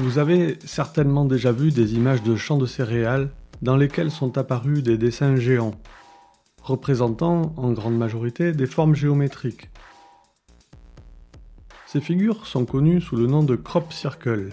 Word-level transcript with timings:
Vous 0.00 0.18
avez 0.18 0.56
certainement 0.64 1.24
déjà 1.24 1.50
vu 1.50 1.72
des 1.72 1.94
images 1.94 2.22
de 2.22 2.36
champs 2.36 2.56
de 2.56 2.66
céréales 2.66 3.30
dans 3.62 3.76
lesquels 3.76 4.12
sont 4.12 4.38
apparus 4.38 4.84
des 4.84 4.96
dessins 4.96 5.34
géants, 5.34 5.74
représentant 6.62 7.52
en 7.56 7.72
grande 7.72 7.98
majorité 7.98 8.52
des 8.52 8.66
formes 8.66 8.94
géométriques. 8.94 9.70
Ces 11.88 12.00
figures 12.00 12.46
sont 12.46 12.64
connues 12.64 13.00
sous 13.00 13.16
le 13.16 13.26
nom 13.26 13.42
de 13.42 13.56
crop 13.56 13.92
circle, 13.92 14.50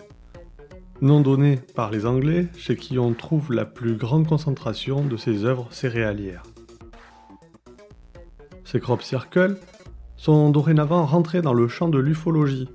nom 1.02 1.22
donné 1.22 1.58
par 1.76 1.92
les 1.92 2.08
Anglais 2.08 2.48
chez 2.58 2.76
qui 2.76 2.98
on 2.98 3.14
trouve 3.14 3.54
la 3.54 3.66
plus 3.66 3.98
grande 3.98 4.26
concentration 4.26 5.06
de 5.06 5.16
ces 5.16 5.46
œuvres 5.46 5.68
céréalières. 5.70 6.42
Ces 8.64 8.80
crop 8.80 9.04
circles 9.04 9.60
sont 10.18 10.50
dorénavant 10.50 11.06
rentrés 11.06 11.44
dans 11.44 11.54
le 11.54 11.68
champ 11.68 11.88
de 11.88 12.00
l'ufologie, 12.00 12.68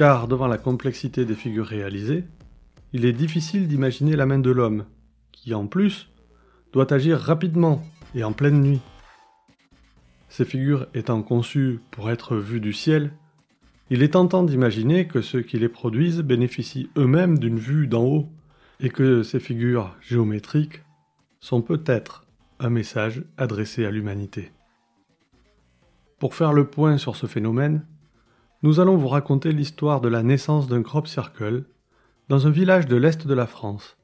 car 0.00 0.28
devant 0.28 0.46
la 0.46 0.56
complexité 0.56 1.26
des 1.26 1.34
figures 1.34 1.66
réalisées, 1.66 2.24
il 2.94 3.04
est 3.04 3.12
difficile 3.12 3.68
d'imaginer 3.68 4.16
la 4.16 4.24
main 4.24 4.38
de 4.38 4.50
l'homme, 4.50 4.86
qui 5.30 5.52
en 5.52 5.66
plus 5.66 6.08
doit 6.72 6.90
agir 6.90 7.18
rapidement 7.18 7.82
et 8.14 8.24
en 8.24 8.32
pleine 8.32 8.62
nuit. 8.62 8.80
Ces 10.30 10.46
figures 10.46 10.86
étant 10.94 11.20
conçues 11.20 11.80
pour 11.90 12.10
être 12.10 12.36
vues 12.36 12.60
du 12.60 12.72
ciel, 12.72 13.12
il 13.90 14.02
est 14.02 14.14
tentant 14.14 14.42
d'imaginer 14.42 15.06
que 15.06 15.20
ceux 15.20 15.42
qui 15.42 15.58
les 15.58 15.68
produisent 15.68 16.22
bénéficient 16.22 16.88
eux-mêmes 16.96 17.38
d'une 17.38 17.58
vue 17.58 17.86
d'en 17.86 18.04
haut, 18.04 18.30
et 18.80 18.88
que 18.88 19.22
ces 19.22 19.38
figures 19.38 19.94
géométriques 20.00 20.80
sont 21.40 21.60
peut-être 21.60 22.24
un 22.58 22.70
message 22.70 23.22
adressé 23.36 23.84
à 23.84 23.90
l'humanité. 23.90 24.50
Pour 26.18 26.34
faire 26.34 26.54
le 26.54 26.64
point 26.64 26.96
sur 26.96 27.16
ce 27.16 27.26
phénomène, 27.26 27.84
nous 28.62 28.78
allons 28.78 28.96
vous 28.96 29.08
raconter 29.08 29.52
l'histoire 29.52 30.00
de 30.00 30.08
la 30.08 30.22
naissance 30.22 30.68
d'un 30.68 30.82
crop 30.82 31.08
circle 31.08 31.64
dans 32.28 32.46
un 32.46 32.50
village 32.50 32.86
de 32.86 32.96
l'Est 32.96 33.26
de 33.26 33.34
la 33.34 33.46
France. 33.46 33.96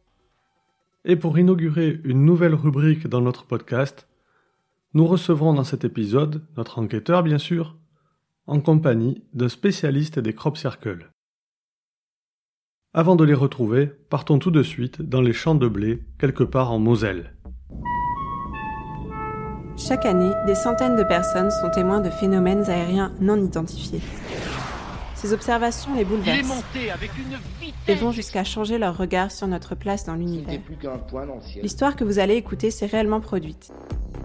Et 1.04 1.16
pour 1.16 1.38
inaugurer 1.38 2.00
une 2.04 2.24
nouvelle 2.24 2.54
rubrique 2.54 3.06
dans 3.06 3.20
notre 3.20 3.44
podcast, 3.44 4.08
nous 4.94 5.06
recevrons 5.06 5.52
dans 5.52 5.64
cet 5.64 5.84
épisode 5.84 6.42
notre 6.56 6.78
enquêteur 6.78 7.22
bien 7.22 7.38
sûr, 7.38 7.76
en 8.46 8.60
compagnie 8.60 9.22
d'un 9.34 9.48
spécialiste 9.48 10.18
des 10.18 10.32
crop 10.32 10.56
circles. 10.56 11.10
Avant 12.94 13.14
de 13.14 13.24
les 13.24 13.34
retrouver, 13.34 13.86
partons 14.08 14.38
tout 14.38 14.50
de 14.50 14.62
suite 14.62 15.02
dans 15.02 15.20
les 15.20 15.34
champs 15.34 15.54
de 15.54 15.68
blé, 15.68 16.02
quelque 16.18 16.44
part 16.44 16.72
en 16.72 16.78
Moselle. 16.78 17.34
Chaque 19.76 20.06
année, 20.06 20.32
des 20.46 20.54
centaines 20.54 20.96
de 20.96 21.02
personnes 21.02 21.50
sont 21.50 21.70
témoins 21.70 22.00
de 22.00 22.08
phénomènes 22.08 22.68
aériens 22.70 23.12
non 23.20 23.36
identifiés. 23.36 24.00
Ces 25.14 25.32
observations 25.32 25.94
les 25.94 26.04
bouleversent 26.04 26.64
et 27.86 27.94
vont 27.94 28.10
jusqu'à 28.10 28.42
changer 28.42 28.78
leur 28.78 28.96
regard 28.96 29.30
sur 29.30 29.46
notre 29.46 29.74
place 29.74 30.04
dans 30.04 30.14
l'univers. 30.14 30.60
L'histoire 31.62 31.94
que 31.94 32.04
vous 32.04 32.18
allez 32.18 32.36
écouter 32.36 32.70
s'est 32.70 32.86
réellement 32.86 33.20
produite. 33.20 33.72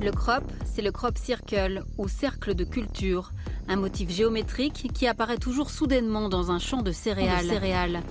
Le 0.02 0.11
crop, 0.11 0.43
c'est 0.66 0.81
le 0.81 0.91
crop 0.91 1.17
circle 1.17 1.83
ou 1.97 2.08
cercle 2.08 2.55
de 2.55 2.63
culture, 2.63 3.31
un 3.67 3.75
motif 3.75 4.09
géométrique 4.09 4.89
qui 4.93 5.05
apparaît 5.05 5.38
toujours 5.38 5.69
soudainement 5.69 6.30
dans 6.30 6.52
un 6.52 6.59
champ 6.59 6.81
de 6.81 6.91
céréales. 6.91 8.02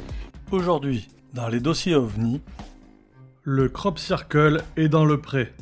Aujourd'hui, 0.53 1.09
dans 1.33 1.49
les 1.49 1.61
dossiers 1.61 1.95
OVNI, 1.95 2.43
le 3.43 3.69
crop 3.69 3.99
circle 3.99 4.63
est 4.77 4.89
dans 4.89 5.05
le 5.05 5.21
pré. 5.21 5.53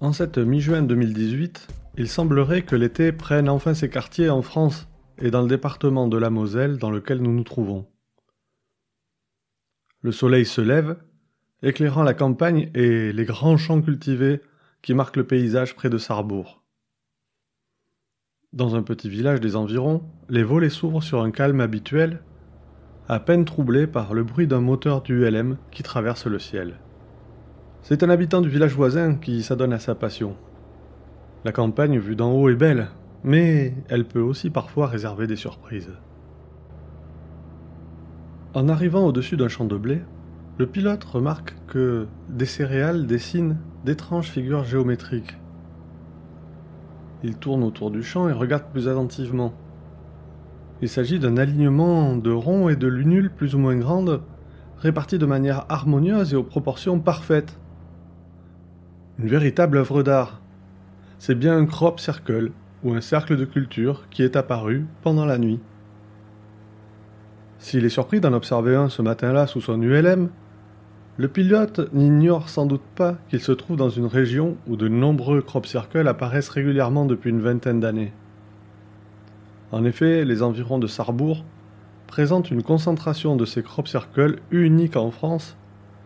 En 0.00 0.14
cette 0.14 0.38
mi-juin 0.38 0.80
2018, 0.80 1.68
il 1.98 2.08
semblerait 2.08 2.62
que 2.62 2.74
l'été 2.74 3.12
prenne 3.12 3.50
enfin 3.50 3.74
ses 3.74 3.90
quartiers 3.90 4.30
en 4.30 4.40
France 4.40 4.88
et 5.18 5.30
dans 5.30 5.42
le 5.42 5.48
département 5.48 6.08
de 6.08 6.16
la 6.16 6.30
Moselle 6.30 6.78
dans 6.78 6.90
lequel 6.90 7.20
nous 7.20 7.34
nous 7.34 7.44
trouvons. 7.44 7.86
Le 10.00 10.10
soleil 10.10 10.46
se 10.46 10.62
lève, 10.62 10.96
éclairant 11.62 12.02
la 12.02 12.14
campagne 12.14 12.70
et 12.74 13.12
les 13.12 13.24
grands 13.26 13.58
champs 13.58 13.82
cultivés 13.82 14.40
qui 14.80 14.94
marquent 14.94 15.18
le 15.18 15.26
paysage 15.26 15.76
près 15.76 15.90
de 15.90 15.98
Sarrebourg. 15.98 16.62
Dans 18.54 18.76
un 18.76 18.82
petit 18.82 19.10
village 19.10 19.40
des 19.40 19.54
environs, 19.54 20.02
les 20.30 20.42
volets 20.42 20.70
s'ouvrent 20.70 21.02
sur 21.02 21.20
un 21.20 21.30
calme 21.30 21.60
habituel, 21.60 22.22
à 23.06 23.20
peine 23.20 23.44
troublé 23.44 23.86
par 23.86 24.14
le 24.14 24.24
bruit 24.24 24.46
d'un 24.46 24.62
moteur 24.62 25.02
du 25.02 25.26
ULM 25.26 25.58
qui 25.70 25.82
traverse 25.82 26.24
le 26.26 26.38
ciel. 26.38 26.78
C'est 27.82 28.02
un 28.02 28.10
habitant 28.10 28.40
du 28.40 28.48
village 28.48 28.74
voisin 28.74 29.14
qui 29.14 29.42
s'adonne 29.42 29.72
à 29.72 29.78
sa 29.78 29.94
passion. 29.94 30.36
La 31.44 31.52
campagne 31.52 31.98
vue 31.98 32.16
d'en 32.16 32.32
haut 32.32 32.48
est 32.48 32.54
belle, 32.54 32.88
mais 33.24 33.74
elle 33.88 34.04
peut 34.04 34.20
aussi 34.20 34.50
parfois 34.50 34.86
réserver 34.86 35.26
des 35.26 35.36
surprises. 35.36 35.92
En 38.52 38.68
arrivant 38.68 39.06
au-dessus 39.06 39.36
d'un 39.36 39.48
champ 39.48 39.64
de 39.64 39.76
blé, 39.76 40.02
le 40.58 40.66
pilote 40.66 41.04
remarque 41.04 41.54
que 41.68 42.06
des 42.28 42.46
céréales 42.46 43.06
dessinent 43.06 43.56
d'étranges 43.84 44.28
figures 44.28 44.64
géométriques. 44.64 45.38
Il 47.22 47.36
tourne 47.36 47.62
autour 47.62 47.90
du 47.90 48.02
champ 48.02 48.28
et 48.28 48.32
regarde 48.32 48.64
plus 48.72 48.88
attentivement. 48.88 49.52
Il 50.82 50.88
s'agit 50.88 51.18
d'un 51.18 51.36
alignement 51.36 52.16
de 52.16 52.30
ronds 52.30 52.68
et 52.68 52.76
de 52.76 52.88
lunules 52.88 53.30
plus 53.30 53.54
ou 53.54 53.58
moins 53.58 53.76
grandes, 53.76 54.22
répartis 54.78 55.18
de 55.18 55.26
manière 55.26 55.66
harmonieuse 55.68 56.32
et 56.32 56.36
aux 56.36 56.42
proportions 56.42 56.98
parfaites. 56.98 57.59
Une 59.20 59.28
véritable 59.28 59.76
œuvre 59.76 60.02
d'art. 60.02 60.40
C'est 61.18 61.34
bien 61.34 61.54
un 61.54 61.66
crop 61.66 62.00
circle, 62.00 62.52
ou 62.82 62.94
un 62.94 63.02
cercle 63.02 63.36
de 63.36 63.44
culture, 63.44 64.08
qui 64.08 64.22
est 64.22 64.34
apparu 64.34 64.86
pendant 65.02 65.26
la 65.26 65.36
nuit. 65.36 65.60
S'il 67.58 67.84
est 67.84 67.90
surpris 67.90 68.20
d'en 68.20 68.32
observer 68.32 68.74
un 68.76 68.88
ce 68.88 69.02
matin-là 69.02 69.46
sous 69.46 69.60
son 69.60 69.82
ULM, 69.82 70.30
le 71.18 71.28
pilote 71.28 71.92
n'ignore 71.92 72.48
sans 72.48 72.64
doute 72.64 72.86
pas 72.94 73.18
qu'il 73.28 73.40
se 73.40 73.52
trouve 73.52 73.76
dans 73.76 73.90
une 73.90 74.06
région 74.06 74.56
où 74.66 74.76
de 74.76 74.88
nombreux 74.88 75.42
crop 75.42 75.66
circles 75.66 76.08
apparaissent 76.08 76.48
régulièrement 76.48 77.04
depuis 77.04 77.28
une 77.28 77.42
vingtaine 77.42 77.80
d'années. 77.80 78.14
En 79.70 79.84
effet, 79.84 80.24
les 80.24 80.42
environs 80.42 80.78
de 80.78 80.86
Sarrebourg 80.86 81.44
présentent 82.06 82.50
une 82.50 82.62
concentration 82.62 83.36
de 83.36 83.44
ces 83.44 83.62
crop 83.62 83.86
circles 83.86 84.36
unique 84.50 84.96
en 84.96 85.10
France 85.10 85.58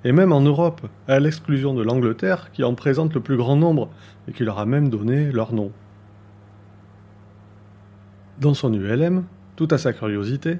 et 0.04 0.12
même 0.12 0.32
en 0.32 0.42
Europe, 0.42 0.82
à 1.08 1.18
l'exclusion 1.18 1.74
de 1.74 1.82
l'Angleterre 1.82 2.52
qui 2.52 2.62
en 2.62 2.74
présente 2.74 3.14
le 3.14 3.20
plus 3.20 3.36
grand 3.36 3.56
nombre 3.56 3.88
et 4.28 4.32
qui 4.32 4.44
leur 4.44 4.58
a 4.58 4.66
même 4.66 4.90
donné 4.90 5.32
leur 5.32 5.52
nom. 5.52 5.72
Dans 8.38 8.54
son 8.54 8.72
ULM, 8.72 9.24
tout 9.56 9.68
à 9.70 9.78
sa 9.78 9.92
curiosité, 9.92 10.58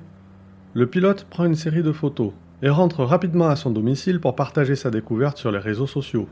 le 0.72 0.86
pilote 0.86 1.26
prend 1.28 1.44
une 1.44 1.54
série 1.54 1.82
de 1.82 1.92
photos 1.92 2.32
et 2.62 2.68
rentre 2.68 3.04
rapidement 3.04 3.48
à 3.48 3.56
son 3.56 3.70
domicile 3.70 4.20
pour 4.20 4.34
partager 4.34 4.76
sa 4.76 4.90
découverte 4.90 5.36
sur 5.36 5.52
les 5.52 5.58
réseaux 5.58 5.86
sociaux. 5.86 6.28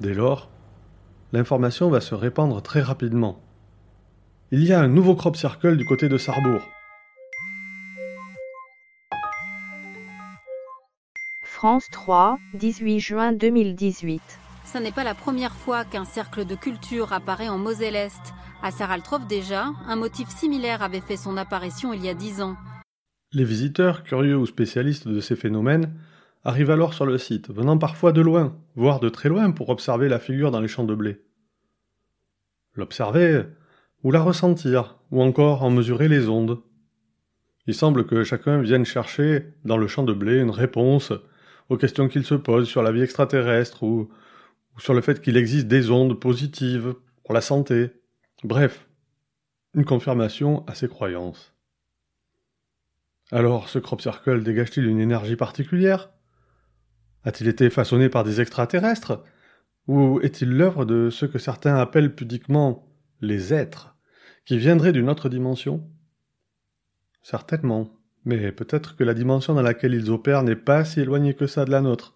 Dès 0.00 0.14
lors, 0.14 0.50
l'information 1.32 1.88
va 1.88 2.00
se 2.00 2.14
répandre 2.14 2.60
très 2.60 2.82
rapidement. 2.82 3.40
Il 4.50 4.64
y 4.64 4.72
a 4.72 4.80
un 4.80 4.88
nouveau 4.88 5.14
crop 5.14 5.36
circle 5.36 5.76
du 5.76 5.86
côté 5.86 6.08
de 6.08 6.18
Sarrebourg. 6.18 6.62
France 11.62 11.88
3, 11.92 12.40
18 12.54 12.98
juin 12.98 13.32
2018. 13.32 14.20
Ce 14.64 14.78
n'est 14.78 14.90
pas 14.90 15.04
la 15.04 15.14
première 15.14 15.54
fois 15.54 15.84
qu'un 15.84 16.04
cercle 16.04 16.44
de 16.44 16.56
culture 16.56 17.12
apparaît 17.12 17.48
en 17.48 17.56
Moselle-Est. 17.56 18.34
À 18.64 18.72
Saraltrov 18.72 19.28
déjà, 19.28 19.66
un 19.86 19.94
motif 19.94 20.28
similaire 20.28 20.82
avait 20.82 21.00
fait 21.00 21.16
son 21.16 21.36
apparition 21.36 21.92
il 21.92 22.04
y 22.04 22.08
a 22.08 22.14
dix 22.14 22.42
ans. 22.42 22.56
Les 23.30 23.44
visiteurs, 23.44 24.02
curieux 24.02 24.36
ou 24.36 24.44
spécialistes 24.44 25.06
de 25.06 25.20
ces 25.20 25.36
phénomènes, 25.36 25.94
arrivent 26.42 26.72
alors 26.72 26.94
sur 26.94 27.06
le 27.06 27.16
site, 27.16 27.52
venant 27.52 27.78
parfois 27.78 28.10
de 28.10 28.22
loin, 28.22 28.56
voire 28.74 28.98
de 28.98 29.08
très 29.08 29.28
loin 29.28 29.52
pour 29.52 29.68
observer 29.68 30.08
la 30.08 30.18
figure 30.18 30.50
dans 30.50 30.60
les 30.60 30.66
champs 30.66 30.82
de 30.82 30.96
blé. 30.96 31.20
L'observer, 32.74 33.44
ou 34.02 34.10
la 34.10 34.20
ressentir, 34.20 34.98
ou 35.12 35.22
encore 35.22 35.62
en 35.62 35.70
mesurer 35.70 36.08
les 36.08 36.28
ondes. 36.28 36.58
Il 37.68 37.74
semble 37.74 38.04
que 38.04 38.24
chacun 38.24 38.60
vienne 38.60 38.84
chercher, 38.84 39.54
dans 39.64 39.76
le 39.76 39.86
champ 39.86 40.02
de 40.02 40.12
blé, 40.12 40.40
une 40.40 40.50
réponse 40.50 41.12
aux 41.72 41.78
questions 41.78 42.08
qu'il 42.08 42.24
se 42.24 42.34
pose 42.34 42.68
sur 42.68 42.82
la 42.82 42.92
vie 42.92 43.00
extraterrestre 43.00 43.82
ou, 43.82 44.10
sur 44.76 44.92
le 44.92 45.00
fait 45.00 45.22
qu'il 45.22 45.38
existe 45.38 45.68
des 45.68 45.90
ondes 45.90 46.20
positives 46.20 46.94
pour 47.24 47.32
la 47.32 47.40
santé. 47.40 47.90
Bref, 48.44 48.88
une 49.74 49.86
confirmation 49.86 50.66
à 50.66 50.74
ses 50.74 50.86
croyances. 50.88 51.54
Alors, 53.30 53.70
ce 53.70 53.78
crop 53.78 54.02
circle 54.02 54.42
dégage-t-il 54.42 54.86
une 54.86 55.00
énergie 55.00 55.36
particulière? 55.36 56.10
A-t-il 57.24 57.48
été 57.48 57.70
façonné 57.70 58.10
par 58.10 58.24
des 58.24 58.42
extraterrestres? 58.42 59.24
Ou 59.88 60.20
est-il 60.20 60.50
l'œuvre 60.50 60.84
de 60.84 61.08
ce 61.08 61.24
que 61.24 61.38
certains 61.38 61.76
appellent 61.76 62.14
pudiquement 62.14 62.86
les 63.22 63.54
êtres, 63.54 63.96
qui 64.44 64.58
viendraient 64.58 64.92
d'une 64.92 65.08
autre 65.08 65.30
dimension? 65.30 65.88
Certainement. 67.22 67.88
Mais 68.24 68.52
peut-être 68.52 68.96
que 68.96 69.04
la 69.04 69.14
dimension 69.14 69.54
dans 69.54 69.62
laquelle 69.62 69.94
ils 69.94 70.10
opèrent 70.10 70.42
n'est 70.42 70.56
pas 70.56 70.84
si 70.84 71.00
éloignée 71.00 71.34
que 71.34 71.46
ça 71.46 71.64
de 71.64 71.70
la 71.70 71.80
nôtre, 71.80 72.14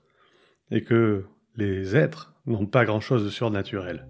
et 0.71 0.83
que 0.83 1.25
les 1.57 1.97
êtres 1.97 2.35
n'ont 2.47 2.67
pas 2.67 2.85
grand-chose 2.85 3.25
de 3.25 3.31
surnaturel. 3.31 4.07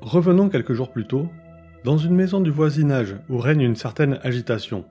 Revenons 0.00 0.48
quelques 0.48 0.74
jours 0.74 0.90
plus 0.90 1.06
tôt, 1.06 1.28
dans 1.84 1.96
une 1.96 2.14
maison 2.14 2.40
du 2.40 2.50
voisinage 2.50 3.16
où 3.28 3.38
règne 3.38 3.62
une 3.62 3.76
certaine 3.76 4.20
agitation. 4.22 4.84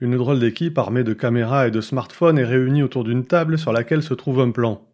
Une 0.00 0.16
drôle 0.16 0.38
d'équipe 0.38 0.78
armée 0.78 1.04
de 1.04 1.12
caméras 1.12 1.66
et 1.66 1.70
de 1.70 1.80
smartphones 1.80 2.38
est 2.38 2.44
réunie 2.44 2.82
autour 2.82 3.04
d'une 3.04 3.26
table 3.26 3.58
sur 3.58 3.72
laquelle 3.72 4.02
se 4.02 4.14
trouve 4.14 4.40
un 4.40 4.50
plan. 4.50 4.86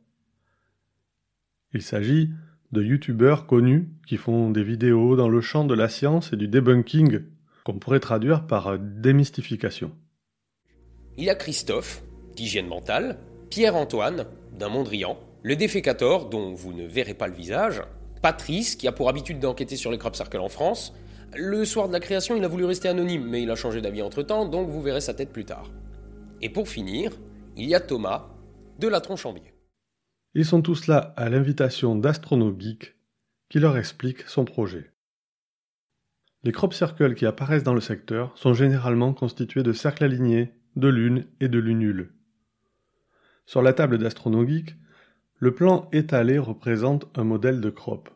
Il 1.73 1.83
s'agit 1.83 2.31
de 2.75 2.83
youtubeurs 2.83 3.47
connus 3.47 3.89
qui 4.07 4.19
font 4.19 4.51
des 4.51 4.65
vidéos 4.65 5.17
dans 5.17 5.31
le 5.31 5.41
champ 5.41 5.65
de 5.65 5.75
la 5.75 5.89
science 5.89 6.35
et 6.35 6.37
du 6.37 6.49
debunking, 6.49 7.21
qu'on 7.65 7.79
pourrait 7.79 8.01
traduire 8.01 8.47
par 8.47 8.79
démystification. 8.79 9.93
Il 11.17 11.25
y 11.25 11.31
a 11.31 11.35
Christophe, 11.35 12.03
d'hygiène 12.37 12.67
mentale, 12.67 13.19
Pierre-Antoine, 13.49 14.27
d'un 14.59 14.69
Mondrian, 14.69 15.17
le 15.43 15.57
défécator, 15.57 16.29
dont 16.29 16.53
vous 16.55 16.73
ne 16.75 16.85
verrez 16.85 17.15
pas 17.15 17.29
le 17.29 17.35
visage, 17.35 17.81
Patrice, 18.21 18.77
qui 18.77 18.89
a 18.89 18.93
pour 18.93 19.09
habitude 19.09 19.39
d'enquêter 19.39 19.77
sur 19.77 19.91
les 19.91 19.99
crop 19.99 20.17
circles 20.17 20.41
en 20.41 20.49
France. 20.49 20.93
Le 21.37 21.65
soir 21.65 21.89
de 21.89 21.93
la 21.93 22.01
création, 22.01 22.37
il 22.37 22.45
a 22.45 22.49
voulu 22.49 22.65
rester 22.65 22.89
anonyme, 22.89 23.27
mais 23.29 23.43
il 23.43 23.51
a 23.51 23.55
changé 23.55 23.81
d'avis 23.81 24.03
entre-temps, 24.03 24.47
donc 24.47 24.69
vous 24.69 24.83
verrez 24.83 25.01
sa 25.01 25.15
tête 25.15 25.33
plus 25.33 25.45
tard. 25.45 25.71
Et 26.43 26.49
pour 26.49 26.69
finir, 26.69 27.13
il 27.57 27.67
y 27.67 27.75
a 27.75 27.81
Thomas, 27.81 28.27
de 28.81 28.89
la 28.89 29.01
tronche 29.01 29.25
en 29.27 29.33
biais. 29.33 29.54
Ils 30.37 30.45
sont 30.45 30.63
tous 30.63 30.89
là 30.89 31.15
à 31.17 31.29
l'invitation 31.29 31.95
d'Astronogeek, 31.95 32.97
qui 33.49 33.61
leur 33.61 33.77
explique 33.77 34.23
son 34.23 34.45
projet. 34.45 34.91
Les 36.43 36.51
crop 36.51 36.75
circles 36.75 37.15
qui 37.15 37.25
apparaissent 37.25 37.63
dans 37.63 37.73
le 37.73 37.81
secteur 37.81 38.37
sont 38.37 38.53
généralement 38.53 39.15
constitués 39.15 39.63
de 39.63 39.73
cercles 39.73 40.03
alignés, 40.03 40.53
de 40.75 40.89
lunes 40.89 41.25
et 41.39 41.47
de 41.47 41.61
lunules. 41.61 42.13
Sur 43.47 43.63
la 43.63 43.73
table 43.73 43.99
d'Astronogeek, 43.99 44.75
le 45.39 45.55
plan 45.55 45.89
étalé 45.93 46.39
représente 46.39 47.07
un 47.17 47.23
modèle 47.23 47.61
de 47.61 47.71
crop. 47.71 48.11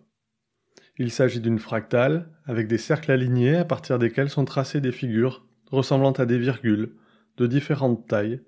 Il 0.97 1.13
s'agit 1.13 1.41
d'une 1.41 1.61
fractale 1.61 2.29
avec 2.47 2.67
des 2.67 2.79
cercles 2.79 3.13
alignés 3.13 3.55
à 3.55 3.65
partir 3.65 4.01
desquels 4.01 4.31
sont 4.31 4.45
tracées 4.45 4.81
des 4.81 4.91
figures 4.91 5.47
ressemblant 5.71 6.13
à 6.13 6.27
des 6.27 6.39
virgules 6.39 6.95
de 7.37 7.47
différentes 7.47 8.09
tailles 8.09 8.41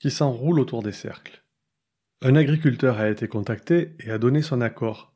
qui 0.00 0.10
s'enroulent 0.10 0.58
autour 0.58 0.82
des 0.82 0.90
cercles. 0.90 1.41
Un 2.24 2.36
agriculteur 2.36 3.00
a 3.00 3.08
été 3.08 3.26
contacté 3.26 3.96
et 3.98 4.12
a 4.12 4.18
donné 4.18 4.42
son 4.42 4.60
accord. 4.60 5.12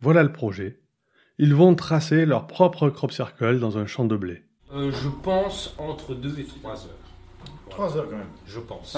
Voilà 0.00 0.22
le 0.22 0.30
projet. 0.30 0.78
Ils 1.38 1.56
vont 1.56 1.74
tracer 1.74 2.24
leur 2.24 2.46
propre 2.46 2.88
crop 2.88 3.10
circle 3.10 3.58
dans 3.58 3.78
un 3.78 3.86
champ 3.86 4.04
de 4.04 4.16
blé. 4.16 4.44
Euh, 4.72 4.92
je 4.92 5.08
pense 5.08 5.74
entre 5.76 6.14
2 6.14 6.38
et 6.38 6.44
3 6.44 6.86
heures. 6.86 6.98
3 7.70 7.96
heures 7.96 8.08
quand 8.08 8.16
même. 8.16 8.26
Je 8.46 8.60
pense. 8.60 8.96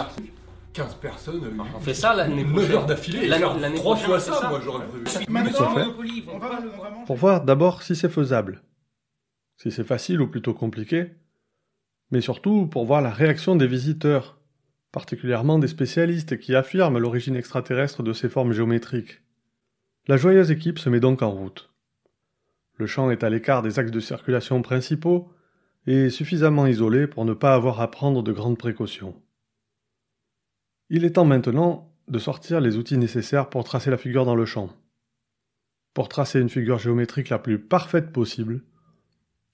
15 0.74 0.94
personnes. 0.96 1.58
On 1.74 1.80
fait 1.80 1.94
ça 1.94 2.14
l'année 2.14 2.44
prochaine. 2.44 2.68
9 2.68 2.74
heures 2.74 2.86
d'affilée. 2.86 3.26
L'année 3.26 3.76
Trois 3.76 3.96
fois 3.96 4.20
ça, 4.20 4.50
moi 4.50 4.60
j'aurais 4.62 4.84
prévu. 4.86 5.04
Pour 7.06 7.16
voir 7.16 7.44
d'abord 7.44 7.82
si 7.82 7.96
c'est 7.96 8.10
faisable. 8.10 8.62
Si 9.56 9.70
c'est 9.70 9.84
facile 9.84 10.20
ou 10.20 10.26
plutôt 10.26 10.52
compliqué. 10.52 11.12
Mais 12.10 12.20
surtout 12.20 12.66
pour 12.66 12.84
voir 12.84 13.00
la 13.00 13.10
réaction 13.10 13.56
des 13.56 13.66
visiteurs 13.66 14.38
particulièrement 14.92 15.58
des 15.58 15.68
spécialistes 15.68 16.38
qui 16.38 16.54
affirment 16.54 16.98
l'origine 16.98 17.34
extraterrestre 17.34 18.02
de 18.02 18.12
ces 18.12 18.28
formes 18.28 18.52
géométriques. 18.52 19.22
La 20.06 20.18
joyeuse 20.18 20.50
équipe 20.50 20.78
se 20.78 20.90
met 20.90 21.00
donc 21.00 21.22
en 21.22 21.30
route. 21.30 21.72
Le 22.76 22.86
champ 22.86 23.10
est 23.10 23.24
à 23.24 23.30
l'écart 23.30 23.62
des 23.62 23.78
axes 23.78 23.90
de 23.90 24.00
circulation 24.00 24.60
principaux 24.60 25.32
et 25.86 26.10
suffisamment 26.10 26.66
isolé 26.66 27.06
pour 27.06 27.24
ne 27.24 27.34
pas 27.34 27.54
avoir 27.54 27.80
à 27.80 27.90
prendre 27.90 28.22
de 28.22 28.32
grandes 28.32 28.58
précautions. 28.58 29.20
Il 30.90 31.04
est 31.04 31.12
temps 31.12 31.24
maintenant 31.24 31.90
de 32.08 32.18
sortir 32.18 32.60
les 32.60 32.76
outils 32.76 32.98
nécessaires 32.98 33.48
pour 33.48 33.64
tracer 33.64 33.90
la 33.90 33.96
figure 33.96 34.26
dans 34.26 34.34
le 34.34 34.44
champ. 34.44 34.70
Pour 35.94 36.08
tracer 36.08 36.40
une 36.40 36.48
figure 36.48 36.78
géométrique 36.78 37.30
la 37.30 37.38
plus 37.38 37.58
parfaite 37.58 38.12
possible, 38.12 38.62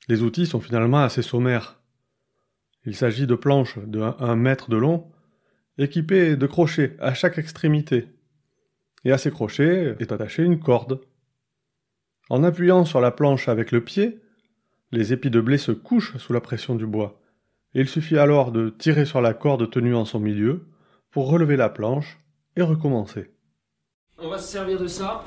les 0.08 0.22
outils 0.22 0.46
sont 0.46 0.60
finalement 0.60 0.98
assez 0.98 1.22
sommaires. 1.22 1.80
Il 2.84 2.96
s'agit 2.96 3.26
de 3.26 3.34
planches 3.34 3.78
de 3.78 4.00
1 4.00 4.36
mètre 4.36 4.70
de 4.70 4.76
long 4.76 5.10
équipé 5.78 6.36
de 6.36 6.46
crochets 6.46 6.96
à 7.00 7.14
chaque 7.14 7.38
extrémité. 7.38 8.08
Et 9.04 9.12
à 9.12 9.18
ces 9.18 9.30
crochets 9.30 9.96
est 10.00 10.12
attachée 10.12 10.42
une 10.42 10.58
corde. 10.58 11.00
En 12.30 12.42
appuyant 12.42 12.84
sur 12.84 13.00
la 13.00 13.10
planche 13.10 13.48
avec 13.48 13.72
le 13.72 13.82
pied, 13.82 14.20
les 14.92 15.12
épis 15.12 15.30
de 15.30 15.40
blé 15.40 15.56
se 15.56 15.72
couchent 15.72 16.16
sous 16.18 16.32
la 16.32 16.40
pression 16.40 16.74
du 16.74 16.86
bois. 16.86 17.20
Et 17.74 17.80
il 17.80 17.88
suffit 17.88 18.18
alors 18.18 18.52
de 18.52 18.70
tirer 18.70 19.04
sur 19.04 19.20
la 19.20 19.34
corde 19.34 19.70
tenue 19.70 19.94
en 19.94 20.04
son 20.04 20.18
milieu 20.18 20.66
pour 21.10 21.28
relever 21.28 21.56
la 21.56 21.68
planche 21.68 22.18
et 22.56 22.62
recommencer. 22.62 23.30
On 24.18 24.28
va 24.28 24.38
se 24.38 24.48
servir 24.48 24.80
de 24.80 24.88
ça 24.88 25.24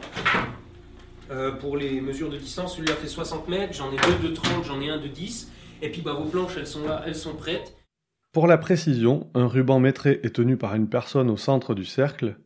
euh, 1.29 1.51
pour 1.51 1.77
les 1.77 2.01
mesures 2.01 2.29
de 2.29 2.37
distance. 2.37 2.75
Celui-là 2.75 2.95
fait 2.95 3.07
60 3.07 3.47
mètres, 3.47 3.73
j'en 3.73 3.91
ai 3.91 3.95
deux 3.95 4.29
de 4.29 4.33
30, 4.35 4.65
j'en 4.65 4.81
ai 4.81 4.89
un 4.89 4.97
de 4.97 5.07
10. 5.07 5.49
Et 5.81 5.89
puis 5.89 6.01
bah, 6.01 6.13
vos 6.13 6.25
planches, 6.25 6.57
elles 6.57 6.67
sont 6.67 6.85
là, 6.85 7.03
elles 7.05 7.15
sont 7.15 7.35
prêtes. 7.35 7.75
Pour 8.31 8.47
la 8.47 8.57
précision, 8.57 9.27
un 9.33 9.45
ruban 9.45 9.81
métré 9.81 10.21
est 10.23 10.35
tenu 10.35 10.55
par 10.55 10.73
une 10.75 10.87
personne 10.87 11.29
au 11.29 11.35
centre 11.35 11.75
du 11.75 11.83
cercle, 11.83 12.37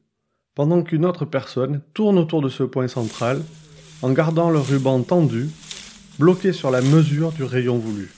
pendant 0.56 0.82
qu'une 0.82 1.06
autre 1.06 1.26
personne 1.26 1.82
tourne 1.94 2.18
autour 2.18 2.42
de 2.42 2.50
ce 2.50 2.64
point 2.64 2.88
central 2.88 3.44
en 4.02 4.12
gardant 4.12 4.50
le 4.50 4.58
ruban 4.58 5.04
tendu, 5.04 5.48
bloqué 6.18 6.54
sur 6.54 6.72
la 6.72 6.82
mesure 6.82 7.34
du 7.34 7.44
rayon 7.44 7.78
voulu. 7.78 8.12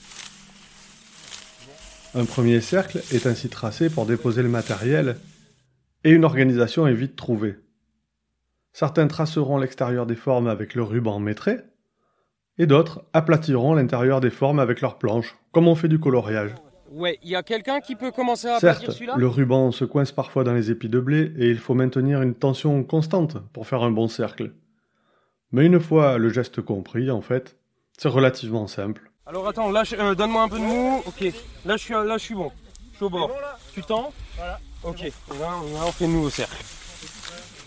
Un 2.14 2.24
premier 2.24 2.62
cercle 2.62 3.02
est 3.12 3.26
ainsi 3.26 3.50
tracé 3.50 3.90
pour 3.90 4.06
déposer 4.06 4.42
le 4.42 4.48
matériel, 4.48 5.18
et 6.04 6.10
une 6.10 6.24
organisation 6.24 6.86
est 6.86 6.94
vite 6.94 7.16
trouvée. 7.16 7.56
Certains 8.72 9.08
traceront 9.08 9.58
l'extérieur 9.58 10.06
des 10.06 10.16
formes 10.16 10.48
avec 10.48 10.74
le 10.74 10.84
ruban 10.84 11.18
métré, 11.18 11.58
et 12.56 12.66
d'autres 12.66 13.04
aplatiront 13.12 13.74
l'intérieur 13.74 14.22
des 14.22 14.30
formes 14.30 14.58
avec 14.58 14.80
leurs 14.80 14.96
planches, 14.96 15.36
comme 15.52 15.68
on 15.68 15.74
fait 15.74 15.88
du 15.88 16.00
coloriage. 16.00 16.54
Ouais, 16.90 17.18
il 17.22 17.28
y 17.28 17.36
a 17.36 17.42
quelqu'un 17.42 17.80
qui 17.80 17.96
peut 17.96 18.10
commencer 18.10 18.48
à 18.48 18.60
Certes, 18.60 18.90
celui-là 18.90 19.14
le 19.16 19.28
ruban 19.28 19.70
se 19.72 19.84
coince 19.84 20.12
parfois 20.12 20.44
dans 20.44 20.54
les 20.54 20.70
épis 20.70 20.88
de 20.88 21.00
blé 21.00 21.32
et 21.36 21.50
il 21.50 21.58
faut 21.58 21.74
maintenir 21.74 22.22
une 22.22 22.34
tension 22.34 22.82
constante 22.82 23.36
pour 23.52 23.66
faire 23.66 23.82
un 23.82 23.90
bon 23.90 24.08
cercle. 24.08 24.52
Mais 25.52 25.66
une 25.66 25.80
fois 25.80 26.18
le 26.18 26.30
geste 26.30 26.62
compris, 26.62 27.10
en 27.10 27.20
fait, 27.20 27.58
c'est 27.98 28.08
relativement 28.08 28.66
simple. 28.66 29.10
Alors 29.26 29.46
attends, 29.46 29.70
là, 29.70 29.82
euh, 29.92 30.14
donne-moi 30.14 30.42
un 30.42 30.48
peu 30.48 30.58
de 30.58 30.64
mou. 30.64 31.02
Ok, 31.06 31.20
là 31.66 31.76
je 31.76 31.82
suis, 31.82 31.92
là, 31.92 32.16
je 32.16 32.22
suis 32.22 32.34
bon. 32.34 32.50
Je 32.92 32.96
suis 32.96 33.04
au 33.04 33.10
bord. 33.10 33.30
tu 33.74 33.82
tends 33.82 34.12
Voilà. 34.36 34.58
Ok, 34.82 35.00
là, 35.02 35.84
on 35.86 35.92
fait 35.92 36.06
le 36.06 36.12
nouveau 36.12 36.30
cercle. 36.30 36.56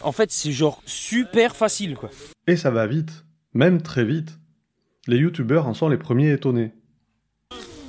En 0.01 0.11
fait, 0.11 0.31
c'est 0.31 0.51
genre 0.51 0.81
super 0.85 1.55
facile, 1.55 1.95
quoi. 1.95 2.09
Et 2.47 2.55
ça 2.55 2.71
va 2.71 2.87
vite, 2.87 3.25
même 3.53 3.81
très 3.81 4.03
vite. 4.03 4.39
Les 5.07 5.17
youtubeurs 5.17 5.67
en 5.67 5.73
sont 5.73 5.89
les 5.89 5.97
premiers 5.97 6.31
étonnés. 6.31 6.73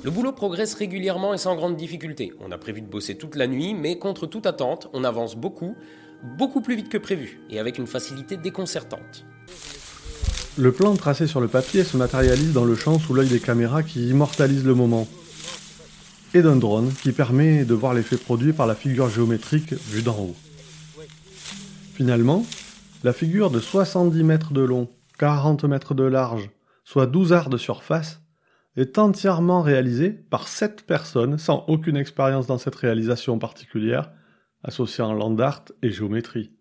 Le 0.03 0.11
boulot 0.11 0.33
progresse 0.33 0.73
régulièrement 0.73 1.33
et 1.33 1.37
sans 1.37 1.55
grande 1.55 1.77
difficulté. 1.77 2.33
On 2.41 2.51
a 2.51 2.57
prévu 2.57 2.81
de 2.81 2.87
bosser 2.87 3.15
toute 3.15 3.37
la 3.37 3.47
nuit, 3.47 3.73
mais 3.73 3.97
contre 3.97 4.27
toute 4.27 4.45
attente, 4.45 4.89
on 4.91 5.05
avance 5.05 5.37
beaucoup, 5.37 5.77
beaucoup 6.37 6.59
plus 6.59 6.75
vite 6.75 6.89
que 6.89 6.97
prévu, 6.97 7.39
et 7.49 7.57
avec 7.57 7.77
une 7.77 7.87
facilité 7.87 8.35
déconcertante. 8.35 9.25
Le 10.57 10.73
plan 10.73 10.93
tracé 10.95 11.25
sur 11.25 11.39
le 11.39 11.47
papier 11.47 11.85
se 11.85 11.95
matérialise 11.95 12.51
dans 12.51 12.65
le 12.65 12.75
champ 12.75 12.99
sous 12.99 13.13
l'œil 13.13 13.29
des 13.29 13.39
caméras 13.39 13.81
qui 13.81 14.09
immortalisent 14.09 14.65
le 14.65 14.75
moment, 14.75 15.07
et 16.33 16.41
d'un 16.41 16.57
drone 16.57 16.91
qui 17.01 17.13
permet 17.13 17.63
de 17.63 17.73
voir 17.73 17.93
l'effet 17.93 18.17
produit 18.17 18.51
par 18.51 18.67
la 18.67 18.75
figure 18.75 19.09
géométrique 19.09 19.73
vue 19.73 20.01
d'en 20.01 20.19
haut. 20.19 20.35
Finalement, 21.93 22.45
la 23.05 23.13
figure 23.13 23.51
de 23.51 23.61
70 23.61 24.21
mètres 24.23 24.51
de 24.51 24.61
long, 24.61 24.89
40 25.17 25.63
mètres 25.63 25.93
de 25.93 26.03
large, 26.03 26.49
soit 26.83 27.07
12 27.07 27.31
arts 27.31 27.49
de 27.49 27.57
surface, 27.57 28.19
est 28.75 28.97
entièrement 28.97 29.61
réalisé 29.61 30.09
par 30.09 30.47
sept 30.47 30.85
personnes 30.85 31.37
sans 31.37 31.65
aucune 31.67 31.97
expérience 31.97 32.47
dans 32.47 32.57
cette 32.57 32.75
réalisation 32.75 33.37
particulière, 33.37 34.11
associant 34.63 35.13
land 35.13 35.37
art 35.39 35.65
et 35.81 35.91
géométrie. 35.91 36.51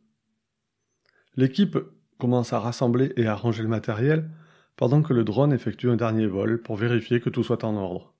L'équipe 1.37 1.78
commence 2.19 2.52
à 2.52 2.61
rassembler 2.61 3.12
et 3.16 3.26
à 3.26 3.35
ranger 3.35 3.62
le 3.62 3.69
matériel 3.69 4.31
pendant 4.76 5.02
que 5.02 5.12
le 5.12 5.25
drone 5.25 5.52
effectue 5.52 5.90
un 5.90 5.97
dernier 5.97 6.26
vol 6.26 6.61
pour 6.62 6.76
vérifier 6.76 7.21
que 7.21 7.31
tout 7.31 7.42
soit 7.42 7.64
en 7.64 7.76
ordre. 7.76 8.14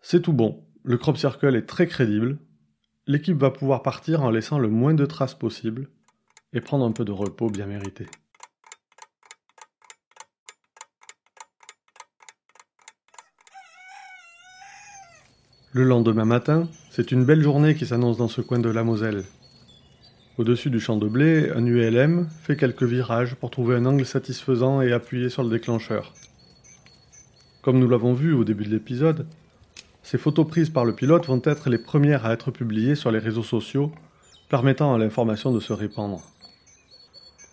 C'est 0.00 0.22
tout 0.22 0.32
bon, 0.32 0.66
le 0.82 0.96
crop 0.96 1.16
circle 1.16 1.56
est 1.56 1.66
très 1.66 1.86
crédible, 1.86 2.38
l'équipe 3.06 3.36
va 3.36 3.50
pouvoir 3.50 3.82
partir 3.82 4.22
en 4.22 4.30
laissant 4.30 4.58
le 4.58 4.68
moins 4.68 4.94
de 4.94 5.06
traces 5.06 5.34
possible 5.34 5.88
et 6.52 6.60
prendre 6.60 6.84
un 6.84 6.92
peu 6.92 7.04
de 7.04 7.12
repos 7.12 7.50
bien 7.50 7.66
mérité. 7.66 8.06
Le 15.72 15.84
lendemain 15.84 16.24
matin, 16.24 16.66
c'est 16.88 17.12
une 17.12 17.26
belle 17.26 17.42
journée 17.42 17.74
qui 17.74 17.84
s'annonce 17.84 18.16
dans 18.16 18.28
ce 18.28 18.40
coin 18.40 18.58
de 18.58 18.70
la 18.70 18.84
Moselle. 18.84 19.24
Au-dessus 20.38 20.70
du 20.70 20.80
champ 20.80 20.96
de 20.96 21.06
blé, 21.06 21.50
un 21.54 21.66
ULM 21.66 22.26
fait 22.40 22.56
quelques 22.56 22.84
virages 22.84 23.34
pour 23.34 23.50
trouver 23.50 23.76
un 23.76 23.84
angle 23.84 24.06
satisfaisant 24.06 24.80
et 24.80 24.94
appuyer 24.94 25.28
sur 25.28 25.42
le 25.42 25.50
déclencheur. 25.50 26.14
Comme 27.60 27.78
nous 27.80 27.88
l'avons 27.88 28.14
vu 28.14 28.32
au 28.32 28.44
début 28.44 28.64
de 28.64 28.70
l'épisode, 28.70 29.26
ces 30.02 30.16
photos 30.16 30.48
prises 30.48 30.70
par 30.70 30.86
le 30.86 30.94
pilote 30.94 31.26
vont 31.26 31.42
être 31.44 31.68
les 31.68 31.76
premières 31.76 32.24
à 32.24 32.32
être 32.32 32.50
publiées 32.50 32.94
sur 32.94 33.10
les 33.10 33.18
réseaux 33.18 33.42
sociaux, 33.42 33.92
permettant 34.48 34.94
à 34.94 34.98
l'information 34.98 35.52
de 35.52 35.60
se 35.60 35.74
répandre. 35.74 36.22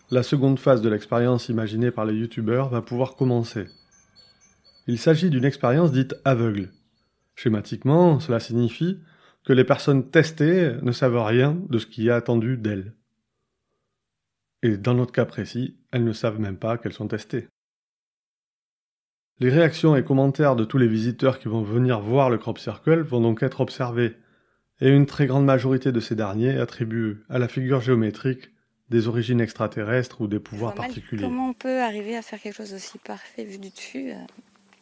La 0.10 0.24
seconde 0.24 0.58
phase 0.58 0.82
de 0.82 0.88
l'expérience 0.88 1.50
imaginée 1.50 1.92
par 1.92 2.06
les 2.06 2.14
youtubeurs 2.14 2.70
va 2.70 2.82
pouvoir 2.82 3.18
commencer. 3.18 3.66
Il 4.88 5.00
s'agit 5.00 5.30
d'une 5.30 5.44
expérience 5.44 5.92
dite 5.92 6.16
aveugle. 6.24 6.70
Schématiquement, 7.36 8.20
cela 8.20 8.40
signifie 8.40 9.00
que 9.44 9.54
les 9.54 9.64
personnes 9.64 10.10
testées 10.10 10.74
ne 10.82 10.92
savent 10.92 11.24
rien 11.24 11.62
de 11.70 11.78
ce 11.78 11.86
qui 11.86 12.08
est 12.08 12.12
attendu 12.12 12.58
d'elles. 12.58 12.94
Et 14.64 14.78
dans 14.78 14.96
notre 14.96 15.12
cas 15.12 15.26
précis, 15.26 15.78
elles 15.92 16.04
ne 16.04 16.14
savent 16.14 16.40
même 16.40 16.58
pas 16.58 16.78
qu'elles 16.78 16.94
sont 16.94 17.08
testées. 17.08 17.48
Les 19.40 19.50
réactions 19.50 19.96
et 19.96 20.04
commentaires 20.04 20.56
de 20.56 20.64
tous 20.64 20.78
les 20.78 20.88
visiteurs 20.88 21.40
qui 21.40 21.50
vont 21.50 21.62
venir 21.62 22.00
voir 22.00 22.30
le 22.30 22.38
crop 22.38 22.58
circle 22.58 23.02
vont 23.02 23.20
donc 23.20 23.44
être 23.44 23.62
observés, 23.62 24.16
et 24.80 24.90
une 24.90 25.06
très 25.06 25.28
grande 25.28 25.46
majorité 25.46 25.92
de 25.92 26.00
ces 26.00 26.16
derniers 26.16 26.58
attribuent 26.58 27.24
à 27.30 27.38
la 27.38 27.48
figure 27.48 27.82
géométrique 27.82 28.50
des 28.90 29.08
origines 29.08 29.42
extraterrestres 29.42 30.22
ou 30.22 30.28
des 30.28 30.40
pouvoirs 30.40 30.74
particuliers. 30.74 31.24
Comment 31.24 31.50
on 31.50 31.54
peut 31.54 31.82
arriver 31.82 32.16
à 32.16 32.22
faire 32.22 32.40
quelque 32.40 32.56
chose 32.56 32.72
d'aussi 32.72 32.98
parfait 33.00 33.44
vu 33.44 33.58
du 33.58 33.70
dessus 33.70 34.12
euh, 34.12 34.16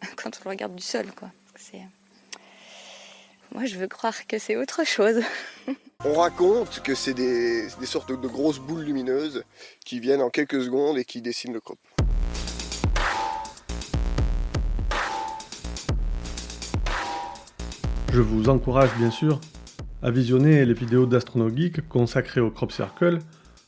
quand 0.16 0.30
on 0.30 0.44
le 0.46 0.50
regarde 0.52 0.76
du 0.76 0.84
sol 0.84 1.08
quoi? 1.16 1.32
Moi 3.54 3.66
je 3.66 3.78
veux 3.78 3.88
croire 3.88 4.26
que 4.26 4.40
c'est 4.40 4.56
autre 4.56 4.84
chose. 4.84 5.22
On 6.06 6.14
raconte 6.16 6.82
que 6.82 6.96
c'est 6.96 7.14
des, 7.14 7.70
sortes 7.84 8.10
de 8.12 8.28
grosses 8.28 8.58
boules 8.58 8.82
lumineuses 8.82 9.44
qui 9.86 10.00
viennent 10.00 10.24
en 10.24 10.32
quelques 10.32 10.64
secondes 10.64 10.98
et 10.98 11.06
qui 11.06 11.22
dessinent 11.22 11.54
le 11.54 11.60
crop. 11.60 11.78
Je 18.12 18.22
vous 18.22 18.50
encourage 18.50 18.90
bien 18.98 19.12
sûr 19.12 19.40
à 20.02 20.10
visionner 20.10 20.66
les 20.66 20.74
vidéos 20.74 21.06
d'AstronoGeek 21.06 21.88
consacrées 21.88 22.42
au 22.42 22.50
crop 22.50 22.72
circle 22.72 23.20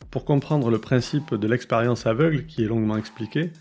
pour 0.09 0.25
comprendre 0.25 0.71
le 0.71 0.79
principe 0.79 1.35
de 1.35 1.47
l'expérience 1.47 2.07
aveugle 2.07 2.47
qui 2.47 2.63
est 2.63 2.67
longuement 2.67 2.97
expliqué 2.97 3.51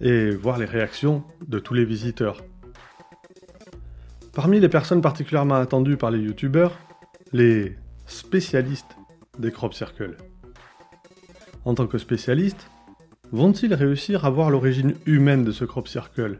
et 0.00 0.30
voir 0.30 0.56
les 0.56 0.64
réactions 0.64 1.22
de 1.46 1.58
tous 1.58 1.74
les 1.74 1.84
visiteurs. 1.84 2.42
Parmi 4.36 4.60
les 4.60 4.68
personnes 4.68 5.00
particulièrement 5.00 5.54
attendues 5.54 5.96
par 5.96 6.10
les 6.10 6.18
youtubeurs, 6.18 6.78
les 7.32 7.74
spécialistes 8.04 8.94
des 9.38 9.50
crop 9.50 9.72
circles. 9.72 10.18
En 11.64 11.74
tant 11.74 11.86
que 11.86 11.96
spécialistes, 11.96 12.70
vont-ils 13.32 13.72
réussir 13.72 14.26
à 14.26 14.30
voir 14.30 14.50
l'origine 14.50 14.94
humaine 15.06 15.42
de 15.42 15.52
ce 15.52 15.64
crop 15.64 15.88
circle? 15.88 16.38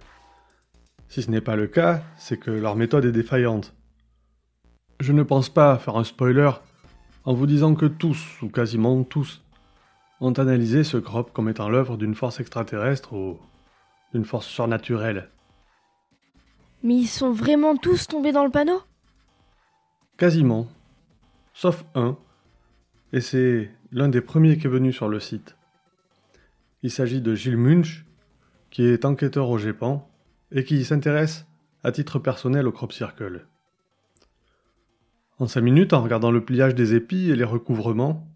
Si 1.08 1.22
ce 1.22 1.30
n'est 1.30 1.40
pas 1.40 1.56
le 1.56 1.68
cas, 1.68 2.02
c'est 2.18 2.36
que 2.36 2.50
leur 2.50 2.76
méthode 2.76 3.06
est 3.06 3.12
défaillante. 3.12 3.74
Je 5.00 5.14
ne 5.14 5.22
pense 5.22 5.48
pas 5.48 5.78
faire 5.78 5.96
un 5.96 6.04
spoiler 6.04 6.50
en 7.24 7.32
vous 7.32 7.46
disant 7.46 7.74
que 7.74 7.86
tous, 7.86 8.42
ou 8.42 8.50
quasiment 8.50 9.04
tous, 9.04 9.42
ont 10.20 10.32
analysé 10.32 10.84
ce 10.84 10.98
crop 10.98 11.32
comme 11.32 11.48
étant 11.48 11.70
l'œuvre 11.70 11.96
d'une 11.96 12.14
force 12.14 12.40
extraterrestre 12.40 13.14
ou 13.14 13.38
d'une 14.12 14.26
force 14.26 14.48
surnaturelle. 14.48 15.30
Mais 16.83 16.95
ils 16.95 17.06
sont 17.06 17.33
vraiment 17.33 17.76
tous 17.76 18.06
tombés 18.06 18.33
dans 18.33 18.45
le 18.45 18.50
panneau? 18.50 18.80
Quasiment 20.16 20.68
sauf 21.56 21.87
un, 21.95 22.18
et 23.14 23.23
c'est 23.23 23.71
l'un 23.90 24.11
des 24.11 24.21
premiers 24.21 24.59
qui 24.59 24.66
est 24.66 24.71
venu 24.71 24.92
sur 24.92 25.09
le 25.09 25.21
site. 25.21 25.56
Il 26.83 26.90
s'agit 26.90 27.23
de 27.23 27.35
Gilles 27.35 27.56
Munch, 27.56 28.04
qui 28.68 28.85
est 28.85 29.06
enquêteur 29.06 29.49
au 29.49 29.56
GEPAN 29.56 30.06
et 30.52 30.64
qui 30.64 30.85
s'intéresse 30.85 31.47
à 31.83 31.92
titre 31.92 32.18
personnel 32.18 32.68
au 32.68 32.73
crop 32.73 32.92
circle. 32.92 33.47
En 35.38 35.47
cinq 35.47 35.62
minutes, 35.62 35.95
en 35.95 36.02
regardant 36.02 36.30
le 36.30 36.45
pliage 36.45 36.75
des 36.75 36.95
épis 36.95 37.30
et 37.30 37.37
les 37.37 37.45
recouvrements, 37.45 38.28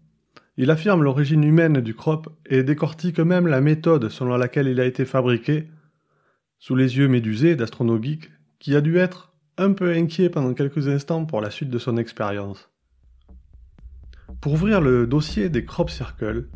il 0.57 0.71
affirme 0.71 1.03
l'origine 1.03 1.43
humaine 1.43 1.79
du 1.79 1.93
crop 1.93 2.27
et 2.47 2.63
décortique 2.63 3.19
même 3.19 3.45
la 3.45 3.61
méthode 3.61 4.09
selon 4.09 4.35
laquelle 4.35 4.67
il 4.67 4.79
a 4.79 4.85
été 4.85 5.05
fabriqué, 5.05 5.67
sous 6.61 6.75
les 6.75 6.95
yeux 6.95 7.07
médusés 7.07 7.55
d'Astronogeek, 7.55 8.29
qui 8.59 8.75
a 8.75 8.81
dû 8.81 8.97
être 8.97 9.33
un 9.57 9.73
peu 9.73 9.93
inquiet 9.93 10.29
pendant 10.29 10.53
quelques 10.53 10.87
instants 10.87 11.25
pour 11.25 11.41
la 11.41 11.49
suite 11.49 11.71
de 11.71 11.79
son 11.79 11.97
expérience. 11.97 12.69
Pour 14.41 14.53
ouvrir 14.53 14.79
le 14.79 15.07
dossier 15.07 15.49
des 15.49 15.65
crop 15.65 15.89
circles, 15.89 16.49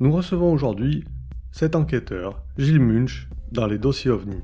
nous 0.00 0.10
recevons 0.10 0.52
aujourd'hui 0.52 1.04
cet 1.52 1.76
enquêteur, 1.76 2.44
Gilles 2.58 2.80
Munch, 2.80 3.28
dans 3.52 3.68
les 3.68 3.78
dossiers 3.78 4.10
OVNI. 4.10 4.42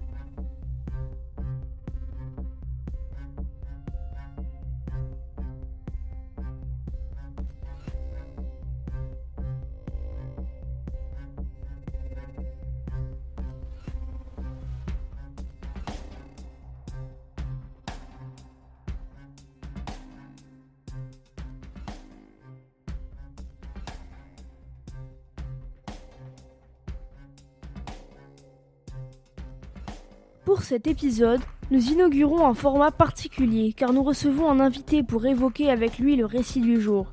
Cet 30.71 30.87
épisode, 30.87 31.41
nous 31.73 31.91
inaugurons 31.91 32.47
un 32.47 32.55
format 32.55 32.93
particulier 32.93 33.73
car 33.73 33.93
nous 33.93 34.05
recevons 34.05 34.49
un 34.49 34.61
invité 34.61 35.03
pour 35.03 35.27
évoquer 35.27 35.69
avec 35.69 35.99
lui 35.99 36.15
le 36.15 36.25
récit 36.25 36.61
du 36.61 36.81
jour 36.81 37.11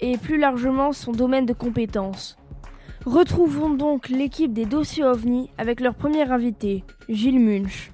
et 0.00 0.16
plus 0.16 0.38
largement 0.38 0.94
son 0.94 1.12
domaine 1.12 1.44
de 1.44 1.52
compétences. 1.52 2.38
Retrouvons 3.04 3.68
donc 3.68 4.08
l'équipe 4.08 4.54
des 4.54 4.64
dossiers 4.64 5.04
OVNI 5.04 5.50
avec 5.58 5.80
leur 5.80 5.94
premier 5.94 6.22
invité, 6.32 6.84
Gilles 7.10 7.38
Munch. 7.38 7.92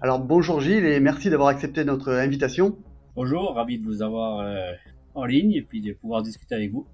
Alors 0.00 0.20
bonjour 0.20 0.60
Gilles 0.60 0.86
et 0.86 1.00
merci 1.00 1.30
d'avoir 1.30 1.48
accepté 1.48 1.84
notre 1.84 2.12
invitation. 2.12 2.78
Bonjour, 3.16 3.54
ravi 3.54 3.80
de 3.80 3.84
vous 3.84 4.02
avoir 4.02 4.38
euh, 4.38 4.70
en 5.16 5.24
ligne 5.24 5.54
et 5.54 5.62
puis 5.62 5.80
de 5.80 5.94
pouvoir 5.94 6.22
discuter 6.22 6.54
avec 6.54 6.70
vous. 6.70 6.86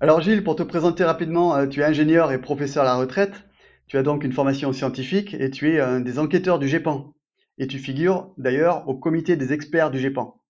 Alors 0.00 0.22
Gilles, 0.22 0.42
pour 0.42 0.56
te 0.56 0.64
présenter 0.64 1.04
rapidement, 1.04 1.54
euh, 1.54 1.68
tu 1.68 1.82
es 1.82 1.84
ingénieur 1.84 2.32
et 2.32 2.40
professeur 2.40 2.82
à 2.82 2.86
la 2.86 2.96
retraite. 2.96 3.44
Tu 3.90 3.98
as 3.98 4.04
donc 4.04 4.22
une 4.22 4.32
formation 4.32 4.72
scientifique 4.72 5.34
et 5.34 5.50
tu 5.50 5.68
es 5.74 5.80
un 5.80 5.98
des 5.98 6.20
enquêteurs 6.20 6.60
du 6.60 6.68
GEPAN. 6.68 7.12
Et 7.58 7.66
tu 7.66 7.80
figures 7.80 8.32
d'ailleurs 8.38 8.88
au 8.88 8.94
comité 8.94 9.34
des 9.34 9.52
experts 9.52 9.90
du 9.90 9.98
GEPAN. 9.98 10.40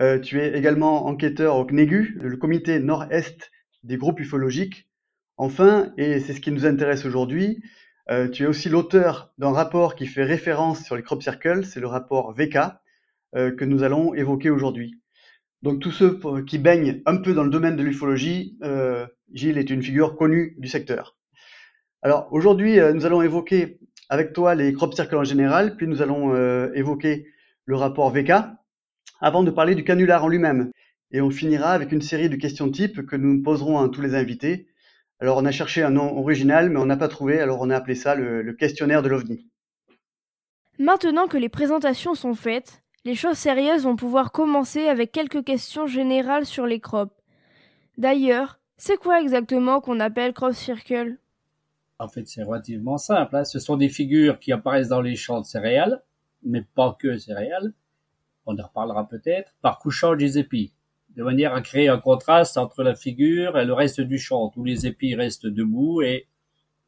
Euh, 0.00 0.18
tu 0.18 0.40
es 0.40 0.56
également 0.56 1.04
enquêteur 1.04 1.56
au 1.56 1.66
CNEGU, 1.66 2.16
le 2.18 2.34
comité 2.38 2.80
nord-est 2.80 3.50
des 3.82 3.98
groupes 3.98 4.20
ufologiques. 4.20 4.88
Enfin, 5.36 5.92
et 5.98 6.18
c'est 6.18 6.32
ce 6.32 6.40
qui 6.40 6.50
nous 6.50 6.64
intéresse 6.64 7.04
aujourd'hui, 7.04 7.62
euh, 8.10 8.26
tu 8.26 8.44
es 8.44 8.46
aussi 8.46 8.70
l'auteur 8.70 9.34
d'un 9.36 9.52
rapport 9.52 9.94
qui 9.94 10.06
fait 10.06 10.24
référence 10.24 10.82
sur 10.82 10.96
les 10.96 11.02
crop 11.02 11.22
circles, 11.22 11.66
c'est 11.66 11.80
le 11.80 11.88
rapport 11.88 12.32
VK 12.32 12.58
que 13.34 13.64
nous 13.66 13.82
allons 13.82 14.14
évoquer 14.14 14.48
aujourd'hui. 14.48 14.98
Donc 15.60 15.80
tous 15.80 15.90
ceux 15.90 16.18
qui 16.46 16.56
baignent 16.56 17.02
un 17.04 17.18
peu 17.18 17.34
dans 17.34 17.44
le 17.44 17.50
domaine 17.50 17.76
de 17.76 17.82
l'ufologie, 17.82 18.56
euh, 18.62 19.06
Gilles 19.34 19.58
est 19.58 19.68
une 19.68 19.82
figure 19.82 20.16
connue 20.16 20.56
du 20.56 20.68
secteur. 20.68 21.17
Alors 22.02 22.28
aujourd'hui, 22.30 22.78
euh, 22.78 22.92
nous 22.92 23.06
allons 23.06 23.22
évoquer 23.22 23.80
avec 24.08 24.32
toi 24.32 24.54
les 24.54 24.72
crop 24.72 24.94
circles 24.94 25.16
en 25.16 25.24
général, 25.24 25.76
puis 25.76 25.88
nous 25.88 26.00
allons 26.00 26.34
euh, 26.34 26.70
évoquer 26.74 27.26
le 27.64 27.76
rapport 27.76 28.10
VK, 28.10 28.32
avant 29.20 29.42
de 29.42 29.50
parler 29.50 29.74
du 29.74 29.84
canular 29.84 30.24
en 30.24 30.28
lui-même. 30.28 30.70
Et 31.10 31.20
on 31.20 31.30
finira 31.30 31.72
avec 31.72 31.92
une 31.92 32.02
série 32.02 32.28
de 32.28 32.36
questions 32.36 32.70
types 32.70 33.04
que 33.04 33.16
nous 33.16 33.42
poserons 33.42 33.78
à 33.78 33.88
tous 33.88 34.00
les 34.00 34.14
invités. 34.14 34.68
Alors 35.20 35.38
on 35.38 35.44
a 35.44 35.50
cherché 35.50 35.82
un 35.82 35.90
nom 35.90 36.16
original, 36.16 36.70
mais 36.70 36.78
on 36.78 36.86
n'a 36.86 36.96
pas 36.96 37.08
trouvé, 37.08 37.40
alors 37.40 37.60
on 37.60 37.70
a 37.70 37.76
appelé 37.76 37.96
ça 37.96 38.14
le, 38.14 38.52
questionnaire 38.52 39.02
de 39.02 39.08
l'OVNI. 39.08 39.46
Maintenant 40.78 41.26
que 41.26 41.36
les 41.36 41.48
présentations 41.48 42.14
sont 42.14 42.34
faites, 42.34 42.82
les 43.04 43.16
choses 43.16 43.36
sérieuses 43.36 43.82
vont 43.82 43.96
pouvoir 43.96 44.30
commencer 44.30 44.86
avec 44.86 45.10
quelques 45.10 45.44
questions 45.44 45.88
générales 45.88 46.46
sur 46.46 46.66
les 46.66 46.78
crops. 46.78 47.12
D'ailleurs, 47.96 48.60
c'est 48.76 48.96
quoi 48.96 49.20
exactement 49.20 49.80
qu'on 49.80 49.98
appelle 49.98 50.32
crop 50.32 50.52
circle? 50.52 51.18
En 51.98 52.08
fait, 52.08 52.28
c'est 52.28 52.42
relativement 52.42 52.98
simple. 52.98 53.36
Hein. 53.36 53.44
Ce 53.44 53.58
sont 53.58 53.76
des 53.76 53.88
figures 53.88 54.38
qui 54.38 54.52
apparaissent 54.52 54.88
dans 54.88 55.00
les 55.00 55.16
champs 55.16 55.40
de 55.40 55.46
céréales, 55.46 56.02
mais 56.42 56.62
pas 56.62 56.96
que 56.98 57.18
céréales. 57.18 57.72
On 58.46 58.58
en 58.58 58.62
reparlera 58.62 59.08
peut-être, 59.08 59.54
par 59.60 59.78
couchant 59.78 60.14
des 60.14 60.38
épis, 60.38 60.72
de 61.16 61.22
manière 61.22 61.54
à 61.54 61.60
créer 61.60 61.88
un 61.88 61.98
contraste 61.98 62.56
entre 62.56 62.82
la 62.82 62.94
figure 62.94 63.58
et 63.58 63.64
le 63.64 63.72
reste 63.74 64.00
du 64.00 64.18
champ, 64.18 64.52
où 64.56 64.64
les 64.64 64.86
épis 64.86 65.14
restent 65.14 65.46
debout 65.46 66.00
et 66.02 66.28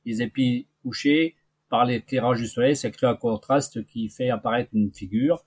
les 0.07 0.23
épis 0.23 0.67
couchés 0.83 1.37
par 1.69 1.85
l'éclairage 1.85 2.39
du 2.39 2.47
soleil, 2.47 2.77
ça 2.77 2.91
crée 2.91 3.07
un 3.07 3.15
contraste 3.15 3.85
qui 3.87 4.09
fait 4.09 4.31
apparaître 4.31 4.71
une 4.73 4.93
figure 4.93 5.45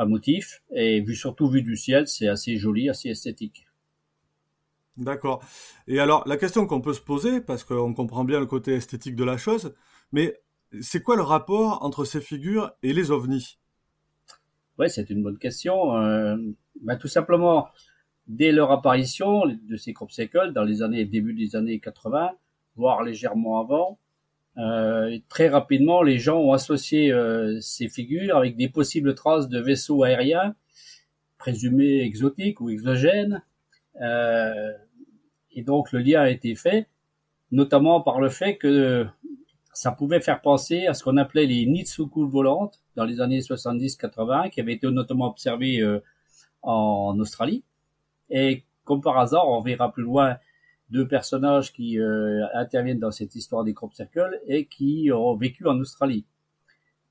un 0.00 0.06
motif 0.06 0.62
et 0.70 1.00
vu 1.00 1.14
surtout 1.14 1.48
vu 1.48 1.62
du 1.62 1.76
ciel, 1.76 2.08
c'est 2.08 2.28
assez 2.28 2.56
joli, 2.56 2.88
assez 2.88 3.10
esthétique. 3.10 3.66
D'accord. 4.96 5.42
Et 5.86 6.00
alors 6.00 6.26
la 6.26 6.36
question 6.36 6.66
qu'on 6.66 6.80
peut 6.80 6.92
se 6.92 7.00
poser, 7.00 7.40
parce 7.40 7.64
qu'on 7.64 7.94
comprend 7.94 8.24
bien 8.24 8.40
le 8.40 8.46
côté 8.46 8.74
esthétique 8.74 9.16
de 9.16 9.24
la 9.24 9.36
chose, 9.36 9.74
mais 10.12 10.40
c'est 10.80 11.02
quoi 11.02 11.16
le 11.16 11.22
rapport 11.22 11.82
entre 11.82 12.04
ces 12.04 12.20
figures 12.20 12.72
et 12.82 12.92
les 12.92 13.10
ovnis? 13.10 13.58
Oui, 14.78 14.88
c'est 14.88 15.10
une 15.10 15.22
bonne 15.22 15.38
question. 15.38 15.96
Euh, 15.96 16.36
bah, 16.82 16.96
tout 16.96 17.08
simplement, 17.08 17.68
dès 18.26 18.52
leur 18.52 18.70
apparition 18.70 19.44
de 19.46 19.76
ces 19.76 19.92
crop 19.92 20.10
circles 20.10 20.52
dans 20.52 20.64
les 20.64 20.82
années 20.82 21.04
début 21.04 21.34
des 21.34 21.56
années 21.56 21.80
80, 21.80 22.30
voire 22.76 23.02
légèrement 23.02 23.60
avant, 23.60 23.98
euh, 24.58 25.18
très 25.28 25.48
rapidement, 25.48 26.02
les 26.02 26.18
gens 26.18 26.38
ont 26.38 26.52
associé 26.52 27.12
euh, 27.12 27.60
ces 27.60 27.88
figures 27.88 28.36
avec 28.36 28.56
des 28.56 28.68
possibles 28.68 29.14
traces 29.14 29.48
de 29.48 29.60
vaisseaux 29.60 30.02
aériens 30.02 30.54
présumés 31.38 32.02
exotiques 32.02 32.60
ou 32.60 32.68
exogènes. 32.68 33.42
Euh, 34.00 34.72
et 35.52 35.62
donc 35.62 35.92
le 35.92 36.00
lien 36.00 36.22
a 36.22 36.30
été 36.30 36.54
fait, 36.54 36.86
notamment 37.50 38.00
par 38.00 38.20
le 38.20 38.28
fait 38.28 38.56
que 38.56 39.06
ça 39.72 39.92
pouvait 39.92 40.20
faire 40.20 40.40
penser 40.40 40.86
à 40.86 40.94
ce 40.94 41.04
qu'on 41.04 41.16
appelait 41.16 41.46
les 41.46 41.66
Nitsuku 41.66 42.28
volantes 42.28 42.80
dans 42.96 43.04
les 43.04 43.20
années 43.20 43.40
70-80, 43.40 44.50
qui 44.50 44.60
avaient 44.60 44.74
été 44.74 44.90
notamment 44.90 45.28
observées 45.28 45.80
euh, 45.80 46.00
en 46.62 47.18
Australie. 47.18 47.62
Et 48.30 48.64
comme 48.84 49.00
par 49.00 49.18
hasard, 49.18 49.48
on 49.48 49.60
verra 49.60 49.92
plus 49.92 50.02
loin 50.02 50.38
deux 50.90 51.06
personnages 51.06 51.72
qui 51.72 52.00
euh, 52.00 52.44
interviennent 52.54 52.98
dans 52.98 53.12
cette 53.12 53.34
histoire 53.34 53.62
des 53.64 53.74
crop 53.74 53.92
circles 53.94 54.40
et 54.48 54.66
qui 54.66 55.10
ont 55.12 55.36
vécu 55.36 55.66
en 55.68 55.78
Australie. 55.78 56.24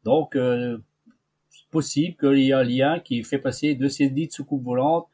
Donc, 0.04 0.36
c'est 1.50 1.70
possible 1.72 2.16
qu'il 2.18 2.40
y 2.40 2.50
ait 2.50 2.54
un 2.54 2.64
lien 2.64 3.00
qui 3.00 3.24
fait 3.24 3.38
passer 3.38 3.76
de 3.76 3.88
ces 3.90 4.30
soucoupes 4.32 4.64
volantes 4.64 5.08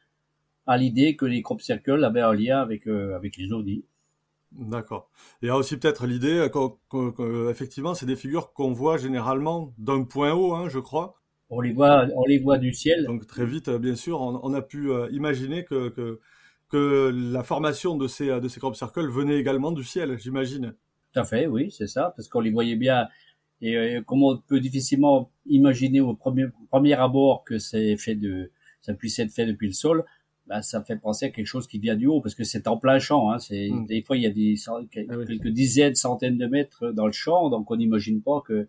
à 0.66 0.76
l'idée 0.76 1.16
que 1.16 1.24
les 1.26 1.42
crop 1.42 1.60
circles 1.60 2.04
avaient 2.04 2.20
un 2.20 2.34
lien 2.34 2.60
avec, 2.60 2.86
euh, 2.86 3.16
avec 3.16 3.36
les 3.36 3.52
ovnis. 3.52 3.84
D'accord. 4.52 5.10
Il 5.42 5.46
y 5.46 5.50
a 5.50 5.56
aussi 5.56 5.76
peut-être 5.76 6.06
l'idée 6.06 6.48
qu'effectivement, 6.50 7.94
c'est 7.94 8.06
des 8.06 8.16
figures 8.16 8.52
qu'on 8.52 8.72
voit 8.72 8.96
généralement 8.96 9.74
d'un 9.78 10.04
point 10.04 10.32
haut, 10.32 10.54
hein, 10.54 10.68
je 10.68 10.78
crois. 10.78 11.20
On 11.50 11.60
les 11.60 11.72
voit, 11.72 12.06
on 12.14 12.24
les 12.26 12.38
voit 12.38 12.58
du 12.58 12.72
ciel. 12.72 13.04
Donc 13.04 13.26
très 13.26 13.46
vite, 13.46 13.70
bien 13.70 13.96
sûr, 13.96 14.20
on, 14.20 14.40
on 14.42 14.54
a 14.54 14.62
pu 14.62 14.90
imaginer 15.10 15.64
que, 15.64 15.90
que 15.90 16.20
que 16.68 17.12
la 17.32 17.42
formation 17.42 17.96
de 17.96 18.08
ces, 18.08 18.40
de 18.40 18.48
ces 18.48 18.60
crop 18.60 18.74
circles 18.74 19.08
venait 19.08 19.38
également 19.38 19.72
du 19.72 19.84
ciel, 19.84 20.18
j'imagine. 20.18 20.74
Tout 21.12 21.20
à 21.20 21.24
fait, 21.24 21.46
oui, 21.46 21.70
c'est 21.70 21.86
ça, 21.86 22.12
parce 22.16 22.28
qu'on 22.28 22.40
les 22.40 22.50
voyait 22.50 22.76
bien. 22.76 23.08
Et 23.60 23.76
euh, 23.76 24.02
comment 24.04 24.30
on 24.30 24.38
peut 24.38 24.60
difficilement 24.60 25.30
imaginer 25.46 26.00
au 26.00 26.14
premier, 26.14 26.46
premier 26.70 26.94
abord 26.94 27.44
que 27.44 27.58
c'est 27.58 27.96
fait 27.96 28.16
de, 28.16 28.50
ça 28.82 28.94
puisse 28.94 29.18
être 29.18 29.30
fait 29.30 29.46
depuis 29.46 29.68
le 29.68 29.72
sol, 29.72 30.04
bah, 30.46 30.62
ça 30.62 30.82
fait 30.82 30.96
penser 30.96 31.26
à 31.26 31.30
quelque 31.30 31.46
chose 31.46 31.66
qui 31.66 31.78
vient 31.78 31.96
du 31.96 32.06
haut, 32.06 32.20
parce 32.20 32.34
que 32.34 32.44
c'est 32.44 32.68
en 32.68 32.76
plein 32.76 32.98
champ. 32.98 33.30
Hein, 33.30 33.38
c'est 33.38 33.68
hmm. 33.70 33.86
des 33.86 34.02
fois 34.02 34.16
il 34.16 34.22
y 34.22 34.26
a 34.26 34.30
des 34.30 34.54
ah 34.68 34.80
quelques 34.90 35.48
dizaines, 35.48 35.94
centaines 35.94 36.38
de 36.38 36.46
mètres 36.46 36.90
dans 36.92 37.06
le 37.06 37.12
champ, 37.12 37.50
donc 37.50 37.70
on 37.70 37.76
n'imagine 37.76 38.22
pas 38.22 38.42
que 38.46 38.68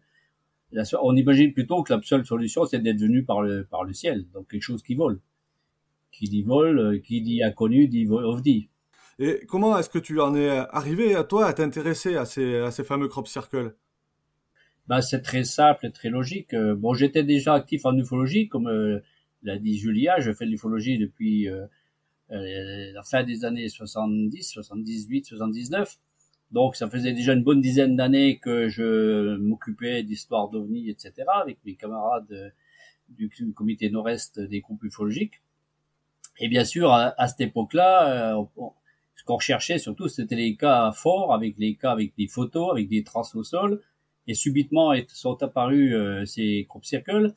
on 1.02 1.16
imagine 1.16 1.54
plutôt 1.54 1.82
que 1.84 1.94
la 1.94 2.02
seule 2.02 2.26
solution 2.26 2.66
c'est 2.66 2.80
d'être 2.80 3.00
venu 3.00 3.24
par 3.24 3.42
le 3.42 3.66
par 3.66 3.84
le 3.84 3.94
ciel, 3.94 4.26
donc 4.34 4.50
quelque 4.50 4.64
chose 4.64 4.84
qui 4.84 4.96
vole 4.96 5.20
qui 6.18 6.28
dit 6.30 6.44
vol, 6.44 6.80
euh, 6.80 7.00
qui 7.00 7.22
dit 7.22 7.44
inconnu, 7.44 7.88
dit 7.88 8.08
ovni. 8.10 8.70
Et 9.20 9.42
comment 9.48 9.78
est-ce 9.78 9.90
que 9.90 10.00
tu 10.00 10.20
en 10.20 10.36
es 10.36 10.50
arrivé 10.50 11.16
à 11.16 11.24
toi 11.24 11.48
à 11.48 11.54
t'intéresser 11.54 12.16
à 12.16 12.26
ces, 12.26 12.58
à 12.58 12.72
ces 12.72 12.84
fameux 12.84 13.08
crop 13.08 13.28
circles? 13.28 13.76
Bah, 14.88 15.02
c'est 15.02 15.22
très 15.22 15.44
simple 15.44 15.88
et 15.88 15.92
très 15.92 16.10
logique. 16.10 16.54
Euh, 16.54 16.76
bon, 16.76 16.94
j'étais 16.94 17.24
déjà 17.24 17.54
actif 17.54 17.86
en 17.86 17.96
ufologie, 17.98 18.48
comme 18.48 18.68
euh, 18.68 19.00
l'a 19.44 19.58
dit 19.58 19.78
Julia. 19.78 20.20
Je 20.20 20.32
fais 20.34 20.46
de 20.46 20.52
l'ufologie 20.52 20.98
depuis 20.98 21.48
la 22.30 23.04
fin 23.04 23.24
des 23.24 23.46
années 23.46 23.70
70, 23.70 24.44
78, 24.44 25.26
79. 25.26 25.98
Donc, 26.52 26.76
ça 26.76 26.90
faisait 26.90 27.14
déjà 27.14 27.34
une 27.34 27.44
bonne 27.44 27.62
dizaine 27.62 27.96
d'années 27.96 28.40
que 28.40 28.70
je 28.70 29.36
m'occupais 29.38 30.04
d'histoire 30.04 30.50
d'OVNI, 30.50 30.90
etc., 30.90 31.14
avec 31.42 31.58
mes 31.66 31.76
camarades 31.76 32.54
du 33.10 33.30
comité 33.54 33.90
nord-est 33.90 34.40
des 34.40 34.62
groupes 34.62 34.84
ufologiques. 34.84 35.42
Et 36.40 36.50
bien 36.50 36.66
sûr, 36.66 36.92
à, 36.92 37.28
cette 37.28 37.42
époque-là, 37.42 38.38
euh, 38.38 38.44
ce 39.16 39.24
qu'on 39.24 39.36
recherchait 39.36 39.80
surtout, 39.80 40.08
c'était 40.08 40.36
les 40.36 40.56
cas 40.56 40.92
forts, 40.92 41.34
avec 41.34 41.56
les 41.58 41.76
cas 41.76 41.92
avec 41.92 42.16
des 42.18 42.28
photos, 42.28 42.72
avec 42.72 42.90
des 42.90 43.04
traces 43.04 43.36
au 43.36 43.44
sol. 43.44 43.82
Et 44.28 44.34
subitement 44.34 44.94
sont 45.08 45.42
apparus 45.42 45.94
euh, 45.94 46.26
ces 46.26 46.66
crop 46.70 46.86
circles 46.86 47.34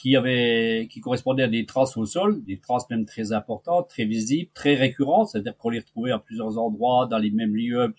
qui 0.00 0.16
avaient, 0.16 0.86
qui 0.90 1.00
correspondaient 1.00 1.42
à 1.42 1.48
des 1.48 1.66
traces 1.66 1.96
au 1.96 2.06
sol, 2.06 2.42
des 2.44 2.58
traces 2.58 2.88
même 2.90 3.04
très 3.04 3.32
importantes, 3.32 3.88
très 3.88 4.04
visibles, 4.04 4.50
très 4.54 4.74
récurrentes, 4.74 5.28
c'est-à-dire 5.28 5.56
qu'on 5.56 5.70
les 5.70 5.80
retrouvait 5.80 6.12
à 6.12 6.18
plusieurs 6.18 6.58
endroits, 6.58 7.06
dans 7.06 7.18
les 7.18 7.30
mêmes 7.30 7.56
lieux, 7.56 7.94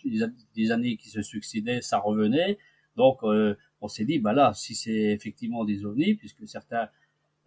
des 0.56 0.72
années 0.72 0.98
qui 0.98 1.10
se 1.10 1.22
succédaient, 1.22 1.82
ça 1.82 2.00
revenait. 2.00 2.58
Donc, 2.96 3.20
euh, 3.24 3.56
on 3.82 3.88
s'est 3.88 4.06
dit, 4.06 4.20
bah 4.20 4.34
là, 4.34 4.54
si 4.54 4.76
c'est 4.76 4.92
effectivement 4.92 5.66
des 5.66 5.86
ovnis, 5.86 6.16
puisque 6.16 6.48
certains 6.48 6.90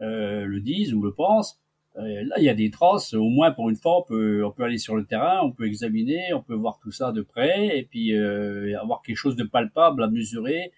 le 0.01 0.59
disent 0.59 0.95
ou 0.95 1.01
le 1.01 1.13
pensent, 1.13 1.63
euh, 1.99 2.25
là, 2.25 2.37
il 2.39 2.45
y 2.45 2.49
a 2.49 2.55
des 2.55 2.71
traces. 2.71 3.15
Au 3.15 3.29
moins, 3.29 3.51
pour 3.51 3.69
une 3.69 3.77
fois, 3.77 3.99
on 3.99 4.03
peut, 4.03 4.45
on 4.45 4.51
peut 4.51 4.65
aller 4.65 4.79
sur 4.79 4.97
le 4.97 5.05
terrain, 5.05 5.41
on 5.43 5.53
peut 5.53 5.67
examiner, 5.67 6.33
on 6.33 6.43
peut 6.43 6.55
voir 6.55 6.79
tout 6.83 6.91
ça 6.91 7.13
de 7.13 7.23
près, 7.23 7.79
et 7.79 7.83
puis 7.85 8.15
euh, 8.15 8.79
avoir 8.81 9.03
quelque 9.03 9.17
chose 9.17 9.37
de 9.37 9.45
palpable 9.45 10.03
à 10.03 10.09
mesurer 10.09 10.73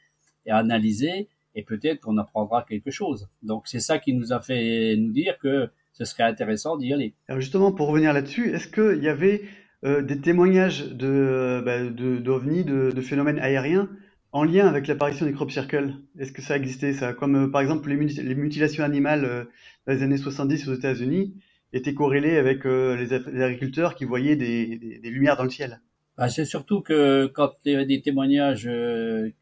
et 0.47 0.51
à 0.51 0.59
analyser, 0.59 1.29
et 1.55 1.63
peut-être 1.63 2.01
qu'on 2.01 2.19
apprendra 2.19 2.65
quelque 2.69 2.91
chose. 2.91 3.29
Donc, 3.43 3.67
c'est 3.67 3.81
ça 3.81 3.99
qui 3.99 4.13
nous 4.13 4.33
a 4.33 4.41
fait 4.41 4.97
nous 4.97 5.13
dire 5.13 5.39
que 5.39 5.69
ce 5.93 6.05
serait 6.05 6.25
intéressant 6.25 6.77
d'y 6.77 6.93
aller. 6.93 7.15
Alors 7.29 7.41
justement, 7.41 7.73
pour 7.73 7.89
revenir 7.89 8.13
là-dessus, 8.13 8.51
est-ce 8.51 8.69
qu'il 8.69 9.03
y 9.03 9.09
avait 9.09 9.43
euh, 9.85 10.03
des 10.03 10.21
témoignages 10.21 10.89
de 10.89 11.63
bah, 11.65 11.85
d'ovnis, 11.85 12.65
de, 12.65 13.01
phénomènes 13.01 13.39
aériens 13.39 13.89
en 14.33 14.43
lien 14.43 14.67
avec 14.67 14.89
l'apparition 14.89 15.25
des 15.25 15.33
crop 15.33 15.53
circles? 15.53 15.95
Est-ce 16.19 16.33
que 16.33 16.43
ça 16.43 16.57
existait 16.57 16.93
ça? 16.93 17.13
Comme 17.13 17.37
euh, 17.37 17.49
par 17.49 17.61
exemple 17.61 17.89
les, 17.89 18.35
mutilations 18.35 18.83
animales 18.83 19.25
euh, 19.25 19.45
dans 19.87 19.93
les 19.93 20.03
années 20.03 20.17
70 20.17 20.69
aux 20.69 20.75
États-Unis 20.75 21.35
étaient 21.75 21.95
corrélées 21.95 22.37
avec 22.37 22.67
euh, 22.67 22.97
les, 22.97 23.13
agriculteurs 23.43 23.95
qui 23.95 24.05
voyaient 24.05 24.37
des, 24.37 25.01
lumières 25.03 25.37
dans 25.37 25.45
le 25.45 25.51
ciel. 25.51 25.81
Bah, 26.17 26.29
c'est 26.29 26.45
surtout 26.45 26.81
que 26.81 27.27
quand 27.27 27.53
il 27.65 27.73
y 27.73 27.75
avait 27.75 27.87
des 27.87 28.01
témoignages 28.01 28.65
de, 28.65 29.33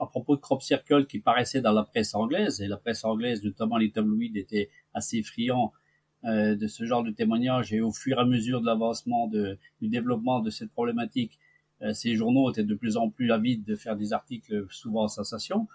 à 0.00 0.06
propos 0.06 0.34
de 0.34 0.40
crop 0.40 0.60
circles 0.60 1.06
qui 1.06 1.20
paraissaient 1.20 1.60
dans 1.60 1.72
la 1.72 1.84
presse 1.84 2.14
anglaise, 2.14 2.60
et 2.60 2.66
la 2.66 2.76
presse 2.76 3.04
anglaise, 3.04 3.44
notamment 3.44 3.76
les 3.76 3.90
tabloïds, 3.92 4.36
étaient 4.36 4.70
assez 4.92 5.22
friands 5.22 5.72
de 6.24 6.66
ce 6.66 6.84
genre 6.84 7.04
de 7.04 7.10
témoignages, 7.10 7.72
et 7.72 7.80
au 7.80 7.92
fur 7.92 8.18
et 8.18 8.20
à 8.20 8.24
mesure 8.24 8.60
de 8.60 8.66
l'avancement 8.66 9.28
du 9.28 9.88
développement 9.88 10.40
de 10.40 10.50
cette 10.50 10.72
problématique, 10.72 11.38
euh, 11.82 11.92
ces 11.92 12.14
journaux 12.14 12.50
étaient 12.50 12.64
de 12.64 12.74
plus 12.74 12.96
en 12.96 13.10
plus 13.10 13.30
avides 13.30 13.64
de 13.64 13.76
faire 13.76 13.96
des 13.96 14.12
articles 14.12 14.66
souvent 14.70 15.04
en 15.04 15.08
sensation. 15.08 15.68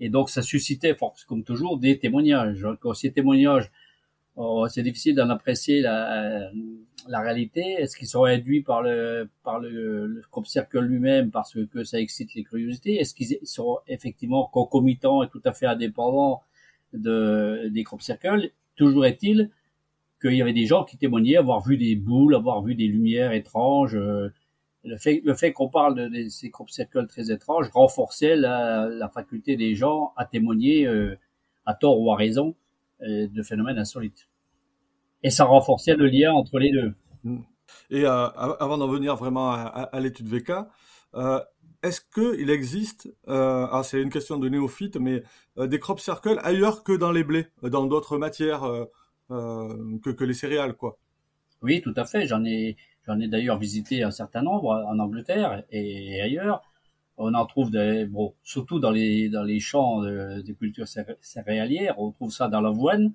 Et 0.00 0.08
donc, 0.08 0.30
ça 0.30 0.42
suscitait, 0.42 0.96
comme 1.28 1.44
toujours, 1.44 1.78
des 1.78 1.98
témoignages. 1.98 2.66
Quand 2.80 2.94
ces 2.94 3.12
témoignages, 3.12 3.70
oh, 4.36 4.66
c'est 4.68 4.82
difficile 4.82 5.14
d'en 5.14 5.30
apprécier 5.30 5.80
la, 5.80 6.50
la 7.08 7.20
réalité. 7.20 7.60
Est-ce 7.60 7.96
qu'ils 7.96 8.08
sont 8.08 8.24
induits 8.24 8.62
par 8.62 8.82
le, 8.82 9.28
par 9.42 9.60
le, 9.60 10.06
le 10.06 10.22
crop 10.30 10.46
circle 10.46 10.80
lui-même 10.80 11.30
parce 11.30 11.56
que, 11.66 11.84
ça 11.84 12.00
excite 12.00 12.34
les 12.34 12.44
curiosités? 12.44 12.96
Est-ce 12.96 13.14
qu'ils 13.14 13.38
sont 13.44 13.78
effectivement 13.88 14.48
concomitants 14.52 15.22
et 15.22 15.28
tout 15.28 15.42
à 15.44 15.52
fait 15.52 15.66
indépendants 15.66 16.42
de, 16.92 17.68
des 17.68 17.84
crop 17.84 18.02
circles? 18.02 18.50
Toujours 18.76 19.06
est-il 19.06 19.50
qu'il 20.20 20.34
y 20.34 20.42
avait 20.42 20.52
des 20.52 20.66
gens 20.66 20.84
qui 20.84 20.96
témoignaient 20.96 21.36
avoir 21.36 21.60
vu 21.60 21.76
des 21.76 21.96
boules, 21.96 22.34
avoir 22.34 22.62
vu 22.62 22.74
des 22.74 22.86
lumières 22.86 23.32
étranges, 23.32 23.96
euh, 23.96 24.32
le 24.84 24.96
fait, 24.96 25.22
le 25.24 25.34
fait 25.34 25.52
qu'on 25.52 25.68
parle 25.68 26.10
de, 26.10 26.28
ces 26.28 26.50
crop 26.50 26.70
circles 26.70 27.06
très 27.06 27.30
étranges 27.30 27.68
renforçait 27.70 28.36
la, 28.36 28.88
la 28.88 29.08
faculté 29.08 29.56
des 29.56 29.74
gens 29.74 30.12
à 30.16 30.24
témoigner 30.24 30.86
euh, 30.86 31.16
à 31.66 31.74
tort 31.74 32.00
ou 32.00 32.12
à 32.12 32.16
raison 32.16 32.54
euh, 33.02 33.28
de 33.28 33.42
phénomènes 33.42 33.78
insolites. 33.78 34.28
Et 35.22 35.30
ça 35.30 35.44
renforçait 35.44 35.94
le 35.94 36.06
lien 36.06 36.32
entre 36.32 36.58
les 36.58 36.72
deux. 36.72 36.94
Mm. 37.24 37.38
Et 37.90 38.04
euh, 38.04 38.26
avant 38.28 38.78
d'en 38.78 38.88
venir 38.88 39.16
vraiment 39.16 39.50
à, 39.52 39.60
à, 39.92 40.00
l'étude 40.00 40.28
VK, 40.28 40.52
euh, 41.14 41.40
est-ce 41.82 42.00
qu'il 42.00 42.50
existe, 42.50 43.08
ah, 43.26 43.82
c'est 43.84 44.00
une 44.00 44.10
question 44.10 44.38
de 44.38 44.48
néophyte, 44.48 44.96
mais 44.96 45.22
des 45.56 45.78
crop 45.78 46.00
circles 46.00 46.38
ailleurs 46.42 46.84
que 46.84 46.92
dans 46.92 47.10
les 47.10 47.24
blés, 47.24 47.48
dans 47.62 47.86
d'autres 47.86 48.18
matières 48.18 48.62
que, 49.28 50.10
que 50.10 50.24
les 50.24 50.34
céréales, 50.34 50.74
quoi? 50.74 50.98
Oui, 51.60 51.80
tout 51.80 51.94
à 51.96 52.04
fait. 52.04 52.26
J'en 52.26 52.44
ai, 52.44 52.76
J'en 53.06 53.18
ai 53.18 53.28
d'ailleurs 53.28 53.58
visité 53.58 54.02
un 54.02 54.10
certain 54.10 54.42
nombre 54.42 54.84
en 54.86 54.98
Angleterre 54.98 55.64
et 55.70 56.20
ailleurs. 56.20 56.62
On 57.16 57.34
en 57.34 57.46
trouve 57.46 57.70
des, 57.70 58.06
bon, 58.06 58.34
surtout 58.42 58.78
dans 58.78 58.90
les, 58.90 59.28
dans 59.28 59.42
les 59.42 59.60
champs 59.60 60.00
de, 60.02 60.40
des 60.40 60.54
cultures 60.54 60.86
céréalières. 61.20 61.98
On 61.98 62.12
trouve 62.12 62.32
ça 62.32 62.48
dans 62.48 62.60
l'avoine, 62.60 63.12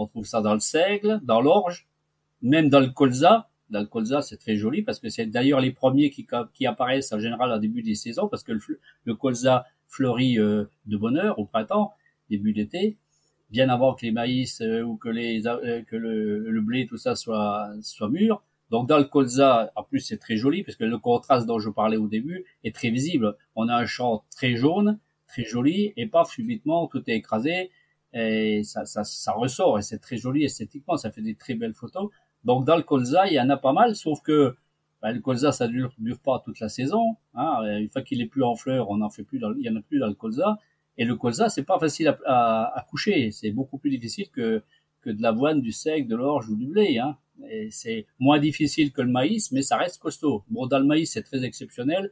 on 0.00 0.06
trouve 0.06 0.24
ça 0.24 0.40
dans 0.40 0.54
le 0.54 0.60
seigle, 0.60 1.20
dans 1.22 1.40
l'orge, 1.40 1.86
même 2.42 2.68
dans 2.68 2.80
le 2.80 2.88
colza. 2.88 3.48
Dans 3.68 3.80
le 3.80 3.86
colza, 3.86 4.22
c'est 4.22 4.38
très 4.38 4.56
joli 4.56 4.82
parce 4.82 4.98
que 4.98 5.08
c'est 5.08 5.26
d'ailleurs 5.26 5.60
les 5.60 5.70
premiers 5.70 6.10
qui, 6.10 6.26
qui 6.54 6.66
apparaissent 6.66 7.12
en 7.12 7.20
général 7.20 7.52
au 7.52 7.58
début 7.58 7.82
des 7.82 7.94
saisons 7.94 8.26
parce 8.26 8.42
que 8.42 8.52
le, 8.52 8.60
le 9.04 9.14
colza 9.14 9.66
fleurit 9.86 10.38
euh, 10.38 10.64
de 10.86 10.96
bonne 10.96 11.18
heure 11.18 11.38
au 11.38 11.44
printemps, 11.44 11.92
début 12.30 12.52
d'été, 12.52 12.96
bien 13.50 13.68
avant 13.68 13.94
que 13.94 14.04
les 14.06 14.10
maïs 14.10 14.60
euh, 14.60 14.82
ou 14.82 14.96
que 14.96 15.08
les 15.08 15.46
euh, 15.46 15.82
que 15.82 15.96
le, 15.96 16.50
le, 16.50 16.60
blé 16.60 16.86
tout 16.86 16.96
ça 16.96 17.14
soit 17.14 17.70
soit 17.82 18.08
mûr. 18.08 18.42
Donc 18.70 18.88
dans 18.88 18.98
le 18.98 19.04
colza, 19.04 19.70
en 19.76 19.84
plus 19.84 20.00
c'est 20.00 20.18
très 20.18 20.36
joli 20.36 20.64
parce 20.64 20.76
que 20.76 20.84
le 20.84 20.98
contraste 20.98 21.46
dont 21.46 21.58
je 21.60 21.70
parlais 21.70 21.96
au 21.96 22.08
début 22.08 22.44
est 22.64 22.74
très 22.74 22.90
visible. 22.90 23.36
On 23.54 23.68
a 23.68 23.74
un 23.76 23.86
champ 23.86 24.24
très 24.34 24.56
jaune, 24.56 24.98
très 25.28 25.44
joli, 25.44 25.92
et 25.96 26.06
paf, 26.06 26.30
subitement 26.30 26.88
tout 26.88 27.02
est 27.08 27.16
écrasé 27.16 27.70
et 28.12 28.62
ça, 28.64 28.84
ça, 28.84 29.04
ça 29.04 29.32
ressort 29.32 29.78
et 29.78 29.82
c'est 29.82 29.98
très 29.98 30.16
joli 30.16 30.44
esthétiquement, 30.44 30.96
ça 30.96 31.10
fait 31.10 31.22
des 31.22 31.34
très 31.34 31.54
belles 31.54 31.74
photos. 31.74 32.10
Donc 32.44 32.64
dans 32.64 32.76
le 32.76 32.82
colza, 32.82 33.26
il 33.28 33.34
y 33.34 33.40
en 33.40 33.50
a 33.50 33.56
pas 33.56 33.72
mal, 33.72 33.94
sauf 33.94 34.20
que 34.22 34.56
bah, 35.02 35.12
le 35.12 35.20
colza, 35.20 35.52
ça 35.52 35.68
dure, 35.68 35.92
dure 35.98 36.18
pas 36.18 36.42
toute 36.44 36.60
la 36.60 36.68
saison. 36.68 37.16
Hein. 37.34 37.62
Une 37.78 37.88
fois 37.90 38.02
qu'il 38.02 38.20
est 38.20 38.26
plus 38.26 38.42
en 38.42 38.56
fleur, 38.56 38.90
on 38.90 38.98
n'en 38.98 39.10
fait 39.10 39.22
plus, 39.22 39.38
dans, 39.38 39.52
il 39.54 39.64
y 39.64 39.70
en 39.70 39.76
a 39.76 39.82
plus 39.82 39.98
dans 39.98 40.08
le 40.08 40.14
colza. 40.14 40.58
Et 40.98 41.04
le 41.04 41.16
colza, 41.16 41.48
c'est 41.48 41.62
pas 41.64 41.78
facile 41.78 42.08
à, 42.08 42.18
à, 42.26 42.78
à 42.78 42.82
coucher. 42.82 43.30
C'est 43.30 43.50
beaucoup 43.50 43.78
plus 43.78 43.90
difficile 43.90 44.28
que 44.30 44.62
que 45.00 45.10
de 45.10 45.22
l'avoine, 45.22 45.60
du 45.60 45.72
seigle, 45.72 46.08
de 46.08 46.16
l'orge 46.16 46.48
ou 46.48 46.56
du 46.56 46.66
blé. 46.66 46.98
Hein. 46.98 47.16
Et 47.50 47.70
c'est 47.70 48.06
moins 48.18 48.38
difficile 48.38 48.92
que 48.92 49.02
le 49.02 49.10
maïs, 49.10 49.50
mais 49.52 49.62
ça 49.62 49.76
reste 49.76 49.98
costaud. 49.98 50.44
Bon, 50.48 50.66
dans 50.66 50.78
le 50.78 50.84
maïs, 50.84 51.10
c'est 51.12 51.22
très 51.22 51.44
exceptionnel 51.44 52.10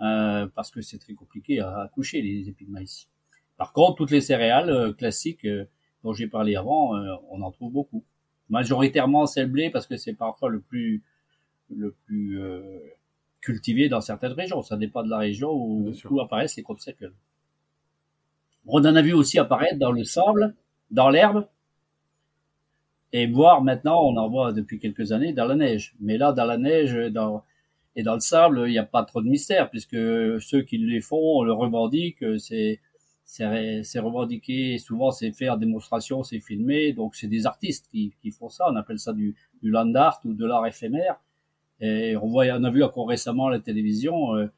euh, 0.00 0.46
parce 0.54 0.70
que 0.70 0.80
c'est 0.80 0.98
très 0.98 1.14
compliqué 1.14 1.60
à, 1.60 1.80
à, 1.80 1.88
coucher 1.88 2.22
les 2.22 2.48
épis 2.48 2.64
de 2.64 2.70
maïs. 2.70 3.08
Par 3.60 3.74
contre, 3.74 3.96
toutes 3.98 4.10
les 4.10 4.22
céréales 4.22 4.70
euh, 4.70 4.94
classiques 4.94 5.44
euh, 5.44 5.66
dont 6.02 6.14
j'ai 6.14 6.26
parlé 6.26 6.56
avant, 6.56 6.96
euh, 6.96 7.14
on 7.28 7.42
en 7.42 7.50
trouve 7.50 7.70
beaucoup. 7.70 8.02
Majoritairement, 8.48 9.26
c'est 9.26 9.42
le 9.42 9.48
blé 9.48 9.68
parce 9.68 9.86
que 9.86 9.98
c'est 9.98 10.14
parfois 10.14 10.48
le 10.48 10.60
plus 10.60 11.02
le 11.68 11.94
plus 12.06 12.40
euh, 12.40 12.78
cultivé 13.42 13.90
dans 13.90 14.00
certaines 14.00 14.32
régions. 14.32 14.62
Ça 14.62 14.78
dépend 14.78 15.02
de 15.02 15.10
la 15.10 15.18
région 15.18 15.52
où, 15.52 15.92
où 16.08 16.20
apparaissent 16.22 16.56
les 16.56 16.62
crop 16.62 16.80
circles. 16.80 17.12
On 18.66 18.78
en 18.78 18.96
a 18.96 19.02
vu 19.02 19.12
aussi 19.12 19.38
apparaître 19.38 19.78
dans 19.78 19.92
le 19.92 20.04
sable, 20.04 20.54
dans 20.90 21.10
l'herbe, 21.10 21.46
et 23.12 23.26
voir 23.26 23.60
maintenant, 23.60 24.00
on 24.02 24.16
en 24.16 24.30
voit 24.30 24.54
depuis 24.54 24.78
quelques 24.78 25.12
années 25.12 25.34
dans 25.34 25.44
la 25.44 25.54
neige. 25.54 25.94
Mais 26.00 26.16
là, 26.16 26.32
dans 26.32 26.46
la 26.46 26.56
neige 26.56 26.94
dans, 27.12 27.44
et 27.94 28.02
dans 28.02 28.14
le 28.14 28.20
sable, 28.20 28.64
il 28.68 28.70
n'y 28.70 28.78
a 28.78 28.84
pas 28.84 29.04
trop 29.04 29.20
de 29.20 29.28
mystère, 29.28 29.68
puisque 29.68 29.98
ceux 30.40 30.62
qui 30.62 30.78
les 30.78 31.02
font, 31.02 31.40
on 31.40 31.42
le 31.42 31.52
revendique, 31.52 32.24
c'est 32.38 32.80
c'est 33.30 34.00
revendiqué, 34.00 34.78
souvent 34.78 35.12
c'est 35.12 35.30
fait 35.30 35.48
en 35.48 35.56
démonstration, 35.56 36.24
c'est 36.24 36.40
filmé, 36.40 36.92
donc 36.92 37.14
c'est 37.14 37.28
des 37.28 37.46
artistes 37.46 37.86
qui, 37.90 38.12
font 38.32 38.48
ça, 38.48 38.66
on 38.68 38.74
appelle 38.74 38.98
ça 38.98 39.12
du, 39.12 39.36
du 39.62 39.70
land 39.70 39.94
art 39.94 40.20
ou 40.24 40.34
de 40.34 40.44
l'art 40.44 40.66
éphémère. 40.66 41.20
Et 41.80 42.16
on 42.16 42.26
voit, 42.28 42.46
on 42.46 42.64
a 42.64 42.70
vu 42.70 42.82
encore 42.82 43.08
récemment 43.08 43.46
à 43.46 43.50
la 43.52 43.60
télévision 43.60 44.34
euh, 44.34 44.48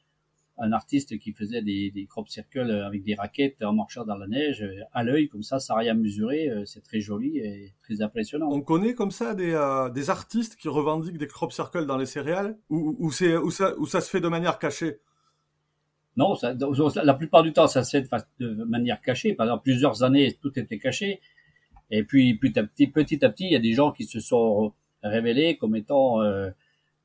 un 0.59 0.73
artiste 0.73 1.19
qui 1.19 1.33
faisait 1.33 1.61
des, 1.61 1.91
des 1.91 2.07
crop 2.07 2.29
circles 2.29 2.71
avec 2.71 3.05
des 3.05 3.15
raquettes 3.15 3.63
en 3.63 3.75
marchant 3.75 4.05
dans 4.05 4.17
la 4.17 4.27
neige 4.27 4.67
à 4.93 5.05
l'œil, 5.05 5.29
comme 5.29 5.43
ça, 5.43 5.61
sans 5.61 5.77
rien 5.77 5.93
mesurer. 5.93 6.49
Euh, 6.49 6.65
c'est 6.65 6.83
très 6.83 7.01
joli 7.01 7.39
et 7.39 7.75
très 7.83 8.01
impressionnant. 8.01 8.49
On 8.51 8.63
connaît 8.63 8.95
comme 8.95 9.11
ça 9.11 9.35
des, 9.35 9.53
euh, 9.53 9.91
des 9.91 10.09
artistes 10.09 10.57
qui 10.57 10.69
revendiquent 10.69 11.19
des 11.19 11.29
crop 11.29 11.53
circles 11.53 11.85
dans 11.85 11.99
les 11.99 12.07
céréales 12.07 12.57
ou, 12.71 12.97
ou, 12.99 13.09
où, 13.09 13.11
ça, 13.51 13.77
où 13.79 13.87
ça 13.87 14.01
se 14.01 14.09
fait 14.09 14.21
de 14.21 14.29
manière 14.29 14.59
cachée? 14.59 14.99
Non, 16.16 16.35
ça, 16.35 16.55
la 17.03 17.14
plupart 17.14 17.42
du 17.42 17.53
temps, 17.53 17.66
ça 17.66 17.85
se 17.85 17.90
fait 17.90 18.09
de 18.38 18.64
manière 18.64 19.01
cachée. 19.01 19.33
Pendant 19.35 19.59
plusieurs 19.59 20.03
années, 20.03 20.37
tout 20.40 20.59
était 20.59 20.79
caché. 20.79 21.20
Et 21.90 22.03
puis, 22.03 22.35
petit 22.35 22.59
à 22.59 22.64
petit, 22.64 22.87
petit 22.87 23.25
à 23.25 23.31
petit, 23.31 23.44
il 23.44 23.53
y 23.53 23.57
a 23.57 23.61
des 23.61 23.72
gens 23.72 23.92
qui 23.92 24.05
se 24.05 24.20
sont 24.20 24.72
révélés 25.03 25.57
comme 25.57 25.75
étant 25.75 26.22
euh, 26.22 26.51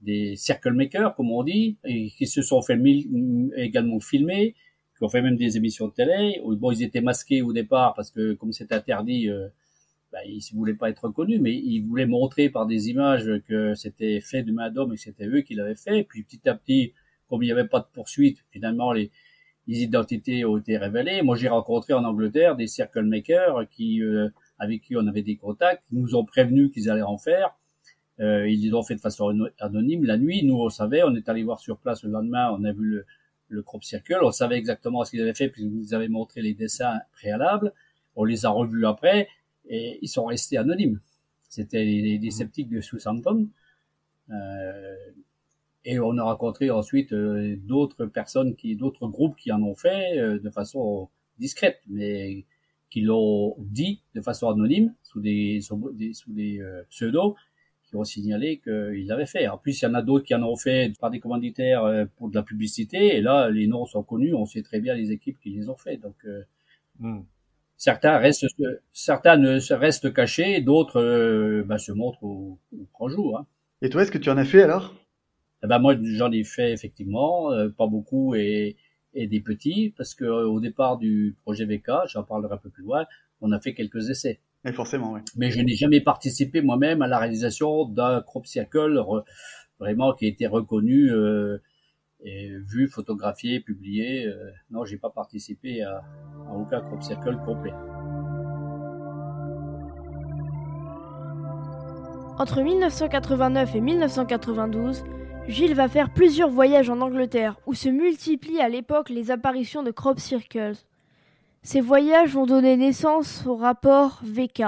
des 0.01 0.35
circle 0.35 0.73
makers, 0.73 1.15
comme 1.15 1.31
on 1.31 1.43
dit, 1.43 1.77
et 1.85 2.09
qui 2.09 2.27
se 2.27 2.41
sont 2.41 2.61
fait 2.61 2.79
également 3.55 3.99
filmer, 3.99 4.55
qui 4.97 5.03
ont 5.03 5.09
fait 5.09 5.21
même 5.21 5.37
des 5.37 5.57
émissions 5.57 5.87
de 5.87 5.93
télé. 5.93 6.41
Bon, 6.43 6.71
ils 6.71 6.83
étaient 6.83 7.01
masqués 7.01 7.41
au 7.41 7.53
départ 7.53 7.93
parce 7.95 8.11
que 8.11 8.33
comme 8.33 8.51
c'est 8.51 8.71
interdit, 8.71 9.29
bah, 10.11 10.19
ils 10.25 10.41
ne 10.53 10.57
voulaient 10.57 10.73
pas 10.73 10.89
être 10.89 11.05
reconnus, 11.05 11.39
mais 11.41 11.53
ils 11.53 11.81
voulaient 11.81 12.05
montrer 12.05 12.49
par 12.49 12.65
des 12.65 12.89
images 12.89 13.29
que 13.47 13.73
c'était 13.75 14.21
fait 14.21 14.43
de 14.43 14.51
main 14.51 14.69
d'homme 14.71 14.93
et 14.93 14.95
que 14.95 15.01
c'était 15.01 15.27
eux 15.27 15.41
qui 15.41 15.53
l'avaient 15.55 15.75
fait. 15.75 16.03
Puis 16.03 16.23
petit 16.23 16.47
à 16.47 16.55
petit, 16.55 16.93
comme 17.29 17.43
il 17.43 17.47
n'y 17.47 17.51
avait 17.51 17.67
pas 17.67 17.79
de 17.79 17.87
poursuite, 17.93 18.43
finalement 18.51 18.91
les, 18.91 19.11
les 19.67 19.81
identités 19.81 20.45
ont 20.45 20.57
été 20.57 20.77
révélées. 20.77 21.21
Moi, 21.21 21.35
j'ai 21.35 21.49
rencontré 21.49 21.93
en 21.93 22.03
Angleterre 22.03 22.55
des 22.55 22.67
circle 22.67 23.03
makers 23.03 23.67
qui, 23.69 24.01
euh, 24.01 24.29
avec 24.59 24.81
qui 24.81 24.95
on 24.95 25.05
avait 25.07 25.23
des 25.23 25.35
contacts, 25.35 25.83
nous 25.91 26.15
ont 26.15 26.23
prévenus 26.23 26.71
qu'ils 26.71 26.89
allaient 26.89 27.01
en 27.01 27.17
faire 27.17 27.57
euh, 28.19 28.49
ils 28.49 28.69
l'ont 28.69 28.83
fait 28.83 28.95
de 28.95 28.99
façon 28.99 29.31
anonyme. 29.59 30.03
La 30.03 30.17
nuit, 30.17 30.43
nous, 30.43 30.55
on 30.55 30.69
savait, 30.69 31.03
on 31.03 31.15
est 31.15 31.29
allé 31.29 31.43
voir 31.43 31.59
sur 31.59 31.77
place 31.77 32.03
le 32.03 32.09
lendemain, 32.09 32.51
on 32.57 32.63
a 32.63 32.71
vu 32.71 32.83
le, 32.83 33.05
le 33.49 33.61
crop 33.61 33.83
circle, 33.83 34.19
on 34.23 34.31
savait 34.31 34.57
exactement 34.57 35.03
ce 35.03 35.11
qu'ils 35.11 35.21
avaient 35.21 35.35
fait, 35.35 35.49
puisqu'ils 35.49 35.71
nous 35.71 35.93
avaient 35.93 36.07
montré 36.07 36.41
les 36.41 36.53
dessins 36.53 36.99
préalables. 37.13 37.73
On 38.15 38.23
les 38.23 38.45
a 38.45 38.49
revus 38.49 38.85
après, 38.87 39.27
et 39.69 39.99
ils 40.01 40.07
sont 40.07 40.25
restés 40.25 40.57
anonymes. 40.57 40.99
C'était 41.47 41.83
les, 41.83 42.17
les, 42.17 42.31
sceptiques 42.31 42.69
de 42.69 42.81
Southampton. 42.81 43.47
Euh, 44.31 44.95
et 45.87 45.99
on 45.99 46.17
a 46.17 46.23
rencontré 46.23 46.69
ensuite 46.69 47.13
euh, 47.13 47.55
d'autres 47.57 48.05
personnes 48.05 48.55
qui, 48.55 48.75
d'autres 48.75 49.07
groupes 49.07 49.37
qui 49.37 49.51
en 49.51 49.63
ont 49.63 49.75
fait 49.75 50.19
euh, 50.19 50.37
de 50.37 50.49
façon 50.49 51.09
discrète, 51.39 51.81
mais 51.87 52.45
qui 52.89 53.01
l'ont 53.01 53.55
dit 53.59 54.01
de 54.13 54.21
façon 54.21 54.49
anonyme 54.49 54.93
sous 55.01 55.21
des, 55.21 55.61
sous 55.61 55.91
des, 55.93 56.13
sous 56.13 56.33
des 56.33 56.59
euh, 56.59 56.83
pseudos 56.89 57.35
qui 57.87 57.95
ont 57.95 58.03
signalé 58.03 58.59
qu'ils 58.59 59.07
l'avaient 59.07 59.25
fait. 59.25 59.47
En 59.47 59.57
plus, 59.57 59.81
il 59.81 59.85
y 59.85 59.87
en 59.87 59.93
a 59.93 60.01
d'autres 60.01 60.25
qui 60.25 60.35
en 60.35 60.43
ont 60.43 60.57
fait 60.57 60.91
par 60.99 61.09
des 61.09 61.19
commanditaires 61.19 61.85
euh, 61.85 62.05
pour 62.17 62.29
de 62.29 62.35
la 62.35 62.43
publicité. 62.43 63.15
Et 63.15 63.21
là, 63.21 63.49
les 63.49 63.67
noms 63.67 63.85
sont 63.85 64.03
connus. 64.03 64.33
On 64.33 64.45
sait 64.45 64.61
très 64.61 64.81
bien 64.81 64.93
les 64.93 65.11
équipes 65.11 65.39
qui 65.39 65.51
les 65.51 65.69
ont 65.69 65.77
fait. 65.77 65.95
Donc, 65.97 66.15
euh, 66.25 66.43
mm. 66.99 67.21
certains 67.77 68.17
restent, 68.17 68.45
certains 68.91 69.37
ne 69.37 69.73
restent 69.73 70.13
cachés, 70.13 70.59
d'autres 70.59 71.01
euh, 71.01 71.63
bah, 71.65 71.77
se 71.77 71.93
montrent 71.93 72.23
au, 72.23 72.59
au 72.73 72.87
grand 72.93 73.07
jour. 73.07 73.37
Hein. 73.39 73.45
Et 73.81 73.89
toi, 73.89 74.01
est-ce 74.01 74.11
que 74.11 74.17
tu 74.17 74.29
en 74.29 74.37
as 74.37 74.45
fait 74.45 74.63
alors? 74.63 74.93
Eh 75.63 75.67
ben 75.67 75.79
moi, 75.79 75.95
j'en 76.01 76.31
ai 76.31 76.43
fait 76.43 76.71
effectivement, 76.71 77.51
euh, 77.51 77.69
pas 77.69 77.87
beaucoup 77.87 78.35
et, 78.35 78.77
et 79.13 79.27
des 79.27 79.39
petits, 79.39 79.93
parce 79.97 80.13
que 80.13 80.25
au 80.25 80.59
départ 80.59 80.97
du 80.97 81.35
projet 81.41 81.65
VK, 81.65 82.07
j'en 82.07 82.23
parlerai 82.23 82.55
un 82.55 82.57
peu 82.57 82.69
plus 82.69 82.83
loin, 82.83 83.05
on 83.41 83.51
a 83.51 83.59
fait 83.59 83.73
quelques 83.73 84.09
essais. 84.09 84.39
Et 84.65 84.71
forcément, 84.71 85.13
oui. 85.13 85.21
Mais 85.35 85.51
je 85.51 85.61
n'ai 85.61 85.75
jamais 85.75 86.01
participé 86.01 86.61
moi-même 86.61 87.01
à 87.01 87.07
la 87.07 87.19
réalisation 87.19 87.85
d'un 87.85 88.21
crop 88.21 88.45
circle 88.45 89.03
vraiment 89.79 90.13
qui 90.13 90.25
a 90.25 90.27
été 90.27 90.47
reconnu, 90.47 91.11
euh, 91.11 91.61
et 92.23 92.49
vu, 92.65 92.87
photographié, 92.87 93.59
publié. 93.59 94.25
Euh, 94.25 94.51
non, 94.71 94.85
j'ai 94.85 94.97
pas 94.97 95.09
participé 95.09 95.83
à, 95.83 96.03
à 96.49 96.53
aucun 96.53 96.81
crop 96.81 97.01
circle 97.03 97.37
complet. 97.45 97.73
Entre 102.39 102.61
1989 102.61 103.75
et 103.75 103.81
1992, 103.81 105.03
Gilles 105.47 105.75
va 105.75 105.87
faire 105.87 106.11
plusieurs 106.11 106.49
voyages 106.49 106.89
en 106.89 106.99
Angleterre 106.99 107.55
où 107.65 107.73
se 107.73 107.89
multiplient 107.89 108.59
à 108.59 108.69
l'époque 108.69 109.09
les 109.09 109.31
apparitions 109.31 109.81
de 109.81 109.91
crop 109.91 110.19
circles. 110.19 110.75
Ces 111.63 111.81
voyages 111.81 112.33
vont 112.33 112.45
donner 112.45 112.75
naissance 112.75 113.45
au 113.47 113.55
rapport 113.55 114.19
VK. 114.23 114.63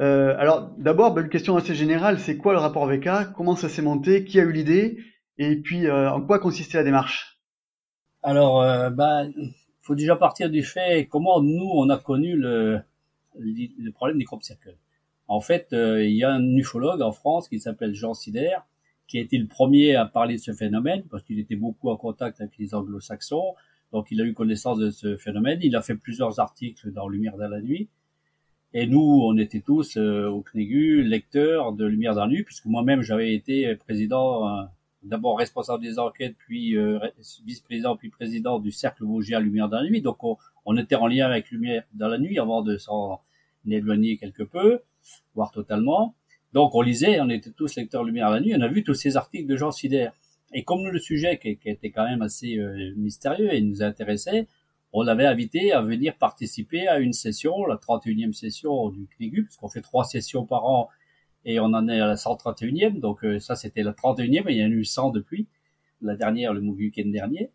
Euh, 0.00 0.34
alors 0.38 0.70
d'abord, 0.78 1.14
bah, 1.14 1.22
une 1.22 1.28
question 1.28 1.56
assez 1.56 1.74
générale, 1.74 2.18
c'est 2.18 2.36
quoi 2.36 2.52
le 2.52 2.58
rapport 2.58 2.86
VK 2.86 3.32
Comment 3.34 3.56
ça 3.56 3.68
s'est 3.68 3.82
monté? 3.82 4.24
Qui 4.24 4.38
a 4.38 4.42
eu 4.42 4.52
l'idée? 4.52 4.98
Et 5.38 5.56
puis 5.56 5.86
euh, 5.86 6.10
en 6.10 6.20
quoi 6.20 6.38
consistait 6.38 6.78
la 6.78 6.84
démarche? 6.84 7.38
Alors, 8.22 8.62
euh, 8.62 8.90
bah, 8.90 9.24
faut 9.80 9.94
déjà 9.94 10.16
partir 10.16 10.50
du 10.50 10.62
fait 10.62 11.06
comment 11.10 11.42
nous 11.42 11.70
on 11.74 11.88
a 11.90 11.98
connu 11.98 12.36
le, 12.36 12.80
le 13.38 13.90
problème 13.90 14.18
des 14.18 14.24
crop 14.24 14.42
circles. 14.42 14.76
En 15.28 15.40
fait, 15.40 15.68
euh, 15.72 16.04
il 16.04 16.14
y 16.14 16.24
a 16.24 16.30
un 16.30 16.56
ufologue 16.56 17.00
en 17.00 17.12
France 17.12 17.48
qui 17.48 17.58
s'appelle 17.58 17.94
Jean 17.94 18.14
Sider, 18.14 18.56
qui 19.06 19.18
a 19.18 19.20
été 19.20 19.38
le 19.38 19.46
premier 19.46 19.94
à 19.94 20.06
parler 20.06 20.36
de 20.36 20.40
ce 20.40 20.52
phénomène 20.52 21.02
parce 21.10 21.22
qu'il 21.22 21.38
était 21.38 21.56
beaucoup 21.56 21.90
en 21.90 21.96
contact 21.96 22.40
avec 22.40 22.56
les 22.58 22.74
anglo-saxons. 22.74 23.54
Donc, 23.92 24.08
il 24.10 24.20
a 24.20 24.24
eu 24.24 24.32
connaissance 24.32 24.78
de 24.78 24.90
ce 24.90 25.16
phénomène. 25.16 25.58
Il 25.62 25.76
a 25.76 25.82
fait 25.82 25.94
plusieurs 25.94 26.40
articles 26.40 26.90
dans 26.92 27.08
Lumière 27.08 27.36
dans 27.36 27.48
la 27.48 27.60
nuit. 27.60 27.88
Et 28.74 28.86
nous, 28.86 29.20
on 29.22 29.36
était 29.36 29.60
tous 29.60 29.98
euh, 29.98 30.28
au 30.28 30.40
CNEGU 30.40 31.02
lecteurs 31.02 31.72
de 31.72 31.84
Lumière 31.84 32.14
dans 32.14 32.22
la 32.22 32.28
nuit, 32.28 32.42
puisque 32.42 32.64
moi-même, 32.64 33.02
j'avais 33.02 33.34
été 33.34 33.76
président, 33.76 34.48
euh, 34.48 34.62
d'abord 35.02 35.36
responsable 35.36 35.82
des 35.82 35.98
enquêtes, 35.98 36.36
puis 36.38 36.78
euh, 36.78 36.98
vice-président, 37.44 37.96
puis 37.96 38.08
président 38.08 38.58
du 38.58 38.70
Cercle 38.70 39.04
Vosgien 39.04 39.40
Lumière 39.40 39.68
dans 39.68 39.80
la 39.80 39.90
nuit. 39.90 40.00
Donc, 40.00 40.24
on, 40.24 40.38
on, 40.64 40.78
était 40.78 40.94
en 40.94 41.06
lien 41.06 41.26
avec 41.26 41.50
Lumière 41.50 41.84
dans 41.92 42.08
la 42.08 42.16
nuit 42.16 42.38
avant 42.38 42.62
de 42.62 42.78
s'en 42.78 43.20
éloigner 43.68 44.16
quelque 44.16 44.42
peu, 44.42 44.80
voire 45.34 45.50
totalement. 45.50 46.14
Donc, 46.52 46.74
on 46.74 46.82
lisait, 46.82 47.20
on 47.20 47.30
était 47.30 47.50
tous 47.50 47.76
lecteurs 47.76 48.04
Lumière 48.04 48.30
la 48.30 48.40
nuit. 48.40 48.54
On 48.56 48.60
a 48.60 48.68
vu 48.68 48.84
tous 48.84 48.94
ces 48.94 49.16
articles 49.16 49.46
de 49.46 49.56
Jean 49.56 49.70
Sider. 49.70 50.08
Et 50.52 50.64
comme 50.64 50.86
le 50.86 50.98
sujet 50.98 51.40
était 51.42 51.90
quand 51.90 52.04
même 52.04 52.22
assez 52.22 52.58
euh, 52.58 52.92
mystérieux 52.96 53.52
et 53.52 53.60
nous 53.62 53.82
intéressait, 53.82 54.48
on 54.92 55.02
l'avait 55.02 55.26
invité 55.26 55.72
à 55.72 55.80
venir 55.80 56.14
participer 56.16 56.86
à 56.86 56.98
une 56.98 57.14
session, 57.14 57.64
la 57.64 57.76
31e 57.76 58.34
session 58.34 58.90
du 58.90 59.06
CNIGU, 59.16 59.44
parce 59.44 59.56
qu'on 59.56 59.68
fait 59.68 59.80
trois 59.80 60.04
sessions 60.04 60.44
par 60.44 60.66
an 60.66 60.90
et 61.44 61.60
on 61.60 61.66
en 61.66 61.88
est 61.88 62.00
à 62.00 62.06
la 62.06 62.14
131e. 62.16 63.00
Donc 63.00 63.24
euh, 63.24 63.40
ça, 63.40 63.56
c'était 63.56 63.82
la 63.82 63.92
31e 63.92 64.48
et 64.48 64.52
il 64.52 64.58
y 64.58 64.64
en 64.64 64.66
a 64.66 64.70
eu 64.70 64.84
100 64.84 65.10
depuis. 65.10 65.46
La 66.02 66.16
dernière, 66.16 66.52
le 66.52 66.60
week-end 66.60 67.08
dernier. 67.08 67.50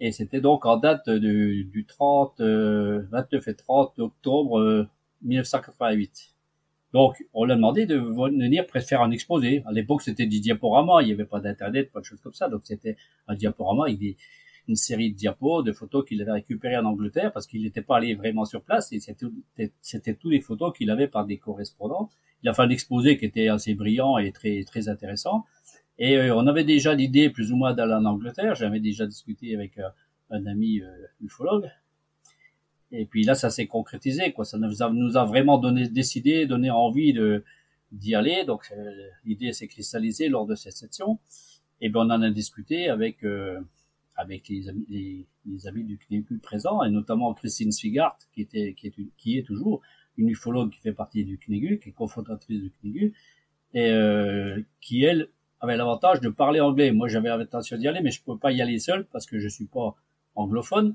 Et 0.00 0.12
c'était 0.12 0.40
donc 0.40 0.66
en 0.66 0.76
date 0.76 1.08
du 1.08 1.86
30, 1.88 2.40
euh, 2.40 3.02
29 3.10 3.48
et 3.48 3.54
30 3.54 3.98
octobre 4.00 4.58
euh, 4.58 4.88
1988. 5.22 6.35
Donc, 6.92 7.24
on 7.34 7.44
l'a 7.44 7.56
demandé 7.56 7.84
de 7.86 7.96
venir 7.96 8.64
faire 8.86 9.02
un 9.02 9.10
exposé. 9.10 9.62
À 9.66 9.72
l'époque, 9.72 10.02
c'était 10.02 10.26
du 10.26 10.40
diaporama. 10.40 11.02
Il 11.02 11.06
n'y 11.06 11.12
avait 11.12 11.24
pas 11.24 11.40
d'internet, 11.40 11.90
pas 11.92 12.00
de 12.00 12.04
choses 12.04 12.20
comme 12.20 12.32
ça. 12.32 12.48
Donc, 12.48 12.62
c'était 12.64 12.96
un 13.28 13.34
diaporama 13.34 13.84
avec 13.84 13.98
des, 13.98 14.16
une 14.68 14.76
série 14.76 15.12
de 15.12 15.16
diapos, 15.16 15.62
de 15.62 15.72
photos 15.72 16.04
qu'il 16.04 16.20
avait 16.22 16.32
récupérées 16.32 16.76
en 16.76 16.84
Angleterre 16.84 17.32
parce 17.32 17.46
qu'il 17.46 17.62
n'était 17.62 17.82
pas 17.82 17.96
allé 17.96 18.14
vraiment 18.14 18.44
sur 18.44 18.62
place 18.62 18.92
et 18.92 19.00
c'était, 19.00 20.14
tous 20.14 20.30
les 20.30 20.40
photos 20.40 20.72
qu'il 20.76 20.90
avait 20.90 21.08
par 21.08 21.24
des 21.24 21.38
correspondants. 21.38 22.10
Il 22.42 22.48
a 22.48 22.54
fait 22.54 22.62
un 22.62 22.70
exposé 22.70 23.16
qui 23.16 23.24
était 23.24 23.48
assez 23.48 23.74
brillant 23.74 24.18
et 24.18 24.32
très, 24.32 24.62
très 24.64 24.88
intéressant. 24.88 25.44
Et 25.98 26.18
euh, 26.18 26.36
on 26.36 26.46
avait 26.46 26.64
déjà 26.64 26.94
l'idée 26.94 27.30
plus 27.30 27.52
ou 27.52 27.56
moins 27.56 27.72
d'aller 27.72 27.94
en 27.94 28.04
Angleterre. 28.04 28.54
J'avais 28.54 28.80
déjà 28.80 29.06
discuté 29.06 29.54
avec 29.54 29.78
euh, 29.78 29.88
un 30.30 30.44
ami 30.46 30.80
euh, 30.80 30.86
ufologue. 31.20 31.70
Et 32.92 33.04
puis 33.04 33.24
là, 33.24 33.34
ça 33.34 33.50
s'est 33.50 33.66
concrétisé. 33.66 34.32
Quoi. 34.32 34.44
Ça 34.44 34.58
nous 34.58 34.82
a, 34.82 34.90
nous 34.90 35.16
a 35.16 35.24
vraiment 35.24 35.58
donné, 35.58 35.88
décidé, 35.88 36.46
donné 36.46 36.70
envie 36.70 37.12
de, 37.12 37.44
d'y 37.92 38.14
aller. 38.14 38.44
Donc 38.44 38.72
l'idée 39.24 39.52
s'est 39.52 39.68
cristallisée 39.68 40.28
lors 40.28 40.46
de 40.46 40.54
cette 40.54 40.76
session. 40.76 41.18
Et 41.80 41.88
bien 41.88 42.02
on 42.02 42.10
en 42.10 42.22
a 42.22 42.30
discuté 42.30 42.88
avec 42.88 43.24
avec 44.16 44.48
les 44.48 44.68
amis, 44.68 44.86
les, 45.44 45.66
amis 45.66 45.84
du 45.84 45.98
CNEGU 45.98 46.38
présents, 46.38 46.82
et 46.82 46.90
notamment 46.90 47.32
Christine 47.34 47.70
Swigart, 47.70 48.18
qui 48.34 48.42
était, 48.42 48.74
qui 48.74 48.88
est, 48.88 48.94
qui 49.16 49.38
est 49.38 49.42
toujours 49.42 49.82
une 50.16 50.30
ufologue 50.30 50.70
qui 50.70 50.80
fait 50.80 50.92
partie 50.92 51.24
du 51.24 51.38
CNEGU, 51.38 51.78
qui 51.78 51.90
est 51.90 51.92
cofondatrice 51.92 52.60
du 52.60 52.72
CNEGU, 52.80 53.14
et 53.74 53.90
euh, 53.90 54.60
qui 54.80 55.04
elle 55.04 55.28
avait 55.60 55.76
l'avantage 55.76 56.20
de 56.20 56.28
parler 56.28 56.60
anglais. 56.60 56.92
Moi, 56.92 57.08
j'avais 57.08 57.28
l'intention 57.28 57.76
d'y 57.76 57.86
aller, 57.88 58.00
mais 58.00 58.10
je 58.10 58.20
ne 58.20 58.24
pouvais 58.24 58.38
pas 58.38 58.52
y 58.52 58.62
aller 58.62 58.78
seul 58.78 59.06
parce 59.12 59.26
que 59.26 59.38
je 59.38 59.48
suis 59.48 59.66
pas 59.66 59.94
anglophone. 60.34 60.94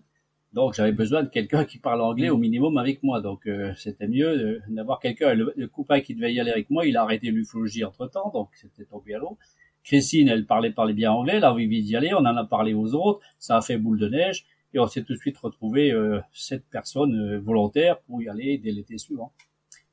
Donc, 0.54 0.74
j'avais 0.74 0.92
besoin 0.92 1.24
de 1.24 1.30
quelqu'un 1.30 1.64
qui 1.64 1.78
parle 1.78 2.02
anglais 2.02 2.30
au 2.30 2.38
minimum 2.38 2.78
avec 2.78 3.04
moi. 3.04 3.22
Donc, 3.22 3.48
euh, 3.48 3.74
c'était 3.78 4.08
mieux 4.08 4.62
d'avoir 4.68 5.00
quelqu'un. 5.00 5.34
Le, 5.34 5.54
le, 5.56 5.68
copain 5.68 6.02
qui 6.02 6.14
devait 6.14 6.34
y 6.34 6.40
aller 6.40 6.52
avec 6.52 6.70
moi, 6.70 6.86
il 6.86 6.98
a 6.98 7.04
arrêté 7.04 7.32
l'ufologie 7.32 7.86
entre 7.86 8.08
temps, 8.08 8.32
donc 8.34 8.50
c'était 8.54 8.86
tombé 8.86 9.14
à 9.16 9.20
l'eau. 9.20 9.38
Christine, 9.84 10.30
elle 10.30 10.46
parlait, 10.46 10.72
parlait 10.72 10.94
bien 10.94 11.12
anglais, 11.12 11.34
elle 11.38 11.44
a 11.44 11.52
envie 11.52 11.68
d'y 11.68 11.96
aller, 11.96 12.14
on 12.14 12.20
en 12.20 12.38
a 12.38 12.46
parlé 12.46 12.74
aux 12.74 12.94
autres, 12.94 13.22
ça 13.40 13.58
a 13.58 13.62
fait 13.62 13.78
boule 13.78 14.00
de 14.00 14.10
neige, 14.10 14.46
et 14.74 14.80
on 14.80 14.88
s'est 14.88 15.04
tout 15.04 15.14
de 15.14 15.18
suite 15.18 15.38
retrouvé 15.38 15.92
euh, 15.92 16.20
sept 16.34 16.64
personnes 16.70 17.16
euh, 17.16 17.40
volontaires 17.40 18.00
pour 18.02 18.22
y 18.22 18.30
aller 18.30 18.58
dès 18.58 18.72
l'été 18.72 18.98
suivant. 18.98 19.34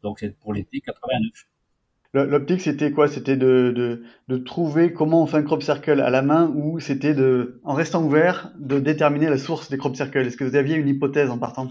Donc 0.02 0.18
c'est 0.20 0.36
pour 0.38 0.52
l'été 0.52 0.80
89. 0.80 1.46
L'optique, 2.14 2.62
c'était 2.62 2.90
quoi? 2.90 3.06
C'était 3.06 3.36
de, 3.36 3.72
de, 3.74 4.02
de, 4.28 4.36
trouver 4.38 4.94
comment 4.94 5.22
on 5.22 5.26
fait 5.26 5.36
un 5.36 5.42
crop 5.42 5.62
circle 5.62 6.00
à 6.00 6.08
la 6.08 6.22
main 6.22 6.50
ou 6.56 6.80
c'était 6.80 7.14
de, 7.14 7.60
en 7.64 7.74
restant 7.74 8.02
ouvert, 8.02 8.50
de 8.58 8.78
déterminer 8.80 9.28
la 9.28 9.36
source 9.36 9.68
des 9.68 9.76
crop 9.76 9.94
circles? 9.94 10.26
Est-ce 10.26 10.38
que 10.38 10.44
vous 10.44 10.56
aviez 10.56 10.76
une 10.76 10.88
hypothèse 10.88 11.28
en 11.28 11.38
partant? 11.38 11.68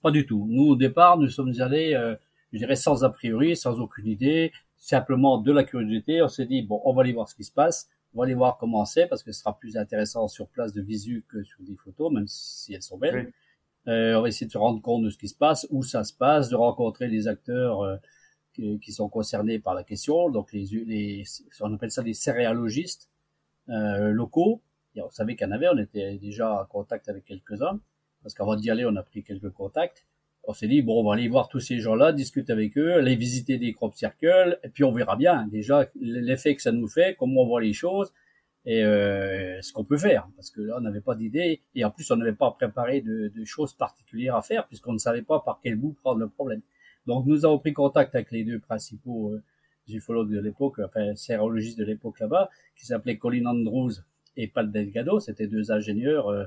Pas 0.00 0.12
du 0.12 0.26
tout. 0.26 0.46
Nous, 0.48 0.64
au 0.64 0.76
départ, 0.76 1.18
nous 1.18 1.28
sommes 1.28 1.52
allés, 1.58 1.94
euh, 1.94 2.14
je 2.52 2.58
dirais, 2.58 2.76
sans 2.76 3.02
a 3.02 3.10
priori, 3.10 3.56
sans 3.56 3.80
aucune 3.80 4.06
idée 4.06 4.52
simplement 4.82 5.38
de 5.38 5.52
la 5.52 5.62
curiosité, 5.62 6.22
on 6.22 6.28
s'est 6.28 6.44
dit 6.44 6.62
bon, 6.62 6.82
on 6.84 6.92
va 6.92 7.02
aller 7.02 7.12
voir 7.12 7.28
ce 7.28 7.36
qui 7.36 7.44
se 7.44 7.52
passe, 7.52 7.88
on 8.12 8.18
va 8.18 8.24
aller 8.24 8.34
voir 8.34 8.58
comment 8.58 8.84
c'est 8.84 9.06
parce 9.06 9.22
que 9.22 9.30
ce 9.30 9.38
sera 9.38 9.56
plus 9.56 9.76
intéressant 9.76 10.26
sur 10.26 10.48
place 10.48 10.72
de 10.72 10.82
visu 10.82 11.24
que 11.28 11.44
sur 11.44 11.62
des 11.62 11.76
photos, 11.76 12.12
même 12.12 12.26
si 12.26 12.74
elles 12.74 12.82
sont 12.82 12.98
belles. 12.98 13.32
Euh, 13.86 14.16
on 14.16 14.22
va 14.22 14.28
essayer 14.28 14.46
de 14.46 14.52
se 14.52 14.58
rendre 14.58 14.82
compte 14.82 15.04
de 15.04 15.10
ce 15.10 15.18
qui 15.18 15.28
se 15.28 15.36
passe, 15.36 15.68
où 15.70 15.84
ça 15.84 16.02
se 16.02 16.12
passe, 16.12 16.48
de 16.48 16.56
rencontrer 16.56 17.06
les 17.06 17.28
acteurs 17.28 17.80
euh, 17.82 17.96
qui, 18.52 18.92
sont 18.92 19.08
concernés 19.08 19.58
par 19.58 19.74
la 19.74 19.84
question, 19.84 20.30
donc 20.30 20.52
les, 20.52 20.66
les 20.86 21.24
on 21.60 21.74
appelle 21.74 21.90
ça 21.90 22.02
des 22.02 22.14
céréalogistes 22.14 23.10
euh, 23.68 24.10
locaux. 24.10 24.60
Et 24.94 25.00
on 25.00 25.10
savait 25.10 25.36
qu'il 25.36 25.46
y 25.46 25.50
en 25.50 25.52
avait, 25.52 25.68
on 25.68 25.78
était 25.78 26.18
déjà 26.18 26.60
en 26.60 26.66
contact 26.66 27.08
avec 27.08 27.24
quelques-uns, 27.24 27.80
parce 28.22 28.34
qu'avant 28.34 28.56
d'y 28.56 28.70
aller, 28.70 28.84
on 28.84 28.94
a 28.96 29.02
pris 29.02 29.22
quelques 29.22 29.50
contacts 29.50 30.04
on 30.44 30.52
s'est 30.52 30.66
dit 30.66 30.82
bon 30.82 31.00
on 31.00 31.08
va 31.08 31.14
aller 31.14 31.28
voir 31.28 31.48
tous 31.48 31.60
ces 31.60 31.78
gens-là, 31.78 32.12
discuter 32.12 32.52
avec 32.52 32.76
eux, 32.76 32.94
aller 32.94 33.16
visiter 33.16 33.58
des 33.58 33.72
crop 33.72 33.94
circles, 33.94 34.58
et 34.64 34.68
puis 34.68 34.84
on 34.84 34.92
verra 34.92 35.16
bien 35.16 35.46
déjà 35.46 35.86
l'effet 36.00 36.54
que 36.54 36.62
ça 36.62 36.72
nous 36.72 36.88
fait, 36.88 37.16
comment 37.18 37.42
on 37.42 37.46
voit 37.46 37.60
les 37.60 37.72
choses 37.72 38.12
et 38.64 38.84
euh, 38.84 39.60
ce 39.60 39.72
qu'on 39.72 39.84
peut 39.84 39.98
faire, 39.98 40.28
parce 40.36 40.50
que 40.50 40.60
là 40.60 40.76
on 40.78 40.80
n'avait 40.80 41.00
pas 41.00 41.14
d'idée 41.14 41.62
et 41.74 41.84
en 41.84 41.90
plus 41.90 42.10
on 42.10 42.16
n'avait 42.16 42.32
pas 42.32 42.50
préparé 42.52 43.00
de, 43.00 43.32
de, 43.34 43.44
choses 43.44 43.72
particulières 43.72 44.36
à 44.36 44.42
faire 44.42 44.66
puisqu'on 44.66 44.92
ne 44.92 44.98
savait 44.98 45.22
pas 45.22 45.40
par 45.40 45.60
quel 45.62 45.76
bout 45.76 45.96
prendre 46.00 46.20
le 46.20 46.28
problème. 46.28 46.62
Donc 47.06 47.26
nous 47.26 47.44
avons 47.44 47.58
pris 47.58 47.72
contact 47.72 48.14
avec 48.14 48.30
les 48.30 48.44
deux 48.44 48.58
principaux 48.58 49.32
euh, 49.32 49.42
ufologues 49.88 50.30
de 50.30 50.40
l'époque, 50.40 50.78
enfin 50.78 51.14
sérologistes 51.14 51.78
de 51.78 51.84
l'époque 51.84 52.20
là-bas, 52.20 52.48
qui 52.76 52.86
s'appelaient 52.86 53.18
Colin 53.18 53.46
Andrews 53.46 53.92
et 54.36 54.46
Paul 54.46 54.70
Delgado, 54.70 55.20
c'était 55.20 55.46
deux 55.46 55.72
ingénieurs 55.72 56.28
euh, 56.28 56.44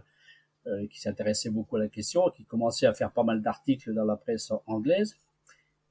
euh, 0.67 0.87
qui 0.87 0.99
s'intéressait 0.99 1.49
beaucoup 1.49 1.75
à 1.75 1.79
la 1.79 1.89
question, 1.89 2.29
qui 2.29 2.45
commençait 2.45 2.87
à 2.87 2.93
faire 2.93 3.11
pas 3.11 3.23
mal 3.23 3.41
d'articles 3.41 3.93
dans 3.93 4.05
la 4.05 4.15
presse 4.15 4.51
anglaise. 4.65 5.15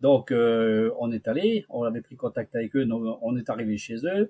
Donc, 0.01 0.33
on 0.33 1.13
est 1.13 1.29
allé, 1.29 1.65
on 1.71 1.85
avait 1.85 2.03
pris 2.03 2.17
contact 2.17 2.55
avec 2.57 2.77
eux, 2.77 2.87
on 2.91 3.37
est 3.39 3.49
arrivé 3.49 3.79
chez 3.79 3.95
eux, 4.05 4.29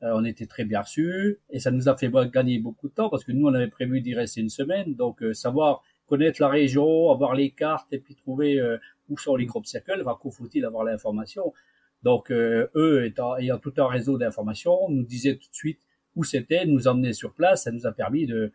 on 0.00 0.24
était 0.24 0.46
très 0.46 0.64
bien 0.64 0.80
reçus, 0.80 1.38
et 1.50 1.60
ça 1.60 1.70
nous 1.70 1.88
a 1.88 1.96
fait 1.96 2.10
gagner 2.32 2.58
beaucoup 2.58 2.88
de 2.88 2.94
temps 2.94 3.08
parce 3.08 3.22
que 3.22 3.30
nous, 3.30 3.46
on 3.46 3.54
avait 3.54 3.68
prévu 3.68 4.00
d'y 4.00 4.14
rester 4.14 4.40
une 4.40 4.48
semaine, 4.48 4.94
donc 4.94 5.22
savoir 5.32 5.84
connaître 6.06 6.40
la 6.40 6.48
région, 6.48 7.10
avoir 7.10 7.34
les 7.34 7.50
cartes 7.50 7.92
et 7.92 7.98
puis 7.98 8.16
trouver 8.16 8.58
où 9.12 9.18
sont 9.18 9.36
les 9.36 9.46
crop 9.46 9.66
circles, 9.66 10.02
va 10.02 10.18
faut-il 10.20 10.64
avoir 10.64 10.84
l'information. 10.84 11.52
Donc, 12.02 12.32
eux, 12.32 13.04
étant, 13.04 13.36
ayant 13.36 13.58
tout 13.58 13.74
un 13.76 13.86
réseau 13.86 14.18
d'informations, 14.18 14.88
nous 14.88 15.04
disaient 15.04 15.36
tout 15.36 15.48
de 15.48 15.54
suite 15.54 15.78
où 16.16 16.24
c'était, 16.24 16.66
nous 16.66 16.88
emmenaient 16.88 17.12
sur 17.12 17.32
place, 17.32 17.64
ça 17.64 17.70
nous 17.70 17.86
a 17.86 17.92
permis 17.92 18.26
de, 18.26 18.52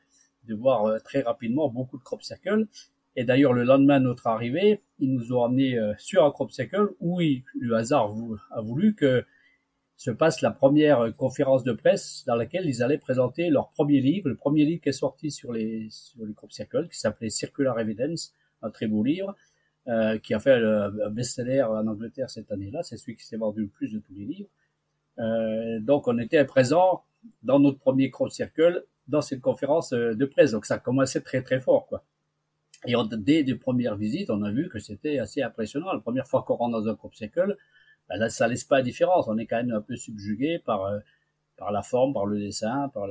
de 0.48 0.56
voir 0.56 0.86
euh, 0.86 1.00
très 1.00 1.22
rapidement 1.22 1.70
beaucoup 1.70 1.98
de 1.98 2.04
crop 2.04 2.24
circles. 2.24 2.68
Et 3.16 3.24
d'ailleurs, 3.24 3.54
le 3.54 3.64
lendemain 3.64 4.00
de 4.00 4.06
notre 4.06 4.28
arrivée, 4.28 4.82
ils 5.00 5.12
nous 5.12 5.34
ont 5.34 5.44
amenés 5.44 5.78
euh, 5.78 5.94
sur 5.98 6.24
un 6.24 6.32
crop 6.32 6.52
circle 6.52 6.90
où 7.00 7.20
le 7.20 7.76
hasard 7.76 8.14
a 8.52 8.62
voulu 8.62 8.96
que 8.96 9.26
se 9.96 10.12
passe 10.12 10.42
la 10.42 10.52
première 10.52 11.02
euh, 11.02 11.12
conférence 11.12 11.64
de 11.64 11.74
presse 11.74 12.24
dans 12.28 12.36
laquelle 12.36 12.68
ils 12.68 12.84
allaient 12.84 13.00
présenter 13.00 13.50
leur 13.50 13.70
premier 13.70 14.00
livre, 14.00 14.30
le 14.30 14.36
premier 14.36 14.66
livre 14.66 14.82
qui 14.82 14.90
est 14.90 14.94
sorti 14.94 15.32
sur 15.32 15.52
les, 15.52 15.88
sur 15.90 16.26
les 16.26 16.34
crop 16.34 16.52
circles, 16.52 16.88
qui 16.90 17.00
s'appelait 17.00 17.30
Circular 17.30 17.80
Evidence, 17.80 18.34
un 18.62 18.70
très 18.70 18.88
beau 18.88 19.04
livre, 19.04 19.36
qui 20.22 20.34
a 20.34 20.40
fait 20.40 20.56
un 20.56 21.10
best-seller 21.10 21.64
en 21.64 21.88
Angleterre 21.88 22.30
cette 22.30 22.52
année-là. 22.52 22.84
C'est 22.84 22.98
celui 22.98 23.16
qui 23.16 23.26
s'est 23.26 23.38
vendu 23.38 23.62
le 23.62 23.68
plus 23.68 23.94
de 23.94 24.00
tous 24.00 24.14
les 24.14 24.26
livres. 24.26 24.50
Euh, 25.20 25.80
donc, 25.80 26.08
on 26.08 26.18
était 26.18 26.44
présent 26.46 27.04
dans 27.44 27.60
notre 27.60 27.80
premier 27.80 28.10
crop 28.10 28.30
circle 28.30 28.86
dans 29.08 29.22
cette 29.22 29.42
conférence 29.42 29.94
euh, 29.94 30.14
de 30.14 30.26
presse. 30.26 30.52
Donc 30.52 30.66
ça 30.66 30.78
commençait 30.78 31.22
très 31.22 31.42
très 31.42 31.60
fort, 31.60 31.88
quoi. 31.88 32.04
Et 32.86 32.94
dès 33.12 33.42
les 33.42 33.56
premières 33.56 33.96
visites, 33.96 34.30
on 34.30 34.44
a 34.44 34.52
vu 34.52 34.70
que 34.70 34.78
c'était 34.78 35.18
assez 35.18 35.42
impressionnant. 35.42 35.92
La 35.92 36.00
première 36.00 36.28
fois 36.28 36.44
qu'on 36.44 36.56
rentre 36.56 36.80
dans 36.80 36.88
un 36.88 36.96
crop 36.96 37.16
circle, 37.16 37.58
ben 38.08 38.18
là, 38.18 38.30
ça 38.30 38.48
laisse 38.48 38.64
pas 38.64 38.78
la 38.78 38.84
différence. 38.84 39.28
On 39.28 39.38
est 39.38 39.48
quand 39.48 39.58
même 39.58 39.72
un 39.72 39.82
peu 39.82 39.96
subjugué 39.96 40.60
par 40.60 40.86
euh, 40.86 41.00
par 41.58 41.72
la 41.72 41.82
forme, 41.82 42.14
par 42.14 42.28
le 42.28 42.38
dessin, 42.40 42.90
par 42.90 43.08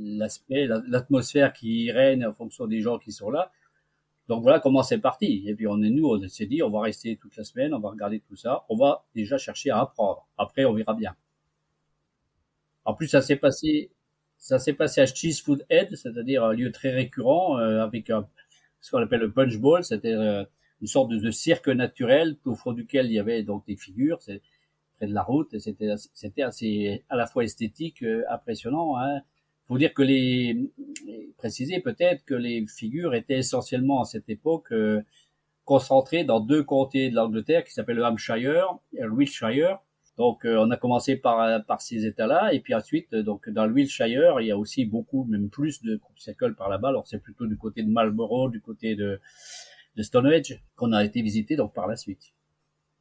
l'aspect, 0.00 0.66
l'atmosphère 0.88 1.52
qui 1.52 1.92
règne 1.92 2.26
en 2.26 2.32
fonction 2.32 2.66
des 2.66 2.80
gens 2.80 2.98
qui 2.98 3.12
sont 3.12 3.30
là. 3.30 3.52
Donc 4.28 4.42
voilà 4.42 4.60
comment 4.60 4.82
c'est 4.82 4.98
parti. 4.98 5.44
Et 5.46 5.54
puis 5.54 5.66
on 5.66 5.82
est 5.82 5.90
nous, 5.90 6.08
on 6.08 6.28
s'est 6.28 6.46
dit, 6.46 6.62
on 6.62 6.70
va 6.70 6.80
rester 6.80 7.16
toute 7.16 7.36
la 7.36 7.44
semaine, 7.44 7.74
on 7.74 7.80
va 7.80 7.90
regarder 7.90 8.20
tout 8.20 8.36
ça, 8.36 8.64
on 8.68 8.76
va 8.76 9.04
déjà 9.14 9.38
chercher 9.38 9.70
à 9.70 9.80
apprendre. 9.80 10.26
Après, 10.38 10.64
on 10.64 10.72
verra 10.72 10.94
bien. 10.94 11.14
En 12.84 12.94
plus, 12.94 13.08
ça 13.08 13.22
s'est 13.22 13.36
passé 13.36 13.90
ça 14.44 14.58
s'est 14.58 14.74
passé 14.74 15.00
à 15.00 15.06
Cheese 15.06 15.40
Food 15.42 15.64
Head, 15.70 15.96
c'est-à-dire 15.96 16.44
un 16.44 16.52
lieu 16.52 16.70
très 16.70 16.90
récurrent 16.90 17.58
euh, 17.58 17.82
avec 17.82 18.10
un, 18.10 18.28
ce 18.82 18.90
qu'on 18.90 18.98
appelle 18.98 19.20
le 19.20 19.32
punch 19.32 19.56
bowl, 19.56 19.82
c'était 19.82 20.12
euh, 20.12 20.44
une 20.82 20.86
sorte 20.86 21.10
de, 21.10 21.30
cirque 21.30 21.68
naturel 21.68 22.36
au 22.44 22.54
fond 22.54 22.72
duquel 22.72 23.06
il 23.06 23.12
y 23.12 23.18
avait 23.18 23.42
donc 23.42 23.66
des 23.66 23.76
figures, 23.76 24.18
près 24.18 25.06
de 25.06 25.14
la 25.14 25.22
route, 25.22 25.58
c'était 25.58 25.94
c'était 26.12 26.42
assez 26.42 27.04
à 27.08 27.16
la 27.16 27.26
fois 27.26 27.44
esthétique, 27.44 28.02
euh, 28.02 28.24
impressionnant. 28.28 28.98
Hein. 28.98 29.22
Faut 29.68 29.78
dire 29.78 29.94
que 29.94 30.02
les 30.02 30.70
préciser 31.38 31.80
peut-être 31.80 32.24
que 32.24 32.34
les 32.34 32.66
figures 32.66 33.14
étaient 33.14 33.38
essentiellement 33.38 34.02
à 34.02 34.04
cette 34.04 34.28
époque 34.28 34.72
euh, 34.72 35.02
concentrées 35.64 36.24
dans 36.24 36.40
deux 36.40 36.62
comtés 36.62 37.10
de 37.10 37.14
l'Angleterre 37.14 37.64
qui 37.64 37.72
s'appellent 37.72 37.96
le 37.96 38.04
Hampshire 38.04 38.78
et 38.92 39.02
le 39.02 39.10
Wiltshire 39.10 39.78
donc, 40.16 40.44
euh, 40.44 40.56
on 40.58 40.70
a 40.70 40.76
commencé 40.76 41.16
par, 41.16 41.64
par 41.64 41.80
ces 41.80 42.06
États-là, 42.06 42.54
et 42.54 42.60
puis 42.60 42.74
ensuite, 42.74 43.12
euh, 43.14 43.22
donc 43.22 43.48
dans 43.48 43.66
le 43.66 43.72
Wiltshire, 43.72 44.40
il 44.40 44.46
y 44.46 44.52
a 44.52 44.58
aussi 44.58 44.84
beaucoup, 44.84 45.24
même 45.24 45.48
plus 45.48 45.82
de 45.82 46.00
circles 46.16 46.54
par 46.54 46.68
là-bas. 46.68 46.88
Alors, 46.88 47.06
c'est 47.06 47.18
plutôt 47.18 47.46
du 47.46 47.56
côté 47.56 47.82
de 47.82 47.90
Marlborough, 47.90 48.50
du 48.50 48.60
côté 48.60 48.94
de, 48.94 49.20
de 49.96 50.02
Stonehenge, 50.02 50.60
qu'on 50.76 50.92
a 50.92 51.04
été 51.04 51.20
visité 51.20 51.56
donc 51.56 51.74
par 51.74 51.88
la 51.88 51.96
suite. 51.96 52.32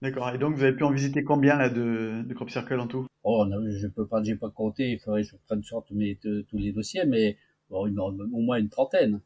D'accord. 0.02 0.30
Et 0.34 0.40
donc, 0.40 0.56
vous 0.56 0.64
avez 0.64 0.74
pu 0.74 0.84
en 0.84 0.92
visiter 0.92 1.24
combien 1.24 1.56
là 1.56 1.70
de, 1.70 2.24
de 2.26 2.34
crop 2.34 2.50
circles 2.50 2.80
en 2.80 2.88
tout? 2.88 3.06
Oh, 3.24 3.46
non, 3.46 3.58
je 3.70 3.88
peux 3.88 4.06
pas, 4.06 4.22
j'ai 4.24 4.36
pas 4.36 4.50
compté. 4.50 4.92
Il 4.92 5.00
faudrait 5.00 5.24
que 5.24 5.30
je 5.30 5.36
prenne 5.48 5.64
sur 5.64 5.84
tous, 5.84 5.96
mes, 5.96 6.16
tous 6.16 6.58
les 6.58 6.72
dossiers, 6.72 7.06
mais 7.06 7.38
bon, 7.70 7.88
au 7.88 8.42
moins 8.42 8.58
une 8.58 8.70
trentaine. 8.70 9.22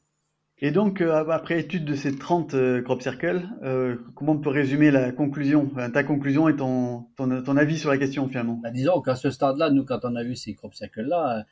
Et 0.59 0.71
donc, 0.71 1.01
euh, 1.01 1.13
après 1.13 1.59
étude 1.59 1.85
de 1.85 1.93
ces 1.93 2.17
30 2.17 2.55
euh, 2.55 2.81
crop 2.81 3.01
circles, 3.01 3.47
euh, 3.61 3.95
comment 4.15 4.31
on 4.31 4.39
peut 4.39 4.49
résumer 4.49 4.89
la 4.89 5.11
conclusion, 5.11 5.69
ta 5.93 6.03
conclusion 6.03 6.49
et 6.49 6.55
ton, 6.55 7.03
ton, 7.15 7.43
ton, 7.43 7.57
avis 7.57 7.77
sur 7.77 7.91
la 7.91 7.99
question 7.99 8.27
finalement? 8.27 8.59
Bah, 8.63 8.71
Disons 8.71 9.01
qu'à 9.01 9.15
ce 9.15 9.29
stade-là, 9.29 9.69
nous, 9.69 9.85
quand 9.85 9.99
on 10.03 10.15
a 10.15 10.23
vu 10.23 10.35
ces 10.35 10.55
crop 10.55 10.73
circles-là, 10.73 11.45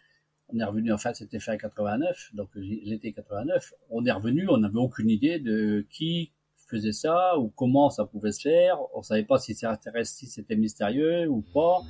on 0.50 0.60
est 0.60 0.64
revenu, 0.64 0.92
en 0.92 0.98
fait, 0.98 1.16
c'était 1.16 1.40
fin 1.40 1.56
89, 1.56 2.32
donc 2.34 2.50
l'été 2.56 3.14
89, 3.14 3.74
on 3.92 4.06
est 4.06 4.12
revenu, 4.12 4.48
on 4.50 4.58
n'avait 4.58 4.78
aucune 4.78 5.10
idée 5.12 5.38
de 5.38 5.86
qui 5.92 6.32
faisait 6.68 6.92
ça 6.92 7.38
ou 7.38 7.50
comment 7.56 7.90
ça 7.90 8.06
pouvait 8.06 8.32
se 8.32 8.42
faire. 8.42 8.78
On 8.94 9.02
savait 9.02 9.24
pas 9.24 9.38
si 9.38 9.56
si 9.56 10.28
c'était 10.28 10.56
mystérieux 10.56 11.28
ou 11.28 11.42
pas. 11.54 11.82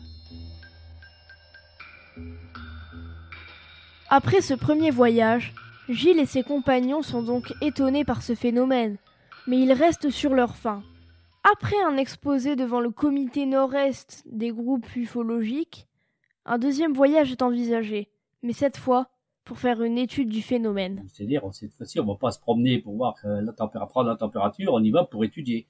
Après 4.09 4.41
ce 4.41 4.53
premier 4.53 4.91
voyage, 4.91 5.53
Gilles 5.89 6.19
et 6.19 6.25
ses 6.25 6.43
compagnons 6.43 7.01
sont 7.01 7.23
donc 7.23 7.53
étonnés 7.61 8.05
par 8.05 8.21
ce 8.21 8.35
phénomène, 8.35 8.97
mais 9.47 9.59
ils 9.59 9.73
restent 9.73 10.09
sur 10.09 10.33
leur 10.33 10.55
faim. 10.55 10.83
Après 11.43 11.79
un 11.85 11.97
exposé 11.97 12.55
devant 12.55 12.79
le 12.79 12.89
comité 12.89 13.45
nord-est 13.45 14.23
des 14.25 14.51
groupes 14.51 14.95
ufologiques, 14.95 15.88
un 16.45 16.57
deuxième 16.57 16.93
voyage 16.93 17.31
est 17.31 17.41
envisagé, 17.41 18.09
mais 18.41 18.53
cette 18.53 18.77
fois 18.77 19.09
pour 19.45 19.60
faire 19.60 19.81
une 19.84 19.97
étude 19.97 20.29
du 20.29 20.41
phénomène. 20.41 21.05
C'est-à-dire, 21.13 21.43
cette 21.53 21.73
fois-ci, 21.73 21.99
on 21.99 22.05
va 22.05 22.15
pas 22.15 22.31
se 22.31 22.39
promener 22.39 22.79
pour 22.79 22.95
voir 22.95 23.15
la 23.23 23.53
température, 23.53 24.03
la 24.03 24.15
température, 24.15 24.73
on 24.73 24.84
y 24.84 24.91
va 24.91 25.05
pour 25.05 25.23
étudier, 25.23 25.67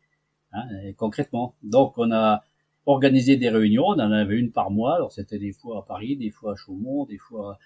hein, 0.53 0.63
concrètement. 0.97 1.55
Donc, 1.61 1.97
on 1.97 2.11
a 2.11 2.43
organisé 2.85 3.35
des 3.38 3.49
réunions, 3.49 3.88
on 3.88 3.99
en 3.99 4.11
avait 4.11 4.38
une 4.38 4.51
par 4.51 4.71
mois, 4.71 4.95
alors 4.95 5.11
c'était 5.11 5.39
des 5.39 5.51
fois 5.51 5.79
à 5.79 5.81
Paris, 5.81 6.15
des 6.15 6.29
fois 6.29 6.53
à 6.53 6.55
Chaumont, 6.55 7.05
des 7.05 7.17
fois 7.17 7.57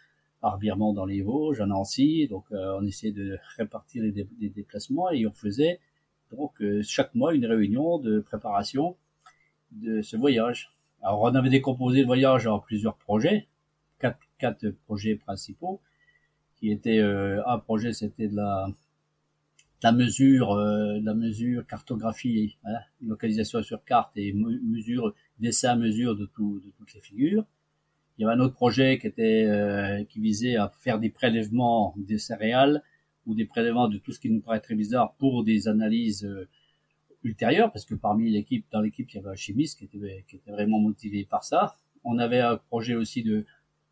à 0.41 0.48
Arbirement 0.48 0.93
dans 0.93 1.06
les 1.06 1.22
Vosges, 1.22 1.60
à 1.60 1.65
Nancy, 1.65 2.28
donc 2.28 2.45
euh, 2.52 2.78
on 2.80 2.86
essayait 2.86 3.13
de 3.13 3.38
répartir 3.58 4.04
les, 4.04 4.28
les, 4.39 4.50
déplacements 4.50 5.12
et 5.12 5.28
on 5.28 5.34
faisait 5.34 5.80
donc 6.32 6.62
euh, 6.62 6.82
chaque 6.84 7.13
mois 7.15 7.34
une 7.34 7.45
réunion 7.45 8.00
de 8.00 8.22
préparation 8.22 8.95
de 9.72 10.02
ce 10.02 10.15
voyage. 10.15 10.72
Alors 11.02 11.22
on 11.22 11.36
avait 11.36 11.50
décomposé 11.50 12.02
le 12.02 12.06
voyage 12.06 12.48
en 12.48 12.60
plusieurs 12.60 12.95
projets, 12.95 13.48
quatre, 14.00 14.19
quatre 14.38 14.69
projets 14.86 15.15
principaux, 15.15 15.82
qui 16.60 16.72
étaient 16.72 17.00
euh, 17.00 17.41
un 17.48 17.60
projet 17.60 17.93
c'était 17.93 18.28
de 18.28 18.36
la 18.36 18.67
la 19.82 19.91
mesure, 19.91 20.52
euh, 20.52 21.00
la 21.02 21.13
mesure 21.13 21.65
cartographie, 21.65 22.58
hein, 22.65 22.80
localisation 23.02 23.63
sur 23.63 23.84
carte 23.86 24.12
et 24.17 24.34
mesure 24.34 25.13
dessin 25.39 25.76
mesure 25.76 26.15
de, 26.15 26.26
tout, 26.26 26.62
de 26.65 26.72
toutes 26.78 26.93
les 26.93 27.02
figures. 27.02 27.45
Il 28.17 28.24
y 28.24 28.26
avait 28.26 28.34
un 28.34 28.39
autre 28.41 28.56
projet 28.56 29.00
qui 29.00 29.08
était 29.08 29.45
euh, 29.45 30.04
qui 30.04 30.19
visait 30.19 30.58
à 30.58 30.69
faire 30.80 31.00
des 31.00 31.10
prélèvements 31.10 31.93
des 31.98 32.17
céréales 32.17 32.84
ou 33.26 33.34
des 33.34 33.45
prélèvements 33.45 33.88
de 33.88 33.98
tout 33.98 34.12
ce 34.12 34.19
qui 34.19 34.30
nous 34.30 34.41
paraît 34.41 34.60
très 34.60 34.76
bizarre 34.76 35.15
pour 35.17 35.45
des 35.45 35.69
analyses 35.69 36.26
euh, 36.26 36.50
ultérieures, 37.24 37.72
parce 37.72 37.86
que 37.86 37.95
parmi 37.95 38.30
l'équipe, 38.30 38.65
dans 38.72 38.82
l'équipe, 38.82 39.10
il 39.12 39.17
y 39.17 39.19
avait 39.19 39.30
un 39.30 39.36
chimiste 39.36 39.80
qui 39.80 39.86
était, 39.86 40.26
qui 40.28 40.38
était 40.38 40.52
vraiment 40.52 40.80
motivé 40.80 41.26
par 41.26 41.43
ça. 41.43 41.78
On 42.04 42.17
avait 42.17 42.39
un 42.39 42.58
projet 42.58 42.95
aussi 42.95 43.24
de 43.24 43.45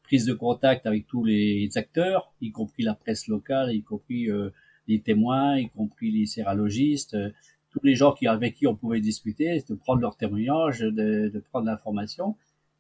prise 0.08 0.26
de 0.26 0.34
contact 0.34 0.86
avec 0.86 1.06
tous 1.06 1.26
les 1.26 1.70
acteurs, 1.76 2.34
y 2.39 2.52
compris 2.52 2.84
la 2.84 2.96
presse 2.96 3.28
locale, 3.28 3.76
y 3.76 3.84
compris 3.84 4.32
euh, 4.32 4.52
les 4.88 5.02
témoins, 5.02 5.58
y 5.58 5.70
compris 5.70 6.12
les 6.12 6.26
sérologistes, 6.26 7.13
euh, 7.13 7.30
tous 7.72 7.82
les 7.84 7.96
gens 7.96 8.13
qui, 8.13 8.26
avec 8.26 8.56
qui 8.56 8.67
on 8.67 8.76
pouvait 8.76 9.02
discuter, 9.02 9.62
de 9.70 9.76
prendre 9.76 10.02
leur 10.02 10.15
témoignage, 10.15 10.80
de, 10.80 11.28
de 11.28 11.39
prendre 11.39 11.65
l'information, 11.65 12.38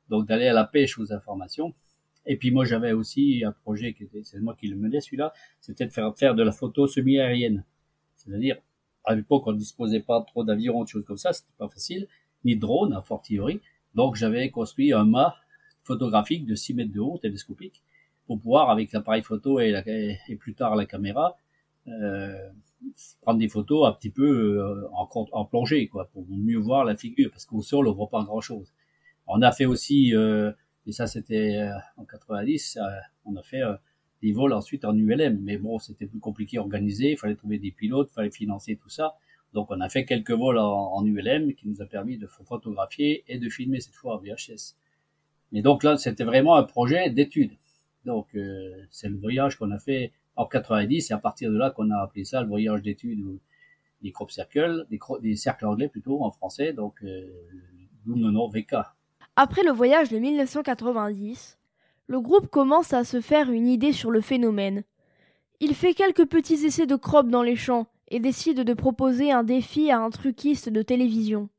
donc 0.09 0.25
d'aller 0.25 0.47
à 0.47 0.53
la 0.53 0.63
pêche 0.63 0.97
aux 0.97 1.11
informations. 1.11 1.73
Et 2.25 2.37
puis 2.37 2.49
moi 2.49 2.63
j'avais 2.63 2.93
aussi 2.93 3.43
un 3.45 3.51
projet 3.51 3.93
qui 3.93 4.03
était, 4.03 4.23
c'est 4.23 4.39
moi 4.39 4.55
qui 4.57 4.67
le 4.69 4.77
menais 4.77 5.01
celui-là, 5.01 5.33
c'était 5.59 5.85
de 5.85 5.91
faire 5.91 6.17
faire 6.17 6.33
de 6.33 6.43
la 6.43 6.53
photo 6.53 6.87
semi-aérienne. 6.87 7.65
C'est-à-dire, 8.15 8.55
à 9.03 9.15
l'époque 9.15 9.43
on 9.47 9.51
ne 9.51 9.57
disposait 9.57 9.99
pas 9.99 10.21
trop 10.21 10.45
d'avions, 10.45 10.81
de 10.81 10.87
choses 10.87 11.05
comme 11.05 11.17
ça, 11.17 11.33
c'était 11.33 11.57
pas 11.57 11.67
facile, 11.67 12.07
ni 12.45 12.55
de 12.55 12.61
drones, 12.61 12.93
à 12.93 13.01
fortiori. 13.01 13.59
Donc 13.95 14.15
j'avais 14.15 14.49
construit 14.49 14.93
un 14.93 15.03
mât 15.03 15.35
photographique 15.87 16.45
de 16.45 16.53
6 16.53 16.73
mètres 16.75 16.93
de 16.93 16.99
haut, 16.99 17.17
télescopique, 17.17 17.81
pour 18.27 18.39
pouvoir, 18.39 18.69
avec 18.69 18.91
l'appareil 18.91 19.23
photo 19.23 19.59
et, 19.59 19.73
plus 20.39 20.53
tard 20.53 20.75
la 20.75 20.85
caméra, 20.85 21.37
euh, 21.87 22.49
prendre 23.21 23.39
des 23.39 23.49
photos 23.49 23.87
un 23.87 23.93
petit 23.93 24.09
peu 24.09 24.59
euh, 24.59 24.87
en, 24.91 25.45
plongée, 25.45 25.87
quoi, 25.87 26.09
pour 26.11 26.25
mieux 26.29 26.57
voir 26.57 26.85
la 26.85 26.95
figure, 26.95 27.31
parce 27.31 27.45
qu'au 27.45 27.61
sol, 27.61 27.87
on 27.87 27.93
voit 27.93 28.09
pas 28.09 28.23
grand-chose. 28.23 28.73
On 29.27 29.41
a 29.41 29.51
fait 29.51 29.65
aussi, 29.65 30.15
euh, 30.15 30.51
et 30.85 30.91
ça 30.91 31.07
c'était 31.07 31.57
euh, 31.57 31.73
en 31.97 32.05
90, 32.05 32.79
on 33.25 33.35
a 33.35 33.43
fait 33.43 33.61
des 34.21 34.31
vols 34.31 34.53
ensuite 34.53 34.85
en 34.85 34.95
ULM, 34.95 35.39
mais 35.41 35.57
bon, 35.57 35.79
c'était 35.79 36.05
plus 36.05 36.19
compliqué 36.19 36.57
à 36.57 36.61
organiser, 36.61 37.11
il 37.11 37.17
fallait 37.17 37.35
trouver 37.35 37.59
des 37.59 37.71
pilotes, 37.71 38.09
il 38.11 38.13
fallait 38.13 38.31
financer 38.31 38.75
tout 38.75 38.89
ça. 38.89 39.15
Donc 39.53 39.71
on 39.71 39.79
a 39.81 39.89
fait 39.89 40.05
quelques 40.05 40.31
vols 40.31 40.57
en, 40.57 40.93
en, 40.93 41.05
ULM 41.05 41.53
qui 41.53 41.67
nous 41.67 41.81
a 41.81 41.85
permis 41.85 42.17
de 42.17 42.27
photographier 42.27 43.23
et 43.27 43.39
de 43.39 43.49
filmer 43.49 43.79
cette 43.79 43.95
fois 43.95 44.15
en 44.15 44.19
VHS. 44.19 44.75
Et 45.53 45.61
donc 45.61 45.83
là, 45.83 45.97
c'était 45.97 46.23
vraiment 46.23 46.55
un 46.55 46.63
projet 46.63 47.09
d'étude. 47.09 47.51
Donc 48.05 48.27
c'est 48.89 49.09
le 49.09 49.17
voyage 49.17 49.57
qu'on 49.57 49.71
a 49.71 49.79
fait 49.79 50.11
en 50.35 50.45
90, 50.45 51.09
et 51.09 51.13
à 51.13 51.17
partir 51.17 51.51
de 51.51 51.57
là 51.57 51.71
qu'on 51.71 51.89
a 51.91 51.97
appelé 51.97 52.23
ça 52.23 52.41
le 52.41 52.47
voyage 52.47 52.81
d'études 52.81 53.39
des 54.01 54.11
crop 54.11 54.31
circles, 54.31 54.85
des, 54.89 54.99
des, 55.21 55.35
cercles 55.35 55.65
anglais 55.65 55.87
plutôt 55.87 56.23
en 56.23 56.31
français, 56.31 56.73
donc 56.73 56.95
euh, 57.03 57.27
d'où 58.05 58.15
le 58.15 58.31
nom 58.31 58.47
VK. 58.47 58.75
Après 59.35 59.63
le 59.63 59.71
voyage 59.71 60.09
de 60.09 60.17
1990, 60.17 61.57
le 62.07 62.21
groupe 62.21 62.47
commence 62.47 62.93
à 62.93 63.03
se 63.03 63.21
faire 63.21 63.49
une 63.51 63.67
idée 63.67 63.91
sur 63.91 64.11
le 64.11 64.21
phénomène. 64.21 64.83
Il 65.59 65.73
fait 65.73 65.93
quelques 65.93 66.27
petits 66.27 66.65
essais 66.65 66.85
de 66.85 66.95
crop 66.95 67.27
dans 67.29 67.43
les 67.43 67.55
champs 67.55 67.87
et 68.09 68.19
décide 68.19 68.61
de 68.61 68.73
proposer 68.73 69.31
un 69.31 69.43
défi 69.43 69.91
à 69.91 69.99
un 69.99 70.09
truquiste 70.09 70.69
de 70.69 70.81
télévision. 70.81 71.49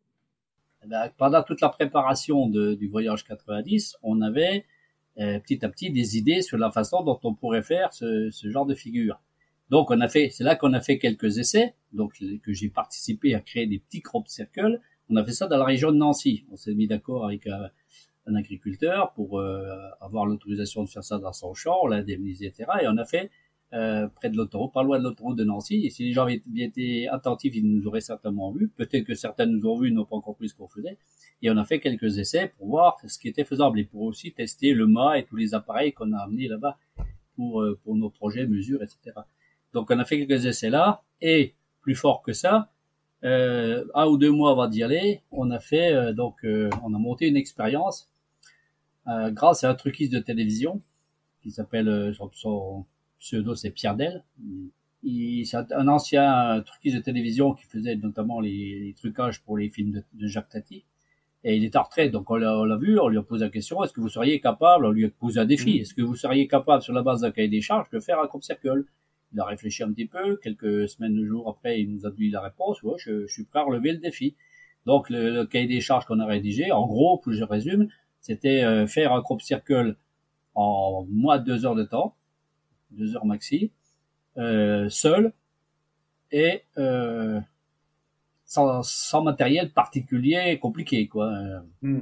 Ben, 0.88 1.11
pendant 1.18 1.42
toute 1.42 1.61
la 1.61 1.68
préparation 1.68 2.46
de, 2.46 2.72
du 2.72 2.88
voyage 2.88 3.22
90, 3.24 3.98
on 4.03 4.22
avait 4.22 4.64
euh, 5.18 5.38
petit 5.38 5.62
à 5.62 5.68
petit 5.68 5.90
des 5.90 6.16
idées 6.16 6.40
sur 6.40 6.57
la 6.57 6.70
façon 6.70 7.03
dont 7.03 7.20
on 7.24 7.35
pourrait 7.35 7.62
faire 7.62 7.92
ce, 7.92 8.31
ce 8.31 8.51
genre 8.51 8.64
de 8.64 8.74
figure. 8.74 9.20
Donc 9.68 9.90
on 9.90 10.01
a 10.01 10.09
fait, 10.09 10.31
c'est 10.31 10.44
là 10.44 10.57
qu'on 10.57 10.72
a 10.72 10.81
fait 10.81 10.98
quelques 10.98 11.37
essais, 11.37 11.74
donc 11.92 12.14
que 12.42 12.53
j'ai 12.55 12.70
participé 12.70 13.35
à 13.35 13.40
créer 13.40 13.66
des 13.66 13.79
petits 13.79 14.01
crop 14.01 14.29
circles. 14.29 14.81
On 15.11 15.16
a 15.16 15.24
fait 15.24 15.33
ça 15.33 15.46
dans 15.46 15.59
la 15.59 15.66
région 15.66 15.92
de 15.92 15.98
Nancy. 15.98 16.46
On 16.51 16.57
s'est 16.57 16.72
mis 16.72 16.87
d'accord 16.87 17.27
avec 17.27 17.46
un, 17.46 17.68
un, 18.27 18.35
agriculteur 18.35 19.12
pour 19.12 19.40
euh, 19.40 19.68
avoir 20.01 20.24
l'autorisation 20.24 20.85
de 20.85 20.88
faire 20.88 21.05
ça 21.05 21.18
dans 21.18 21.35
son 21.35 21.53
champ, 21.53 21.90
indemnisé, 21.90 22.46
etc. 22.46 22.70
Et 22.83 22.88
on 22.88 22.96
a 22.96 23.05
fait 23.05 23.31
euh, 23.72 24.09
près 24.09 24.31
de 24.31 24.37
l'autoroute, 24.37 24.72
pas 24.72 24.83
loin 24.83 24.98
de 24.98 25.04
l'autoroute 25.04 25.37
de 25.37 25.44
Nancy. 25.44 25.85
Et 25.85 25.90
si 25.90 26.04
les 26.04 26.12
gens 26.12 26.22
avaient 26.22 26.42
été 26.57 27.09
attentifs, 27.09 27.54
ils 27.54 27.66
nous 27.66 27.87
auraient 27.87 28.00
certainement 28.00 28.50
vu. 28.52 28.68
Peut-être 28.68 29.04
que 29.04 29.14
certains 29.14 29.46
nous 29.46 29.66
ont 29.66 29.78
vus, 29.78 29.92
n'ont 29.92 30.04
pas 30.04 30.20
compris 30.20 30.48
ce 30.48 30.54
qu'on 30.54 30.68
faisait 30.68 30.98
et 31.42 31.50
on 31.50 31.57
a 31.57 31.64
fait 31.64 31.81
quelques 31.81 32.18
essais 32.18 32.52
pour 32.57 32.68
voir 32.68 32.98
ce 33.07 33.18
qui 33.18 33.28
était 33.28 33.44
faisable 33.44 33.78
et 33.78 33.85
pour 33.85 34.02
aussi 34.02 34.33
tester 34.33 34.72
le 34.74 34.87
mât 34.87 35.18
et 35.18 35.24
tous 35.24 35.37
les 35.37 35.54
appareils 35.54 35.92
qu'on 35.92 36.12
a 36.12 36.18
amenés 36.18 36.48
là-bas 36.48 36.78
pour, 37.37 37.62
euh, 37.62 37.78
pour 37.85 37.94
nos 37.94 38.11
projets, 38.11 38.46
mesures, 38.46 38.83
etc. 38.83 39.16
Donc 39.72 39.90
on 39.90 39.98
a 39.98 40.04
fait 40.04 40.26
quelques 40.26 40.46
essais 40.46 40.70
là 40.70 41.02
et 41.20 41.54
plus 41.81 41.94
fort 41.94 42.22
que 42.22 42.33
ça, 42.33 42.70
euh, 43.24 43.85
un 43.94 44.07
ou 44.07 44.16
deux 44.16 44.31
mois 44.31 44.52
avant 44.52 44.68
d'y 44.68 44.83
aller, 44.83 45.22
on 45.33 45.50
a 45.50 45.59
fait 45.59 45.92
euh, 45.92 46.12
donc 46.12 46.44
euh, 46.44 46.70
on 46.85 46.94
a 46.94 46.98
monté 46.98 47.26
une 47.26 47.37
expérience 47.37 48.11
grâce 49.31 49.64
à 49.64 49.70
un 49.70 49.74
truquiste 49.74 50.12
de 50.12 50.18
télévision 50.18 50.83
qui 51.40 51.50
s'appelle 51.50 52.14
son, 52.35 52.85
pseudo 53.18 53.54
c'est 53.54 53.70
Pierre 53.70 53.96
Del. 53.96 54.24
C'est 55.44 55.72
un 55.72 55.88
ancien 55.88 56.62
truquiste 56.66 56.96
de 56.96 57.02
télévision 57.02 57.54
qui 57.54 57.64
faisait 57.64 57.96
notamment 57.96 58.40
les, 58.40 58.81
les 58.81 58.94
trucages 58.94 59.42
pour 59.42 59.57
les 59.57 59.70
films 59.70 59.92
de, 59.92 60.04
de 60.14 60.26
Jacques 60.26 60.48
Tati 60.48 60.85
et 61.44 61.57
il 61.57 61.64
est 61.64 61.76
en 61.76 61.83
retraite. 61.83 62.12
Donc 62.12 62.31
on 62.31 62.37
l'a 62.37 62.76
vu, 62.76 62.98
on 62.98 63.09
lui 63.09 63.18
a 63.18 63.22
posé 63.22 63.44
la 63.44 63.50
question 63.50 63.83
est-ce 63.83 63.92
que 63.92 64.00
vous 64.00 64.09
seriez 64.09 64.40
capable 64.40 64.87
On 64.87 64.90
lui 64.90 65.04
a 65.07 65.09
posé 65.09 65.40
un 65.40 65.44
défi 65.44 65.78
mm. 65.78 65.83
est-ce 65.83 65.94
que 65.94 66.02
vous 66.02 66.16
seriez 66.16 66.48
capable, 66.48 66.83
sur 66.83 66.92
la 66.92 67.02
base 67.02 67.20
d'un 67.20 67.31
cahier 67.31 67.48
des 67.48 67.61
charges, 67.61 67.88
de 67.90 68.00
faire 68.00 68.20
un 68.20 68.26
crop 68.26 68.42
circle 68.42 68.85
Il 69.33 69.40
a 69.40 69.44
réfléchi 69.44 69.83
un 69.83 69.92
petit 69.92 70.07
peu. 70.07 70.37
Quelques 70.37 70.88
semaines, 70.88 71.24
jours 71.24 71.48
après, 71.48 71.81
il 71.81 71.92
nous 71.92 72.07
a 72.07 72.11
dit 72.11 72.31
la 72.31 72.40
réponse 72.40 72.83
ouais, 72.83 72.96
je, 72.98 73.26
je 73.26 73.33
suis 73.33 73.44
prêt 73.44 73.61
à 73.61 73.64
relever 73.64 73.92
le 73.92 73.98
défi. 73.98 74.35
Donc 74.87 75.11
le, 75.11 75.44
cahier 75.44 75.66
des 75.66 75.81
charges 75.81 76.07
qu'on 76.07 76.20
a 76.20 76.26
rédigé, 76.26 76.72
en 76.72 76.87
gros, 76.87 77.18
plus 77.18 77.35
je 77.35 77.44
résume, 77.44 77.88
c'était 78.20 78.64
euh, 78.64 78.87
faire 78.87 79.12
un 79.12 79.22
crop 79.22 79.42
circle 79.42 79.96
en 80.54 81.07
moins 81.11 81.38
de 81.38 81.44
deux 81.44 81.66
heures 81.66 81.76
de 81.76 81.85
temps, 81.85 82.16
deux 82.90 83.16
heures 83.16 83.27
maxi, 83.27 83.70
euh, 84.37 84.88
seul, 84.88 85.33
et 86.31 86.62
euh, 86.77 87.40
sans, 88.44 88.83
sans 88.83 89.22
matériel 89.22 89.70
particulier 89.70 90.59
compliqué 90.61 91.09
quoi. 91.09 91.33
Hmm. 91.83 92.01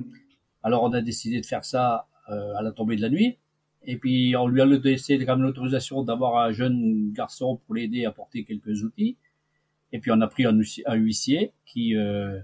Alors 0.62 0.83
on 0.83 0.92
a 0.92 1.01
décidé 1.01 1.40
de 1.40 1.46
faire 1.46 1.64
ça 1.64 2.09
euh, 2.29 2.57
à 2.57 2.62
la 2.62 2.72
tombée 2.72 2.96
de 2.96 3.03
la 3.03 3.09
nuit. 3.09 3.38
Et 3.85 3.96
puis 3.96 4.35
on 4.37 4.49
lui 4.49 4.61
a 4.61 4.64
laissé 4.64 5.16
quand 5.25 5.37
même 5.37 5.44
l'autorisation 5.44 6.03
d'avoir 6.03 6.38
un 6.38 6.51
jeune 6.51 7.12
garçon 7.12 7.61
pour 7.64 7.77
l'aider 7.77 8.05
à 8.05 8.11
porter 8.11 8.42
quelques 8.44 8.82
outils. 8.82 9.16
Et 9.93 10.01
puis 10.01 10.11
on 10.11 10.20
a 10.20 10.26
pris 10.26 10.45
un, 10.45 10.53
huissier 10.95 11.53
qui, 11.64 11.95
euh, 11.95 12.41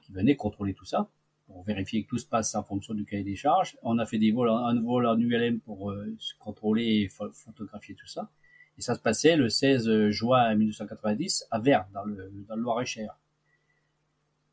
qui 0.00 0.12
venait 0.12 0.36
contrôler 0.36 0.72
tout 0.72 0.86
ça 0.86 1.10
pour 1.50 1.64
vérifier 1.64 2.04
que 2.04 2.08
tout 2.08 2.18
se 2.18 2.26
passe 2.26 2.54
en 2.54 2.62
fonction 2.62 2.94
du 2.94 3.04
cahier 3.04 3.24
des 3.24 3.36
charges. 3.36 3.76
On 3.82 3.98
a 3.98 4.06
fait 4.06 4.18
des 4.18 4.30
vols, 4.30 4.50
un 4.50 4.80
vol 4.80 5.06
en 5.06 5.18
ULM 5.18 5.60
pour 5.60 5.90
euh, 5.90 6.16
contrôler 6.38 6.84
et 6.84 7.08
photographier 7.08 7.94
tout 7.94 8.06
ça. 8.06 8.30
Et 8.78 8.82
ça 8.82 8.94
se 8.94 9.00
passait 9.00 9.36
le 9.36 9.48
16 9.48 10.10
juin 10.10 10.54
1990 10.54 11.46
à 11.50 11.58
Verne, 11.58 11.86
dans 11.92 12.04
le, 12.04 12.30
dans 12.48 12.54
le 12.54 12.62
Loir-et-Cher. 12.62 13.16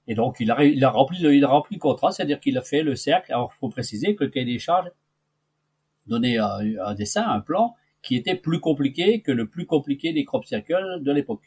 Et 0.08 0.16
donc, 0.16 0.38
il 0.40 0.50
a, 0.52 0.64
il 0.64 0.84
a 0.84 0.90
rempli 0.90 1.20
le, 1.20 1.36
il 1.36 1.44
a 1.44 1.48
rempli 1.48 1.76
le 1.76 1.82
contrat, 1.82 2.12
c'est-à-dire 2.12 2.40
qu'il 2.40 2.58
a 2.58 2.62
fait 2.62 2.82
le 2.82 2.96
cercle. 2.96 3.32
Alors, 3.32 3.52
il 3.56 3.60
faut 3.60 3.70
préciser 3.70 4.16
que 4.16 4.24
le 4.24 4.30
cahier 4.30 4.46
des 4.46 4.60
charges 4.60 4.90
donnait 6.08 6.38
un, 6.38 6.60
un, 6.84 6.94
dessin, 6.96 7.28
un 7.28 7.42
plan, 7.42 7.76
qui 8.02 8.16
était 8.16 8.36
plus 8.36 8.60
compliqué 8.60 9.22
que 9.22 9.32
le 9.32 9.48
plus 9.48 9.66
compliqué 9.66 10.14
des 10.14 10.24
crop 10.24 10.46
circles 10.46 11.02
de 11.02 11.12
l'époque. 11.12 11.44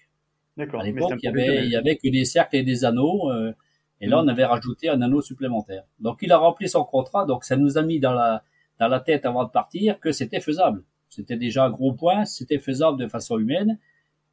D'accord. 0.56 0.82
À 0.82 0.84
l'époque, 0.84 1.18
il 1.22 1.24
y 1.24 1.28
avait, 1.28 1.64
il 1.64 1.70
y 1.70 1.76
avait 1.76 1.96
que 1.96 2.08
des 2.08 2.26
cercles 2.26 2.56
et 2.56 2.62
des 2.62 2.84
anneaux, 2.84 3.30
euh, 3.30 3.52
et 4.00 4.06
là, 4.06 4.18
on 4.22 4.28
avait 4.28 4.44
rajouté 4.44 4.88
un 4.88 5.02
anneau 5.02 5.20
supplémentaire. 5.20 5.84
Donc, 5.98 6.18
il 6.22 6.32
a 6.32 6.38
rempli 6.38 6.68
son 6.68 6.84
contrat, 6.84 7.26
donc 7.26 7.44
ça 7.44 7.56
nous 7.56 7.76
a 7.76 7.82
mis 7.82 8.00
dans 8.00 8.14
la, 8.14 8.42
dans 8.78 8.88
la 8.88 9.00
tête 9.00 9.26
avant 9.26 9.44
de 9.44 9.50
partir 9.50 10.00
que 10.00 10.10
c'était 10.10 10.40
faisable. 10.40 10.82
C'était 11.10 11.36
déjà 11.36 11.64
un 11.64 11.70
gros 11.70 11.92
point, 11.92 12.24
c'était 12.24 12.58
faisable 12.58 12.98
de 12.98 13.06
façon 13.08 13.38
humaine. 13.38 13.78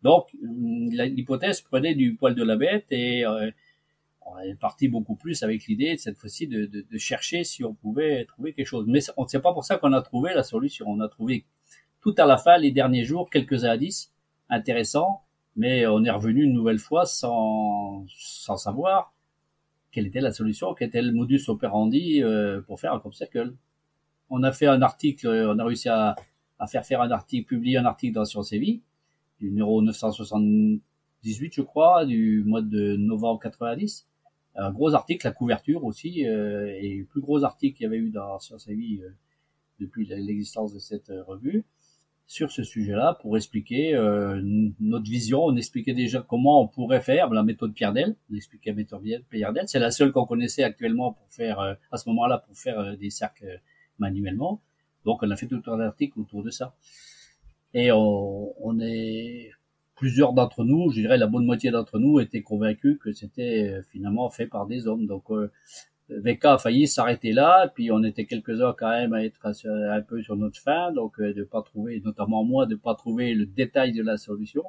Donc, 0.03 0.29
l'hypothèse 0.41 1.61
prenait 1.61 1.95
du 1.95 2.15
poil 2.15 2.33
de 2.33 2.43
la 2.43 2.55
bête 2.55 2.85
et 2.91 3.25
euh, 3.25 3.51
on 4.21 4.37
est 4.39 4.55
parti 4.55 4.87
beaucoup 4.87 5.15
plus 5.15 5.43
avec 5.43 5.65
l'idée 5.65 5.97
cette 5.97 6.17
fois-ci 6.17 6.47
de, 6.47 6.65
de, 6.65 6.85
de, 6.89 6.97
chercher 6.97 7.43
si 7.43 7.63
on 7.63 7.73
pouvait 7.73 8.23
trouver 8.25 8.53
quelque 8.53 8.67
chose. 8.67 8.85
Mais 8.87 8.99
on 9.17 9.23
ne 9.23 9.27
sait 9.27 9.41
pas 9.41 9.53
pour 9.53 9.65
ça 9.65 9.77
qu'on 9.77 9.91
a 9.93 10.01
trouvé 10.01 10.33
la 10.33 10.43
solution. 10.43 10.85
On 10.87 11.01
a 11.01 11.09
trouvé 11.09 11.45
tout 12.01 12.15
à 12.17 12.25
la 12.25 12.37
fin, 12.37 12.57
les 12.57 12.71
derniers 12.71 13.03
jours, 13.03 13.29
quelques 13.29 13.65
indices 13.65 14.13
intéressants, 14.49 15.23
mais 15.57 15.87
on 15.87 16.05
est 16.05 16.11
revenu 16.11 16.43
une 16.43 16.53
nouvelle 16.53 16.79
fois 16.79 17.05
sans, 17.05 18.05
sans 18.15 18.55
savoir 18.55 19.13
quelle 19.97 20.05
était 20.05 20.21
la 20.21 20.31
solution, 20.31 20.75
quel 20.75 20.89
était 20.89 21.01
le 21.01 21.11
modus 21.11 21.41
operandi 21.47 22.21
euh, 22.21 22.61
pour 22.61 22.79
faire 22.79 22.93
un 22.93 22.99
crop 22.99 23.15
circle. 23.15 23.55
On 24.29 24.43
a 24.43 24.51
fait 24.51 24.67
un 24.67 24.83
article, 24.83 25.27
on 25.27 25.57
a 25.57 25.63
réussi 25.63 25.89
à, 25.89 26.15
à 26.59 26.67
faire 26.67 26.85
faire 26.85 27.01
un 27.01 27.09
article, 27.09 27.47
publier 27.47 27.77
un 27.77 27.85
article 27.85 28.13
dans 28.13 28.23
Sciences 28.23 28.53
et 28.53 28.59
Vie, 28.59 28.83
du 29.39 29.49
numéro 29.49 29.81
978, 29.81 31.51
je 31.51 31.61
crois, 31.63 32.05
du 32.05 32.43
mois 32.45 32.61
de 32.61 32.95
novembre 32.95 33.39
90. 33.39 34.07
Un 34.55 34.71
gros 34.71 34.93
article, 34.93 35.25
la 35.25 35.31
couverture 35.31 35.83
aussi, 35.83 36.27
euh, 36.27 36.77
et 36.79 36.97
le 36.97 37.05
plus 37.05 37.21
gros 37.21 37.43
article 37.43 37.77
qu'il 37.77 37.85
y 37.85 37.87
avait 37.87 37.97
eu 37.97 38.11
dans 38.11 38.37
Sciences 38.37 38.67
et 38.67 38.75
Vie 38.75 39.01
euh, 39.01 39.09
depuis 39.79 40.05
l'existence 40.05 40.75
de 40.75 40.79
cette 40.79 41.09
euh, 41.09 41.23
revue 41.23 41.65
sur 42.27 42.51
ce 42.51 42.61
sujet-là 42.61 43.17
pour 43.21 43.37
expliquer 43.37 43.95
euh, 43.95 44.41
notre 44.81 45.09
vision. 45.09 45.45
On 45.45 45.55
expliquait 45.55 45.93
déjà 45.93 46.21
comment 46.21 46.61
on 46.61 46.67
pourrait 46.67 46.99
faire 46.99 47.29
la 47.29 47.41
méthode 47.41 47.73
Pierdel. 47.73 48.15
On 48.29 48.35
expliquait 48.35 48.71
la 48.71 48.75
méthode 48.75 49.01
Pierdel. 49.29 49.63
C'est 49.67 49.79
la 49.79 49.91
seule 49.91 50.11
qu'on 50.11 50.25
connaissait 50.25 50.63
actuellement 50.63 51.13
pour 51.13 51.31
faire, 51.31 51.59
euh, 51.61 51.73
à 51.89 51.97
ce 51.97 52.07
moment-là, 52.09 52.39
pour 52.39 52.55
faire 52.57 52.79
euh, 52.79 52.95
des 52.97 53.09
cercles 53.09 53.61
manuellement. 53.97 54.61
Donc, 55.05 55.23
on 55.23 55.31
a 55.31 55.37
fait 55.37 55.47
tout 55.47 55.61
un 55.67 55.79
article 55.79 56.19
autour 56.19 56.43
de 56.43 56.49
ça. 56.49 56.75
Et 57.73 57.93
on, 57.93 58.53
on 58.61 58.79
est 58.81 59.51
plusieurs 59.95 60.33
d'entre 60.33 60.65
nous, 60.65 60.91
je 60.91 60.99
dirais 60.99 61.17
la 61.17 61.27
bonne 61.27 61.45
moitié 61.45 61.71
d'entre 61.71 61.97
nous, 61.97 62.19
étaient 62.19 62.41
convaincus 62.41 62.99
que 63.01 63.13
c'était 63.13 63.81
finalement 63.89 64.29
fait 64.29 64.47
par 64.47 64.67
des 64.67 64.85
hommes. 64.85 65.07
Donc, 65.07 65.31
VK 66.09 66.45
a 66.45 66.57
failli 66.57 66.87
s'arrêter 66.87 67.33
là, 67.33 67.67
puis 67.73 67.91
on 67.91 68.03
était 68.03 68.25
quelques-uns 68.25 68.73
quand 68.77 68.89
même 68.89 69.13
à 69.13 69.23
être 69.23 69.39
un 69.65 70.01
peu 70.01 70.21
sur 70.21 70.37
notre 70.37 70.59
fin, 70.59 70.91
donc 70.93 71.19
euh, 71.19 71.33
de 71.33 71.43
pas 71.43 71.61
trouver, 71.61 72.01
notamment 72.03 72.43
moi, 72.43 72.65
de 72.65 72.75
pas 72.75 72.95
trouver 72.95 73.33
le 73.33 73.45
détail 73.45 73.91
de 73.91 74.01
la 74.01 74.17
solution. 74.17 74.63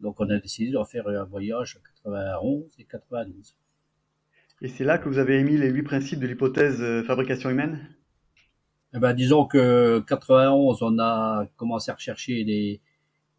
Donc 0.00 0.20
on 0.20 0.28
a 0.30 0.38
décidé 0.38 0.72
de 0.72 0.84
faire 0.84 1.06
un 1.08 1.24
voyage 1.24 1.76
en 1.76 2.10
91 2.10 2.74
et 2.78 2.84
92. 2.84 3.56
Et 4.62 4.68
c'est 4.68 4.84
là 4.84 4.96
que 4.96 5.08
vous 5.08 5.18
avez 5.18 5.38
émis 5.38 5.58
les 5.58 5.68
huit 5.68 5.82
principes 5.82 6.20
de 6.20 6.26
l'hypothèse 6.26 6.80
euh, 6.80 7.02
fabrication 7.02 7.50
humaine? 7.50 7.94
Eh 8.94 8.98
ben, 8.98 9.12
disons 9.12 9.44
que 9.44 10.02
91, 10.08 10.82
on 10.82 10.98
a 10.98 11.46
commencé 11.56 11.90
à 11.90 11.94
rechercher 11.94 12.44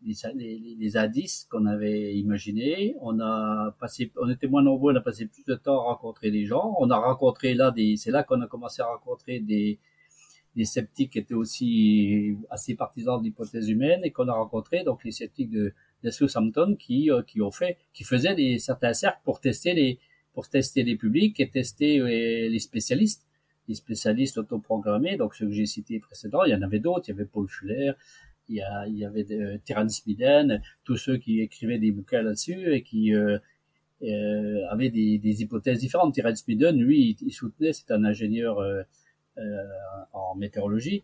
les, 0.03 0.13
les, 0.35 0.75
les, 0.79 0.97
indices 0.97 1.47
qu'on 1.49 1.65
avait 1.65 2.15
imaginés. 2.15 2.95
On 3.01 3.19
a 3.19 3.75
passé, 3.79 4.11
on 4.21 4.29
était 4.29 4.47
moins 4.47 4.63
nombreux, 4.63 4.93
on 4.93 4.95
a 4.95 5.01
passé 5.01 5.25
plus 5.25 5.43
de 5.45 5.55
temps 5.55 5.81
à 5.81 5.83
rencontrer 5.93 6.31
des 6.31 6.45
gens. 6.45 6.75
On 6.79 6.89
a 6.89 6.97
rencontré 6.97 7.53
là 7.53 7.71
des, 7.71 7.97
c'est 7.97 8.11
là 8.11 8.23
qu'on 8.23 8.41
a 8.41 8.47
commencé 8.47 8.81
à 8.81 8.85
rencontrer 8.85 9.39
des, 9.39 9.79
des 10.55 10.65
sceptiques 10.65 11.13
qui 11.13 11.19
étaient 11.19 11.33
aussi 11.33 12.37
assez 12.49 12.75
partisans 12.75 13.19
de 13.19 13.23
l'hypothèse 13.23 13.69
humaine 13.69 14.01
et 14.03 14.11
qu'on 14.11 14.27
a 14.27 14.33
rencontré 14.33 14.83
donc 14.83 15.03
les 15.03 15.11
sceptiques 15.11 15.51
de, 15.51 15.73
de 16.03 16.09
Southampton 16.09 16.75
qui, 16.77 17.11
euh, 17.11 17.21
qui 17.21 17.41
ont 17.41 17.51
fait, 17.51 17.77
qui 17.93 18.03
faisaient 18.03 18.35
des, 18.35 18.59
certains 18.59 18.93
cercles 18.93 19.21
pour 19.23 19.39
tester 19.39 19.73
les, 19.73 19.99
pour 20.33 20.47
tester 20.49 20.83
les 20.83 20.95
publics 20.95 21.39
et 21.39 21.49
tester 21.49 21.99
euh, 21.99 22.07
les 22.07 22.59
spécialistes 22.59 23.23
les 23.67 23.75
spécialistes 23.75 24.37
autoprogrammés, 24.37 25.17
donc 25.17 25.35
ceux 25.35 25.45
que 25.45 25.51
j'ai 25.51 25.65
cités 25.65 25.99
précédemment, 25.99 26.45
il 26.45 26.51
y 26.51 26.55
en 26.55 26.61
avait 26.61 26.79
d'autres, 26.79 27.03
il 27.07 27.11
y 27.11 27.13
avait 27.13 27.25
Paul 27.25 27.47
Fuller, 27.49 27.91
il 28.49 28.55
y, 28.55 28.61
a, 28.61 28.87
il 28.87 28.97
y 28.97 29.05
avait 29.05 29.23
de, 29.23 29.59
Terence 29.65 30.03
tous 30.83 30.97
ceux 30.97 31.17
qui 31.17 31.41
écrivaient 31.41 31.79
des 31.79 31.91
bouquins 31.91 32.21
là-dessus 32.21 32.73
et 32.73 32.81
qui 32.81 33.13
euh, 33.13 33.37
euh, 34.03 34.67
avaient 34.69 34.89
des, 34.89 35.17
des, 35.17 35.41
hypothèses 35.41 35.79
différentes. 35.79 36.13
Terence 36.13 36.47
Miden, 36.47 36.77
lui, 36.77 37.17
il, 37.19 37.33
soutenait, 37.33 37.73
c'est 37.73 37.91
un 37.91 38.03
ingénieur 38.03 38.59
euh, 38.59 38.83
euh, 39.37 39.63
en 40.13 40.35
météorologie, 40.35 41.03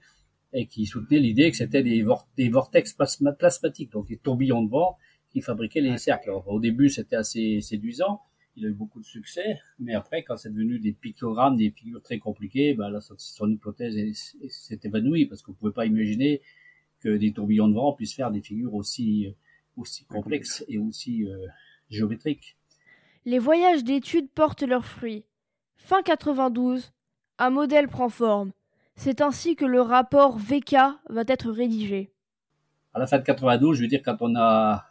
et 0.54 0.68
qui 0.68 0.86
soutenait 0.86 1.20
l'idée 1.20 1.50
que 1.50 1.58
c'était 1.58 1.82
des, 1.82 2.06
des 2.38 2.50
vortex 2.50 2.96
plasmatiques, 3.39 3.91
donc 3.91 4.08
des 4.08 4.18
tourbillons 4.18 4.64
de 4.64 4.70
vent 4.70 4.98
qui 5.32 5.41
fabriquaient 5.41 5.82
les 5.82 5.98
cercles. 5.98 6.30
au 6.30 6.60
début, 6.60 6.89
c'était 6.89 7.16
assez 7.16 7.60
séduisant. 7.62 8.22
Il 8.56 8.68
a 8.68 8.70
eu 8.70 8.74
beaucoup 8.74 9.00
de 9.00 9.06
succès, 9.06 9.58
mais 9.80 9.96
après, 9.96 10.22
quand 10.22 10.38
c'est 10.38 10.52
devenu 10.52 10.78
des 10.78 10.94
pictogrammes, 10.94 11.58
des 11.58 11.72
figures 11.72 12.04
très 12.04 12.20
compliquées, 12.20 12.76
ben 12.76 12.89
là, 12.89 13.00
son 13.02 13.50
hypothèse 13.50 13.96
s'est 14.48 14.80
évanouie 14.84 15.26
parce 15.26 15.41
qu'on 15.41 15.54
pouvait 15.54 15.72
pas 15.72 15.88
imaginer 15.88 16.44
que 17.04 17.18
des 17.18 17.34
tourbillons 17.34 17.68
de 17.68 17.76
vent 17.76 17.93
puissent 17.93 18.16
faire 18.16 18.32
des 18.32 18.41
figures 18.41 18.74
aussi, 18.74 19.36
aussi 19.78 20.06
complexes 20.06 20.64
et 20.68 20.78
aussi 20.78 21.28
euh, 21.28 21.45
géométriques. 21.89 22.58
Les 23.26 23.39
voyages 23.39 23.84
d'études 23.84 24.30
portent 24.30 24.64
leurs 24.64 24.86
fruits. 24.86 25.26
Fin 25.78 26.01
92, 26.01 26.93
un 27.39 27.49
modèle 27.49 27.88
prend 27.88 28.10
forme. 28.10 28.51
C'est 28.95 29.22
ainsi 29.22 29.56
que 29.56 29.66
le 29.66 29.82
rapport 29.82 30.38
VK 30.38 30.76
va 31.10 31.24
être 31.28 31.51
rédigé. 31.51 32.12
À 32.93 32.99
la 32.99 33.08
fin 33.08 33.18
de 33.18 33.24
92, 33.24 33.78
je 33.78 33.82
veux 33.82 33.88
dire, 33.88 34.01
quand 34.04 34.18
on 34.22 34.36
a, 34.36 34.86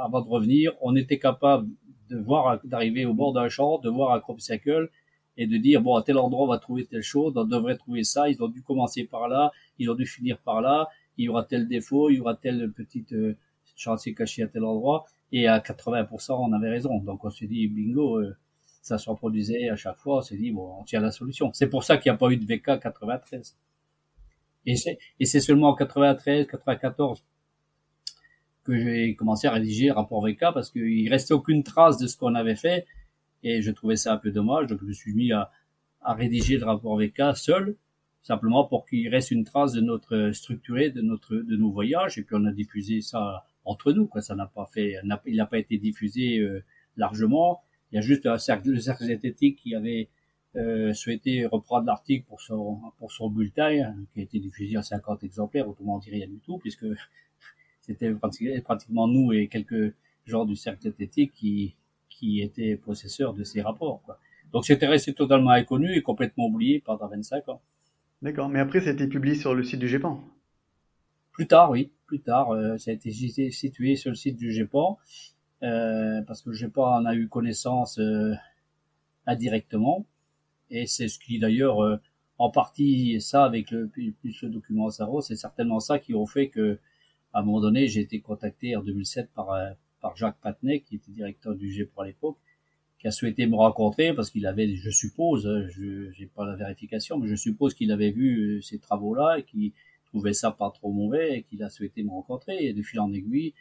avant 0.00 0.20
de 0.20 0.28
revenir, 0.28 0.72
on 0.82 0.94
était 0.94 1.18
capable 1.18 1.68
de 2.10 2.16
voir, 2.18 2.60
d'arriver 2.64 3.06
au 3.06 3.14
bord 3.14 3.32
d'un 3.32 3.48
champ, 3.48 3.78
de 3.78 3.88
voir 3.88 4.12
un 4.12 4.20
crop 4.20 4.40
circle 4.40 4.90
et 5.36 5.46
de 5.46 5.56
dire, 5.56 5.80
bon, 5.80 5.96
à 5.96 6.02
tel 6.02 6.18
endroit, 6.18 6.44
on 6.44 6.48
va 6.48 6.58
trouver 6.58 6.86
telle 6.86 7.02
chose, 7.02 7.32
on 7.36 7.44
devrait 7.44 7.76
trouver 7.76 8.04
ça, 8.04 8.28
ils 8.28 8.42
ont 8.42 8.48
dû 8.48 8.62
commencer 8.62 9.04
par 9.04 9.28
là, 9.28 9.52
ils 9.78 9.90
ont 9.90 9.94
dû 9.94 10.06
finir 10.06 10.38
par 10.38 10.60
là, 10.60 10.88
il 11.18 11.24
y 11.24 11.28
aura 11.28 11.44
tel 11.44 11.68
défaut, 11.68 12.10
il 12.10 12.16
y 12.16 12.20
aura 12.20 12.34
tel 12.34 12.70
petite 12.72 13.12
euh, 13.12 13.36
chantier 13.76 14.14
caché 14.14 14.42
à 14.42 14.48
tel 14.48 14.64
endroit, 14.64 15.06
et 15.32 15.46
à 15.48 15.58
80% 15.60 16.32
on 16.32 16.52
avait 16.52 16.70
raison. 16.70 16.98
Donc 16.98 17.24
on 17.24 17.30
s'est 17.30 17.46
dit 17.46 17.68
bingo, 17.68 18.18
euh, 18.18 18.36
ça 18.82 18.98
se 18.98 19.08
reproduisait 19.10 19.68
à 19.68 19.76
chaque 19.76 19.98
fois, 19.98 20.18
on 20.18 20.22
s'est 20.22 20.36
dit 20.36 20.50
bon, 20.50 20.76
on 20.80 20.84
tient 20.84 21.00
la 21.00 21.10
solution. 21.10 21.50
C'est 21.52 21.68
pour 21.68 21.84
ça 21.84 21.96
qu'il 21.96 22.10
n'y 22.10 22.14
a 22.14 22.18
pas 22.18 22.30
eu 22.30 22.36
de 22.36 22.44
VK 22.44 22.80
93. 22.80 23.56
Et 24.68 24.74
c'est, 24.74 25.40
seulement 25.40 25.68
en 25.68 25.74
93, 25.74 26.46
94 26.48 27.22
que 28.64 28.76
j'ai 28.76 29.14
commencé 29.14 29.46
à 29.46 29.52
rédiger 29.52 29.92
rapport 29.92 30.26
VK 30.26 30.40
parce 30.52 30.70
qu'il 30.70 31.08
restait 31.08 31.34
aucune 31.34 31.62
trace 31.62 31.98
de 31.98 32.08
ce 32.08 32.16
qu'on 32.16 32.34
avait 32.34 32.56
fait 32.56 32.84
et 33.44 33.62
je 33.62 33.70
trouvais 33.70 33.94
ça 33.94 34.12
un 34.12 34.16
peu 34.16 34.32
dommage. 34.32 34.66
Donc 34.66 34.80
je 34.80 34.86
me 34.86 34.92
suis 34.92 35.14
mis 35.14 35.30
à, 35.30 35.52
à 36.00 36.14
rédiger 36.14 36.58
le 36.58 36.64
rapport 36.64 36.98
VK 36.98 37.36
seul 37.36 37.76
simplement 38.26 38.64
pour 38.64 38.86
qu'il 38.86 39.08
reste 39.08 39.30
une 39.30 39.44
trace 39.44 39.72
de 39.72 39.80
notre 39.80 40.32
structuré, 40.32 40.90
de 40.90 41.00
notre, 41.00 41.36
de 41.36 41.56
nos 41.56 41.70
voyages. 41.70 42.18
Et 42.18 42.24
puis 42.24 42.34
on 42.36 42.44
a 42.44 42.50
diffusé 42.50 43.00
ça 43.00 43.46
entre 43.64 43.92
nous, 43.92 44.08
quoi. 44.08 44.20
Ça 44.20 44.34
n'a 44.34 44.46
pas 44.46 44.66
fait, 44.66 44.96
il 45.26 45.36
n'a 45.36 45.46
pas 45.46 45.58
été 45.58 45.78
diffusé 45.78 46.38
euh, 46.38 46.64
largement. 46.96 47.62
Il 47.92 47.96
y 47.96 47.98
a 47.98 48.00
juste 48.00 48.26
un 48.26 48.36
cercle, 48.36 48.70
le 48.70 48.80
cercle 48.80 49.04
zététique 49.04 49.58
qui 49.58 49.76
avait 49.76 50.08
euh, 50.56 50.92
souhaité 50.92 51.46
reprendre 51.46 51.86
l'article 51.86 52.26
pour 52.26 52.40
son, 52.40 52.80
pour 52.98 53.12
son 53.12 53.30
bulletin, 53.30 53.94
qui 54.12 54.18
a 54.18 54.22
été 54.24 54.40
diffusé 54.40 54.76
en 54.76 54.82
50 54.82 55.22
exemplaires, 55.22 55.68
autrement 55.68 55.98
dit 56.00 56.10
rien 56.10 56.26
du 56.26 56.40
tout, 56.40 56.58
puisque 56.58 56.86
c'était 57.82 58.12
pratiquement 58.60 59.06
nous 59.06 59.32
et 59.32 59.46
quelques 59.46 59.94
gens 60.24 60.44
du 60.44 60.56
cercle 60.56 60.82
zététique 60.82 61.32
qui, 61.32 61.76
qui 62.08 62.40
étaient 62.40 62.74
possesseurs 62.74 63.34
de 63.34 63.44
ces 63.44 63.62
rapports, 63.62 64.02
quoi. 64.02 64.18
Donc 64.52 64.64
c'était 64.64 64.86
resté 64.86 65.12
totalement 65.12 65.50
inconnu 65.50 65.94
et 65.96 66.02
complètement 66.02 66.46
oublié 66.46 66.80
pendant 66.80 67.06
25 67.06 67.48
ans. 67.50 67.60
D'accord, 68.22 68.48
mais 68.48 68.60
après 68.60 68.80
ça 68.80 68.90
a 68.90 68.92
été 68.92 69.06
publié 69.06 69.34
sur 69.34 69.54
le 69.54 69.62
site 69.62 69.78
du 69.78 69.88
GEPAN. 69.88 70.24
Plus 71.32 71.46
tard, 71.46 71.70
oui, 71.70 71.92
plus 72.06 72.20
tard, 72.20 72.50
euh, 72.50 72.78
ça 72.78 72.90
a 72.90 72.94
été 72.94 73.10
situé 73.12 73.96
sur 73.96 74.10
le 74.10 74.16
site 74.16 74.36
du 74.36 74.52
GEPAN, 74.52 74.98
euh, 75.62 76.22
parce 76.22 76.40
que 76.42 76.50
le 76.50 76.54
GEPAN 76.54 76.96
en 76.96 77.04
a 77.04 77.14
eu 77.14 77.28
connaissance 77.28 77.98
euh, 77.98 78.32
indirectement, 79.26 80.06
et 80.70 80.86
c'est 80.86 81.08
ce 81.08 81.18
qui 81.18 81.38
d'ailleurs, 81.38 81.82
euh, 81.82 81.98
en 82.38 82.50
partie, 82.50 83.20
ça 83.20 83.44
avec 83.44 83.70
le 83.70 83.88
plus 83.88 84.42
le 84.42 84.48
document 84.48 84.90
Saro, 84.90 85.20
c'est 85.20 85.36
certainement 85.36 85.80
ça 85.80 85.98
qui 85.98 86.14
ont 86.14 86.26
fait 86.26 86.48
que, 86.48 86.78
à 87.34 87.40
un 87.40 87.42
moment 87.42 87.60
donné, 87.60 87.86
j'ai 87.86 88.00
été 88.00 88.20
contacté 88.20 88.76
en 88.76 88.82
2007 88.82 89.30
par, 89.34 89.48
par 90.00 90.16
Jacques 90.16 90.40
Patnay, 90.42 90.80
qui 90.80 90.96
était 90.96 91.12
directeur 91.12 91.54
du 91.54 91.70
GEPAN 91.70 92.02
à 92.02 92.06
l'époque, 92.06 92.38
qui 92.98 93.06
a 93.06 93.10
souhaité 93.10 93.46
me 93.46 93.56
rencontrer 93.56 94.14
parce 94.14 94.30
qu'il 94.30 94.46
avait, 94.46 94.74
je 94.76 94.90
suppose, 94.90 95.46
hein, 95.46 95.66
je 95.68 96.18
n'ai 96.18 96.26
pas 96.26 96.46
la 96.46 96.56
vérification, 96.56 97.18
mais 97.18 97.28
je 97.28 97.34
suppose 97.34 97.74
qu'il 97.74 97.92
avait 97.92 98.10
vu 98.10 98.56
euh, 98.56 98.60
ces 98.62 98.78
travaux-là 98.78 99.38
et 99.38 99.42
qu'il 99.42 99.72
trouvait 100.06 100.32
ça 100.32 100.50
pas 100.50 100.70
trop 100.70 100.92
mauvais 100.92 101.38
et 101.38 101.42
qu'il 101.42 101.62
a 101.62 101.68
souhaité 101.68 102.02
me 102.02 102.10
rencontrer. 102.10 102.64
Et 102.64 102.72
de 102.72 102.82
fil 102.82 103.00
en 103.00 103.12
aiguille, 103.12 103.52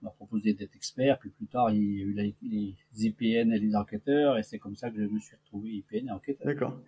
il 0.00 0.04
m'a 0.04 0.10
proposé 0.10 0.54
d'être 0.54 0.74
expert. 0.74 1.18
Puis 1.20 1.30
plus 1.30 1.46
tard, 1.46 1.70
il 1.70 1.76
y 1.76 2.02
a 2.02 2.04
eu 2.04 2.34
les, 2.42 2.74
IPN 2.98 3.52
et 3.52 3.58
les 3.58 3.76
enquêteurs 3.76 4.38
et 4.38 4.42
c'est 4.42 4.58
comme 4.58 4.74
ça 4.74 4.90
que 4.90 4.96
je 4.96 5.06
me 5.08 5.20
suis 5.20 5.36
retrouvé 5.36 5.70
IPN 5.70 6.08
et 6.08 6.10
enquêteur. 6.10 6.46
D'accord. 6.46 6.80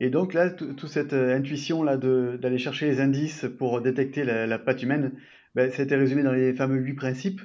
Et 0.00 0.08
donc 0.08 0.32
là, 0.32 0.50
toute 0.50 0.86
cette 0.86 1.12
euh, 1.12 1.36
intuition 1.36 1.82
là 1.82 1.98
d'aller 1.98 2.58
chercher 2.58 2.86
les 2.86 3.00
indices 3.00 3.46
pour 3.58 3.82
détecter 3.82 4.24
la, 4.24 4.46
la 4.46 4.58
patte 4.58 4.82
humaine, 4.82 5.12
ben, 5.54 5.70
été 5.70 5.96
résumé 5.96 6.22
dans 6.22 6.32
les 6.32 6.54
fameux 6.54 6.78
huit 6.78 6.94
principes. 6.94 7.42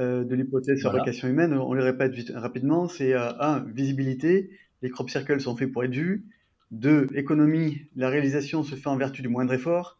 Euh, 0.00 0.24
de 0.24 0.34
l'hypothèse 0.34 0.82
fabrication 0.82 1.28
humaine, 1.28 1.52
on 1.52 1.74
les 1.74 1.82
répète 1.82 2.14
rapidement, 2.34 2.88
c'est 2.88 3.12
1. 3.12 3.18
Euh, 3.18 3.60
visibilité, 3.70 4.50
les 4.80 4.88
crop 4.88 5.10
circles 5.10 5.38
sont 5.40 5.54
faits 5.54 5.70
pour 5.70 5.84
être 5.84 5.94
vus. 5.94 6.24
2. 6.70 7.08
Économie, 7.14 7.82
la 7.96 8.08
réalisation 8.08 8.62
se 8.62 8.76
fait 8.76 8.88
en 8.88 8.96
vertu 8.96 9.20
du 9.20 9.28
moindre 9.28 9.52
effort. 9.52 9.98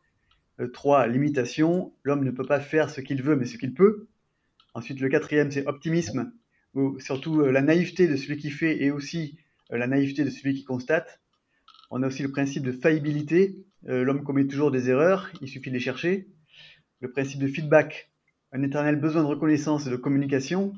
3, 0.72 1.06
limitation, 1.06 1.92
l'homme 2.02 2.24
ne 2.24 2.30
peut 2.30 2.46
pas 2.46 2.60
faire 2.60 2.88
ce 2.88 3.02
qu'il 3.02 3.22
veut 3.22 3.36
mais 3.36 3.44
ce 3.44 3.58
qu'il 3.58 3.74
peut. 3.74 4.06
Ensuite, 4.72 5.00
le 5.00 5.08
quatrième, 5.08 5.50
c'est 5.50 5.66
optimisme, 5.66 6.32
ou 6.74 6.98
surtout 7.00 7.40
la 7.40 7.60
naïveté 7.60 8.08
de 8.08 8.16
celui 8.16 8.36
qui 8.36 8.50
fait 8.50 8.82
et 8.82 8.90
aussi 8.90 9.38
la 9.70 9.86
naïveté 9.86 10.24
de 10.24 10.30
celui 10.30 10.54
qui 10.54 10.64
constate. 10.64 11.20
On 11.90 12.02
a 12.02 12.06
aussi 12.06 12.22
le 12.22 12.30
principe 12.30 12.62
de 12.62 12.72
faillibilité, 12.72 13.56
l'homme 13.84 14.22
commet 14.22 14.46
toujours 14.46 14.70
des 14.70 14.90
erreurs, 14.90 15.30
il 15.40 15.48
suffit 15.48 15.70
de 15.70 15.74
les 15.74 15.80
chercher. 15.80 16.28
Le 17.00 17.10
principe 17.10 17.40
de 17.40 17.48
feedback, 17.48 18.09
un 18.52 18.62
éternel 18.62 18.96
besoin 18.96 19.22
de 19.22 19.28
reconnaissance 19.28 19.86
et 19.86 19.90
de 19.90 19.96
communication. 19.96 20.72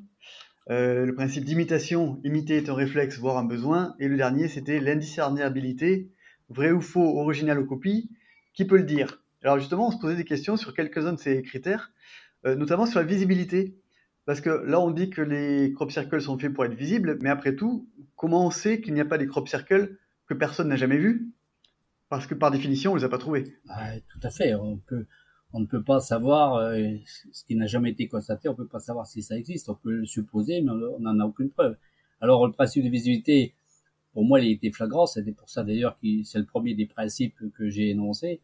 le 0.68 1.11
principe 1.12 1.45
d'imitation, 1.45 2.20
imiter 2.25 2.57
est 2.57 2.68
un 2.68 2.75
réflexe, 2.75 3.18
voire 3.18 3.39
un 3.39 3.45
besoin. 3.45 3.95
Et 3.99 4.09
le 4.09 4.16
dernier, 4.16 4.49
c'était 4.49 4.81
l'indiscernabilité, 4.81 6.11
vrai 6.49 6.70
ou 6.70 6.81
faux, 6.81 7.18
original 7.18 7.59
ou 7.59 7.66
copie, 7.66 8.11
qui 8.55 8.64
peut 8.64 8.77
le 8.77 8.85
dire? 8.85 9.23
Alors 9.43 9.59
justement, 9.59 9.89
on 9.89 9.91
se 9.91 9.99
posait 9.99 10.16
des 10.16 10.25
questions 10.25 10.57
sur 10.57 10.75
quelques-uns 10.75 11.14
de 11.14 11.18
ces 11.18 11.43
critères, 11.43 11.93
euh, 12.47 12.55
notamment 12.55 12.87
sur 12.87 13.01
la 13.01 13.07
visibilité. 13.07 13.77
Parce 14.25 14.41
que 14.41 14.51
là, 14.51 14.79
on 14.79 14.93
dit 14.93 15.11
que 15.11 15.20
les 15.20 15.73
crop 15.73 15.91
circles 15.91 16.20
sont 16.20 16.39
faits 16.39 16.53
pour 16.53 16.64
être 16.64 16.75
visibles, 16.75 17.18
mais 17.20 17.29
après 17.29 17.57
tout, 17.57 17.89
comment 18.14 18.47
on 18.47 18.51
sait 18.51 18.81
qu'il 18.81 18.95
n'y 18.95 19.01
a 19.01 19.05
pas 19.05 19.18
des 19.18 19.27
crop 19.27 19.49
circles 19.49 19.97
que 20.27 20.35
personne 20.35 20.68
n'a 20.68 20.77
jamais 20.77 20.99
vus? 20.99 21.29
Parce 22.09 22.29
que 22.29 22.35
par 22.35 22.53
définition, 22.53 22.93
on 22.93 22.95
les 22.95 23.05
a 23.05 23.09
pas 23.09 23.18
trouvés. 23.18 23.57
tout 24.09 24.20
à 24.23 24.31
fait. 24.31 24.55
On, 24.55 24.77
peut, 24.77 25.07
on 25.53 25.61
ne 25.61 25.67
peut 25.67 25.83
pas 25.83 26.01
savoir 26.01 26.57
euh, 26.57 26.89
ce 27.33 27.45
qui 27.45 27.55
n'a 27.55 27.67
jamais 27.67 27.91
été 27.91 28.09
constaté. 28.09 28.49
On 28.49 28.53
ne 28.53 28.57
peut 28.57 28.67
pas 28.67 28.81
savoir 28.81 29.07
si 29.07 29.23
ça 29.23 29.37
existe. 29.37 29.69
On 29.69 29.75
peut 29.75 29.93
le 29.93 30.07
supposer, 30.07 30.63
mais 30.63 30.71
on 30.71 31.01
n'en 31.01 31.21
a 31.21 31.25
aucune 31.25 31.51
preuve. 31.51 31.77
Alors, 32.21 32.47
le 32.47 32.53
principe 32.53 32.85
de 32.85 32.89
visibilité, 32.89 33.55
pour 34.13 34.25
moi, 34.25 34.41
il 34.41 34.51
était 34.53 34.71
flagrant. 34.71 35.07
C'était 35.07 35.33
pour 35.33 35.51
ça 35.51 35.63
d'ailleurs 35.63 35.99
que 36.01 36.07
c'est 36.25 36.39
le 36.39 36.47
premier 36.47 36.75
des 36.75 36.87
principes 36.87 37.37
que 37.55 37.69
j'ai 37.69 37.91
énoncé. 37.91 38.41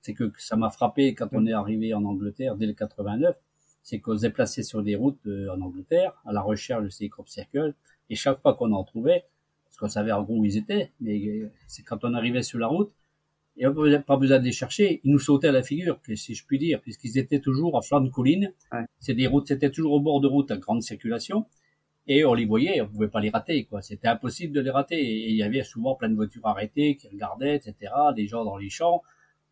C'est 0.00 0.14
que 0.14 0.30
ça 0.38 0.56
m'a 0.56 0.70
frappé 0.70 1.14
quand 1.14 1.28
on 1.32 1.46
est 1.46 1.52
arrivé 1.52 1.94
en 1.94 2.04
Angleterre 2.04 2.56
dès 2.56 2.66
le 2.66 2.74
89. 2.74 3.36
C'est 3.82 3.98
qu'on 3.98 4.16
s'est 4.16 4.30
placé 4.30 4.62
sur 4.62 4.82
des 4.82 4.94
routes 4.94 5.26
euh, 5.26 5.48
en 5.52 5.60
Angleterre 5.60 6.12
à 6.24 6.32
la 6.32 6.40
recherche 6.40 6.84
de 6.84 6.88
ces 6.88 7.08
crop 7.08 7.28
circles. 7.28 7.74
Et 8.10 8.14
chaque 8.14 8.40
fois 8.40 8.54
qu'on 8.54 8.72
en 8.72 8.84
trouvait, 8.84 9.24
parce 9.64 9.76
qu'on 9.76 9.88
savait 9.88 10.12
en 10.12 10.22
gros 10.22 10.36
où 10.36 10.44
ils 10.44 10.56
étaient, 10.56 10.92
mais 11.00 11.18
euh, 11.26 11.50
c'est 11.66 11.82
quand 11.82 12.04
on 12.04 12.14
arrivait 12.14 12.42
sur 12.42 12.60
la 12.60 12.68
route, 12.68 12.92
et 13.56 13.66
on 13.66 13.72
n'avait 13.72 14.00
pas 14.00 14.16
besoin 14.16 14.38
de 14.38 14.44
les 14.44 14.52
chercher, 14.52 15.00
ils 15.04 15.10
nous 15.10 15.18
sautaient 15.18 15.48
à 15.48 15.52
la 15.52 15.62
figure, 15.62 16.00
si 16.14 16.34
je 16.34 16.44
puis 16.46 16.58
dire, 16.58 16.80
puisqu'ils 16.80 17.18
étaient 17.18 17.40
toujours 17.40 17.76
à 17.76 17.82
flanc 17.82 18.00
de 18.00 18.08
colline. 18.08 18.52
C'est 18.98 19.14
des 19.14 19.26
routes, 19.26 19.48
c'était 19.48 19.70
toujours 19.70 19.92
au 19.92 20.00
bord 20.00 20.20
de 20.20 20.28
route 20.28 20.50
à 20.50 20.56
grande 20.56 20.82
circulation 20.82 21.46
et 22.08 22.24
on 22.24 22.34
les 22.34 22.46
voyait, 22.46 22.80
on 22.80 22.88
pouvait 22.88 23.08
pas 23.08 23.20
les 23.20 23.30
rater, 23.30 23.64
quoi. 23.64 23.80
C'était 23.80 24.08
impossible 24.08 24.52
de 24.52 24.60
les 24.60 24.70
rater. 24.70 25.00
Et 25.00 25.30
il 25.30 25.36
y 25.36 25.42
avait 25.42 25.62
souvent 25.62 25.94
plein 25.94 26.08
de 26.08 26.16
voitures 26.16 26.44
arrêtées 26.46 26.96
qui 26.96 27.08
regardaient, 27.08 27.56
etc. 27.56 27.92
Des 28.16 28.26
gens 28.26 28.44
dans 28.44 28.56
les 28.56 28.70
champs. 28.70 29.02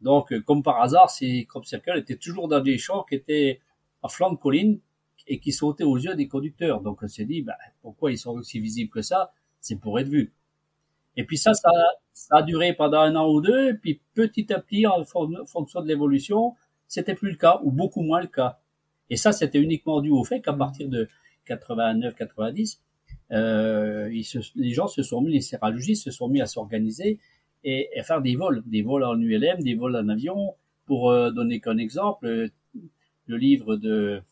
Donc, 0.01 0.33
euh, 0.33 0.41
comme 0.41 0.63
par 0.63 0.81
hasard, 0.81 1.11
ces 1.11 1.45
crop 1.45 1.65
circles 1.65 1.99
étaient 1.99 2.17
toujours 2.17 2.49
dans 2.49 2.61
des 2.61 2.79
champs 2.79 3.05
qui 3.09 3.15
étaient 3.15 3.61
à 4.03 4.09
flanc 4.09 4.33
de 4.33 4.37
colline 4.37 4.81
et 5.29 5.39
qui 5.39 5.53
sautaient 5.53 5.85
aux 5.85 5.99
yeux 5.99 6.17
des 6.17 6.27
conducteurs. 6.27 6.81
Donc, 6.81 7.03
on 7.03 7.09
s'est 7.09 7.25
dit, 7.25 7.43
bah, 7.43 7.57
pourquoi 7.83 8.11
ils 8.11 8.19
sont 8.19 8.33
aussi 8.33 8.59
visibles 8.59 8.91
que 8.91 9.03
ça? 9.03 9.33
C'est 9.61 9.79
pour 9.79 10.01
être 10.01 10.09
vus. 10.09 10.33
Et 11.21 11.25
puis 11.25 11.37
ça, 11.37 11.53
ça, 11.53 11.71
ça, 12.15 12.37
a 12.39 12.43
duré 12.43 12.73
pendant 12.73 13.01
un 13.01 13.15
an 13.15 13.31
ou 13.31 13.43
deux. 13.43 13.69
Et 13.69 13.75
puis 13.75 14.01
petit 14.15 14.51
à 14.55 14.59
petit, 14.59 14.87
en 14.87 15.05
fonction 15.05 15.83
de 15.83 15.87
l'évolution, 15.87 16.55
c'était 16.89 17.15
plus 17.15 17.33
le 17.33 17.37
cas 17.37 17.61
ou 17.63 17.71
beaucoup 17.71 18.01
moins 18.01 18.23
le 18.23 18.27
cas. 18.27 18.59
Et 19.11 19.17
ça, 19.17 19.33
c'était 19.33 19.61
uniquement 19.61 20.01
dû 20.01 20.09
au 20.09 20.25
fait 20.25 20.41
qu'à 20.41 20.55
partir 20.55 20.89
de 20.89 21.09
89-90, 21.47 22.79
euh, 23.33 24.09
les 24.09 24.73
gens 24.73 24.87
se 24.87 25.03
sont 25.03 25.21
mis, 25.21 25.33
les 25.33 25.43
sérologistes 25.43 26.05
se 26.05 26.11
sont 26.11 26.29
mis 26.29 26.41
à 26.41 26.47
s'organiser 26.47 27.19
et, 27.65 27.91
à 27.99 28.03
faire 28.03 28.23
des 28.23 28.35
vols, 28.35 28.63
des 28.65 28.81
vols 28.81 29.05
en 29.05 29.21
ULM, 29.21 29.63
des 29.63 29.75
vols 29.75 29.97
en 29.97 30.09
avion. 30.09 30.55
Pour 30.87 31.11
euh, 31.11 31.31
donner 31.31 31.61
qu'un 31.61 31.77
exemple, 31.77 32.49
le 33.27 33.37
livre 33.37 33.77
de, 33.77 34.23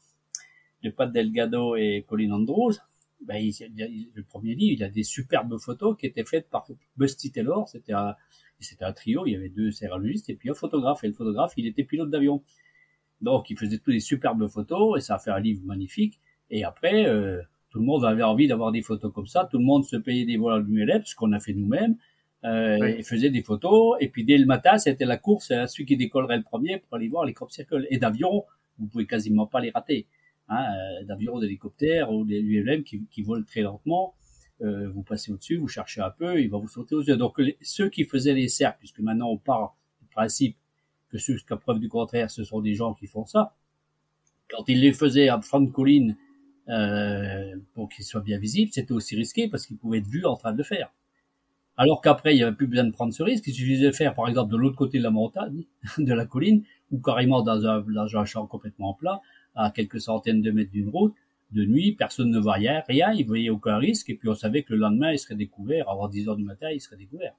de 0.85 0.91
Pat 0.91 1.13
Delgado 1.13 1.77
et 1.77 2.07
Colin 2.09 2.33
Andrews, 2.33 2.73
ben, 3.21 3.37
il, 3.37 4.11
le 4.15 4.23
premier 4.23 4.55
livre, 4.55 4.77
il 4.81 4.85
a 4.85 4.89
des 4.89 5.03
superbes 5.03 5.59
photos 5.59 5.97
qui 5.99 6.07
étaient 6.07 6.25
faites 6.25 6.49
par 6.49 6.67
Busty 6.97 7.33
Taylor. 7.33 7.69
C'était 7.69 7.93
un, 7.93 8.15
c'était 8.61 8.85
un 8.85 8.93
trio, 8.93 9.27
il 9.27 9.33
y 9.33 9.37
avait 9.37 9.49
deux 9.49 9.71
sérologistes 9.71 10.31
et 10.31 10.35
puis 10.35 10.51
un 10.51 10.55
photographe. 10.55 11.05
Et 11.05 11.09
le 11.09 11.15
photographe, 11.15 11.53
il 11.57 11.67
était 11.67 11.85
pilote 11.85 12.11
d'avion. 12.11 12.43
Donc, 13.21 13.51
il 13.51 13.59
faisait 13.59 13.79
tous 13.79 13.91
des 13.91 14.01
superbes 14.01 14.47
photos 14.49 14.99
et 14.99 15.01
ça 15.01 15.17
a 15.17 15.19
fait 15.19 15.31
un 15.31 15.41
livre 15.41 15.63
magnifique. 15.65 16.21
Et 16.51 16.65
après, 16.65 17.07
euh, 17.07 17.43
tout 17.71 17.81
le 17.81 17.85
monde 17.85 18.05
avait 18.05 18.23
envie 18.23 18.47
d'avoir 18.47 18.73
des 18.73 18.83
photos 18.83 19.13
comme 19.13 19.27
ça. 19.27 19.49
Tout 19.51 19.59
le 19.59 19.65
monde 19.65 19.85
se 19.85 19.97
payait 19.97 20.25
des 20.25 20.37
vols 20.37 20.53
à 20.55 20.59
l'ULF, 20.59 21.07
ce 21.07 21.15
qu'on 21.15 21.33
a 21.33 21.41
fait 21.41 21.53
nous-mêmes. 21.53 21.97
Euh, 22.45 22.85
et 22.85 23.03
faisait 23.03 23.31
des 23.31 23.43
photos. 23.43 23.97
Et 24.01 24.09
puis 24.09 24.25
dès 24.25 24.39
le 24.39 24.47
matin, 24.47 24.79
c'était 24.79 25.05
la 25.05 25.17
course 25.17 25.51
à 25.51 25.67
celui 25.67 25.87
qui 25.87 25.97
décollerait 25.97 26.37
le 26.37 26.45
premier 26.45 26.79
pour 26.79 26.97
aller 26.97 27.09
voir 27.09 27.25
les 27.25 27.35
crop 27.35 27.51
circles. 27.51 27.87
Et 27.91 27.99
d'avion, 27.99 28.45
vous 28.79 28.87
pouvez 28.87 29.07
quasiment 29.07 29.47
pas 29.47 29.61
les 29.61 29.71
rater. 29.71 30.07
Hein, 30.51 30.65
euh, 30.65 31.05
d'avions, 31.05 31.39
d'hélicoptères 31.39 32.11
ou 32.11 32.25
des 32.25 32.41
ULM 32.41 32.83
qui, 32.83 33.05
qui 33.11 33.23
volent 33.23 33.45
très 33.45 33.61
lentement. 33.61 34.15
Euh, 34.63 34.89
vous 34.89 35.03
passez 35.03 35.31
au-dessus, 35.31 35.57
vous 35.57 35.69
cherchez 35.69 36.01
un 36.01 36.11
peu, 36.11 36.41
il 36.41 36.49
va 36.49 36.59
vous 36.59 36.69
sauter 36.69 36.95
aux 36.95 37.03
yeux. 37.03 37.17
Donc 37.17 37.41
ceux 37.61 37.91
qui 37.91 38.05
faisaient 38.05 38.33
les 38.33 38.49
cercles, 38.49 38.79
puisque 38.79 39.01
maintenant 39.01 39.29
on 39.29 39.37
part 39.37 39.77
du 40.01 40.09
principe 40.09 40.57
que 41.11 41.19
jusqu'à 41.19 41.57
preuve 41.57 41.79
du 41.79 41.89
contraire, 41.89 42.31
ce 42.31 42.45
sont 42.45 42.61
des 42.61 42.75
gens 42.75 42.95
qui 42.95 43.07
font 43.07 43.27
ça. 43.27 43.55
Quand 44.51 44.65
ils 44.69 44.81
les 44.81 44.93
faisaient 44.93 45.29
à 45.29 45.41
fond 45.41 45.61
de 45.61 45.71
colline 45.71 46.17
euh, 46.69 47.57
pour 47.75 47.89
qu'il 47.91 48.05
soit 48.05 48.23
bien 48.23 48.39
visible, 48.39 48.71
c'était 48.73 48.93
aussi 48.93 49.17
risqué 49.17 49.49
parce 49.49 49.67
qu'il 49.67 49.77
pouvait 49.77 49.99
être 49.99 50.09
vu 50.09 50.25
en 50.25 50.37
train 50.37 50.53
de 50.53 50.59
le 50.59 50.65
faire. 50.65 50.91
Alors 51.77 52.01
qu'après, 52.01 52.35
il 52.35 52.39
n'y 52.39 52.43
avait 52.43 52.57
plus 52.57 52.67
besoin 52.67 52.85
de 52.85 52.91
prendre 52.91 53.13
ce 53.13 53.23
risque. 53.23 53.47
Il 53.47 53.55
suffisait 53.55 53.87
de 53.87 53.93
faire, 53.93 54.15
par 54.15 54.29
exemple, 54.29 54.51
de 54.51 54.57
l'autre 54.57 54.77
côté 54.77 54.99
de 54.99 55.05
la 55.05 55.11
montagne, 55.11 55.65
de 55.99 56.13
la 56.13 56.27
colline, 56.27 56.65
ou 56.91 56.99
carrément 56.99 57.43
dans 57.43 57.65
un, 57.67 57.81
dans 57.83 58.17
un 58.17 58.25
champ 58.25 58.47
complètement 58.47 58.95
plat, 58.95 59.21
à 59.55 59.71
quelques 59.71 60.01
centaines 60.01 60.43
de 60.43 60.51
mètres 60.51 60.71
d'une 60.71 60.89
route. 60.89 61.15
De 61.53 61.65
nuit, 61.65 61.93
personne 61.93 62.31
ne 62.31 62.39
voyait 62.39 62.81
rien, 62.89 63.13
il 63.13 63.27
voyait 63.27 63.51
aucun 63.51 63.79
risque, 63.79 64.11
et 64.11 64.15
puis 64.15 64.29
on 64.29 64.35
savait 64.35 64.63
que 64.63 64.75
le 64.75 64.81
lendemain, 64.81 65.13
il 65.13 65.19
serait 65.19 65.35
découvert. 65.35 65.89
Avant 65.89 66.09
10 66.09 66.29
heures 66.29 66.37
du 66.37 66.45
matin, 66.45 66.69
il 66.71 66.81
serait 66.81 66.97
découvert. 66.97 67.33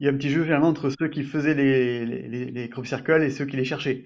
Il 0.00 0.06
y 0.06 0.08
a 0.08 0.12
un 0.12 0.16
petit 0.16 0.30
jeu 0.30 0.44
finalement 0.44 0.68
entre 0.68 0.90
ceux 0.90 1.08
qui 1.08 1.22
faisaient 1.22 1.54
les, 1.54 2.06
les, 2.06 2.50
les, 2.50 2.68
crop 2.70 2.86
circles 2.86 3.22
et 3.22 3.30
ceux 3.30 3.46
qui 3.46 3.56
les 3.56 3.64
cherchaient. 3.64 4.04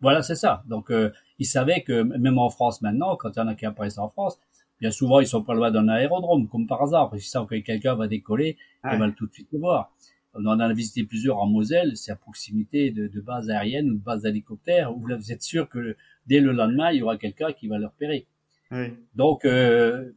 Voilà, 0.00 0.22
c'est 0.22 0.34
ça. 0.34 0.64
Donc, 0.66 0.90
euh, 0.90 1.10
ils 1.38 1.46
savaient 1.46 1.82
que 1.82 2.02
même 2.02 2.38
en 2.38 2.50
France 2.50 2.82
maintenant, 2.82 3.16
quand 3.16 3.30
il 3.36 3.38
y 3.38 3.42
en 3.42 3.48
a 3.48 3.54
qui 3.54 3.64
apparaissent 3.64 3.98
en 3.98 4.08
France, 4.08 4.38
bien 4.80 4.90
souvent 4.90 5.20
ils 5.20 5.26
sont 5.26 5.42
pas 5.42 5.54
loin 5.54 5.70
d'un 5.70 5.88
aérodrome, 5.88 6.48
comme 6.48 6.66
par 6.66 6.82
hasard, 6.82 7.10
parce 7.10 7.22
qu'ils 7.22 7.30
savent 7.30 7.46
que 7.46 7.54
quelqu'un 7.56 7.94
va 7.94 8.08
décoller, 8.08 8.56
ils 8.84 8.98
veulent 8.98 9.14
tout 9.14 9.26
de 9.26 9.32
suite 9.32 9.48
le 9.52 9.60
voir. 9.60 9.92
On 10.34 10.46
en 10.46 10.60
a 10.60 10.72
visité 10.72 11.02
plusieurs 11.04 11.38
en 11.38 11.46
Moselle, 11.46 11.96
c'est 11.96 12.12
à 12.12 12.16
proximité 12.16 12.90
de, 12.90 13.08
de 13.08 13.20
bases 13.20 13.50
aériennes 13.50 13.90
ou 13.90 13.94
de 13.94 14.02
bases 14.02 14.22
d'hélicoptères, 14.22 14.96
où 14.96 15.00
vous 15.00 15.32
êtes 15.32 15.42
sûr 15.42 15.68
que 15.68 15.96
dès 16.26 16.40
le 16.40 16.52
lendemain, 16.52 16.92
il 16.92 16.98
y 16.98 17.02
aura 17.02 17.16
quelqu'un 17.16 17.52
qui 17.52 17.66
va 17.66 17.78
le 17.78 17.86
repérer. 17.86 18.26
Oui. 18.70 18.92
Donc, 19.14 19.44
euh, 19.44 20.12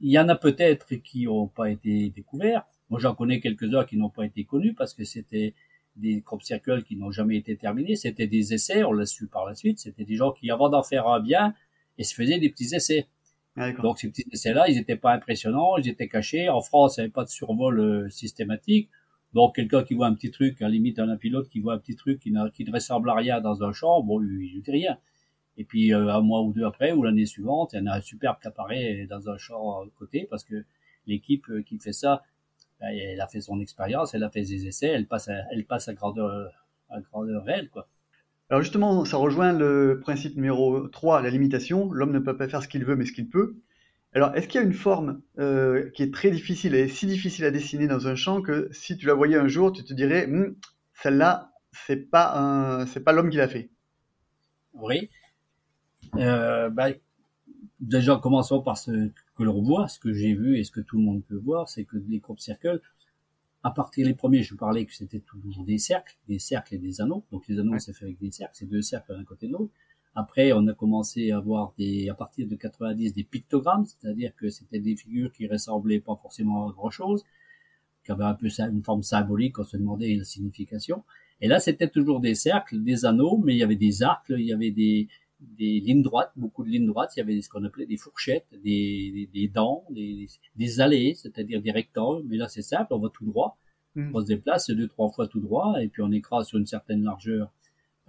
il 0.00 0.10
y 0.10 0.18
en 0.18 0.28
a 0.28 0.36
peut-être 0.36 0.94
qui 0.96 1.24
n'ont 1.24 1.48
pas 1.48 1.70
été 1.70 2.10
découverts. 2.10 2.64
Moi, 2.90 3.00
j'en 3.00 3.14
connais 3.14 3.40
quelques-uns 3.40 3.84
qui 3.84 3.96
n'ont 3.96 4.10
pas 4.10 4.26
été 4.26 4.44
connus 4.44 4.74
parce 4.74 4.92
que 4.92 5.04
c'était 5.04 5.54
des 5.96 6.20
crop 6.20 6.42
circles 6.42 6.82
qui 6.82 6.96
n'ont 6.96 7.10
jamais 7.10 7.36
été 7.38 7.56
terminés. 7.56 7.96
C'était 7.96 8.26
des 8.26 8.52
essais, 8.52 8.84
on 8.84 8.92
l'a 8.92 9.06
su 9.06 9.26
par 9.26 9.46
la 9.46 9.54
suite. 9.54 9.78
C'était 9.78 10.04
des 10.04 10.14
gens 10.16 10.32
qui, 10.32 10.50
avant 10.50 10.68
d'en 10.68 10.82
faire 10.82 11.08
un 11.08 11.20
bien, 11.20 11.54
et 11.98 12.04
se 12.04 12.14
faisaient 12.14 12.38
des 12.38 12.50
petits 12.50 12.74
essais. 12.74 13.06
Donc 13.82 13.98
ces 13.98 14.08
petits 14.10 14.26
essais-là, 14.30 14.68
ils 14.68 14.76
n'étaient 14.76 14.96
pas 14.96 15.12
impressionnants, 15.12 15.78
ils 15.78 15.88
étaient 15.88 16.08
cachés. 16.08 16.50
En 16.50 16.60
France, 16.60 16.96
il 16.96 17.00
n'y 17.00 17.04
avait 17.04 17.12
pas 17.12 17.24
de 17.24 17.30
survol 17.30 17.80
euh, 17.80 18.10
systématique. 18.10 18.90
Donc 19.36 19.54
quelqu'un 19.54 19.84
qui 19.84 19.92
voit 19.92 20.06
un 20.06 20.14
petit 20.14 20.30
truc, 20.30 20.62
à 20.62 20.64
la 20.64 20.70
limite 20.70 20.98
un 20.98 21.14
pilote 21.18 21.50
qui 21.50 21.60
voit 21.60 21.74
un 21.74 21.78
petit 21.78 21.94
truc 21.94 22.18
qui, 22.20 22.32
qui 22.54 22.64
ne 22.64 22.72
ressemble 22.72 23.10
à 23.10 23.14
rien 23.14 23.42
dans 23.42 23.62
un 23.62 23.70
champ, 23.70 24.02
bon, 24.02 24.22
il 24.22 24.56
ne 24.56 24.62
dit 24.62 24.70
rien. 24.70 24.96
Et 25.58 25.64
puis 25.64 25.92
euh, 25.92 26.08
un 26.08 26.22
mois 26.22 26.40
ou 26.40 26.54
deux 26.54 26.64
après, 26.64 26.92
ou 26.92 27.02
l'année 27.02 27.26
suivante, 27.26 27.74
il 27.74 27.80
y 27.80 27.82
en 27.82 27.86
a 27.86 27.96
un 27.96 28.00
superbe 28.00 28.38
qui 28.40 28.48
apparaît 28.48 29.06
dans 29.10 29.28
un 29.28 29.36
champ 29.36 29.84
côté, 29.98 30.26
parce 30.30 30.42
que 30.42 30.64
l'équipe 31.06 31.46
euh, 31.50 31.60
qui 31.60 31.78
fait 31.78 31.92
ça, 31.92 32.22
ben, 32.80 32.88
elle 32.88 33.20
a 33.20 33.26
fait 33.26 33.42
son 33.42 33.60
expérience, 33.60 34.14
elle 34.14 34.24
a 34.24 34.30
fait 34.30 34.40
des 34.40 34.66
essais, 34.66 34.86
elle 34.86 35.06
passe 35.06 35.28
à, 35.28 35.42
elle 35.52 35.66
passe 35.66 35.88
à 35.88 35.92
grandeur, 35.92 36.50
à 36.88 36.98
réelle, 37.44 37.68
quoi. 37.68 37.86
Alors 38.48 38.62
justement, 38.62 39.04
ça 39.04 39.18
rejoint 39.18 39.52
le 39.52 40.00
principe 40.02 40.36
numéro 40.36 40.88
3, 40.88 41.20
la 41.20 41.28
limitation. 41.28 41.92
L'homme 41.92 42.12
ne 42.12 42.20
peut 42.20 42.38
pas 42.38 42.48
faire 42.48 42.62
ce 42.62 42.68
qu'il 42.68 42.86
veut, 42.86 42.96
mais 42.96 43.04
ce 43.04 43.12
qu'il 43.12 43.28
peut. 43.28 43.56
Alors, 44.16 44.34
est-ce 44.34 44.48
qu'il 44.48 44.58
y 44.58 44.64
a 44.64 44.66
une 44.66 44.72
forme 44.72 45.20
euh, 45.38 45.90
qui 45.90 46.02
est 46.02 46.10
très 46.10 46.30
difficile 46.30 46.74
et 46.74 46.88
si 46.88 47.04
difficile 47.04 47.44
à 47.44 47.50
dessiner 47.50 47.86
dans 47.86 48.08
un 48.08 48.14
champ 48.14 48.40
que 48.40 48.66
si 48.72 48.96
tu 48.96 49.04
la 49.04 49.12
voyais 49.12 49.36
un 49.36 49.46
jour, 49.46 49.74
tu 49.74 49.84
te 49.84 49.92
dirais, 49.92 50.24
hm, 50.24 50.56
celle-là, 50.94 51.52
c'est 51.70 52.10
pas 52.10 52.86
c'est 52.86 53.00
pas 53.00 53.12
l'homme 53.12 53.28
qui 53.28 53.36
l'a 53.36 53.46
fait. 53.46 53.68
Oui. 54.72 55.10
Euh, 56.14 56.70
bah, 56.70 56.88
déjà, 57.78 58.16
commençons 58.16 58.62
par 58.62 58.78
ce 58.78 59.10
que 59.36 59.42
l'on 59.42 59.60
voit, 59.60 59.86
ce 59.86 60.00
que 60.00 60.14
j'ai 60.14 60.32
vu 60.32 60.56
et 60.56 60.64
ce 60.64 60.70
que 60.70 60.80
tout 60.80 60.96
le 60.96 61.02
monde 61.02 61.22
peut 61.22 61.36
voir, 61.36 61.68
c'est 61.68 61.84
que 61.84 61.98
les 62.08 62.20
courbes 62.20 62.40
circles, 62.40 62.80
à 63.64 63.70
partir 63.70 64.06
des 64.06 64.14
premiers, 64.14 64.42
je 64.42 64.54
parlais 64.54 64.86
que 64.86 64.94
c'était 64.94 65.20
toujours 65.20 65.66
des 65.66 65.76
cercles, 65.76 66.16
des 66.26 66.38
cercles 66.38 66.76
et 66.76 66.78
des 66.78 67.02
anneaux. 67.02 67.26
Donc 67.32 67.46
les 67.48 67.58
anneaux, 67.58 67.78
c'est 67.78 67.92
fait 67.92 68.06
avec 68.06 68.18
des 68.18 68.30
cercles, 68.30 68.54
c'est 68.54 68.70
deux 68.70 68.80
cercles 68.80 69.14
d'un 69.14 69.24
côté 69.24 69.46
de 69.46 69.52
l'autre. 69.52 69.74
Après, 70.18 70.52
on 70.54 70.66
a 70.66 70.72
commencé 70.72 71.30
à 71.30 71.36
avoir 71.36 71.74
des, 71.76 72.08
à 72.08 72.14
partir 72.14 72.48
de 72.48 72.56
90, 72.56 73.12
des 73.12 73.22
pictogrammes, 73.22 73.84
c'est-à-dire 73.84 74.34
que 74.34 74.48
c'était 74.48 74.80
des 74.80 74.96
figures 74.96 75.30
qui 75.30 75.46
ressemblaient 75.46 76.00
pas 76.00 76.16
forcément 76.16 76.70
à 76.70 76.72
grand 76.72 76.88
chose, 76.88 77.22
qui 78.02 78.12
avaient 78.12 78.24
un 78.24 78.32
peu 78.32 78.48
une 78.58 78.82
forme 78.82 79.02
symbolique, 79.02 79.58
on 79.58 79.64
se 79.64 79.76
demandait 79.76 80.14
la 80.14 80.24
signification. 80.24 81.04
Et 81.42 81.48
là, 81.48 81.60
c'était 81.60 81.88
toujours 81.88 82.20
des 82.20 82.34
cercles, 82.34 82.82
des 82.82 83.04
anneaux, 83.04 83.36
mais 83.36 83.54
il 83.54 83.58
y 83.58 83.62
avait 83.62 83.76
des 83.76 84.02
arcs, 84.02 84.24
il 84.30 84.46
y 84.46 84.54
avait 84.54 84.70
des, 84.70 85.06
des 85.38 85.80
lignes 85.80 86.02
droites, 86.02 86.32
beaucoup 86.34 86.64
de 86.64 86.70
lignes 86.70 86.86
droites, 86.86 87.12
il 87.16 87.18
y 87.18 87.22
avait 87.22 87.42
ce 87.42 87.50
qu'on 87.50 87.64
appelait 87.64 87.84
des 87.84 87.98
fourchettes, 87.98 88.46
des, 88.64 89.28
des, 89.34 89.48
dents, 89.48 89.84
des, 89.90 90.28
des 90.56 90.80
allées, 90.80 91.14
c'est-à-dire 91.14 91.60
des 91.60 91.72
rectangles, 91.72 92.24
mais 92.26 92.38
là 92.38 92.48
c'est 92.48 92.62
simple, 92.62 92.94
on 92.94 93.00
va 93.00 93.10
tout 93.10 93.26
droit, 93.26 93.58
hmm. 93.96 94.12
on 94.14 94.20
se 94.22 94.26
déplace 94.26 94.70
deux, 94.70 94.88
trois 94.88 95.10
fois 95.10 95.28
tout 95.28 95.40
droit, 95.40 95.76
et 95.82 95.88
puis 95.88 96.00
on 96.00 96.10
écrase 96.10 96.46
sur 96.46 96.58
une 96.58 96.64
certaine 96.64 97.02
largeur 97.02 97.52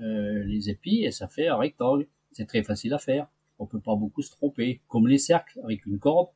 euh, 0.01 0.43
les 0.43 0.69
épis, 0.69 1.03
et 1.03 1.11
ça 1.11 1.27
fait 1.27 1.47
un 1.47 1.57
rectangle. 1.57 2.07
C'est 2.31 2.45
très 2.45 2.63
facile 2.63 2.93
à 2.93 2.99
faire, 2.99 3.27
on 3.59 3.65
peut 3.65 3.79
pas 3.79 3.95
beaucoup 3.95 4.21
se 4.21 4.31
tromper, 4.31 4.81
comme 4.87 5.07
les 5.07 5.17
cercles, 5.17 5.59
avec 5.63 5.85
une 5.85 5.99
corde, 5.99 6.29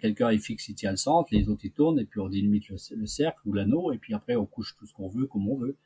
quelqu'un 0.00 0.30
il 0.30 0.40
fixe, 0.40 0.68
il 0.68 0.74
tient 0.74 0.90
le 0.90 0.96
centre, 0.96 1.28
les 1.32 1.48
autres 1.48 1.64
ils 1.64 1.72
tournent, 1.72 1.98
et 1.98 2.04
puis 2.04 2.20
on 2.20 2.28
délimite 2.28 2.68
le, 2.68 3.06
cercle 3.06 3.40
ou 3.46 3.52
l'anneau, 3.52 3.92
et 3.92 3.98
puis 3.98 4.14
après 4.14 4.36
on 4.36 4.46
couche 4.46 4.76
tout 4.78 4.86
ce 4.86 4.92
qu'on 4.92 5.08
veut, 5.08 5.26
comme 5.26 5.48
on 5.48 5.56
veut. 5.56 5.76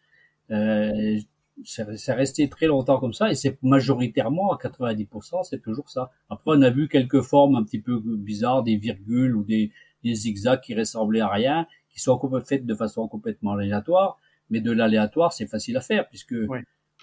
Euh, 0.50 1.18
c'est 1.64 2.12
resté 2.12 2.48
très 2.48 2.66
longtemps 2.66 3.00
comme 3.00 3.12
ça 3.12 3.30
et 3.30 3.34
c'est 3.34 3.60
majoritairement 3.64 4.52
à 4.52 4.56
90% 4.56 5.42
c'est 5.42 5.60
toujours 5.60 5.90
ça. 5.90 6.12
Après 6.30 6.52
on 6.56 6.62
a 6.62 6.70
vu 6.70 6.88
quelques 6.88 7.20
formes 7.22 7.56
un 7.56 7.64
petit 7.64 7.80
peu 7.80 8.00
bizarres, 8.00 8.62
des 8.62 8.76
virgules 8.76 9.34
ou 9.34 9.42
des, 9.42 9.72
des 10.04 10.14
zigzags 10.14 10.60
qui 10.60 10.74
ressemblaient 10.74 11.20
à 11.20 11.28
rien, 11.28 11.66
qui 11.90 12.00
sont 12.00 12.20
faites 12.46 12.64
de 12.64 12.74
façon 12.74 13.08
complètement 13.08 13.52
aléatoire, 13.52 14.20
mais 14.50 14.60
de 14.60 14.72
l'aléatoire 14.72 15.32
c'est 15.32 15.46
facile 15.46 15.76
à 15.76 15.80
faire 15.80 16.08
puisque 16.08 16.34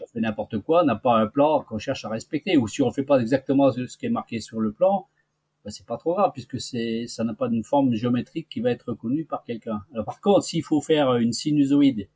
on 0.02 0.08
fait 0.08 0.20
n'importe 0.20 0.60
quoi, 0.60 0.84
on 0.84 0.86
n'a 0.86 0.96
pas 0.96 1.18
un 1.18 1.28
plan 1.28 1.62
qu'on 1.62 1.78
cherche 1.78 2.04
à 2.06 2.10
respecter 2.10 2.58
ou 2.58 2.68
si 2.68 2.82
on 2.82 2.92
fait 2.92 3.04
pas 3.04 3.20
exactement 3.20 3.72
ce 3.72 3.98
qui 3.98 4.06
est 4.06 4.10
marqué 4.10 4.40
sur 4.42 4.60
le 4.60 4.72
plan, 4.72 5.08
ben 5.64 5.72
c'est 5.72 5.86
pas 5.86 5.98
trop 5.98 6.14
grave 6.16 6.32
puisque 6.34 6.60
c'est 6.60 7.08
ça 7.08 7.24
n'a 7.24 7.34
pas 7.34 7.48
une 7.48 7.64
forme 7.64 7.94
géométrique 7.94 8.50
qui 8.50 8.60
va 8.60 8.72
être 8.72 8.90
reconnue 8.90 9.26
par 9.26 9.44
quelqu'un. 9.44 9.82
Par 10.06 10.20
contre 10.22 10.44
s'il 10.44 10.64
faut 10.64 10.82
faire 10.82 11.16
une 11.16 11.34
sinusoïde 11.34 12.08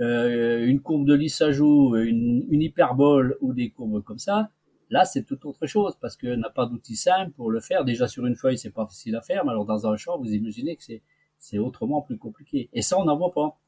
euh, 0.00 0.66
une 0.66 0.80
courbe 0.80 1.06
de 1.06 1.14
lissajou, 1.14 1.96
une, 1.96 2.46
une 2.50 2.62
hyperbole 2.62 3.36
ou 3.40 3.52
des 3.52 3.70
courbes 3.70 4.02
comme 4.02 4.18
ça, 4.18 4.48
là 4.90 5.04
c'est 5.04 5.22
tout 5.22 5.46
autre 5.46 5.66
chose 5.66 5.96
parce 6.00 6.16
qu'on 6.16 6.36
n'a 6.38 6.50
pas 6.50 6.66
d'outil 6.66 6.96
simple 6.96 7.30
pour 7.32 7.50
le 7.50 7.60
faire. 7.60 7.84
Déjà 7.84 8.08
sur 8.08 8.26
une 8.26 8.36
feuille 8.36 8.58
c'est 8.58 8.70
pas 8.70 8.86
facile 8.86 9.16
à 9.16 9.20
faire, 9.20 9.44
mais 9.44 9.50
alors 9.50 9.66
dans 9.66 9.86
un 9.86 9.96
champ 9.96 10.18
vous 10.18 10.32
imaginez 10.32 10.76
que 10.76 10.82
c'est 10.82 11.02
c'est 11.38 11.58
autrement 11.58 12.02
plus 12.02 12.18
compliqué. 12.18 12.68
Et 12.72 12.82
ça 12.82 12.98
on 12.98 13.04
n'en 13.04 13.16
voit 13.16 13.32
pas. 13.32 13.58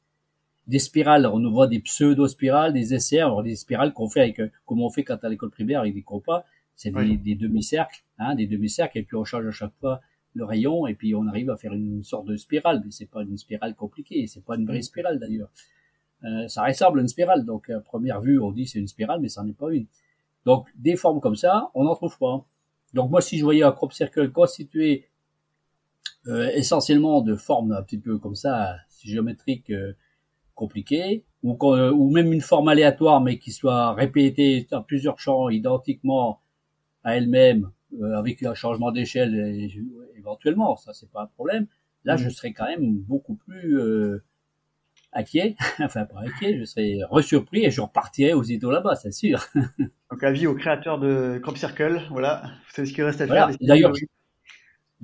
Des 0.67 0.79
spirales, 0.79 1.27
on 1.27 1.39
nous 1.39 1.53
voit 1.53 1.67
des 1.67 1.81
pseudo-spirales, 1.81 2.73
des 2.73 2.99
SR, 2.99 3.27
alors 3.27 3.43
des 3.43 3.57
spirales 3.57 3.93
qu'on 3.93 4.09
fait 4.09 4.21
avec, 4.21 4.41
comme 4.65 4.81
on 4.81 4.91
fait 4.91 5.05
quand 5.05 5.23
à 5.23 5.29
l'école 5.29 5.51
primaire 5.51 5.81
avec 5.81 5.95
des 5.95 6.03
compas, 6.03 6.45
c'est 6.75 6.91
des, 6.91 7.17
des 7.17 7.35
demi-cercles, 7.35 8.03
hein, 8.19 8.35
des 8.35 8.47
demi-cercles, 8.47 8.99
et 8.99 9.03
puis 9.03 9.17
on 9.17 9.25
change 9.25 9.47
à 9.47 9.51
chaque 9.51 9.75
fois 9.81 10.01
le 10.35 10.45
rayon, 10.45 10.87
et 10.87 10.95
puis 10.95 11.15
on 11.15 11.27
arrive 11.27 11.51
à 11.51 11.57
faire 11.57 11.73
une 11.73 12.03
sorte 12.03 12.27
de 12.27 12.37
spirale, 12.37 12.83
mais 12.85 12.91
c'est 12.91 13.11
pas 13.11 13.23
une 13.23 13.37
spirale 13.37 13.75
compliquée, 13.75 14.27
c'est 14.27 14.45
pas 14.45 14.57
une 14.57 14.67
vraie 14.67 14.83
spirale 14.83 15.19
d'ailleurs. 15.19 15.51
Euh, 16.25 16.49
ça 16.49 16.65
ressemble 16.65 17.01
à 17.01 17.03
une 17.03 17.09
spirale. 17.09 17.45
Donc, 17.45 17.71
à 17.71 17.81
première 17.81 18.21
vue, 18.21 18.41
on 18.41 18.51
dit 18.51 18.67
c'est 18.67 18.79
une 18.79 18.89
spirale, 18.89 19.21
mais 19.21 19.29
ça 19.29 19.43
n'est 19.43 19.53
pas 19.53 19.71
une. 19.71 19.87
Donc, 20.45 20.69
des 20.75 20.97
formes 20.97 21.21
comme 21.21 21.37
ça, 21.37 21.71
on 21.75 21.85
n'en 21.85 21.95
trouve 21.95 22.19
pas. 22.19 22.45
Donc, 22.95 23.11
moi, 23.11 23.21
si 23.21 23.39
je 23.39 23.45
voyais 23.45 23.62
un 23.62 23.73
crop 23.73 23.93
circle 23.93 24.31
constitué 24.31 25.09
euh, 26.27 26.49
essentiellement 26.55 27.21
de 27.21 27.37
formes 27.37 27.73
un 27.73 27.83
petit 27.83 27.99
peu 27.99 28.19
comme 28.19 28.35
ça, 28.35 28.77
géométriques 29.03 29.71
euh, 29.71 29.93
compliquées, 30.55 31.25
ou, 31.43 31.57
ou 31.63 32.11
même 32.11 32.33
une 32.33 32.41
forme 32.41 32.69
aléatoire, 32.69 33.21
mais 33.21 33.39
qui 33.39 33.53
soit 33.53 33.93
répétée 33.95 34.67
dans 34.71 34.83
plusieurs 34.83 35.19
champs 35.19 35.49
identiquement 35.49 36.41
à 37.03 37.17
elle-même, 37.17 37.71
avec 38.17 38.43
un 38.43 38.55
changement 38.55 38.91
d'échelle 38.91 39.71
éventuellement, 40.17 40.77
ça 40.77 40.93
c'est 40.95 41.11
pas 41.11 41.23
un 41.23 41.27
problème. 41.27 41.67
Là, 42.05 42.17
je 42.17 42.27
mmh. 42.27 42.31
serais 42.31 42.53
quand 42.53 42.67
même 42.67 42.97
beaucoup 42.97 43.35
plus 43.35 43.79
inquiet, 45.15 45.57
enfin 45.81 46.05
pas 46.05 46.21
inquiet, 46.21 46.59
je 46.59 46.65
serais 46.65 46.99
resurpris 47.09 47.65
et 47.65 47.71
je 47.71 47.81
repartirais 47.81 48.33
aussitôt 48.33 48.71
là-bas, 48.71 48.97
c'est 48.97 49.13
sûr. 49.13 49.47
Donc 50.11 50.23
avis 50.23 50.47
au 50.47 50.55
créateur 50.55 50.99
de 50.99 51.39
Crop 51.43 51.57
Circle, 51.57 52.03
voilà, 52.11 52.43
savez 52.71 52.89
ce 52.89 52.93
qu'il 52.93 53.05
reste 53.05 53.21
à 53.21 53.27
faire. 53.27 53.51
D'ailleurs, 53.61 53.93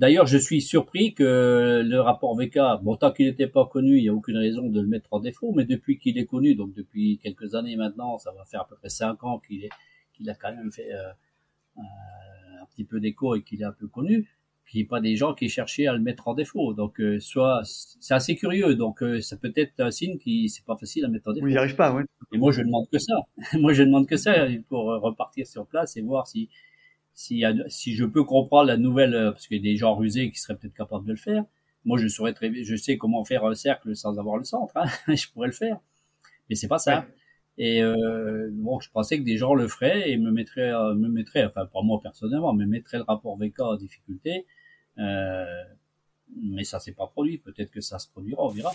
D'ailleurs, 0.01 0.25
je 0.25 0.39
suis 0.39 0.61
surpris 0.61 1.13
que 1.13 1.83
le 1.85 2.01
rapport 2.01 2.35
VK, 2.35 2.81
bon, 2.81 2.95
tant 2.95 3.11
qu'il 3.11 3.27
n'était 3.27 3.45
pas 3.45 3.67
connu, 3.67 3.99
il 3.99 4.01
n'y 4.01 4.09
a 4.09 4.13
aucune 4.15 4.37
raison 4.37 4.67
de 4.67 4.81
le 4.81 4.87
mettre 4.87 5.13
en 5.13 5.19
défaut, 5.19 5.53
mais 5.55 5.63
depuis 5.63 5.99
qu'il 5.99 6.17
est 6.17 6.25
connu, 6.25 6.55
donc 6.55 6.73
depuis 6.73 7.19
quelques 7.21 7.53
années 7.53 7.75
maintenant, 7.75 8.17
ça 8.17 8.31
va 8.31 8.43
faire 8.45 8.61
à 8.61 8.67
peu 8.67 8.75
près 8.77 8.89
cinq 8.89 9.23
ans 9.23 9.37
qu'il 9.37 9.63
est, 9.63 9.69
qu'il 10.13 10.27
a 10.31 10.33
quand 10.33 10.55
même 10.55 10.71
fait 10.71 10.91
euh, 10.91 11.11
un 11.77 12.65
petit 12.71 12.83
peu 12.83 12.99
d'écho 12.99 13.35
et 13.35 13.43
qu'il 13.43 13.61
est 13.61 13.65
un 13.65 13.73
peu 13.73 13.87
connu 13.87 14.27
qu'il 14.67 14.79
n'y 14.79 14.85
ait 14.85 14.87
pas 14.87 15.01
des 15.01 15.15
gens 15.15 15.35
qui 15.35 15.49
cherchaient 15.49 15.85
à 15.85 15.93
le 15.93 15.99
mettre 15.99 16.27
en 16.27 16.33
défaut. 16.33 16.73
Donc, 16.73 16.99
euh, 16.99 17.19
soit 17.19 17.61
c'est 17.63 18.15
assez 18.15 18.35
curieux. 18.35 18.73
Donc, 18.73 19.03
euh, 19.03 19.21
ça 19.21 19.37
peut 19.37 19.53
être 19.55 19.79
un 19.81 19.91
signe 19.91 20.17
qui 20.17 20.49
c'est 20.49 20.65
pas 20.65 20.77
facile 20.77 21.05
à 21.05 21.09
mettre 21.09 21.29
en 21.29 21.33
défaut. 21.33 21.45
Oui, 21.45 21.51
il 21.51 21.55
n'y 21.55 21.59
arrive 21.59 21.75
pas, 21.75 21.93
oui. 21.93 22.03
Et 22.33 22.39
moi, 22.39 22.51
je 22.51 22.61
demande 22.63 22.87
que 22.89 22.97
ça. 22.97 23.13
moi, 23.59 23.73
je 23.73 23.83
demande 23.83 24.07
que 24.07 24.17
ça 24.17 24.47
pour 24.67 24.85
repartir 24.85 25.45
sur 25.45 25.67
place 25.67 25.95
et 25.95 26.01
voir 26.01 26.25
si 26.25 26.49
si, 27.13 27.43
si 27.67 27.95
je 27.95 28.05
peux 28.05 28.23
comprendre 28.23 28.67
la 28.67 28.77
nouvelle, 28.77 29.13
euh, 29.13 29.31
parce 29.31 29.47
qu'il 29.47 29.57
y 29.57 29.59
a 29.59 29.71
des 29.71 29.77
gens 29.77 29.95
rusés 29.95 30.31
qui 30.31 30.39
seraient 30.39 30.57
peut-être 30.57 30.73
capables 30.73 31.05
de 31.05 31.11
le 31.11 31.17
faire. 31.17 31.43
Moi, 31.85 31.97
je 31.97 32.07
saurais 32.07 32.33
très, 32.33 32.63
je 32.63 32.75
sais 32.75 32.97
comment 32.97 33.23
faire 33.23 33.45
un 33.45 33.55
cercle 33.55 33.95
sans 33.95 34.19
avoir 34.19 34.37
le 34.37 34.43
centre. 34.43 34.75
Hein. 34.77 34.87
je 35.15 35.27
pourrais 35.29 35.47
le 35.47 35.53
faire, 35.53 35.79
mais 36.49 36.55
c'est 36.55 36.67
pas 36.67 36.79
ça. 36.79 37.05
Et 37.57 37.83
euh, 37.83 38.49
bon, 38.53 38.79
je 38.79 38.89
pensais 38.91 39.19
que 39.19 39.23
des 39.23 39.37
gens 39.37 39.53
le 39.53 39.67
feraient 39.67 40.09
et 40.11 40.17
me 40.17 40.31
mettraient, 40.31 40.71
me 40.95 41.09
mettraient, 41.09 41.45
enfin 41.45 41.65
pas 41.65 41.81
moi 41.81 41.99
personnellement, 42.01 42.53
mais 42.53 42.65
mettraient 42.65 42.97
le 42.97 43.03
rapport 43.03 43.37
VK 43.37 43.59
en 43.59 43.75
difficulté 43.75 44.45
euh, 44.97 45.63
mais 46.35 46.63
ça 46.63 46.79
s'est 46.79 46.93
pas 46.93 47.07
produit. 47.07 47.37
Peut-être 47.37 47.71
que 47.71 47.81
ça 47.81 47.99
se 47.99 48.07
produira, 48.07 48.43
on 48.43 48.49
verra. 48.49 48.71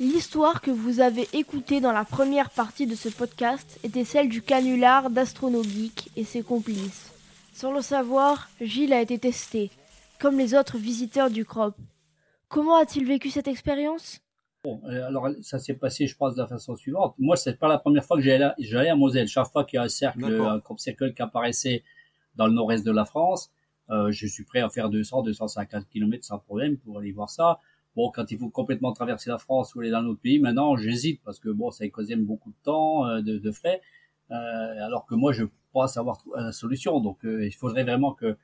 L'histoire 0.00 0.62
que 0.62 0.70
vous 0.70 1.00
avez 1.00 1.28
écoutée 1.34 1.82
dans 1.82 1.92
la 1.92 2.06
première 2.06 2.48
partie 2.48 2.86
de 2.86 2.94
ce 2.94 3.10
podcast 3.10 3.78
était 3.84 4.06
celle 4.06 4.30
du 4.30 4.40
canular 4.40 5.10
d'Astronogeek 5.10 6.08
et 6.16 6.24
ses 6.24 6.42
complices. 6.42 7.12
Sans 7.52 7.70
le 7.70 7.82
savoir, 7.82 8.48
Gilles 8.62 8.94
a 8.94 9.02
été 9.02 9.18
testé, 9.18 9.70
comme 10.18 10.38
les 10.38 10.54
autres 10.54 10.78
visiteurs 10.78 11.28
du 11.28 11.44
CROP. 11.44 11.74
Comment 12.48 12.78
a-t-il 12.78 13.06
vécu 13.06 13.28
cette 13.28 13.46
expérience? 13.46 14.22
Bon, 14.64 14.80
euh, 14.86 15.06
alors 15.06 15.28
ça 15.42 15.58
s'est 15.58 15.74
passé, 15.74 16.06
je 16.06 16.16
pense, 16.16 16.34
de 16.34 16.40
la 16.40 16.48
façon 16.48 16.76
suivante. 16.76 17.14
Moi, 17.18 17.36
c'est 17.36 17.58
pas 17.58 17.68
la 17.68 17.76
première 17.76 18.02
fois 18.02 18.16
que 18.16 18.22
j'allais, 18.22 18.48
j'allais 18.58 18.88
à 18.88 18.96
Moselle. 18.96 19.28
Chaque 19.28 19.48
fois 19.48 19.64
qu'il 19.64 19.76
y 19.76 19.80
a 19.80 19.82
un 19.82 19.90
cercle, 19.90 20.24
un 20.24 20.60
crop 20.60 20.80
circle 20.80 21.12
qui 21.12 21.20
apparaissait 21.20 21.84
dans 22.36 22.46
le 22.46 22.54
nord-est 22.54 22.86
de 22.86 22.90
la 22.90 23.04
France, 23.04 23.50
euh, 23.90 24.10
je 24.10 24.26
suis 24.26 24.44
prêt 24.44 24.60
à 24.60 24.70
faire 24.70 24.88
200, 24.88 25.24
250 25.24 25.90
km 25.90 26.24
sans 26.24 26.38
problème 26.38 26.78
pour 26.78 27.00
aller 27.00 27.12
voir 27.12 27.28
ça. 27.28 27.60
Bon, 27.96 28.10
quand 28.10 28.30
il 28.30 28.38
faut 28.38 28.50
complètement 28.50 28.92
traverser 28.92 29.30
la 29.30 29.38
France 29.38 29.74
ou 29.74 29.80
aller 29.80 29.90
dans 29.90 30.04
autre 30.04 30.20
pays, 30.20 30.38
maintenant, 30.38 30.76
j'hésite 30.76 31.20
parce 31.24 31.40
que 31.40 31.48
bon, 31.48 31.70
ça 31.70 31.84
économise 31.84 32.18
beaucoup 32.18 32.50
de 32.50 32.62
temps, 32.64 33.06
euh, 33.06 33.20
de, 33.20 33.38
de, 33.38 33.50
frais, 33.50 33.80
euh, 34.30 34.34
alors 34.84 35.06
que 35.06 35.14
moi, 35.14 35.32
je 35.32 35.44
pense 35.72 35.96
avoir 35.96 36.18
la 36.36 36.52
solution. 36.52 37.00
Donc, 37.00 37.18
il 37.24 37.52
faudrait 37.52 37.82
vraiment 37.82 38.12
que 38.12 38.36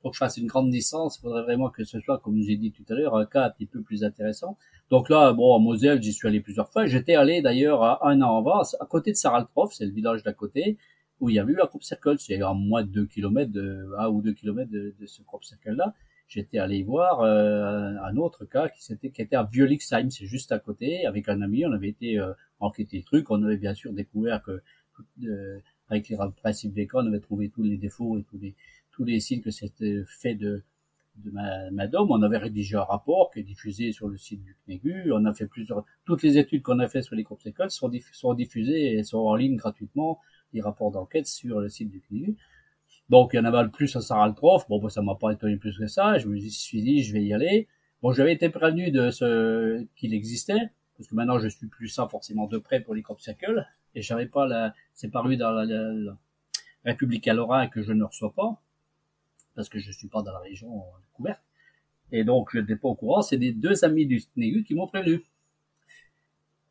pour 0.00 0.12
que 0.12 0.16
je 0.16 0.18
fasse 0.18 0.36
une 0.36 0.46
grande 0.46 0.70
distance, 0.70 1.18
il 1.18 1.20
faudrait 1.22 1.42
vraiment 1.42 1.70
que 1.70 1.84
ce 1.84 2.00
soit, 2.00 2.18
comme 2.18 2.40
j'ai 2.40 2.56
dit 2.56 2.70
tout 2.70 2.84
à 2.88 2.94
l'heure, 2.94 3.16
un 3.16 3.26
cas 3.26 3.46
un 3.46 3.50
petit 3.50 3.66
peu 3.66 3.82
plus 3.82 4.04
intéressant. 4.04 4.56
Donc 4.90 5.08
là, 5.08 5.32
bon, 5.32 5.56
à 5.56 5.58
Moselle, 5.58 6.02
j'y 6.02 6.12
suis 6.12 6.28
allé 6.28 6.40
plusieurs 6.40 6.70
fois. 6.70 6.86
J'étais 6.86 7.14
allé 7.14 7.42
d'ailleurs 7.42 8.04
un 8.04 8.20
an 8.22 8.38
avant, 8.38 8.62
à 8.62 8.86
côté 8.86 9.10
de 9.10 9.16
Saraltrof, 9.16 9.72
c'est 9.72 9.86
le 9.86 9.92
village 9.92 10.22
d'à 10.22 10.32
côté, 10.32 10.78
où 11.20 11.28
il 11.28 11.34
y 11.34 11.38
avait 11.38 11.52
eu 11.52 11.56
la 11.56 11.66
Crop 11.66 11.82
Circle. 11.82 12.16
C'est 12.18 12.40
à 12.40 12.52
moins 12.52 12.82
de 12.82 12.88
2 12.88 13.06
km, 13.06 13.50
de, 13.50 13.90
1 13.98 14.08
ou 14.08 14.22
2 14.22 14.32
km 14.32 14.70
de, 14.70 14.94
de 14.98 15.06
ce 15.06 15.22
Crop 15.22 15.44
Circle-là. 15.44 15.94
J'étais 16.28 16.58
allé 16.58 16.82
voir 16.82 17.22
euh, 17.22 17.94
un 18.04 18.16
autre 18.18 18.44
cas 18.44 18.68
qui, 18.68 18.92
était, 18.92 19.10
qui 19.10 19.22
était 19.22 19.36
à 19.36 19.44
Violixheim, 19.44 20.10
c'est 20.10 20.26
juste 20.26 20.52
à 20.52 20.58
côté, 20.58 21.06
avec 21.06 21.26
un 21.30 21.40
ami. 21.40 21.64
On 21.64 21.72
avait 21.72 21.88
été 21.88 22.18
euh, 22.18 22.34
enquêter 22.60 22.98
le 22.98 23.02
truc. 23.02 23.30
On 23.30 23.42
avait 23.42 23.56
bien 23.56 23.72
sûr 23.72 23.94
découvert 23.94 24.42
que, 24.42 24.60
euh, 25.24 25.58
avec 25.88 26.10
les 26.10 26.18
principes 26.36 26.74
des 26.74 26.86
cas, 26.86 26.98
on 26.98 27.06
avait 27.06 27.20
trouvé 27.20 27.48
tous 27.48 27.62
les 27.62 27.78
défauts 27.78 28.18
et 28.18 28.24
tous 28.24 28.38
les, 28.38 28.54
tous 28.92 29.04
les 29.04 29.20
signes 29.20 29.40
que 29.40 29.50
c'était 29.50 30.02
fait 30.06 30.34
de, 30.34 30.62
de 31.16 31.30
Madame, 31.70 32.10
on 32.10 32.22
avait 32.22 32.36
rédigé 32.36 32.76
un 32.76 32.82
rapport 32.82 33.30
qui 33.32 33.40
est 33.40 33.42
diffusé 33.42 33.92
sur 33.92 34.06
le 34.06 34.18
site 34.18 34.42
du 34.42 34.54
CNEGU. 34.66 35.12
On 35.12 35.24
a 35.24 35.32
fait 35.32 35.46
plusieurs, 35.46 35.82
toutes 36.04 36.22
les 36.22 36.36
études 36.36 36.60
qu'on 36.62 36.78
a 36.78 36.88
fait 36.88 37.00
sur 37.00 37.16
les 37.16 37.24
écoles 37.46 37.70
sont, 37.70 37.90
sont 38.12 38.34
diffusées 38.34 38.98
et 38.98 39.02
sont 39.02 39.18
en 39.18 39.34
ligne 39.34 39.56
gratuitement, 39.56 40.20
les 40.52 40.60
rapports 40.60 40.90
d'enquête 40.90 41.26
sur 41.26 41.60
le 41.60 41.70
site 41.70 41.90
du 41.90 42.02
CNEGU. 42.02 42.36
Donc, 43.08 43.30
il 43.32 43.36
y 43.36 43.40
en 43.40 43.44
avait 43.44 43.62
le 43.62 43.70
plus 43.70 43.94
à 43.96 44.00
Saraltrof. 44.00 44.68
Bon, 44.68 44.80
bah, 44.80 44.90
ça 44.90 45.02
m'a 45.02 45.14
pas 45.14 45.32
étonné 45.32 45.56
plus 45.56 45.78
que 45.78 45.86
ça. 45.86 46.18
Je 46.18 46.28
me 46.28 46.38
suis 46.38 46.82
dit, 46.82 47.02
je 47.02 47.12
vais 47.12 47.24
y 47.24 47.32
aller. 47.32 47.68
Bon, 48.02 48.12
j'avais 48.12 48.32
été 48.32 48.48
prévenu 48.48 48.90
de 48.90 49.10
ce 49.10 49.84
qu'il 49.96 50.14
existait, 50.14 50.70
parce 50.96 51.08
que 51.08 51.16
maintenant 51.16 51.40
je 51.40 51.48
suis 51.48 51.66
plus 51.66 51.88
ça 51.88 52.06
forcément 52.06 52.46
de 52.46 52.58
près 52.58 52.80
pour 52.80 52.94
les 52.94 53.02
crop 53.02 53.20
circles, 53.20 53.66
et 53.96 54.02
j'avais 54.02 54.26
pas 54.26 54.46
la, 54.46 54.72
c'est 54.94 55.10
paru 55.10 55.36
dans 55.36 55.50
la, 55.50 55.64
la, 55.64 56.16
République 56.84 57.26
à 57.26 57.34
Lorrain 57.34 57.66
que 57.66 57.82
je 57.82 57.92
ne 57.92 58.04
reçois 58.04 58.32
pas 58.32 58.62
parce 59.56 59.68
que 59.68 59.80
je 59.80 59.90
suis 59.90 60.06
pas 60.06 60.22
dans 60.22 60.32
la 60.32 60.38
région 60.38 60.84
couverte. 61.12 61.42
Et 62.12 62.22
donc, 62.22 62.50
je 62.52 62.60
n'étais 62.60 62.76
pas 62.76 62.88
au 62.88 62.94
courant. 62.94 63.22
C'est 63.22 63.36
des 63.36 63.52
deux 63.52 63.84
amis 63.84 64.06
du 64.06 64.20
SNEGU 64.20 64.62
qui 64.62 64.76
m'ont 64.76 64.86
prévenu. 64.86 65.24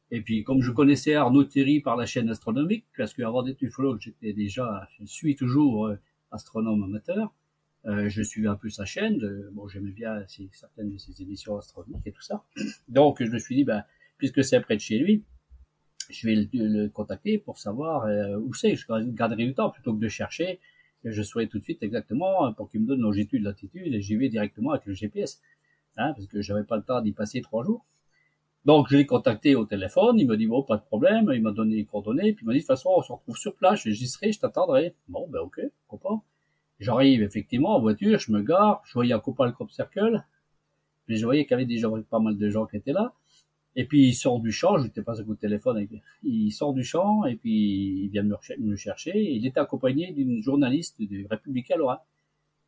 Et 0.10 0.22
puis, 0.22 0.46
comme 0.46 0.62
je 0.62 0.72
connaissais 0.72 1.14
Arnaud 1.16 1.44
Thierry 1.44 1.82
par 1.82 1.98
la 1.98 2.06
chaîne 2.06 2.30
astronomique, 2.30 2.86
parce 2.96 3.14
qu'avant 3.14 3.44
d'être 3.44 3.62
ufologue, 3.62 4.00
j'étais 4.00 4.32
déjà, 4.32 4.88
je 4.98 5.06
suis 5.06 5.36
toujours 5.36 5.88
euh, 5.88 6.00
astronome 6.32 6.84
amateur, 6.84 7.34
Euh, 7.86 8.10
je 8.10 8.22
suivais 8.22 8.50
un 8.50 8.56
peu 8.56 8.70
sa 8.70 8.86
chaîne. 8.86 9.18
bon, 9.54 9.68
j'aimais 9.68 9.92
bien 9.92 10.26
certaines 10.52 10.92
de 10.92 10.98
ses 10.98 11.22
émissions 11.22 11.58
astronomiques 11.58 12.06
et 12.06 12.12
tout 12.12 12.22
ça. 12.22 12.44
Donc, 12.90 13.24
je 13.24 13.30
me 13.32 13.40
suis 13.40 13.56
dit, 13.56 13.64
bah, 13.64 13.86
puisque 14.18 14.44
c'est 14.44 14.60
près 14.60 14.76
de 14.76 14.82
chez 14.82 14.98
lui, 14.98 15.24
je 16.10 16.28
vais 16.28 16.50
le, 16.54 16.88
contacter 16.90 17.38
pour 17.38 17.58
savoir 17.58 18.06
euh, 18.06 18.38
où 18.38 18.54
c'est. 18.54 18.76
Je 18.76 18.86
garderai 19.12 19.46
du 19.46 19.54
temps 19.54 19.70
plutôt 19.70 19.94
que 19.94 20.00
de 20.00 20.08
chercher. 20.08 20.60
Je 21.04 21.22
saurais 21.22 21.48
tout 21.48 21.60
de 21.60 21.64
suite 21.64 21.84
exactement 21.84 22.52
pour 22.54 22.70
qu'il 22.70 22.82
me 22.82 22.88
donne 22.88 23.02
longitude, 23.02 23.44
latitude 23.44 23.94
et 23.94 24.02
j'y 24.02 24.16
vais 24.16 24.30
directement 24.30 24.72
avec 24.72 24.86
le 24.86 24.94
GPS. 24.94 25.42
Hein, 25.96 26.14
parce 26.14 26.28
que 26.28 26.42
j'avais 26.42 26.64
pas 26.64 26.78
le 26.78 26.84
temps 26.84 27.02
d'y 27.02 27.12
passer 27.12 27.42
trois 27.42 27.64
jours. 27.64 27.86
Donc, 28.68 28.88
je 28.90 28.98
l'ai 28.98 29.06
contacté 29.06 29.56
au 29.56 29.64
téléphone, 29.64 30.20
il 30.20 30.28
m'a 30.28 30.36
dit, 30.36 30.46
bon, 30.46 30.62
pas 30.62 30.76
de 30.76 30.82
problème, 30.82 31.32
il 31.34 31.42
m'a 31.42 31.54
donné 31.54 31.78
les 31.78 31.86
coordonnées, 31.86 32.34
puis 32.34 32.44
il 32.44 32.48
m'a 32.48 32.52
dit, 32.52 32.60
de 32.60 32.64
toute 32.64 32.68
façon, 32.68 32.90
on 32.98 33.02
se 33.02 33.14
retrouve 33.14 33.38
sur 33.38 33.56
place, 33.56 33.88
j'y 33.88 34.08
serai, 34.10 34.34
je 34.34 34.42
t'attendrai. 34.42 34.94
Bon, 35.08 35.26
ben, 35.30 35.40
ok, 35.40 35.62
comprends. 35.88 36.26
J'arrive, 36.82 37.24
effectivement, 37.24 37.78
en 37.78 37.80
voiture, 37.80 38.20
je 38.20 38.30
me 38.30 38.42
gare, 38.42 38.82
je 38.86 38.92
voyais 38.94 39.14
un 39.14 39.22
copain 39.22 39.46
le 39.46 39.54
Crop 39.54 39.72
Circle, 39.72 40.22
puis 41.06 41.16
je 41.16 41.24
voyais 41.24 41.46
qu'il 41.46 41.52
y 41.52 41.54
avait 41.54 41.66
déjà 41.66 41.88
pas 42.10 42.20
mal 42.20 42.38
de 42.38 42.50
gens 42.50 42.66
qui 42.66 42.76
étaient 42.76 42.92
là. 42.92 43.14
Et 43.78 43.86
puis, 43.86 44.10
il 44.10 44.14
sort 44.14 44.42
du 44.42 44.52
champ, 44.52 44.78
je 44.78 44.84
n'étais 44.84 45.02
pas 45.02 45.18
à 45.18 45.24
coup 45.24 45.36
de 45.36 45.40
téléphone 45.40 45.78
avec 45.78 45.90
Il 46.24 46.52
sort 46.52 46.74
du 46.74 46.84
champ, 46.84 47.24
et 47.24 47.38
puis, 47.38 48.04
il 48.04 48.10
vient 48.10 48.24
me, 48.24 48.76
chercher, 48.76 49.18
il 49.18 49.46
était 49.46 49.62
accompagné 49.62 50.12
d'une 50.12 50.44
journaliste 50.44 51.02
du 51.02 51.26
Républicain 51.32 51.78
Lorrain. 51.78 52.02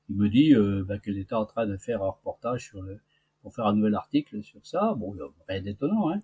Il 0.09 0.15
me 0.15 0.29
dit, 0.29 0.53
euh, 0.55 0.85
ben, 0.87 0.97
qu'elle 0.97 1.17
était 1.17 1.35
en 1.35 1.45
train 1.45 1.67
de 1.67 1.75
faire 1.75 2.01
un 2.01 2.11
reportage 2.11 2.69
sur 2.69 2.81
le, 2.81 2.99
pour 3.41 3.53
faire 3.53 3.67
un 3.67 3.73
nouvel 3.73 3.95
article 3.95 4.43
sur 4.43 4.65
ça. 4.65 4.93
Bon, 4.97 5.15
rien 5.47 5.61
d'étonnant, 5.61 6.11
hein. 6.11 6.21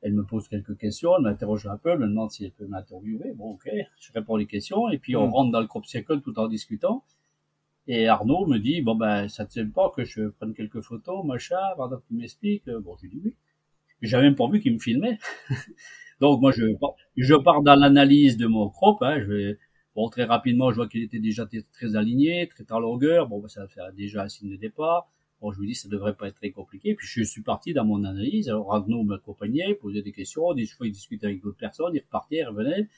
Elle 0.00 0.12
me 0.12 0.24
pose 0.24 0.46
quelques 0.46 0.78
questions, 0.78 1.16
elle 1.16 1.24
m'interroge 1.24 1.66
un 1.66 1.76
peu, 1.76 1.90
elle 1.90 1.98
me 1.98 2.06
demande 2.06 2.30
si 2.30 2.44
elle 2.44 2.52
peut 2.52 2.66
m'interviewer. 2.66 3.32
Bon, 3.34 3.54
ok, 3.54 3.68
je 3.98 4.12
réponds 4.12 4.36
les 4.36 4.46
questions, 4.46 4.88
et 4.90 4.98
puis 4.98 5.16
on 5.16 5.26
hmm. 5.26 5.32
rentre 5.32 5.50
dans 5.50 5.60
le 5.60 5.66
crop 5.66 5.84
circle 5.86 6.20
tout 6.20 6.38
en 6.38 6.46
discutant. 6.46 7.04
Et 7.88 8.06
Arnaud 8.06 8.46
me 8.46 8.58
dit, 8.58 8.82
bon 8.82 8.94
ben, 8.94 9.28
ça 9.28 9.46
te 9.46 9.54
gêne 9.54 9.72
pas 9.72 9.90
que 9.96 10.04
je 10.04 10.28
prenne 10.28 10.54
quelques 10.54 10.82
photos, 10.82 11.24
machin, 11.24 11.56
pendant 11.76 11.96
que 11.96 12.06
tu 12.06 12.14
m'expliques. 12.14 12.68
Bon, 12.68 12.96
je 13.02 13.08
dis 13.08 13.20
oui. 13.24 13.34
J'avais 14.02 14.24
même 14.24 14.36
pas 14.36 14.48
vu 14.48 14.60
qu'il 14.60 14.74
me 14.74 14.78
filmait. 14.78 15.18
Donc 16.20 16.40
moi, 16.40 16.52
je, 16.52 16.64
je 17.16 17.34
pars 17.34 17.62
dans 17.62 17.74
l'analyse 17.74 18.36
de 18.36 18.46
mon 18.46 18.68
crop, 18.68 19.02
hein, 19.02 19.20
je 19.20 19.32
vais, 19.32 19.58
bon, 19.96 20.08
très 20.10 20.24
rapidement, 20.24 20.70
je 20.70 20.76
vois 20.76 20.88
qu'il 20.88 21.02
était 21.02 21.18
déjà 21.18 21.48
très 21.72 21.96
aligné, 21.96 22.48
très 22.48 22.70
en 22.72 22.78
longueur. 22.78 23.26
Bon, 23.26 23.40
ben, 23.40 23.48
ça 23.48 23.66
fait 23.68 23.80
déjà 23.96 24.24
un 24.24 24.28
signe 24.28 24.50
de 24.50 24.56
départ. 24.56 25.10
Bon, 25.40 25.52
je 25.52 25.60
me 25.60 25.66
dis, 25.66 25.74
ça 25.74 25.88
devrait 25.88 26.14
pas 26.14 26.28
être 26.28 26.36
très 26.36 26.50
compliqué. 26.50 26.94
Puis 26.94 27.06
je 27.06 27.22
suis 27.22 27.42
parti 27.42 27.72
dans 27.72 27.84
mon 27.84 28.04
analyse. 28.04 28.48
Alors 28.48 28.68
Ragno 28.68 29.02
m'accompagnait, 29.04 29.74
posait 29.74 30.02
des 30.02 30.12
questions. 30.12 30.52
Des 30.54 30.66
fois, 30.66 30.86
il 30.86 30.92
discutait 30.92 31.26
avec 31.26 31.40
d'autres 31.42 31.58
personnes. 31.58 31.94
Il 31.94 32.00
repartait, 32.00 32.38
il 32.38 32.44
revenait. 32.44 32.88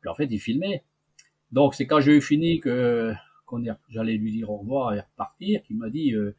Puis 0.00 0.08
en 0.08 0.14
fait, 0.14 0.26
il 0.30 0.38
filmait. 0.40 0.84
Donc 1.52 1.74
c'est 1.74 1.86
quand 1.86 2.00
j'ai 2.00 2.16
eu 2.16 2.20
fini 2.20 2.60
que 2.60 3.12
qu'on 3.46 3.62
j'allais 3.88 4.16
lui 4.16 4.32
dire 4.32 4.50
au 4.50 4.56
revoir 4.58 4.92
et 4.94 5.00
repartir, 5.00 5.62
qu'il 5.62 5.76
m'a 5.76 5.88
dit, 5.88 6.14
euh, 6.14 6.34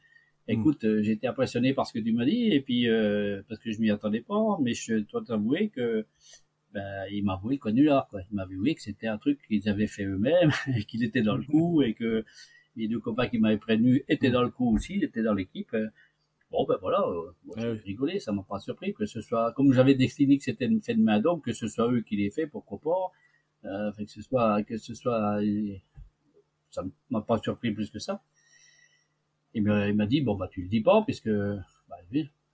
hmm. 0.48 0.52
écoute, 0.52 0.84
euh, 0.84 1.02
été 1.04 1.28
impressionné 1.28 1.74
par 1.74 1.88
ce 1.88 1.94
que 1.94 2.00
tu 2.00 2.12
m'as 2.12 2.26
dit 2.26 2.52
et 2.52 2.62
puis 2.62 2.90
euh, 2.90 3.42
parce 3.48 3.62
que 3.62 3.72
je 3.72 3.80
m'y 3.80 3.90
attendais 3.90 4.22
pas, 4.22 4.58
mais 4.62 4.74
je 4.74 4.96
dois 4.96 5.24
t'avouer 5.24 5.70
que 5.70 6.06
ben, 6.74 7.06
il 7.12 7.24
m'a 7.24 7.34
avoué 7.34 7.58
connu 7.58 7.86
là, 7.86 8.08
quoi. 8.10 8.22
Il 8.30 8.36
m'a 8.36 8.44
avoué 8.44 8.76
que 8.76 8.82
c'était 8.82 9.08
un 9.08 9.18
truc 9.18 9.40
qu'ils 9.48 9.70
avaient 9.70 9.88
fait 9.88 10.04
eux-mêmes 10.04 10.52
et 10.76 10.84
qu'il 10.84 11.04
était 11.04 11.22
dans 11.22 11.38
le 11.38 11.44
coup 11.44 11.82
et 11.82 11.94
que 11.94 12.26
les 12.78 12.88
deux 12.88 13.00
copains 13.00 13.28
qui 13.28 13.40
m'avaient 13.40 13.58
prévenu 13.58 14.04
étaient 14.08 14.30
dans 14.30 14.44
le 14.44 14.50
coup 14.50 14.74
aussi, 14.74 14.96
ils 14.96 15.04
étaient 15.04 15.24
dans 15.24 15.34
l'équipe. 15.34 15.76
Bon, 16.52 16.66
ben 16.66 16.78
voilà, 16.80 17.02
euh, 17.02 17.76
j'ai 17.76 17.82
rigolé, 17.84 18.20
ça 18.20 18.32
m'a 18.32 18.44
pas 18.44 18.60
surpris 18.60 18.94
que 18.94 19.06
ce 19.06 19.20
soit, 19.20 19.52
comme 19.52 19.74
j'avais 19.74 19.96
défini 19.96 20.38
que 20.38 20.46
c'était 20.46 20.66
une 20.66 20.82
fait 20.82 20.96
de 20.96 21.02
main 21.02 21.20
d'homme, 21.20 21.42
que 21.42 21.52
ce 21.52 21.68
soit 21.68 21.92
eux 21.92 22.02
qui 22.02 22.16
l'aient 22.16 22.30
fait, 22.30 22.48
pourquoi 22.48 22.80
pas, 22.80 23.70
euh, 23.70 23.92
que 23.92 24.06
ce 24.06 24.22
soit, 24.22 24.64
que 24.64 24.78
ce 24.78 24.94
soit, 24.94 25.42
ça 26.72 26.84
m'a 27.10 27.22
pas 27.22 27.38
surpris 27.40 27.72
plus 27.72 27.90
que 27.90 28.00
ça. 28.00 28.24
Et 29.54 29.60
il 29.60 29.64
m'a 29.64 30.06
dit, 30.06 30.22
bon, 30.22 30.36
bah, 30.36 30.48
tu 30.50 30.62
le 30.62 30.70
dis 30.70 30.82
pas, 30.82 31.02
puisque, 31.02 31.30
bah, 31.30 31.98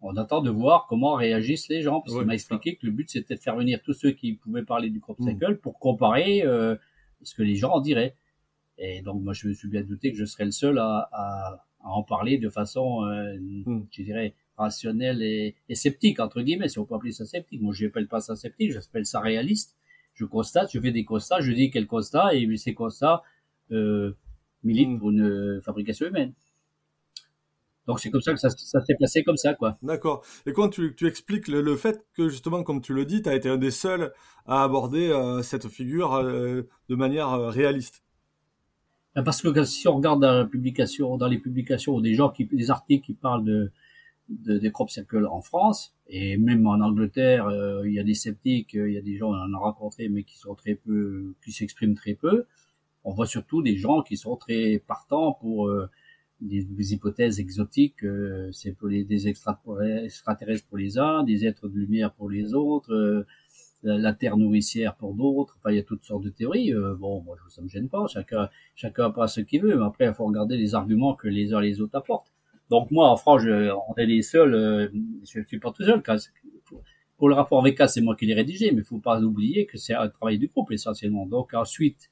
on 0.04 0.18
attend 0.18 0.42
de 0.42 0.50
voir 0.50 0.86
comment 0.88 1.14
réagissent 1.14 1.70
les 1.70 1.82
gens, 1.82 2.02
parce 2.02 2.18
qu'il 2.18 2.26
m'a 2.26 2.34
expliqué 2.34 2.76
que 2.76 2.86
le 2.86 2.92
but 2.92 3.10
c'était 3.10 3.36
de 3.36 3.40
faire 3.40 3.56
venir 3.56 3.82
tous 3.84 3.94
ceux 3.94 4.12
qui 4.12 4.34
pouvaient 4.34 4.64
parler 4.64 4.90
du 4.90 5.00
crop 5.00 5.18
cycle 5.22 5.54
mm. 5.54 5.58
pour 5.58 5.80
comparer 5.80 6.44
euh, 6.44 6.76
ce 7.22 7.34
que 7.36 7.44
les 7.44 7.56
gens 7.56 7.72
en 7.72 7.80
diraient. 7.80 8.16
Et 8.78 9.02
donc 9.02 9.22
moi 9.22 9.34
je 9.34 9.48
me 9.48 9.54
suis 9.54 9.68
bien 9.68 9.84
douté 9.84 10.12
que 10.12 10.18
je 10.18 10.26
serais 10.26 10.46
le 10.46 10.52
seul 10.52 10.80
à, 10.80 11.10
à, 11.12 11.66
à 11.82 11.90
en 11.90 12.04
parler 12.04 12.38
de 12.38 12.50
façon, 12.50 13.06
euh, 13.06 13.38
hmm. 13.66 13.86
je 13.92 14.04
dirais, 14.04 14.36
rationnelle 14.58 15.22
et, 15.22 15.56
et, 15.70 15.76
sceptique 15.76 16.20
entre 16.20 16.42
guillemets, 16.42 16.70
si 16.70 16.80
on 16.80 16.86
peut 16.86 16.96
appeler 16.96 17.12
ça 17.12 17.26
sceptique. 17.26 17.62
Moi 17.62 17.74
je 17.74 17.86
n'appelle 17.86 18.08
pas 18.08 18.20
ça 18.20 18.36
sceptique, 18.36 18.72
j'appelle 18.72 19.06
ça 19.06 19.20
réaliste. 19.20 19.76
Je 20.16 20.26
constate, 20.26 20.72
je 20.72 20.80
fais 20.80 20.92
des 20.92 21.06
constats, 21.06 21.42
je 21.42 21.52
dis 21.52 21.72
quels 21.72 21.88
constats 21.88 22.36
et 22.36 22.58
ces 22.58 22.74
constats 22.74 23.24
euh, 23.72 24.16
militent 24.64 24.90
hmm. 24.90 25.00
pour 25.00 25.12
une 25.12 25.62
fabrication 25.64 26.08
humaine. 26.08 26.34
Donc 27.88 28.00
c'est 28.00 28.10
comme 28.10 28.22
ça 28.22 28.34
que 28.34 28.40
ça, 28.40 28.50
ça 28.50 28.82
s'est 28.82 28.96
passé 29.00 29.24
comme 29.24 29.38
ça, 29.38 29.54
quoi. 29.54 29.78
D'accord. 29.82 30.24
Et 30.46 30.54
quand 30.54 30.70
tu, 30.70 30.96
tu 30.96 31.08
expliques 31.08 31.48
le, 31.48 31.62
le, 31.62 31.76
fait 31.76 32.06
que 32.14 32.30
justement, 32.30 32.64
comme 32.64 32.82
tu 32.82 32.94
le 32.94 33.06
dis, 33.06 33.22
tu 33.22 33.30
as 33.30 33.36
été 33.36 33.50
un 33.50 33.58
des 33.58 33.72
seuls 33.72 34.14
à 34.46 34.64
aborder 34.64 35.10
euh, 35.10 35.42
cette 35.42 35.68
figure 35.68 36.14
euh, 36.14 36.62
de 36.90 36.96
manière 36.96 37.34
euh, 37.34 37.50
réaliste. 37.50 38.04
Ben, 39.16 39.24
parce 39.24 39.42
que 39.42 39.64
si 39.64 39.88
on 39.88 39.98
regarde 39.98 40.22
dans, 40.22 40.34
la 40.34 40.46
publication, 40.46 41.18
dans 41.18 41.28
les 41.28 41.38
publications 41.38 42.00
des 42.00 42.16
gens 42.16 42.30
qui, 42.30 42.46
des 42.46 42.72
articles 42.72 43.06
qui 43.06 43.14
parlent 43.14 43.44
de, 43.44 43.72
de 44.30 44.58
des 44.58 44.72
crop 44.72 44.90
circles 44.90 45.26
en 45.28 45.42
France 45.42 45.94
et 46.08 46.38
même 46.38 46.66
en 46.66 46.80
Angleterre, 46.82 47.48
euh, 47.48 47.88
il 47.88 47.94
y 47.94 48.00
a 48.00 48.04
des 48.04 48.16
sceptiques, 48.16 48.76
euh, 48.76 48.90
il 48.90 48.96
y 48.96 48.98
a 48.98 49.02
des 49.02 49.18
gens 49.18 49.30
on 49.30 49.36
en 49.36 49.54
a 49.54 49.58
rencontré 49.58 50.10
mais 50.10 50.24
qui 50.24 50.38
sont 50.38 50.56
très 50.56 50.76
peu, 50.76 51.36
qui 51.44 51.52
s'expriment 51.52 51.96
très 51.96 52.16
peu. 52.16 52.46
On 53.04 53.12
voit 53.14 53.28
surtout 53.28 53.62
des 53.62 53.78
gens 53.78 54.02
qui 54.02 54.18
sont 54.18 54.36
très 54.38 54.80
partants 54.88 55.34
pour 55.34 55.68
euh, 55.68 55.90
des, 56.42 56.94
hypothèses 56.94 57.40
exotiques. 57.40 58.06
c'est 58.52 58.74
pour 58.74 58.88
les 58.88 59.04
des 59.04 59.28
extraterrestres 59.28 60.68
pour 60.68 60.78
les 60.78 60.98
uns, 60.98 61.24
des 61.24 61.46
êtres 61.46 61.68
de 61.68 61.78
lumière 61.78 62.14
pour 62.14 62.30
les 62.30 62.54
autres 62.54 63.26
la 63.84 64.14
terre 64.14 64.38
nourricière 64.38 64.96
pour 64.96 65.14
d'autres. 65.14 65.58
Enfin, 65.60 65.72
il 65.72 65.76
y 65.76 65.80
a 65.80 65.84
toutes 65.84 66.04
sortes 66.04 66.24
de 66.24 66.30
théories. 66.30 66.74
Euh, 66.74 66.96
bon, 66.96 67.22
moi, 67.22 67.36
ça 67.50 67.62
me 67.62 67.68
gêne 67.68 67.90
pas. 67.90 68.08
Chacun, 68.08 68.50
chacun 68.76 69.12
pas 69.12 69.28
ce 69.28 69.42
qu'il 69.42 69.62
veut. 69.62 69.78
Mais 69.78 69.86
après, 69.86 70.06
il 70.06 70.14
faut 70.14 70.26
regarder 70.26 70.58
les 70.58 70.76
arguments 70.76 71.16
que 71.16 71.28
les 71.28 71.54
uns 71.54 71.62
et 71.62 71.68
les 71.68 71.82
autres 71.82 71.98
apportent. 71.98 72.32
Donc 72.70 72.92
moi, 72.92 73.10
en 73.10 73.18
France, 73.18 73.44
on 73.46 73.94
est 73.96 74.06
les 74.06 74.22
seuls. 74.22 74.54
Euh, 74.54 74.88
je 75.24 75.42
suis 75.46 75.60
pas 75.60 75.72
tout 75.72 75.84
seul. 75.84 76.02
Pour 77.18 77.30
le 77.30 77.36
rapport 77.36 77.64
VK, 77.64 77.88
c'est 77.88 78.02
moi 78.02 78.16
qui 78.16 78.26
l'ai 78.26 78.34
rédigé, 78.34 78.72
mais 78.72 78.80
il 78.80 78.86
faut 78.86 79.00
pas 79.00 79.22
oublier 79.22 79.66
que 79.66 79.78
c'est 79.78 79.94
un 79.94 80.10
travail 80.10 80.40
du 80.40 80.48
groupe 80.48 80.72
essentiellement. 80.72 81.26
Donc 81.26 81.54
ensuite, 81.54 82.10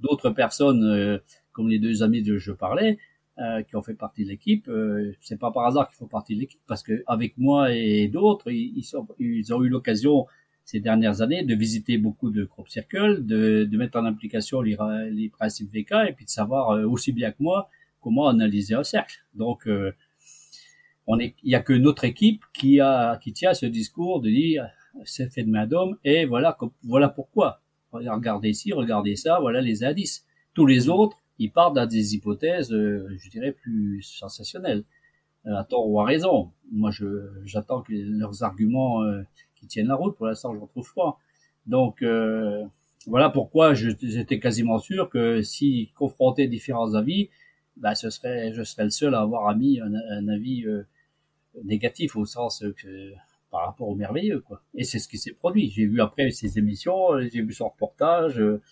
d'autres 0.00 0.30
personnes, 0.30 0.84
euh, 0.84 1.18
comme 1.52 1.68
les 1.68 1.78
deux 1.78 2.02
amis 2.02 2.22
de 2.22 2.38
je 2.38 2.52
parlais, 2.52 2.98
qui 3.66 3.74
ont 3.74 3.82
fait 3.82 3.94
partie 3.94 4.24
de 4.24 4.28
l'équipe, 4.28 4.70
c'est 5.20 5.40
pas 5.40 5.50
par 5.50 5.64
hasard 5.64 5.88
qu'ils 5.88 5.96
font 5.96 6.06
partie 6.06 6.36
de 6.36 6.40
l'équipe, 6.40 6.60
parce 6.68 6.82
que 6.84 7.02
avec 7.08 7.36
moi 7.38 7.72
et 7.74 8.06
d'autres, 8.06 8.52
ils, 8.52 8.84
sont, 8.84 9.08
ils 9.18 9.52
ont 9.52 9.64
eu 9.64 9.68
l'occasion 9.68 10.26
ces 10.64 10.80
dernières 10.80 11.22
années, 11.22 11.42
de 11.42 11.54
visiter 11.54 11.98
beaucoup 11.98 12.30
de 12.30 12.44
crop 12.44 12.68
circles, 12.68 13.24
de, 13.24 13.64
de 13.64 13.76
mettre 13.76 13.98
en 13.98 14.04
application 14.04 14.60
les, 14.60 14.76
les, 15.10 15.28
principes 15.28 15.70
VK 15.72 16.08
et 16.08 16.12
puis 16.12 16.24
de 16.24 16.30
savoir 16.30 16.70
euh, 16.70 16.84
aussi 16.86 17.12
bien 17.12 17.30
que 17.32 17.42
moi 17.42 17.68
comment 18.00 18.28
analyser 18.28 18.74
un 18.74 18.82
cercle. 18.82 19.24
Donc, 19.34 19.66
euh, 19.66 19.92
on 21.06 21.18
est, 21.18 21.34
il 21.42 21.50
y 21.50 21.54
a 21.54 21.60
que 21.60 21.72
notre 21.72 22.04
équipe 22.04 22.42
qui 22.52 22.80
a, 22.80 23.16
qui 23.18 23.32
tient 23.32 23.54
ce 23.54 23.66
discours 23.66 24.20
de 24.20 24.28
dire 24.28 24.66
c'est 25.04 25.32
fait 25.32 25.42
de 25.42 25.50
main 25.50 25.66
d'homme 25.66 25.96
et 26.04 26.26
voilà, 26.26 26.56
voilà 26.84 27.08
pourquoi. 27.08 27.60
Regardez 27.92 28.50
ici, 28.50 28.72
regardez 28.72 29.16
ça, 29.16 29.38
voilà 29.40 29.60
les 29.60 29.84
indices. 29.84 30.24
Tous 30.54 30.66
les 30.66 30.88
autres, 30.88 31.18
ils 31.38 31.50
partent 31.50 31.74
dans 31.74 31.86
des 31.86 32.14
hypothèses, 32.14 32.72
euh, 32.72 33.06
je 33.18 33.30
dirais, 33.30 33.52
plus 33.52 34.02
sensationnelles, 34.02 34.84
à 35.44 35.64
tort 35.64 35.88
ou 35.88 36.00
à 36.00 36.04
raison. 36.04 36.52
Moi, 36.70 36.90
je, 36.90 37.28
j'attends 37.44 37.82
que 37.82 37.92
leurs 37.92 38.42
arguments 38.42 39.02
qui 39.62 39.68
tiennent 39.68 39.86
la 39.86 39.94
route. 39.94 40.16
Pour 40.16 40.26
l'instant, 40.26 40.54
j'en 40.54 40.66
trouve 40.66 40.92
pas. 40.94 41.16
Donc 41.66 42.02
euh, 42.02 42.64
voilà 43.06 43.30
pourquoi 43.30 43.74
j'étais 43.74 44.40
quasiment 44.40 44.80
sûr 44.80 45.08
que 45.08 45.40
si 45.42 45.92
confrontait 45.96 46.48
différents 46.48 46.94
avis, 46.94 47.30
bah, 47.76 47.94
ce 47.94 48.10
serait, 48.10 48.52
je 48.52 48.64
serais 48.64 48.84
le 48.84 48.90
seul 48.90 49.14
à 49.14 49.20
avoir 49.20 49.48
ami 49.48 49.80
un, 49.80 50.28
avis 50.28 50.66
euh, 50.66 50.84
négatif 51.64 52.16
au 52.16 52.24
sens 52.24 52.64
que 52.76 53.12
par 53.50 53.66
rapport 53.66 53.88
au 53.88 53.94
merveilleux, 53.94 54.40
quoi. 54.40 54.62
Et 54.74 54.82
c'est 54.82 54.98
ce 54.98 55.06
qui 55.06 55.18
s'est 55.18 55.32
produit. 55.32 55.70
J'ai 55.70 55.86
vu 55.86 56.00
après 56.00 56.30
ces 56.30 56.58
émissions, 56.58 57.20
j'ai 57.20 57.42
vu 57.42 57.52
son 57.52 57.68
reportage, 57.68 58.40
euh, 58.40 58.62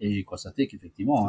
et 0.00 0.12
j'ai 0.12 0.24
constaté 0.24 0.66
qu'effectivement, 0.66 1.28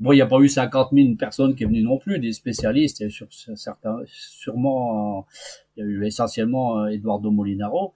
Bon, 0.00 0.12
il 0.12 0.16
n'y 0.16 0.22
a 0.22 0.26
pas 0.26 0.40
eu 0.40 0.48
50 0.48 0.90
000 0.92 1.14
personnes 1.14 1.54
qui 1.54 1.62
sont 1.62 1.70
venues 1.70 1.82
non 1.82 1.98
plus, 1.98 2.18
des 2.18 2.32
spécialistes, 2.32 3.08
sur 3.10 3.28
certains, 3.30 4.00
sûrement, 4.06 5.26
il 5.76 5.80
y 5.80 5.86
a 5.86 5.86
eu 5.86 6.04
essentiellement 6.04 6.80
euh, 6.80 6.88
Eduardo 6.88 7.30
Molinaro, 7.30 7.94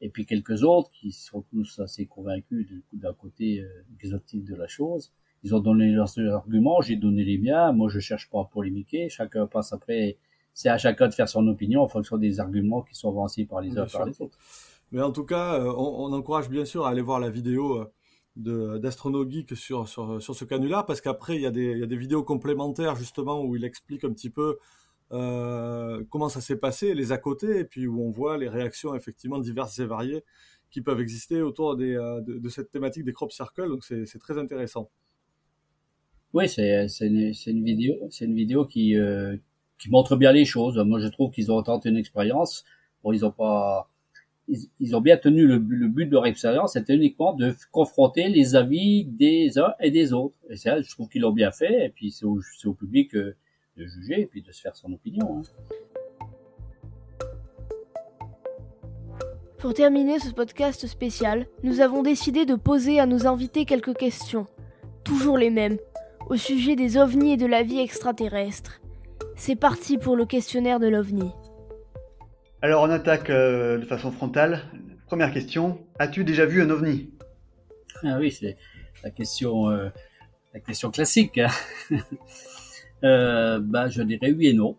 et 0.00 0.08
puis 0.10 0.26
quelques 0.26 0.62
autres 0.62 0.90
qui 0.92 1.10
sont 1.10 1.42
tous 1.50 1.80
assez 1.80 2.06
convaincus 2.06 2.68
d'un 2.92 3.12
côté 3.12 3.60
euh, 3.60 3.68
exotique 3.98 4.44
de 4.44 4.54
la 4.54 4.68
chose. 4.68 5.10
Ils 5.42 5.54
ont 5.54 5.60
donné 5.60 5.90
leurs 5.90 6.16
arguments, 6.18 6.82
j'ai 6.82 6.96
donné 6.96 7.24
les 7.24 7.38
miens, 7.38 7.72
moi 7.72 7.88
je 7.88 7.98
cherche 7.98 8.30
pas 8.30 8.42
à 8.42 8.44
polémiquer, 8.44 9.08
chacun 9.08 9.46
passe 9.46 9.72
après, 9.72 10.18
c'est 10.54 10.68
à 10.68 10.78
chacun 10.78 11.08
de 11.08 11.14
faire 11.14 11.28
son 11.28 11.46
opinion 11.48 11.82
en 11.82 11.88
fonction 11.88 12.16
des 12.16 12.38
arguments 12.38 12.82
qui 12.82 12.94
sont 12.94 13.08
avancés 13.08 13.44
par 13.44 13.60
les 13.60 13.76
uns 13.76 13.86
par 13.86 14.06
les 14.06 14.20
autres. 14.22 14.38
Mais 14.92 15.02
en 15.02 15.10
tout 15.10 15.24
cas, 15.24 15.54
euh, 15.54 15.72
on, 15.76 16.04
on, 16.04 16.12
encourage 16.12 16.48
bien 16.48 16.64
sûr 16.64 16.86
à 16.86 16.90
aller 16.90 17.00
voir 17.00 17.18
la 17.18 17.30
vidéo 17.30 17.88
d'Astrono 18.42 19.28
Geek 19.28 19.56
sur, 19.56 19.88
sur, 19.88 20.22
sur 20.22 20.34
ce 20.34 20.44
canular, 20.44 20.86
parce 20.86 21.00
qu'après, 21.00 21.36
il 21.36 21.42
y, 21.42 21.46
a 21.46 21.50
des, 21.50 21.72
il 21.72 21.78
y 21.78 21.82
a 21.82 21.86
des 21.86 21.96
vidéos 21.96 22.22
complémentaires, 22.22 22.96
justement, 22.96 23.42
où 23.42 23.56
il 23.56 23.64
explique 23.64 24.04
un 24.04 24.12
petit 24.12 24.30
peu 24.30 24.58
euh, 25.12 26.04
comment 26.08 26.28
ça 26.28 26.40
s'est 26.40 26.58
passé, 26.58 26.94
les 26.94 27.12
à 27.12 27.18
côté, 27.18 27.60
et 27.60 27.64
puis 27.64 27.86
où 27.86 28.02
on 28.02 28.10
voit 28.10 28.38
les 28.38 28.48
réactions, 28.48 28.94
effectivement, 28.94 29.38
diverses 29.38 29.78
et 29.78 29.86
variées 29.86 30.24
qui 30.70 30.82
peuvent 30.82 31.00
exister 31.00 31.42
autour 31.42 31.76
des, 31.76 31.96
euh, 31.96 32.20
de, 32.20 32.48
cette 32.48 32.70
thématique 32.70 33.04
des 33.04 33.12
crop 33.12 33.32
circles, 33.32 33.68
donc 33.68 33.82
c'est 33.82 34.18
très 34.20 34.38
intéressant. 34.38 34.88
Oui, 36.32 36.48
c'est 36.48 36.86
une, 37.00 37.32
une, 37.46 37.64
vidéo, 37.64 37.94
c'est 38.10 38.24
une 38.24 38.36
vidéo 38.36 38.64
qui, 38.64 38.96
euh, 38.96 39.36
qui 39.80 39.90
montre 39.90 40.14
bien 40.14 40.30
les 40.30 40.44
choses. 40.44 40.78
Moi, 40.78 41.00
je 41.00 41.08
trouve 41.08 41.32
qu'ils 41.32 41.50
ont 41.50 41.60
tenté 41.60 41.88
une 41.88 41.96
expérience. 41.96 42.64
Bon, 43.02 43.12
ils 43.12 43.26
ont 43.26 43.32
pas, 43.32 43.90
ils, 44.80 44.96
ont 44.96 45.00
bien 45.00 45.16
tenu 45.16 45.46
le, 45.46 45.58
but 45.58 46.06
de 46.06 46.12
leur 46.12 46.26
expérience, 46.26 46.72
c'était 46.72 46.94
uniquement 46.94 47.32
de 47.32 47.54
confronter 47.70 48.28
les 48.28 48.56
avis 48.56 49.04
des 49.04 49.58
uns 49.58 49.74
et 49.80 49.90
des 49.90 50.12
autres. 50.12 50.34
Et 50.48 50.56
ça, 50.56 50.80
je 50.80 50.90
trouve 50.90 51.08
qu'ils 51.08 51.22
l'ont 51.22 51.32
bien 51.32 51.52
fait. 51.52 51.86
Et 51.86 51.88
puis 51.88 52.10
c'est 52.10 52.24
au, 52.24 52.40
au, 52.64 52.74
public 52.74 53.14
euh, 53.14 53.36
de 53.76 53.86
juger 53.86 54.22
et 54.22 54.26
puis 54.26 54.42
de 54.42 54.50
se 54.52 54.60
faire 54.60 54.76
son 54.76 54.92
opinion. 54.92 55.38
Hein. 55.38 55.42
Pour 59.58 59.74
terminer 59.74 60.18
ce 60.18 60.30
podcast 60.30 60.86
spécial, 60.86 61.46
nous 61.62 61.80
avons 61.80 62.02
décidé 62.02 62.46
de 62.46 62.54
poser 62.54 62.98
à 62.98 63.06
nos 63.06 63.26
invités 63.26 63.66
quelques 63.66 63.94
questions, 63.94 64.46
toujours 65.04 65.36
les 65.36 65.50
mêmes, 65.50 65.76
au 66.30 66.36
sujet 66.36 66.76
des 66.76 66.96
ovnis 66.96 67.32
et 67.32 67.36
de 67.36 67.46
la 67.46 67.62
vie 67.62 67.80
extraterrestre. 67.80 68.80
C'est 69.36 69.56
parti 69.56 69.98
pour 69.98 70.16
le 70.16 70.24
questionnaire 70.24 70.80
de 70.80 70.88
l'ovni. 70.88 71.30
Alors 72.62 72.82
on 72.82 72.90
attaque 72.90 73.30
euh, 73.30 73.78
de 73.78 73.86
façon 73.86 74.10
frontale. 74.12 74.60
Première 75.06 75.32
question, 75.32 75.78
as-tu 75.98 76.24
déjà 76.24 76.44
vu 76.44 76.60
un 76.60 76.68
ovni? 76.68 77.10
Ah 78.04 78.18
oui, 78.18 78.30
c'est 78.30 78.58
la 79.02 79.10
question, 79.10 79.70
euh, 79.70 79.88
la 80.52 80.60
question 80.60 80.90
classique. 80.90 81.38
Hein. 81.38 81.48
euh, 83.04 83.60
bah, 83.60 83.88
je 83.88 84.02
dirais 84.02 84.32
oui 84.32 84.48
et 84.48 84.52
non. 84.52 84.76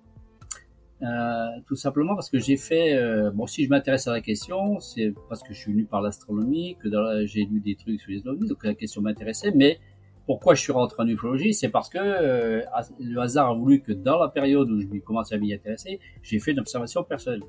Tout 1.66 1.76
simplement 1.76 2.14
parce 2.14 2.30
que 2.30 2.38
j'ai 2.38 2.56
fait, 2.56 2.96
bon 3.34 3.48
si 3.48 3.66
je 3.66 3.70
m'intéresse 3.70 4.08
à 4.08 4.12
la 4.12 4.22
question, 4.22 4.80
c'est 4.80 5.12
parce 5.28 5.42
que 5.42 5.52
je 5.52 5.60
suis 5.60 5.72
venu 5.72 5.86
par 5.86 6.04
l'astronomie, 6.04 6.78
que 6.80 6.88
j'ai 7.26 7.46
lu 7.46 7.60
des 7.60 7.76
trucs 7.76 8.00
sur 8.00 8.12
les 8.12 8.28
ovnis, 8.28 8.48
donc 8.48 8.64
la 8.64 8.76
question 8.76 9.02
m'intéressait, 9.02 9.52
mais 9.56 9.80
pourquoi 10.28 10.54
je 10.54 10.62
suis 10.62 10.72
rentré 10.72 11.02
en 11.02 11.08
ufologie? 11.08 11.56
C'est 11.56 11.70
parce 11.70 11.90
que 11.90 11.98
le 11.98 13.20
hasard 13.20 13.50
a 13.50 13.56
voulu 13.56 13.82
que 13.82 13.92
dans 13.92 14.20
la 14.20 14.30
période 14.30 14.70
où 14.70 14.80
je 14.80 15.00
commençais 15.00 15.34
à 15.34 15.38
m'y 15.40 15.52
intéresser, 15.52 16.00
j'ai 16.22 16.38
fait 16.38 16.52
une 16.52 16.60
observation 16.60 17.04
personnelle. 17.04 17.42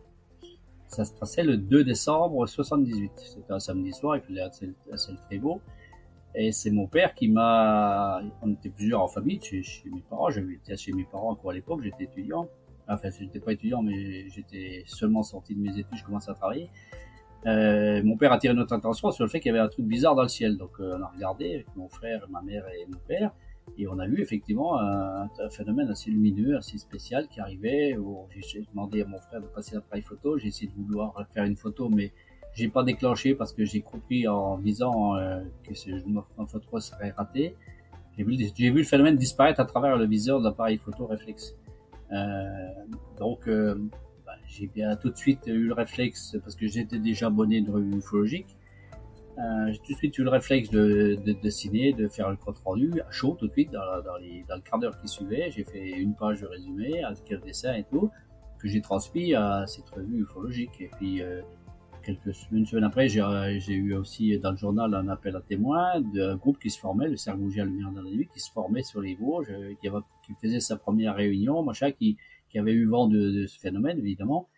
Ça 0.93 1.07
se 1.07 1.13
passait 1.15 1.43
le 1.43 1.57
2 1.57 1.85
décembre 1.85 2.47
78. 2.47 3.13
C'était 3.17 3.53
un 3.53 3.59
samedi 3.59 3.95
soir, 3.95 4.17
il 4.17 4.21
faisait 4.21 4.43
assez, 4.43 4.75
assez 4.93 5.13
très 5.27 5.39
beau. 5.39 5.63
Et 6.35 6.53
c'est 6.53 6.71
mon 6.71 6.87
père 6.87 7.15
qui 7.15 7.29
m'a... 7.29 8.21
On 8.43 8.53
était 8.53 8.69
plusieurs 8.69 9.01
en 9.01 9.09
famille, 9.09 9.41
chez, 9.41 9.63
mes 9.91 10.03
parents. 10.03 10.29
J'étais 10.29 10.77
chez 10.77 10.93
mes 10.93 11.05
parents 11.05 11.31
encore 11.31 11.51
à 11.51 11.55
l'époque, 11.55 11.81
j'étais 11.83 12.05
étudiant. 12.05 12.47
Enfin, 12.87 13.09
j'étais 13.19 13.41
pas 13.41 13.53
étudiant, 13.53 13.83
mais 13.83 14.29
j'étais 14.29 14.83
seulement 14.85 15.23
sorti 15.23 15.55
de 15.55 15.61
mes 15.61 15.71
études, 15.71 15.97
je 15.97 16.05
commençais 16.05 16.31
à 16.31 16.35
travailler. 16.35 16.69
Euh, 17.47 18.03
mon 18.05 18.19
père 18.19 18.31
a 18.31 18.39
tiré 18.39 18.53
notre 18.53 18.75
attention 18.75 19.11
sur 19.13 19.25
le 19.25 19.31
fait 19.31 19.41
qu'il 19.41 19.51
y 19.51 19.55
avait 19.57 19.65
un 19.65 19.71
truc 19.71 19.87
bizarre 19.87 20.15
dans 20.15 20.23
le 20.23 20.29
ciel. 20.29 20.59
Donc 20.59 20.73
euh, 20.79 20.99
on 20.99 21.03
a 21.03 21.07
regardé 21.07 21.55
avec 21.55 21.75
mon 21.75 21.89
frère, 21.89 22.27
ma 22.29 22.43
mère 22.43 22.67
et 22.69 22.85
mon 22.85 22.99
père. 23.09 23.33
Et 23.79 23.87
on 23.87 23.99
a 23.99 24.07
vu 24.07 24.21
effectivement 24.21 24.79
un, 24.79 25.25
un, 25.25 25.51
phénomène 25.51 25.89
assez 25.89 26.11
lumineux, 26.11 26.57
assez 26.57 26.79
spécial 26.79 27.29
qui 27.29 27.41
arrivait. 27.41 27.97
J'ai 28.37 28.65
demandé 28.71 29.03
à 29.03 29.07
mon 29.07 29.19
frère 29.19 29.41
de 29.41 29.47
passer 29.47 29.75
l'appareil 29.75 30.03
photo. 30.03 30.39
J'ai 30.39 30.49
essayé 30.49 30.71
de 30.71 30.75
vouloir 30.75 31.15
faire 31.33 31.45
une 31.45 31.57
photo, 31.57 31.89
mais 31.89 32.13
j'ai 32.55 32.69
pas 32.69 32.83
déclenché 32.83 33.35
parce 33.35 33.53
que 33.53 33.65
j'ai 33.65 33.81
compris 33.81 34.29
en 34.29 34.59
disant 34.59 35.17
euh, 35.17 35.41
que 35.65 35.73
ma 36.07 36.47
photo 36.47 36.81
serait 36.81 37.11
ratée. 37.11 37.57
J'ai 38.17 38.25
vu, 38.25 38.37
vu, 38.37 38.79
le 38.79 38.85
phénomène 38.85 39.17
disparaître 39.17 39.61
à 39.61 39.65
travers 39.65 39.97
le 39.97 40.07
viseur 40.07 40.41
de 40.41 40.45
l'appareil 40.45 40.77
photo 40.77 41.07
réflexe. 41.07 41.55
Euh, 42.13 42.47
donc 43.19 43.49
euh, 43.49 43.75
bah, 44.27 44.33
j'ai 44.47 44.67
bien 44.67 44.97
tout 44.97 45.09
de 45.09 45.17
suite 45.17 45.47
eu 45.47 45.69
le 45.69 45.73
réflexe 45.73 46.37
parce 46.43 46.57
que 46.57 46.67
j'étais 46.67 46.99
déjà 46.99 47.29
abonné 47.29 47.63
de 47.63 47.71
revue 47.71 47.97
ufologique 47.97 48.59
j'ai 49.37 49.79
tout 49.79 49.93
de 49.93 49.99
suite 49.99 50.19
eu 50.19 50.25
le 50.25 50.31
réflexe 50.31 50.71
de, 50.71 51.19
de, 51.25 51.33
de, 51.33 51.41
dessiner, 51.41 51.93
de 51.93 52.09
faire 52.09 52.31
le 52.31 52.37
compte 52.37 52.59
rendu 52.65 53.01
à 53.01 53.11
chaud 53.11 53.37
tout 53.39 53.47
de 53.47 53.53
suite 53.53 53.71
dans, 53.71 54.17
les, 54.21 54.45
dans 54.49 54.57
le 54.57 54.61
quart 54.61 54.79
d'heure 54.79 54.99
qui 55.01 55.09
suivait. 55.09 55.51
J'ai 55.51 55.65
fait 55.65 55.91
une 55.91 56.15
page 56.15 56.41
de 56.41 56.47
résumé 56.47 57.03
avec 57.03 57.29
le 57.31 57.39
dessin 57.39 57.75
et 57.75 57.85
tout 57.85 58.11
que 58.59 58.69
j'ai 58.69 58.81
transmis 58.81 59.35
à 59.35 59.67
cette 59.67 59.89
revue 59.91 60.23
ufologique. 60.23 60.81
Et 60.81 60.91
puis 60.99 61.23
euh, 61.23 61.41
quelques 62.03 62.33
une 62.53 62.67
semaine 62.67 62.85
après, 62.85 63.09
j'ai 63.09 63.75
eu 63.75 63.95
aussi 63.95 64.39
dans 64.39 64.51
le 64.53 64.57
journal 64.57 64.95
un 64.95 65.09
appel 65.09 65.35
à 65.35 65.41
témoins 65.41 66.01
d'un 66.01 66.37
groupe 66.37 66.59
qui 66.59 66.71
se 66.71 66.79
formait, 66.79 67.09
le 67.09 67.17
Cercle 67.17 67.41
à 67.59 67.65
Lumière 67.65 67.91
dans 67.91 68.03
la 68.03 68.11
nuit, 68.11 68.29
qui 68.33 68.41
se 68.41 68.53
formait 68.53 68.83
sur 68.83 69.01
les 69.01 69.15
Vosges, 69.15 69.51
euh, 69.51 69.75
qui, 69.81 69.89
qui 70.27 70.35
faisait 70.41 70.61
sa 70.61 70.77
première 70.77 71.17
réunion, 71.17 71.63
machin, 71.63 71.91
qui, 71.91 72.17
qui 72.51 72.59
avait 72.59 72.73
eu 72.73 72.87
vent 72.87 73.09
de, 73.09 73.31
de 73.31 73.47
ce 73.47 73.59
phénomène 73.59 73.99
évidemment 73.99 74.49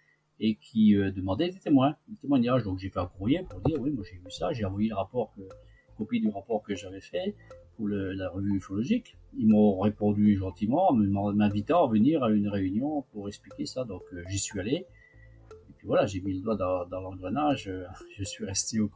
et 0.40 0.56
qui 0.56 0.96
euh, 0.96 1.10
demandait 1.10 1.50
des 1.50 1.58
témoins, 1.58 1.96
des 2.08 2.16
témoignages. 2.16 2.64
Donc 2.64 2.78
j'ai 2.78 2.90
fait 2.90 3.00
un 3.00 3.06
courrier 3.06 3.44
pour 3.48 3.60
dire 3.60 3.80
oui, 3.80 3.90
moi 3.90 4.04
j'ai 4.08 4.16
vu 4.16 4.30
ça, 4.30 4.52
j'ai 4.52 4.64
envoyé 4.64 4.88
le 4.88 4.94
rapport, 4.94 5.32
que, 5.36 5.42
copie 5.96 6.20
du 6.20 6.28
rapport 6.28 6.62
que 6.62 6.74
j'avais 6.74 7.00
fait 7.00 7.34
pour 7.76 7.88
le, 7.88 8.12
la 8.12 8.28
revue 8.28 8.56
ufologique. 8.56 9.16
Ils 9.36 9.48
m'ont 9.48 9.78
répondu 9.80 10.36
gentiment, 10.36 10.92
m'invitant 10.92 11.86
à 11.86 11.90
venir 11.90 12.22
à 12.22 12.30
une 12.30 12.48
réunion 12.48 13.02
pour 13.12 13.28
expliquer 13.28 13.66
ça. 13.66 13.84
Donc 13.84 14.02
euh, 14.12 14.22
j'y 14.28 14.38
suis 14.38 14.58
allé. 14.60 14.86
Et 15.50 15.72
puis 15.76 15.86
voilà, 15.86 16.06
j'ai 16.06 16.20
mis 16.20 16.34
le 16.34 16.40
doigt 16.40 16.56
dans, 16.56 16.86
dans 16.86 17.00
l'engrenage. 17.00 17.70
je 18.16 18.24
suis 18.24 18.44
resté 18.44 18.80
au, 18.80 18.88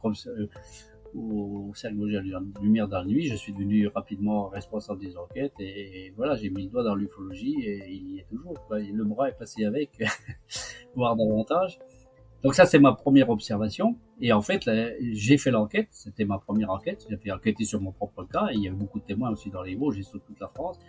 au 1.15 1.71
cercle 1.75 1.97
de 1.97 2.61
lumière 2.61 2.87
dans 2.87 2.99
la 2.99 3.05
nuit. 3.05 3.27
Je 3.27 3.35
suis 3.35 3.53
devenu 3.53 3.87
rapidement 3.87 4.47
responsable 4.47 5.01
des 5.01 5.17
enquêtes 5.17 5.53
et, 5.59 6.13
voilà, 6.15 6.35
j'ai 6.35 6.49
mis 6.49 6.63
le 6.63 6.69
doigt 6.69 6.83
dans 6.83 6.95
l'ufologie 6.95 7.55
et 7.61 7.89
il 7.89 8.11
y 8.11 8.19
est 8.19 8.27
toujours. 8.29 8.55
Le 8.71 9.03
bras 9.03 9.29
est 9.29 9.37
passé 9.37 9.65
avec, 9.65 10.01
voire 10.95 11.15
davantage. 11.15 11.79
Donc 12.43 12.55
ça, 12.55 12.65
c'est 12.65 12.79
ma 12.79 12.93
première 12.93 13.29
observation. 13.29 13.97
Et 14.21 14.31
en 14.31 14.41
fait, 14.41 14.69
j'ai 15.11 15.37
fait 15.37 15.51
l'enquête. 15.51 15.89
C'était 15.91 16.25
ma 16.25 16.39
première 16.39 16.71
enquête. 16.71 17.05
J'ai 17.09 17.17
fait 17.17 17.31
enquêter 17.31 17.65
sur 17.65 17.81
mon 17.81 17.91
propre 17.91 18.23
cas. 18.23 18.47
Il 18.53 18.61
y 18.61 18.67
avait 18.67 18.77
beaucoup 18.77 18.99
de 18.99 19.05
témoins 19.05 19.31
aussi 19.31 19.49
dans 19.49 19.61
les 19.61 19.75
Vosges 19.75 19.99
et 19.99 20.03
sur 20.03 20.21
toute 20.21 20.39
la 20.39 20.47
France. 20.47 20.79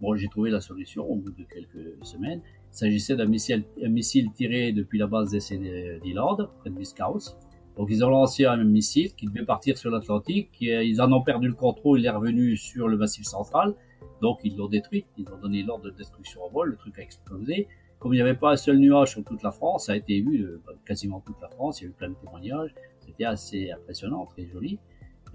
Bon, 0.00 0.14
j'ai 0.14 0.28
trouvé 0.28 0.50
la 0.50 0.60
solution 0.60 1.04
au 1.04 1.16
bout 1.16 1.30
de 1.30 1.44
quelques 1.44 2.04
semaines. 2.06 2.40
Il 2.72 2.76
s'agissait 2.76 3.16
d'un 3.16 3.26
missile, 3.26 3.64
missile, 3.76 4.30
tiré 4.32 4.72
depuis 4.72 4.98
la 4.98 5.06
base 5.06 5.30
d'essai 5.30 5.58
près 5.58 6.70
de 6.70 6.74
Biscarrosse, 6.74 7.36
donc 7.80 7.88
ils 7.90 8.04
ont 8.04 8.10
lancé 8.10 8.44
un 8.44 8.62
missile 8.62 9.14
qui 9.14 9.24
devait 9.24 9.46
partir 9.46 9.78
sur 9.78 9.90
l'Atlantique. 9.90 10.50
Ils 10.60 11.00
en 11.00 11.10
ont 11.12 11.22
perdu 11.22 11.48
le 11.48 11.54
contrôle, 11.54 12.00
il 12.00 12.04
est 12.04 12.10
revenu 12.10 12.54
sur 12.54 12.88
le 12.88 12.98
massif 12.98 13.24
central. 13.24 13.74
Donc 14.20 14.40
ils 14.44 14.54
l'ont 14.54 14.68
détruit, 14.68 15.06
ils 15.16 15.26
ont 15.32 15.38
donné 15.38 15.62
l'ordre 15.62 15.84
de 15.84 15.90
destruction 15.90 16.44
en 16.44 16.50
vol, 16.50 16.72
le 16.72 16.76
truc 16.76 16.98
a 16.98 17.02
explosé. 17.02 17.68
Comme 17.98 18.12
il 18.12 18.16
n'y 18.16 18.20
avait 18.20 18.34
pas 18.34 18.50
un 18.52 18.56
seul 18.56 18.76
nuage 18.76 19.12
sur 19.12 19.24
toute 19.24 19.42
la 19.42 19.50
France, 19.50 19.86
ça 19.86 19.92
a 19.92 19.96
été 19.96 20.20
vu 20.20 20.42
euh, 20.42 20.60
quasiment 20.84 21.20
toute 21.20 21.40
la 21.40 21.48
France, 21.48 21.80
il 21.80 21.84
y 21.84 21.86
a 21.86 21.90
eu 21.90 21.92
plein 21.94 22.10
de 22.10 22.16
témoignages, 22.16 22.74
c'était 22.98 23.24
assez 23.24 23.70
impressionnant, 23.70 24.26
très 24.26 24.46
joli. 24.46 24.78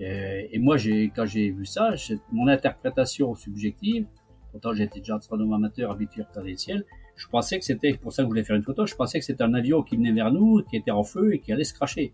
Euh, 0.02 0.44
et 0.52 0.60
moi, 0.60 0.76
quand 1.16 1.26
j'ai 1.26 1.50
vu 1.50 1.66
ça, 1.66 1.96
mon 2.32 2.48
interprétation 2.48 3.34
subjective, 3.34 4.06
pourtant 4.52 4.72
j'étais 4.72 5.00
déjà 5.00 5.16
astronome 5.16 5.52
amateur 5.54 5.90
habitué 5.90 6.22
à 6.22 6.26
regarder 6.30 6.52
le 6.52 6.58
ciel, 6.58 6.86
je 7.16 7.28
pensais 7.28 7.58
que 7.58 7.66
c'était, 7.66 7.94
pour 7.94 8.14
ça 8.14 8.22
que 8.22 8.28
je 8.28 8.30
voulais 8.30 8.44
faire 8.44 8.56
une 8.56 8.62
photo, 8.62 8.86
je 8.86 8.94
pensais 8.94 9.18
que 9.18 9.26
c'était 9.26 9.44
un 9.44 9.56
avion 9.56 9.82
qui 9.82 9.96
venait 9.96 10.12
vers 10.12 10.32
nous, 10.32 10.62
qui 10.70 10.76
était 10.78 10.92
en 10.92 11.04
feu 11.04 11.34
et 11.34 11.40
qui 11.40 11.52
allait 11.52 11.64
se 11.64 11.74
cracher 11.74 12.14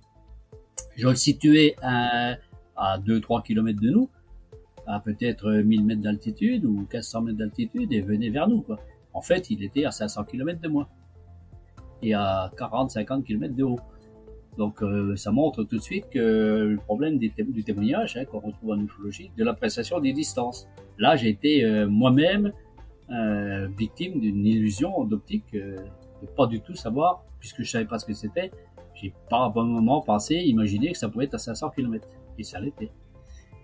je 0.96 1.08
le 1.08 1.16
situais 1.16 1.76
à, 1.82 2.36
à 2.76 3.00
2-3 3.00 3.44
km 3.44 3.80
de 3.80 3.90
nous, 3.90 4.10
à 4.88 5.00
peut-être 5.00 5.52
1000 5.52 5.86
mètres 5.86 6.02
d'altitude 6.02 6.66
ou 6.66 6.80
1500 6.80 7.22
mètres 7.22 7.38
d'altitude 7.38 7.92
et 7.94 8.02
venait 8.02 8.30
vers 8.30 8.48
nous. 8.48 8.66
En 9.14 9.22
fait, 9.22 9.50
il 9.50 9.64
était 9.64 9.86
à 9.86 9.92
500 9.92 10.24
km 10.26 10.60
de 10.62 10.68
moi 10.68 10.90
et 12.02 12.14
à 12.14 12.52
40-50 12.58 13.24
km 13.24 13.56
de 13.56 13.64
haut. 13.64 13.80
Donc 14.58 14.84
euh, 14.84 15.16
ça 15.16 15.32
montre 15.32 15.64
tout 15.64 15.78
de 15.78 15.82
suite 15.82 16.10
que 16.10 16.20
le 16.72 16.78
problème 16.78 17.18
du, 17.18 17.32
témoignage 17.32 18.18
hein, 18.18 18.26
qu'on 18.26 18.40
retrouve 18.40 18.72
en 18.72 18.80
ufologie, 18.80 19.32
de 19.38 19.44
l'appréciation 19.44 20.00
des 20.00 20.14
distances. 20.14 20.68
Là, 20.98 21.16
j'ai 21.16 21.30
été 21.30 21.64
euh, 21.64 21.88
moi-même 21.88 22.52
euh, 23.12 23.68
victime 23.78 24.20
d'une 24.20 24.46
illusion 24.46 25.04
d'optique, 25.06 25.54
de 25.54 26.28
pas 26.36 26.48
du 26.48 26.62
tout 26.62 26.76
savoir, 26.76 27.24
puisque 27.40 27.64
je 27.64 27.70
savais 27.70 27.86
pas 27.86 27.98
ce 27.98 28.06
que 28.06 28.14
c'était, 28.14 28.52
j'ai 29.02 29.14
pas 29.30 29.46
à 29.46 29.50
bon 29.50 29.66
moment 29.66 30.02
pensé, 30.02 30.36
imaginé 30.36 30.92
que 30.92 30.98
ça 30.98 31.10
pouvait 31.10 31.26
être 31.26 31.34
à 31.36 31.40
500 31.40 31.72
km. 31.72 32.08
Et 32.38 32.44
ça 32.44 32.60
l'était. 32.60 32.92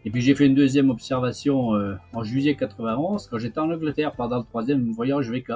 Et 0.05 0.09
puis 0.09 0.21
j'ai 0.21 0.35
fait 0.35 0.45
une 0.45 0.55
deuxième 0.55 0.89
observation 0.89 1.75
euh, 1.75 1.95
en 2.13 2.23
juillet 2.23 2.55
91 2.55 3.27
quand 3.27 3.37
j'étais 3.37 3.59
en 3.59 3.69
Angleterre 3.71 4.13
pendant 4.15 4.37
le 4.37 4.43
troisième 4.43 4.89
voyage 4.91 5.29
VK. 5.29 5.53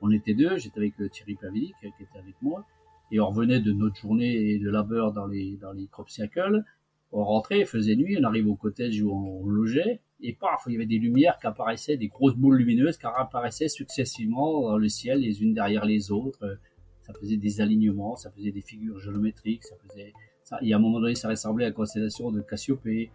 On 0.00 0.10
était 0.10 0.34
deux, 0.34 0.56
j'étais 0.56 0.78
avec 0.78 0.94
euh, 1.00 1.08
Thierry 1.08 1.34
Pavilic 1.34 1.74
qui 1.80 1.86
était 1.86 2.18
avec 2.18 2.34
moi 2.42 2.64
et 3.10 3.20
on 3.20 3.28
revenait 3.28 3.60
de 3.60 3.72
notre 3.72 3.96
journée 3.96 4.58
de 4.58 4.70
labeur 4.70 5.12
dans 5.12 5.26
les 5.26 5.58
dans 5.60 5.72
les 5.72 5.86
crop 5.86 6.08
circles. 6.08 6.62
On 7.10 7.24
rentrait, 7.24 7.60
il 7.60 7.66
faisait 7.66 7.94
nuit, 7.94 8.16
on 8.18 8.24
arrive 8.24 8.48
au 8.48 8.54
cottage 8.54 9.02
où 9.02 9.12
on 9.12 9.46
logeait 9.46 10.00
et 10.22 10.32
paf, 10.32 10.62
il 10.66 10.72
y 10.72 10.76
avait 10.76 10.86
des 10.86 10.98
lumières 10.98 11.36
qui 11.38 11.46
apparaissaient, 11.48 11.96
des 11.96 12.08
grosses 12.08 12.36
boules 12.36 12.56
lumineuses 12.56 12.96
qui 12.96 13.06
apparaissaient 13.06 13.68
successivement 13.68 14.62
dans 14.62 14.78
le 14.78 14.88
ciel 14.88 15.20
les 15.20 15.42
unes 15.42 15.52
derrière 15.52 15.84
les 15.84 16.12
autres 16.12 16.58
ça 17.02 17.12
faisait 17.14 17.36
des 17.36 17.60
alignements, 17.60 18.16
ça 18.16 18.30
faisait 18.30 18.52
des 18.52 18.60
figures 18.60 18.98
géométriques, 19.00 19.64
ça 19.64 19.74
faisait, 19.86 20.12
ça, 20.44 20.58
et 20.62 20.72
à 20.72 20.76
un 20.76 20.80
moment 20.80 21.00
donné, 21.00 21.14
ça 21.14 21.28
ressemblait 21.28 21.64
à 21.64 21.68
la 21.68 21.74
constellation 21.74 22.30
de 22.30 22.40
Cassiopée. 22.40 23.10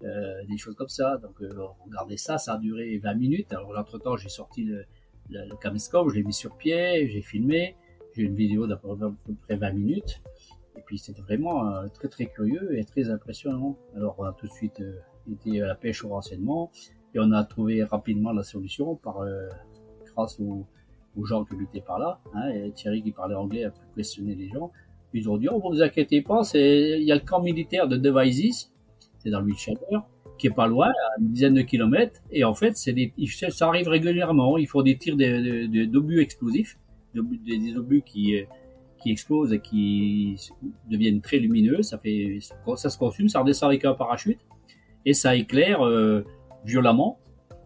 des 0.00 0.56
choses 0.56 0.76
comme 0.76 0.88
ça. 0.88 1.18
Donc 1.18 1.40
on 1.40 1.84
regardait 1.84 2.16
ça, 2.16 2.38
ça 2.38 2.54
a 2.54 2.58
duré 2.58 2.98
20 2.98 3.14
minutes. 3.14 3.52
Alors 3.52 3.76
entre-temps, 3.76 4.16
j'ai 4.16 4.28
sorti 4.28 4.64
le, 4.64 4.84
le, 5.30 5.56
caméscope, 5.56 6.10
je 6.10 6.14
l'ai 6.16 6.22
mis 6.22 6.32
sur 6.32 6.56
pied, 6.56 7.08
j'ai 7.08 7.22
filmé, 7.22 7.76
j'ai 8.14 8.22
une 8.22 8.34
vidéo 8.34 8.66
d'à 8.66 8.76
peu 8.76 8.96
près 9.42 9.56
20 9.56 9.72
minutes. 9.72 10.22
Et 10.76 10.80
puis 10.86 10.98
c'était 10.98 11.22
vraiment 11.22 11.88
très 11.88 12.08
très 12.08 12.26
curieux 12.26 12.78
et 12.78 12.84
très 12.84 13.10
impressionnant. 13.10 13.76
Alors 13.96 14.14
on 14.18 14.24
a 14.24 14.32
tout 14.32 14.46
de 14.46 14.52
suite 14.52 14.82
été 15.30 15.62
à 15.62 15.66
la 15.66 15.74
pêche 15.74 16.04
au 16.04 16.08
renseignement 16.10 16.70
et 17.14 17.18
on 17.18 17.32
a 17.32 17.42
trouvé 17.44 17.82
rapidement 17.82 18.32
la 18.32 18.44
solution 18.44 18.94
par 18.94 19.24
grâce 20.14 20.38
aux, 21.18 21.24
gens 21.24 21.44
qui 21.44 21.56
luttaient 21.56 21.80
par 21.80 21.98
là. 21.98 22.20
Hein, 22.34 22.48
et 22.50 22.70
Thierry 22.72 23.02
qui 23.02 23.12
parlait 23.12 23.34
anglais 23.34 23.64
a 23.64 23.70
pu 23.70 23.80
questionner 23.96 24.34
les 24.34 24.48
gens. 24.48 24.70
Ils 25.14 25.28
ont 25.28 25.38
dit, 25.38 25.48
oh, 25.50 25.60
vous 25.60 25.82
inquiétez 25.82 26.22
pas, 26.22 26.44
c'est, 26.44 26.98
il 27.00 27.04
y 27.04 27.12
a 27.12 27.14
le 27.14 27.22
camp 27.22 27.42
militaire 27.42 27.88
de 27.88 27.96
Devizes, 27.96 28.70
c'est 29.18 29.30
dans 29.30 29.40
le 29.40 29.46
Wiltshire, 29.46 29.78
qui 30.38 30.46
est 30.46 30.54
pas 30.54 30.66
loin, 30.66 30.88
à 30.88 31.20
une 31.20 31.32
dizaine 31.32 31.54
de 31.54 31.62
kilomètres, 31.62 32.20
et 32.30 32.44
en 32.44 32.54
fait, 32.54 32.76
c'est 32.76 32.92
des, 32.92 33.12
ça 33.48 33.68
arrive 33.68 33.88
régulièrement, 33.88 34.58
ils 34.58 34.66
font 34.66 34.82
des 34.82 34.96
tirs 34.98 35.16
d'obus 35.16 36.20
explosifs, 36.20 36.78
des, 37.14 37.76
obus 37.76 38.02
qui, 38.02 38.34
qui 39.02 39.10
explosent 39.10 39.52
et 39.52 39.60
qui 39.60 40.36
deviennent 40.90 41.20
très 41.20 41.38
lumineux, 41.38 41.82
ça 41.82 41.98
fait, 41.98 42.38
ça 42.76 42.90
se 42.90 42.98
consume, 42.98 43.28
ça 43.28 43.40
redescend 43.40 43.70
avec 43.70 43.84
un 43.84 43.94
parachute, 43.94 44.38
et 45.04 45.14
ça 45.14 45.34
éclaire 45.34 45.84
euh, 45.86 46.24
violemment, 46.64 47.18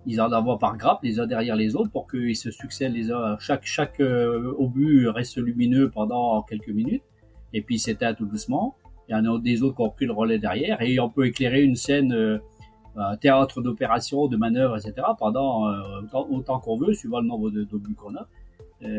ils 0.06 0.20
en 0.20 0.32
envoient 0.32 0.58
par 0.58 0.76
grappe 0.76 1.02
les 1.02 1.20
uns 1.20 1.26
derrière 1.26 1.56
les 1.56 1.76
autres 1.76 1.90
pour 1.90 2.08
qu'ils 2.08 2.36
se 2.36 2.50
succèdent 2.50 2.94
les 2.94 3.12
uns. 3.12 3.36
Chaque, 3.38 3.64
chaque 3.64 4.00
euh, 4.00 4.52
obus 4.58 5.08
reste 5.08 5.36
lumineux 5.36 5.90
pendant 5.90 6.42
quelques 6.42 6.70
minutes 6.70 7.04
et 7.52 7.62
puis 7.62 7.78
s'éteint 7.78 8.14
tout 8.14 8.26
doucement. 8.26 8.76
Il 9.08 9.12
y 9.12 9.14
en 9.14 9.24
a 9.24 9.38
des 9.38 9.62
autres 9.62 9.76
qui 9.76 9.82
ont 9.82 9.90
pris 9.90 10.06
le 10.06 10.12
relais 10.12 10.38
derrière 10.38 10.80
et 10.80 10.98
on 10.98 11.08
peut 11.08 11.26
éclairer 11.26 11.62
une 11.62 11.76
scène 11.76 12.12
euh, 12.12 12.38
un 12.96 13.16
théâtre 13.16 13.62
d'opération, 13.62 14.26
de 14.26 14.36
manœuvre, 14.36 14.76
etc. 14.76 14.94
pendant 15.18 15.68
euh, 15.68 16.02
autant, 16.30 16.60
qu'on 16.60 16.76
veut, 16.76 16.92
suivant 16.92 17.20
le 17.20 17.26
nombre 17.26 17.50
d'obus 17.50 17.94
qu'on 17.94 18.14
a. 18.16 18.28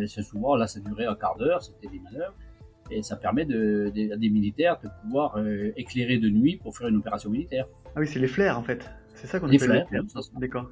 C'est 0.08 0.24
souvent, 0.24 0.56
là, 0.56 0.66
ça 0.66 0.80
durait 0.80 1.06
un 1.06 1.14
quart 1.14 1.38
d'heure, 1.38 1.62
c'était 1.62 1.90
des 1.90 2.00
manœuvres. 2.00 2.34
Et 2.90 3.04
ça 3.04 3.18
permet 3.18 3.46
de, 3.46 3.92
à 4.12 4.18
des 4.18 4.30
militaires 4.30 4.80
de 4.84 4.90
pouvoir 5.04 5.38
éclairer 5.76 6.18
de 6.18 6.30
nuit 6.30 6.58
pour 6.58 6.76
faire 6.76 6.88
une 6.88 6.96
opération 6.96 7.30
militaire. 7.30 7.68
Ah 7.96 8.00
oui, 8.00 8.08
c'est 8.08 8.18
les 8.18 8.28
flares 8.28 8.58
en 8.58 8.64
fait. 8.64 8.90
C'est 9.14 9.28
ça 9.28 9.40
qu'on 9.40 9.46
appelle 9.46 9.60
les 9.60 9.86
flares. 9.86 10.06
D'accord. 10.40 10.72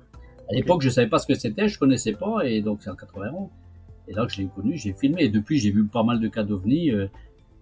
À 0.52 0.54
l'époque, 0.54 0.82
je 0.82 0.90
savais 0.90 1.08
pas 1.08 1.18
ce 1.18 1.28
que 1.28 1.34
c'était, 1.34 1.70
je 1.70 1.80
connaissais 1.80 2.12
pas, 2.12 2.46
et 2.46 2.62
donc 2.62 2.82
c'est 2.82 2.90
en 2.90 2.96
91. 2.96 3.48
Et 4.08 4.14
là 4.14 4.26
que 4.26 4.34
je 4.34 4.42
l'ai 4.42 4.50
connu, 4.54 4.78
j'ai 4.78 4.92
filmé. 4.92 5.24
Et 5.24 5.30
depuis, 5.30 5.60
j'ai 5.60 5.72
vu 5.72 5.86
pas 5.86 6.04
mal 6.04 6.20
de 6.20 6.28
cas 6.28 6.44
d'ovnis, 6.44 6.92
euh, 6.92 7.08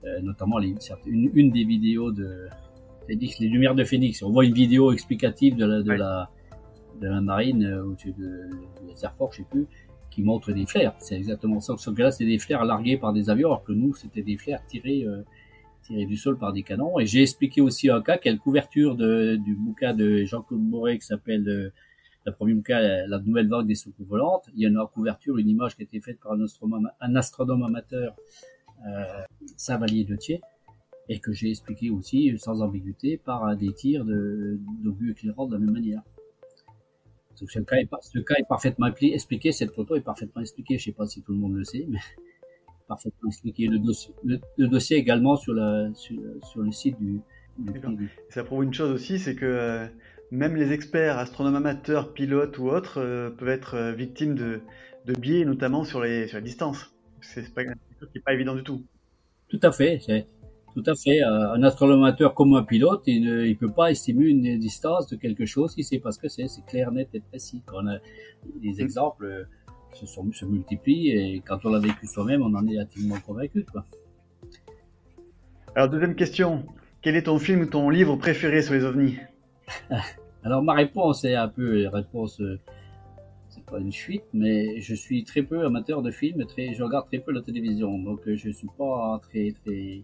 euh, 0.06 0.22
notamment 0.22 0.58
les, 0.58 0.74
une, 1.06 1.30
une, 1.36 1.52
des 1.52 1.64
vidéos 1.66 2.12
de 2.12 2.48
Phoenix, 3.08 3.40
les 3.40 3.48
Lumières 3.48 3.76
de 3.76 3.84
Phoenix. 3.84 4.24
On 4.24 4.32
voit 4.32 4.46
une 4.46 4.54
vidéo 4.54 4.92
explicative 4.92 5.56
de 5.56 5.66
la, 5.66 5.82
de 5.84 5.92
la, 5.92 6.30
de 7.00 7.08
la 7.08 7.22
marine, 7.22 7.64
euh, 7.64 7.84
ou 7.84 7.96
de, 7.96 8.12
de, 8.12 9.04
Air 9.04 9.14
Force, 9.16 9.36
je 9.36 9.42
sais 9.44 9.48
plus, 9.50 9.68
qui 10.10 10.24
montre 10.24 10.52
des 10.52 10.66
flares. 10.66 10.96
C'est 10.98 11.16
exactement 11.16 11.60
ça. 11.60 11.76
Sauf 11.78 11.96
que 11.96 12.02
là, 12.02 12.10
c'était 12.10 12.32
des 12.32 12.40
flares 12.40 12.66
largués 12.66 12.98
par 12.98 13.14
des 13.14 13.30
avions, 13.30 13.50
alors 13.50 13.64
que 13.64 13.72
nous, 13.72 13.94
c'était 13.94 14.24
des 14.24 14.38
flares 14.38 14.66
tirés, 14.66 15.04
euh, 15.04 15.22
tirés 15.84 16.06
du 16.06 16.18
sol 16.18 16.40
par 16.40 16.54
des 16.54 16.64
canons. 16.64 17.00
Et 17.00 17.06
j'ai 17.06 17.22
expliqué 17.22 17.62
aussi 17.62 17.92
un 17.92 18.02
cas, 18.02 18.18
quelle 18.18 18.40
couverture 18.40 18.96
de, 18.96 19.36
du 19.36 19.54
bouquin 19.54 19.94
de 19.94 20.24
Jean-Claude 20.24 20.62
Moret 20.62 20.98
qui 20.98 21.06
s'appelle 21.06 21.72
le 22.26 22.32
premier 22.34 22.62
cas, 22.62 22.82
la 23.08 23.20
nouvelle 23.20 23.48
vague 23.48 23.68
des 23.68 23.76
soucoupes 23.76 24.08
volantes. 24.08 24.50
Il 24.54 24.62
y 24.62 24.66
a 24.66 24.70
une 24.70 24.80
couverture, 24.94 25.38
une 25.38 25.50
image 25.50 25.76
qui 25.76 25.82
a 25.82 25.86
été 25.86 26.00
faite 26.02 26.20
par 26.20 26.34
un 26.34 26.42
astronome, 26.44 26.90
un 27.00 27.16
astronome 27.16 27.64
amateur, 27.64 28.16
euh, 28.88 29.24
Savalier 29.58 30.04
de 30.04 30.16
Thiers, 30.16 30.42
et 31.08 31.20
que 31.20 31.32
j'ai 31.32 31.50
expliqué 31.50 31.90
aussi 31.90 32.38
sans 32.38 32.62
ambiguïté 32.62 33.18
par 33.18 33.56
des 33.56 33.74
tirs 33.74 34.06
d'obus 34.06 35.12
éclairants 35.12 35.48
de 35.48 35.54
la 35.54 35.60
même 35.60 35.72
manière. 35.72 36.02
Donc, 37.40 37.52
ce, 37.52 37.60
cas 37.60 37.78
est, 37.78 37.90
ce 38.02 38.20
cas 38.20 38.36
est 38.36 38.48
parfaitement 38.48 38.88
expliqué, 39.02 39.52
cette 39.52 39.74
photo 39.74 39.96
est 39.96 40.02
parfaitement 40.02 40.42
expliquée, 40.42 40.78
je 40.78 40.82
ne 40.82 40.86
sais 40.86 40.98
pas 40.98 41.06
si 41.06 41.22
tout 41.22 41.32
le 41.32 41.38
monde 41.38 41.56
le 41.56 41.64
sait, 41.64 41.86
mais 41.88 42.00
parfaitement 42.88 43.30
expliqué. 43.30 43.68
Le 43.68 43.80
dossier, 43.80 44.14
le, 44.24 44.68
dossier 44.68 44.98
également 44.98 45.38
sur, 45.38 45.54
la, 45.54 45.90
sur, 45.94 46.62
le 46.62 46.72
site 46.72 46.98
du, 47.00 47.22
du 47.58 48.10
Ça 48.30 48.44
prouve 48.44 48.66
une 48.66 48.74
chose 48.74 48.92
aussi, 48.92 49.20
c'est 49.20 49.36
que 49.36 49.46
euh, 49.46 49.88
même 50.32 50.56
les 50.56 50.72
experts, 50.72 51.18
astronomes 51.18 51.56
amateurs, 51.56 52.14
pilotes 52.14 52.58
ou 52.58 52.70
autres, 52.70 53.00
euh, 53.00 53.30
peuvent 53.30 53.50
être 53.50 53.76
euh, 53.76 53.92
victimes 53.94 54.36
de, 54.36 54.62
de, 55.06 55.14
biais, 55.14 55.46
notamment 55.46 55.84
sur 55.84 56.02
les, 56.02 56.28
sur 56.28 56.38
les 56.38 56.44
distances. 56.44 56.94
C'est 57.22 57.54
pas 57.54 57.64
pas 58.26 58.34
évident 58.34 58.56
du 58.56 58.64
tout. 58.64 58.84
Tout 59.50 59.60
à 59.64 59.72
fait. 59.72 60.00
Tout 60.74 60.84
à 60.86 60.96
fait. 60.96 61.24
Euh, 61.24 61.54
un 61.54 61.64
astronome 61.64 62.04
amateur 62.04 62.34
comme 62.34 62.54
un 62.54 62.64
pilote, 62.64 63.04
il 63.08 63.24
ne 63.24 63.54
peut 63.56 63.72
pas 63.72 63.92
estimer 63.92 64.26
une 64.26 64.58
distance 64.60 65.08
de 65.08 65.16
quelque 65.16 65.46
chose 65.46 65.74
il 65.78 65.84
sait 65.84 66.00
pas 66.00 66.12
ce 66.12 66.20
que 66.20 66.30
c'est. 66.30 66.48
C'est 66.48 66.66
clair, 66.66 66.92
net 66.92 67.10
et 67.14 67.20
précis. 67.20 67.62
On 67.74 67.88
a 67.88 67.98
des 68.62 68.74
mm. 68.74 68.80
exemples 68.80 69.48
se, 69.94 70.06
sont, 70.06 70.32
se 70.32 70.46
multiplient 70.46 71.12
et 71.12 71.42
quand 71.46 71.66
on 71.66 71.70
l'a 71.70 71.80
vécu 71.80 72.08
soi-même, 72.08 72.42
on 72.42 72.54
en 72.56 72.68
est 72.68 72.78
intimement 72.78 73.20
convaincu. 73.20 73.66
Quoi. 73.70 73.86
Alors, 75.76 75.90
deuxième 75.90 76.16
question. 76.16 76.66
Quel 77.02 77.16
est 77.16 77.24
ton 77.24 77.40
film 77.40 77.62
ou 77.62 77.66
ton 77.66 77.90
livre 77.90 78.16
préféré 78.18 78.62
sur 78.62 78.74
les 78.74 78.84
ovnis? 78.84 79.18
Alors 80.44 80.64
ma 80.64 80.74
réponse 80.74 81.26
est 81.26 81.36
un 81.36 81.50
peu 81.50 81.88
réponse, 81.88 82.40
euh, 82.40 82.60
c'est 83.50 83.66
pas 83.66 83.80
une 83.80 83.92
fuite, 83.92 84.24
mais 84.34 84.80
je 84.80 84.96
suis 84.96 85.24
très 85.24 85.42
peu 85.42 85.66
amateur 85.66 86.02
de 86.02 86.12
films, 86.12 86.46
très, 86.46 86.74
je 86.74 86.84
regarde 86.84 87.08
très 87.08 87.20
peu 87.20 87.32
la 87.32 87.42
télévision, 87.42 87.98
donc 88.00 88.26
euh, 88.28 88.36
je 88.36 88.50
suis 88.50 88.70
pas 88.78 89.20
très 89.22 89.54
très 89.66 90.04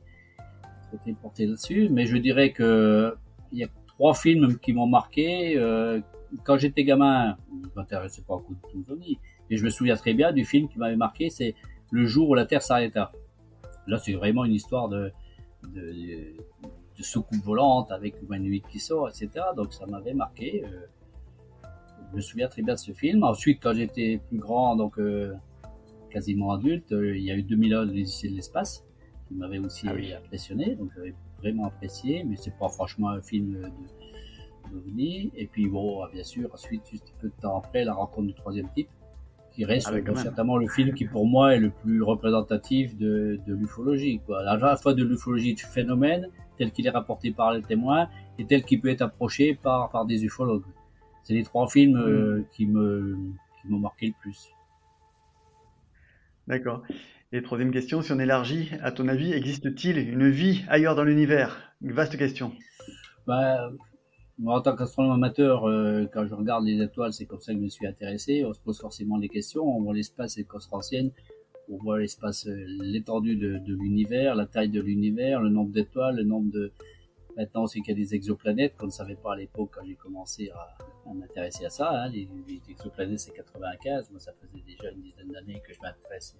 très, 1.03 1.13
porté 1.13 1.45
là-dessus. 1.45 1.89
Mais 1.89 2.05
je 2.05 2.17
dirais 2.17 2.51
que 2.51 3.15
il 3.51 3.59
y 3.59 3.63
a 3.63 3.67
trois 3.87 4.13
films 4.13 4.57
qui 4.59 4.73
m'ont 4.73 4.87
marqué. 4.87 5.57
Euh, 5.57 6.01
quand 6.43 6.57
j'étais 6.57 6.83
gamin, 6.83 7.37
je 7.63 7.69
m'intéressais 7.75 8.23
pas 8.23 8.35
beaucoup 8.35 8.55
de 8.55 8.83
tout 8.83 9.01
et 9.49 9.57
je 9.57 9.63
me 9.63 9.69
souviens 9.69 9.95
très 9.95 10.13
bien 10.13 10.33
du 10.33 10.43
film 10.43 10.67
qui 10.67 10.79
m'avait 10.79 10.95
marqué, 10.97 11.29
c'est 11.29 11.55
Le 11.91 12.05
jour 12.05 12.29
où 12.29 12.33
la 12.33 12.45
Terre 12.45 12.61
s'arrêta. 12.61 13.11
Là, 13.87 13.99
c'est 13.99 14.13
vraiment 14.13 14.43
une 14.43 14.53
histoire 14.53 14.89
de 14.89 15.13
soucoupe 17.03 17.43
volante 17.43 17.91
avec 17.91 18.21
humanoïde 18.21 18.65
qui 18.67 18.79
sort, 18.79 19.09
etc. 19.09 19.29
Donc 19.55 19.73
ça 19.73 19.85
m'avait 19.85 20.13
marqué. 20.13 20.63
Euh, 20.65 20.85
je 22.11 22.15
me 22.15 22.21
souviens 22.21 22.47
très 22.47 22.61
bien 22.61 22.75
de 22.75 22.79
ce 22.79 22.91
film. 22.91 23.23
Ensuite, 23.23 23.61
quand 23.61 23.73
j'étais 23.73 24.21
plus 24.27 24.37
grand, 24.37 24.75
donc 24.75 24.97
euh, 24.99 25.33
quasiment 26.09 26.51
adulte, 26.51 26.91
euh, 26.91 27.17
il 27.17 27.23
y 27.23 27.31
a 27.31 27.35
eu 27.35 27.43
2000 27.43 27.73
heures 27.73 27.85
de 27.85 27.91
l'Odyssée 27.91 28.29
de 28.29 28.35
l'espace 28.35 28.85
qui 29.27 29.33
m'avait 29.33 29.59
aussi 29.59 29.87
ah 29.87 30.17
impressionné. 30.17 30.75
Donc 30.75 30.91
j'avais 30.95 31.15
vraiment 31.39 31.65
apprécié, 31.65 32.23
mais 32.23 32.35
c'est 32.37 32.57
pas 32.57 32.69
franchement 32.69 33.09
un 33.09 33.21
film 33.21 33.53
de, 33.53 34.71
d'OVNI. 34.71 35.31
Et 35.35 35.47
puis 35.47 35.67
bon, 35.67 36.05
bien 36.13 36.23
sûr, 36.23 36.49
ensuite, 36.53 36.83
juste 36.89 37.13
un 37.15 37.21
peu 37.21 37.27
de 37.29 37.41
temps 37.41 37.57
après, 37.57 37.83
la 37.83 37.93
rencontre 37.93 38.27
du 38.27 38.33
troisième 38.33 38.69
type 38.73 38.89
qui 39.55 39.65
reste 39.65 39.89
ah 39.89 40.15
certainement 40.15 40.57
le 40.57 40.67
film 40.67 40.93
qui 40.93 41.05
pour 41.05 41.25
moi 41.25 41.55
est 41.55 41.59
le 41.59 41.69
plus 41.69 42.01
représentatif 42.01 42.95
de, 42.97 43.39
de 43.47 43.53
l'ufologie. 43.53 44.19
Quoi. 44.25 44.41
À 44.41 44.57
la 44.57 44.75
fois 44.75 44.93
de 44.93 45.03
l'ufologie 45.03 45.55
de 45.55 45.59
phénomène, 45.61 46.27
tel 46.57 46.71
qu'il 46.71 46.85
est 46.85 46.91
rapporté 46.91 47.31
par 47.31 47.53
les 47.53 47.61
témoins, 47.61 48.09
et 48.37 48.45
tel 48.45 48.63
qu'il 48.63 48.81
peut 48.81 48.89
être 48.89 49.01
approché 49.01 49.55
par, 49.55 49.89
par 49.89 50.05
des 50.05 50.25
ufologues. 50.25 50.65
C'est 51.23 51.33
les 51.33 51.43
trois 51.43 51.67
films 51.67 51.97
euh, 51.97 52.39
mm. 52.39 52.45
qui 52.51 52.65
me 52.67 53.17
qui 53.61 53.69
m'ont 53.69 53.79
marqué 53.79 54.07
le 54.07 54.13
plus. 54.21 54.49
D'accord. 56.47 56.83
Et 57.31 57.41
troisième 57.41 57.71
question, 57.71 58.01
si 58.01 58.11
on 58.11 58.19
élargit, 58.19 58.71
à 58.81 58.91
ton 58.91 59.07
avis, 59.07 59.33
existe-t-il 59.33 59.97
une 59.97 60.29
vie 60.29 60.63
ailleurs 60.67 60.95
dans 60.95 61.03
l'univers? 61.03 61.73
Une 61.81 61.93
vaste 61.93 62.17
question. 62.17 62.51
Bah, 63.25 63.71
moi, 64.37 64.57
en 64.57 64.61
tant 64.61 64.75
qu'astronome 64.75 65.13
amateur, 65.13 65.65
euh, 65.65 66.05
quand 66.11 66.25
je 66.25 66.33
regarde 66.33 66.65
les 66.65 66.81
étoiles, 66.81 67.13
c'est 67.13 67.25
comme 67.25 67.39
ça 67.39 67.53
que 67.53 67.59
je 67.59 67.63
me 67.63 67.69
suis 67.69 67.87
intéressé. 67.87 68.43
On 68.45 68.53
se 68.53 68.59
pose 68.59 68.79
forcément 68.79 69.17
des 69.17 69.29
questions. 69.29 69.63
On 69.63 69.81
voit 69.81 69.93
l'espace 69.93 70.37
et 70.37 70.45
les 70.45 71.11
On 71.69 71.77
voit 71.77 71.99
l'espace, 71.99 72.45
euh, 72.47 72.65
l'étendue 72.81 73.37
de, 73.37 73.57
de 73.57 73.73
l'univers, 73.73 74.35
la 74.35 74.45
taille 74.45 74.69
de 74.69 74.81
l'univers, 74.81 75.41
le 75.41 75.49
nombre 75.49 75.71
d'étoiles, 75.71 76.17
le 76.17 76.23
nombre 76.23 76.51
de. 76.51 76.73
Maintenant, 77.37 77.67
c'est 77.67 77.79
qu'il 77.81 77.97
y 77.97 78.01
a 78.01 78.03
des 78.03 78.15
exoplanètes 78.15 78.77
qu'on 78.77 78.85
ne 78.85 78.91
savait 78.91 79.15
pas 79.15 79.33
à 79.33 79.35
l'époque 79.35 79.69
quand 79.73 79.85
j'ai 79.85 79.95
commencé 79.95 80.49
à, 80.51 80.77
à 81.09 81.13
m'intéresser 81.13 81.65
à 81.65 81.69
ça. 81.69 81.91
Hein. 81.91 82.09
Les, 82.09 82.27
exoplanètes, 82.69 83.19
c'est 83.19 83.33
95. 83.33 84.09
Moi, 84.11 84.19
ça 84.19 84.33
faisait 84.33 84.63
déjà 84.65 84.89
une 84.91 85.01
dizaine 85.01 85.31
d'années 85.31 85.61
que 85.65 85.73
je 85.73 85.79
m'intéressais 85.81 86.37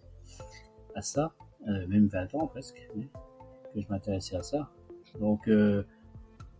à 0.95 1.01
ça, 1.01 1.33
euh, 1.67 1.87
même 1.87 2.07
20 2.07 2.35
ans 2.35 2.47
presque, 2.47 2.87
que 3.73 3.81
je 3.81 3.87
m'intéressais 3.89 4.37
à 4.37 4.41
ça. 4.41 4.69
Donc, 5.19 5.47
euh, 5.47 5.83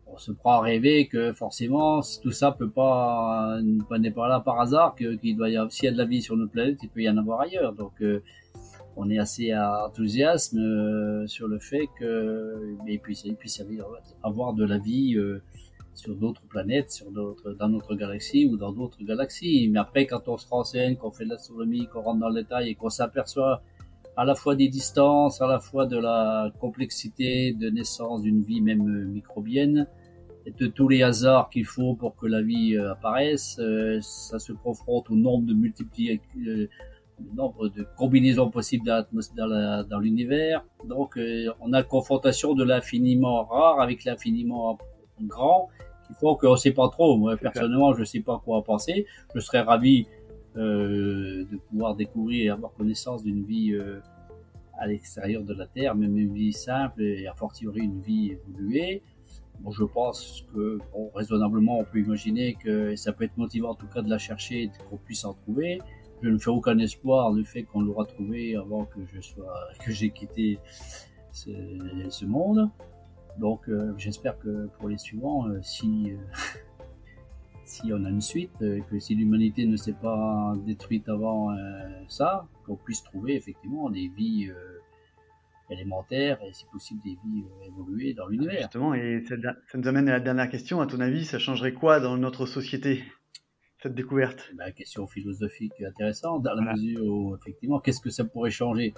on 0.07 0.17
se 0.17 0.31
prend 0.31 0.53
à 0.53 0.61
rêver 0.61 1.07
que 1.07 1.33
forcément 1.33 2.01
tout 2.21 2.31
ça 2.31 2.51
peut 2.51 2.69
pas 2.69 3.57
n'est 3.61 4.11
pas 4.11 4.27
là 4.27 4.39
par 4.39 4.59
hasard 4.59 4.95
que 4.95 5.15
qu'il 5.15 5.35
doit 5.35 5.49
y 5.49 5.57
avoir 5.57 5.71
s'il 5.71 5.85
y 5.85 5.87
a 5.87 5.91
de 5.91 5.97
la 5.97 6.05
vie 6.05 6.21
sur 6.21 6.37
notre 6.37 6.51
planète 6.51 6.77
il 6.83 6.89
peut 6.89 7.01
y 7.01 7.09
en 7.09 7.17
avoir 7.17 7.41
ailleurs. 7.41 7.73
Donc 7.73 8.01
euh, 8.01 8.21
on 8.95 9.09
est 9.09 9.17
assez 9.17 9.53
enthousiaste 9.55 10.55
euh, 10.55 11.25
sur 11.27 11.47
le 11.47 11.59
fait 11.59 11.87
que 11.99 12.75
puis 13.01 13.19
il 13.25 13.35
puisse 13.35 13.57
y 13.57 13.81
avoir 14.23 14.53
de 14.53 14.65
la 14.65 14.77
vie 14.77 15.15
euh, 15.15 15.41
sur 15.93 16.15
d'autres 16.15 16.43
planètes 16.43 16.91
sur 16.91 17.11
d'autres 17.11 17.53
dans 17.53 17.69
notre 17.69 17.95
galaxie 17.95 18.45
ou 18.45 18.57
dans 18.57 18.71
d'autres 18.71 19.03
galaxies. 19.03 19.67
Mais 19.69 19.79
après 19.79 20.05
quand 20.05 20.27
on 20.27 20.37
se 20.37 20.47
renseigne 20.47 20.97
qu'on 20.97 21.11
fait 21.11 21.25
de 21.25 21.29
l'astronomie 21.31 21.87
qu'on 21.87 22.01
rentre 22.01 22.19
dans 22.19 22.29
le 22.29 22.43
détail 22.43 22.69
et 22.69 22.75
qu'on 22.75 22.89
s'aperçoit 22.89 23.63
à 24.17 24.25
la 24.25 24.35
fois 24.35 24.55
des 24.55 24.69
distances, 24.69 25.41
à 25.41 25.47
la 25.47 25.59
fois 25.59 25.85
de 25.85 25.97
la 25.97 26.51
complexité 26.59 27.53
de 27.53 27.69
naissance 27.69 28.21
d'une 28.21 28.43
vie 28.43 28.61
même 28.61 29.05
microbienne, 29.05 29.87
de 30.59 30.67
tous 30.67 30.87
les 30.87 31.03
hasards 31.03 31.49
qu'il 31.49 31.65
faut 31.65 31.95
pour 31.95 32.15
que 32.15 32.27
la 32.27 32.41
vie 32.41 32.75
euh, 32.75 32.91
apparaisse. 32.91 33.57
Euh, 33.59 33.99
ça 34.01 34.39
se 34.39 34.53
confronte 34.53 35.09
au 35.09 35.15
nombre 35.15 35.45
de 35.45 35.53
multipliés, 35.53 36.21
euh, 36.47 36.67
nombre 37.33 37.69
de 37.69 37.85
combinaisons 37.97 38.49
possibles 38.49 38.85
dans, 38.85 39.83
dans 39.87 39.99
l'univers. 39.99 40.63
Donc, 40.87 41.17
on 41.61 41.73
a 41.73 41.77
la 41.77 41.83
confrontation 41.83 42.53
de 42.53 42.63
l'infiniment 42.63 43.45
rare 43.45 43.79
avec 43.79 44.03
l'infiniment 44.03 44.77
grand. 45.21 45.69
Il 46.09 46.15
faut 46.17 46.35
qu'on 46.35 46.51
ne 46.51 46.57
sait 46.57 46.73
pas 46.73 46.89
trop. 46.89 47.17
Moi, 47.17 47.37
personnellement, 47.37 47.93
je 47.93 48.01
ne 48.01 48.05
sais 48.05 48.19
pas 48.19 48.41
quoi 48.43 48.57
en 48.57 48.61
penser. 48.61 49.05
Je 49.33 49.39
serais 49.39 49.61
ravi 49.61 50.07
de 50.55 51.57
pouvoir 51.69 51.95
découvrir 51.95 52.45
et 52.45 52.49
avoir 52.49 52.73
connaissance 52.73 53.23
d'une 53.23 53.43
vie 53.43 53.77
à 54.77 54.87
l'extérieur 54.87 55.43
de 55.43 55.53
la 55.53 55.67
Terre, 55.67 55.95
même 55.95 56.17
une 56.17 56.33
vie 56.33 56.53
simple 56.53 57.01
et 57.01 57.27
a 57.27 57.33
fortiori 57.33 57.81
une 57.81 58.01
vie 58.01 58.31
évoluée. 58.31 59.01
Bon, 59.61 59.71
je 59.71 59.83
pense 59.83 60.45
que 60.53 60.79
raisonnablement, 61.13 61.79
on 61.79 61.85
peut 61.85 61.99
imaginer 61.99 62.55
que 62.55 62.95
ça 62.95 63.13
peut 63.13 63.23
être 63.23 63.37
motivant 63.37 63.71
en 63.71 63.75
tout 63.75 63.87
cas 63.87 64.01
de 64.01 64.09
la 64.09 64.17
chercher 64.17 64.63
et 64.63 64.71
qu'on 64.89 64.97
puisse 64.97 65.23
en 65.25 65.33
trouver. 65.33 65.79
Je 66.21 66.29
ne 66.29 66.37
fais 66.37 66.49
aucun 66.49 66.77
espoir 66.79 67.33
du 67.33 67.43
fait 67.43 67.63
qu'on 67.63 67.81
l'aura 67.81 68.05
trouvé 68.05 68.55
avant 68.55 68.85
que 68.85 68.99
je 69.13 69.21
sois, 69.21 69.53
que 69.85 69.91
j'ai 69.91 70.09
quitté 70.09 70.59
ce, 71.31 72.25
monde. 72.25 72.69
Donc, 73.37 73.67
euh, 73.67 73.93
j'espère 73.97 74.39
que 74.39 74.67
pour 74.77 74.87
les 74.87 74.97
suivants, 74.97 75.47
euh, 75.47 75.59
si 75.61 76.11
euh, 76.11 76.17
si 77.65 77.91
on 77.91 78.05
a 78.05 78.09
une 78.09 78.21
suite, 78.21 78.57
que 78.59 78.99
si 78.99 79.15
l'humanité 79.15 79.65
ne 79.65 79.75
s'est 79.75 79.93
pas 79.99 80.53
détruite 80.65 81.09
avant 81.09 81.55
ça, 82.07 82.47
qu'on 82.65 82.75
puisse 82.75 83.03
trouver 83.03 83.35
effectivement 83.35 83.89
des 83.89 84.07
vies 84.07 84.51
élémentaires 85.69 86.39
et 86.43 86.53
si 86.53 86.65
possible 86.71 87.01
des 87.03 87.17
vies 87.25 87.43
euh, 87.43 87.67
évoluées 87.67 88.13
dans 88.13 88.27
l'univers. 88.27 88.61
Justement, 88.61 88.93
et 88.93 89.23
ça, 89.27 89.35
nous 89.75 89.87
amène 89.87 90.09
à 90.09 90.13
la 90.13 90.19
dernière 90.19 90.49
question. 90.49 90.81
À 90.81 90.87
ton 90.87 90.99
avis, 90.99 91.25
ça 91.25 91.39
changerait 91.39 91.73
quoi 91.73 91.99
dans 91.99 92.17
notre 92.17 92.45
société 92.45 93.03
cette 93.81 93.95
découverte? 93.95 94.51
Bah, 94.55 94.71
Question 94.71 95.05
philosophique 95.05 95.73
intéressante, 95.81 96.43
dans 96.43 96.53
la 96.53 96.73
mesure 96.73 97.05
où, 97.05 97.35
effectivement, 97.35 97.79
qu'est-ce 97.79 98.01
que 98.01 98.09
ça 98.09 98.25
pourrait 98.25 98.51
changer? 98.51 98.93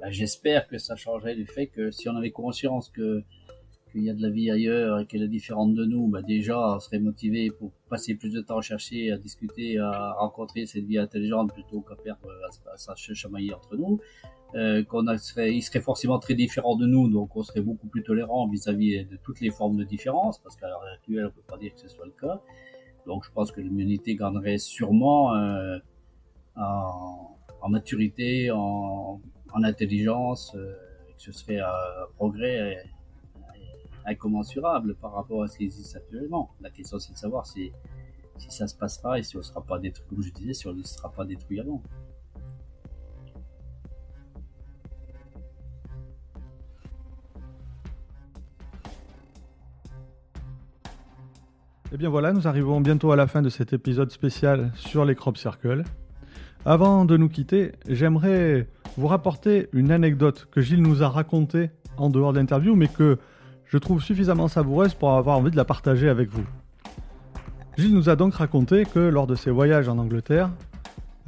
Bah, 0.00 0.10
J'espère 0.10 0.68
que 0.68 0.78
ça 0.78 0.96
changerait 0.96 1.34
du 1.34 1.46
fait 1.46 1.66
que 1.66 1.90
si 1.90 2.08
on 2.08 2.16
avait 2.16 2.30
conscience 2.30 2.88
que 2.90 3.22
qu'il 3.90 4.04
y 4.04 4.10
a 4.10 4.14
de 4.14 4.22
la 4.22 4.30
vie 4.30 4.50
ailleurs 4.50 5.00
et 5.00 5.06
qu'elle 5.06 5.22
est 5.22 5.28
différente 5.28 5.74
de 5.74 5.84
nous, 5.84 6.08
bah 6.08 6.22
déjà, 6.22 6.76
on 6.76 6.78
serait 6.80 6.98
motivé 6.98 7.50
pour 7.50 7.70
passer 7.88 8.14
plus 8.14 8.32
de 8.32 8.40
temps 8.40 8.58
à 8.58 8.62
chercher, 8.62 9.12
à 9.12 9.18
discuter, 9.18 9.78
à 9.78 10.12
rencontrer 10.12 10.66
cette 10.66 10.84
vie 10.84 10.98
intelligente 10.98 11.52
plutôt 11.52 11.80
qu'à 11.80 11.96
perdre, 11.96 12.28
à, 12.66 12.72
à, 12.72 13.56
entre 13.56 13.76
nous 13.76 14.00
euh, 14.54 14.82
qu'on 14.84 15.04
serait, 15.18 15.54
il 15.54 15.62
serait 15.62 15.80
forcément 15.80 16.18
très 16.18 16.34
différent 16.34 16.76
de 16.76 16.86
nous, 16.86 17.08
donc 17.08 17.36
on 17.36 17.42
serait 17.42 17.60
beaucoup 17.60 17.86
plus 17.86 18.02
tolérant 18.02 18.48
vis-à-vis 18.48 19.04
de 19.04 19.16
toutes 19.22 19.40
les 19.40 19.50
formes 19.50 19.76
de 19.76 19.84
différence, 19.84 20.38
parce 20.38 20.56
qu'à 20.56 20.68
l'heure 20.68 20.82
actuelle, 20.94 21.26
on 21.26 21.30
peut 21.30 21.46
pas 21.46 21.58
dire 21.58 21.74
que 21.74 21.80
ce 21.80 21.88
soit 21.88 22.06
le 22.06 22.14
cas. 22.18 22.40
Donc 23.06 23.24
je 23.24 23.30
pense 23.30 23.52
que 23.52 23.60
l'humanité 23.60 24.14
gagnerait 24.14 24.58
sûrement 24.58 25.34
euh, 25.34 25.78
en, 26.56 27.36
en, 27.60 27.68
maturité, 27.68 28.50
en, 28.50 29.20
en 29.52 29.62
intelligence, 29.64 30.54
euh, 30.54 30.74
et 31.10 31.12
que 31.14 31.22
ce 31.22 31.32
serait 31.32 31.60
un 31.60 31.72
progrès 32.16 32.82
incommensurable 34.08 34.94
par 34.96 35.14
rapport 35.14 35.42
à 35.42 35.48
ce 35.48 35.58
qui 35.58 35.64
existe 35.64 35.96
actuellement. 35.96 36.50
La 36.60 36.70
question 36.70 36.98
c'est 36.98 37.12
de 37.12 37.18
savoir 37.18 37.46
si, 37.46 37.72
ça 38.48 38.66
se 38.66 38.76
passera 38.76 39.18
et 39.18 39.22
si 39.22 39.36
on 39.36 39.42
sera 39.42 39.62
pas 39.62 39.78
détruit, 39.78 40.06
comme 40.08 40.22
je 40.22 40.32
disais, 40.32 40.54
si 40.54 40.66
on 40.66 40.74
ne 40.74 40.82
sera 40.82 41.10
pas 41.10 41.24
détruit 41.24 41.60
avant. 41.60 41.82
Et 51.90 51.94
eh 51.94 51.96
bien 51.96 52.10
voilà, 52.10 52.34
nous 52.34 52.46
arrivons 52.46 52.82
bientôt 52.82 53.12
à 53.12 53.16
la 53.16 53.26
fin 53.26 53.40
de 53.40 53.48
cet 53.48 53.72
épisode 53.72 54.10
spécial 54.10 54.70
sur 54.74 55.06
les 55.06 55.14
crop 55.14 55.38
circles. 55.38 55.84
Avant 56.66 57.06
de 57.06 57.16
nous 57.16 57.30
quitter, 57.30 57.72
j'aimerais 57.88 58.68
vous 58.98 59.06
rapporter 59.06 59.70
une 59.72 59.90
anecdote 59.90 60.48
que 60.50 60.60
Gilles 60.60 60.82
nous 60.82 61.02
a 61.02 61.08
racontée 61.08 61.70
en 61.96 62.10
dehors 62.10 62.34
de 62.34 62.38
l'interview, 62.40 62.76
mais 62.76 62.88
que 62.88 63.18
je 63.68 63.78
trouve 63.78 64.02
suffisamment 64.02 64.48
savoureuse 64.48 64.94
pour 64.94 65.12
avoir 65.12 65.38
envie 65.38 65.50
de 65.50 65.56
la 65.56 65.64
partager 65.64 66.08
avec 66.08 66.30
vous. 66.30 66.44
Gilles 67.76 67.94
nous 67.94 68.08
a 68.08 68.16
donc 68.16 68.34
raconté 68.34 68.84
que 68.84 68.98
lors 68.98 69.26
de 69.26 69.34
ses 69.34 69.50
voyages 69.50 69.88
en 69.88 69.98
Angleterre, 69.98 70.50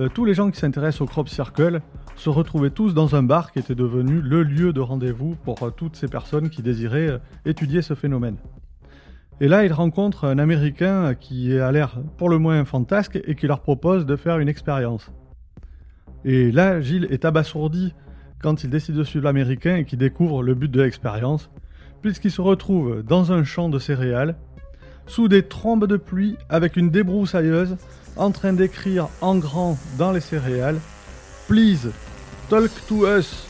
euh, 0.00 0.08
tous 0.08 0.24
les 0.24 0.34
gens 0.34 0.50
qui 0.50 0.58
s'intéressent 0.58 1.02
au 1.02 1.06
crop 1.06 1.28
circle 1.28 1.80
se 2.16 2.30
retrouvaient 2.30 2.70
tous 2.70 2.94
dans 2.94 3.14
un 3.14 3.22
bar 3.22 3.52
qui 3.52 3.58
était 3.58 3.74
devenu 3.74 4.20
le 4.20 4.42
lieu 4.42 4.72
de 4.72 4.80
rendez-vous 4.80 5.36
pour 5.44 5.62
euh, 5.62 5.70
toutes 5.70 5.96
ces 5.96 6.08
personnes 6.08 6.48
qui 6.48 6.62
désiraient 6.62 7.10
euh, 7.10 7.18
étudier 7.44 7.82
ce 7.82 7.94
phénomène. 7.94 8.36
Et 9.42 9.48
là, 9.48 9.64
ils 9.64 9.72
rencontrent 9.72 10.24
un 10.24 10.38
Américain 10.38 11.14
qui 11.14 11.56
a 11.56 11.70
l'air 11.72 11.98
pour 12.16 12.28
le 12.28 12.38
moins 12.38 12.64
fantasque 12.64 13.18
et 13.24 13.34
qui 13.34 13.46
leur 13.46 13.60
propose 13.60 14.04
de 14.06 14.16
faire 14.16 14.38
une 14.38 14.48
expérience. 14.48 15.12
Et 16.24 16.52
là, 16.52 16.80
Gilles 16.80 17.06
est 17.10 17.24
abasourdi 17.24 17.94
quand 18.42 18.64
il 18.64 18.70
décide 18.70 18.96
de 18.96 19.04
suivre 19.04 19.24
l'Américain 19.24 19.76
et 19.76 19.84
qu'il 19.84 19.98
découvre 19.98 20.42
le 20.42 20.54
but 20.54 20.70
de 20.70 20.82
l'expérience, 20.82 21.50
puisqu'il 22.02 22.30
se 22.30 22.40
retrouve 22.40 23.02
dans 23.02 23.32
un 23.32 23.44
champ 23.44 23.68
de 23.68 23.78
céréales, 23.78 24.36
sous 25.06 25.28
des 25.28 25.42
trombes 25.42 25.86
de 25.86 25.96
pluie, 25.96 26.36
avec 26.48 26.76
une 26.76 26.90
débroussailleuse, 26.90 27.76
en 28.16 28.30
train 28.30 28.52
d'écrire 28.52 29.08
en 29.20 29.36
grand 29.36 29.78
dans 29.98 30.12
les 30.12 30.20
céréales 30.20 30.78
Please, 31.48 31.90
talk 32.48 32.70
to 32.86 33.06
us. 33.06 33.46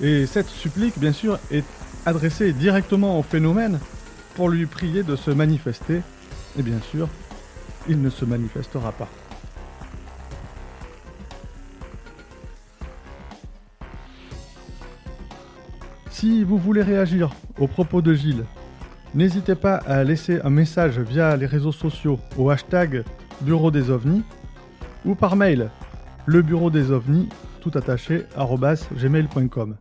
Et 0.00 0.26
cette 0.26 0.48
supplique, 0.48 0.98
bien 0.98 1.12
sûr, 1.12 1.38
est 1.50 1.64
adressée 2.04 2.52
directement 2.52 3.18
au 3.18 3.22
phénomène, 3.22 3.78
pour 4.34 4.48
lui 4.48 4.66
prier 4.66 5.02
de 5.02 5.16
se 5.16 5.30
manifester, 5.30 6.02
et 6.58 6.62
bien 6.62 6.80
sûr, 6.90 7.08
il 7.88 8.02
ne 8.02 8.10
se 8.10 8.24
manifestera 8.24 8.92
pas. 8.92 9.08
Si 16.24 16.42
vous 16.42 16.56
voulez 16.56 16.80
réagir 16.80 17.34
aux 17.58 17.66
propos 17.66 18.00
de 18.00 18.14
Gilles, 18.14 18.46
n'hésitez 19.14 19.54
pas 19.54 19.74
à 19.74 20.02
laisser 20.04 20.40
un 20.42 20.48
message 20.48 20.98
via 20.98 21.36
les 21.36 21.44
réseaux 21.44 21.70
sociaux 21.70 22.18
au 22.38 22.48
hashtag 22.48 23.04
Bureau 23.42 23.70
des 23.70 23.90
OVNIs 23.90 24.22
ou 25.04 25.14
par 25.16 25.36
mail 25.36 25.68
le 26.24 26.40
bureau 26.40 26.70
des 26.70 26.92
ovnis 26.92 27.28
tout 27.60 27.72
attaché 27.74 28.24
gmail.com 28.38 29.76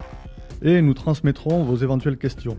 et 0.62 0.82
nous 0.82 0.94
transmettrons 0.94 1.64
vos 1.64 1.78
éventuelles 1.78 2.18
questions. 2.18 2.58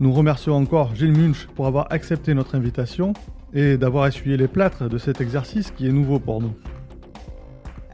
Nous 0.00 0.10
remercions 0.10 0.56
encore 0.56 0.94
Gilles 0.94 1.12
Munch 1.12 1.46
pour 1.54 1.66
avoir 1.66 1.88
accepté 1.90 2.32
notre 2.32 2.54
invitation 2.54 3.12
et 3.52 3.76
d'avoir 3.76 4.06
essuyé 4.06 4.38
les 4.38 4.48
plâtres 4.48 4.88
de 4.88 4.96
cet 4.96 5.20
exercice 5.20 5.72
qui 5.72 5.86
est 5.86 5.92
nouveau 5.92 6.18
pour 6.18 6.40
nous. 6.40 6.54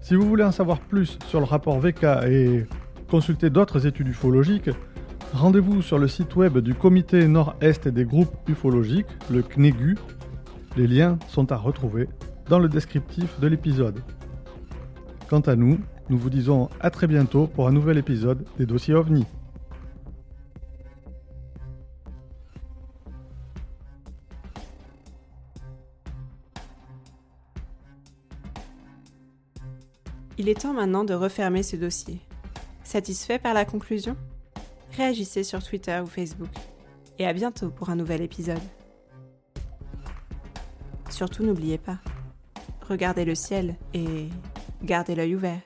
Si 0.03 0.15
vous 0.15 0.29
voulez 0.29 0.45
en 0.45 0.53
savoir 0.53 0.79
plus 0.79 1.19
sur 1.27 1.41
le 1.41 1.47
rapport 1.47 1.80
VK 1.80 2.05
et 2.29 2.67
consulter 3.11 3.51
d'autres 3.51 3.87
études 3.87 4.09
ufologiques, 4.09 4.71
rendez-vous 5.33 5.83
sur 5.83 5.99
le 5.99 6.09
site 6.09 6.37
web 6.37 6.59
du 6.59 6.75
Comité 6.75 7.26
Nord-Est 7.29 7.89
des 7.89 8.05
groupes 8.05 8.35
ufologiques, 8.49 9.07
le 9.31 9.43
CNEGU. 9.43 9.97
Les 10.76 10.87
liens 10.87 11.18
sont 11.29 11.53
à 11.53 11.57
retrouver 11.57 12.09
dans 12.49 12.59
le 12.59 12.68
descriptif 12.68 13.39
de 13.41 13.47
l'épisode. 13.47 14.01
Quant 15.29 15.41
à 15.41 15.57
nous, 15.57 15.79
nous 16.11 16.18
vous 16.18 16.31
disons 16.31 16.68
à 16.81 16.91
très 16.91 17.07
bientôt 17.07 17.47
pour 17.47 17.68
un 17.68 17.72
nouvel 17.72 17.99
épisode 17.99 18.45
des 18.59 18.67
dossiers 18.67 18.95
OVNI. 18.95 19.25
Il 30.37 30.49
est 30.49 30.61
temps 30.61 30.72
maintenant 30.75 31.05
de 31.05 31.14
refermer 31.14 31.63
ce 31.63 31.76
dossier. 31.76 32.21
Satisfait 32.95 33.41
par 33.41 33.54
la 33.54 33.64
conclusion? 33.64 34.16
Réagissez 34.92 35.42
sur 35.42 35.61
Twitter 35.61 36.00
ou 36.00 36.07
Facebook. 36.07 36.46
Et 37.18 37.26
à 37.26 37.33
bientôt 37.33 37.71
pour 37.71 37.91
un 37.91 37.96
nouvel 37.96 38.22
épisode. 38.22 38.61
Surtout 41.11 41.42
n'oubliez 41.42 41.76
pas, 41.76 41.99
regardez 42.88 43.25
le 43.25 43.34
ciel 43.34 43.75
et 43.95 44.29
gardez 44.84 45.16
l'œil 45.16 45.34
ouvert. 45.34 45.61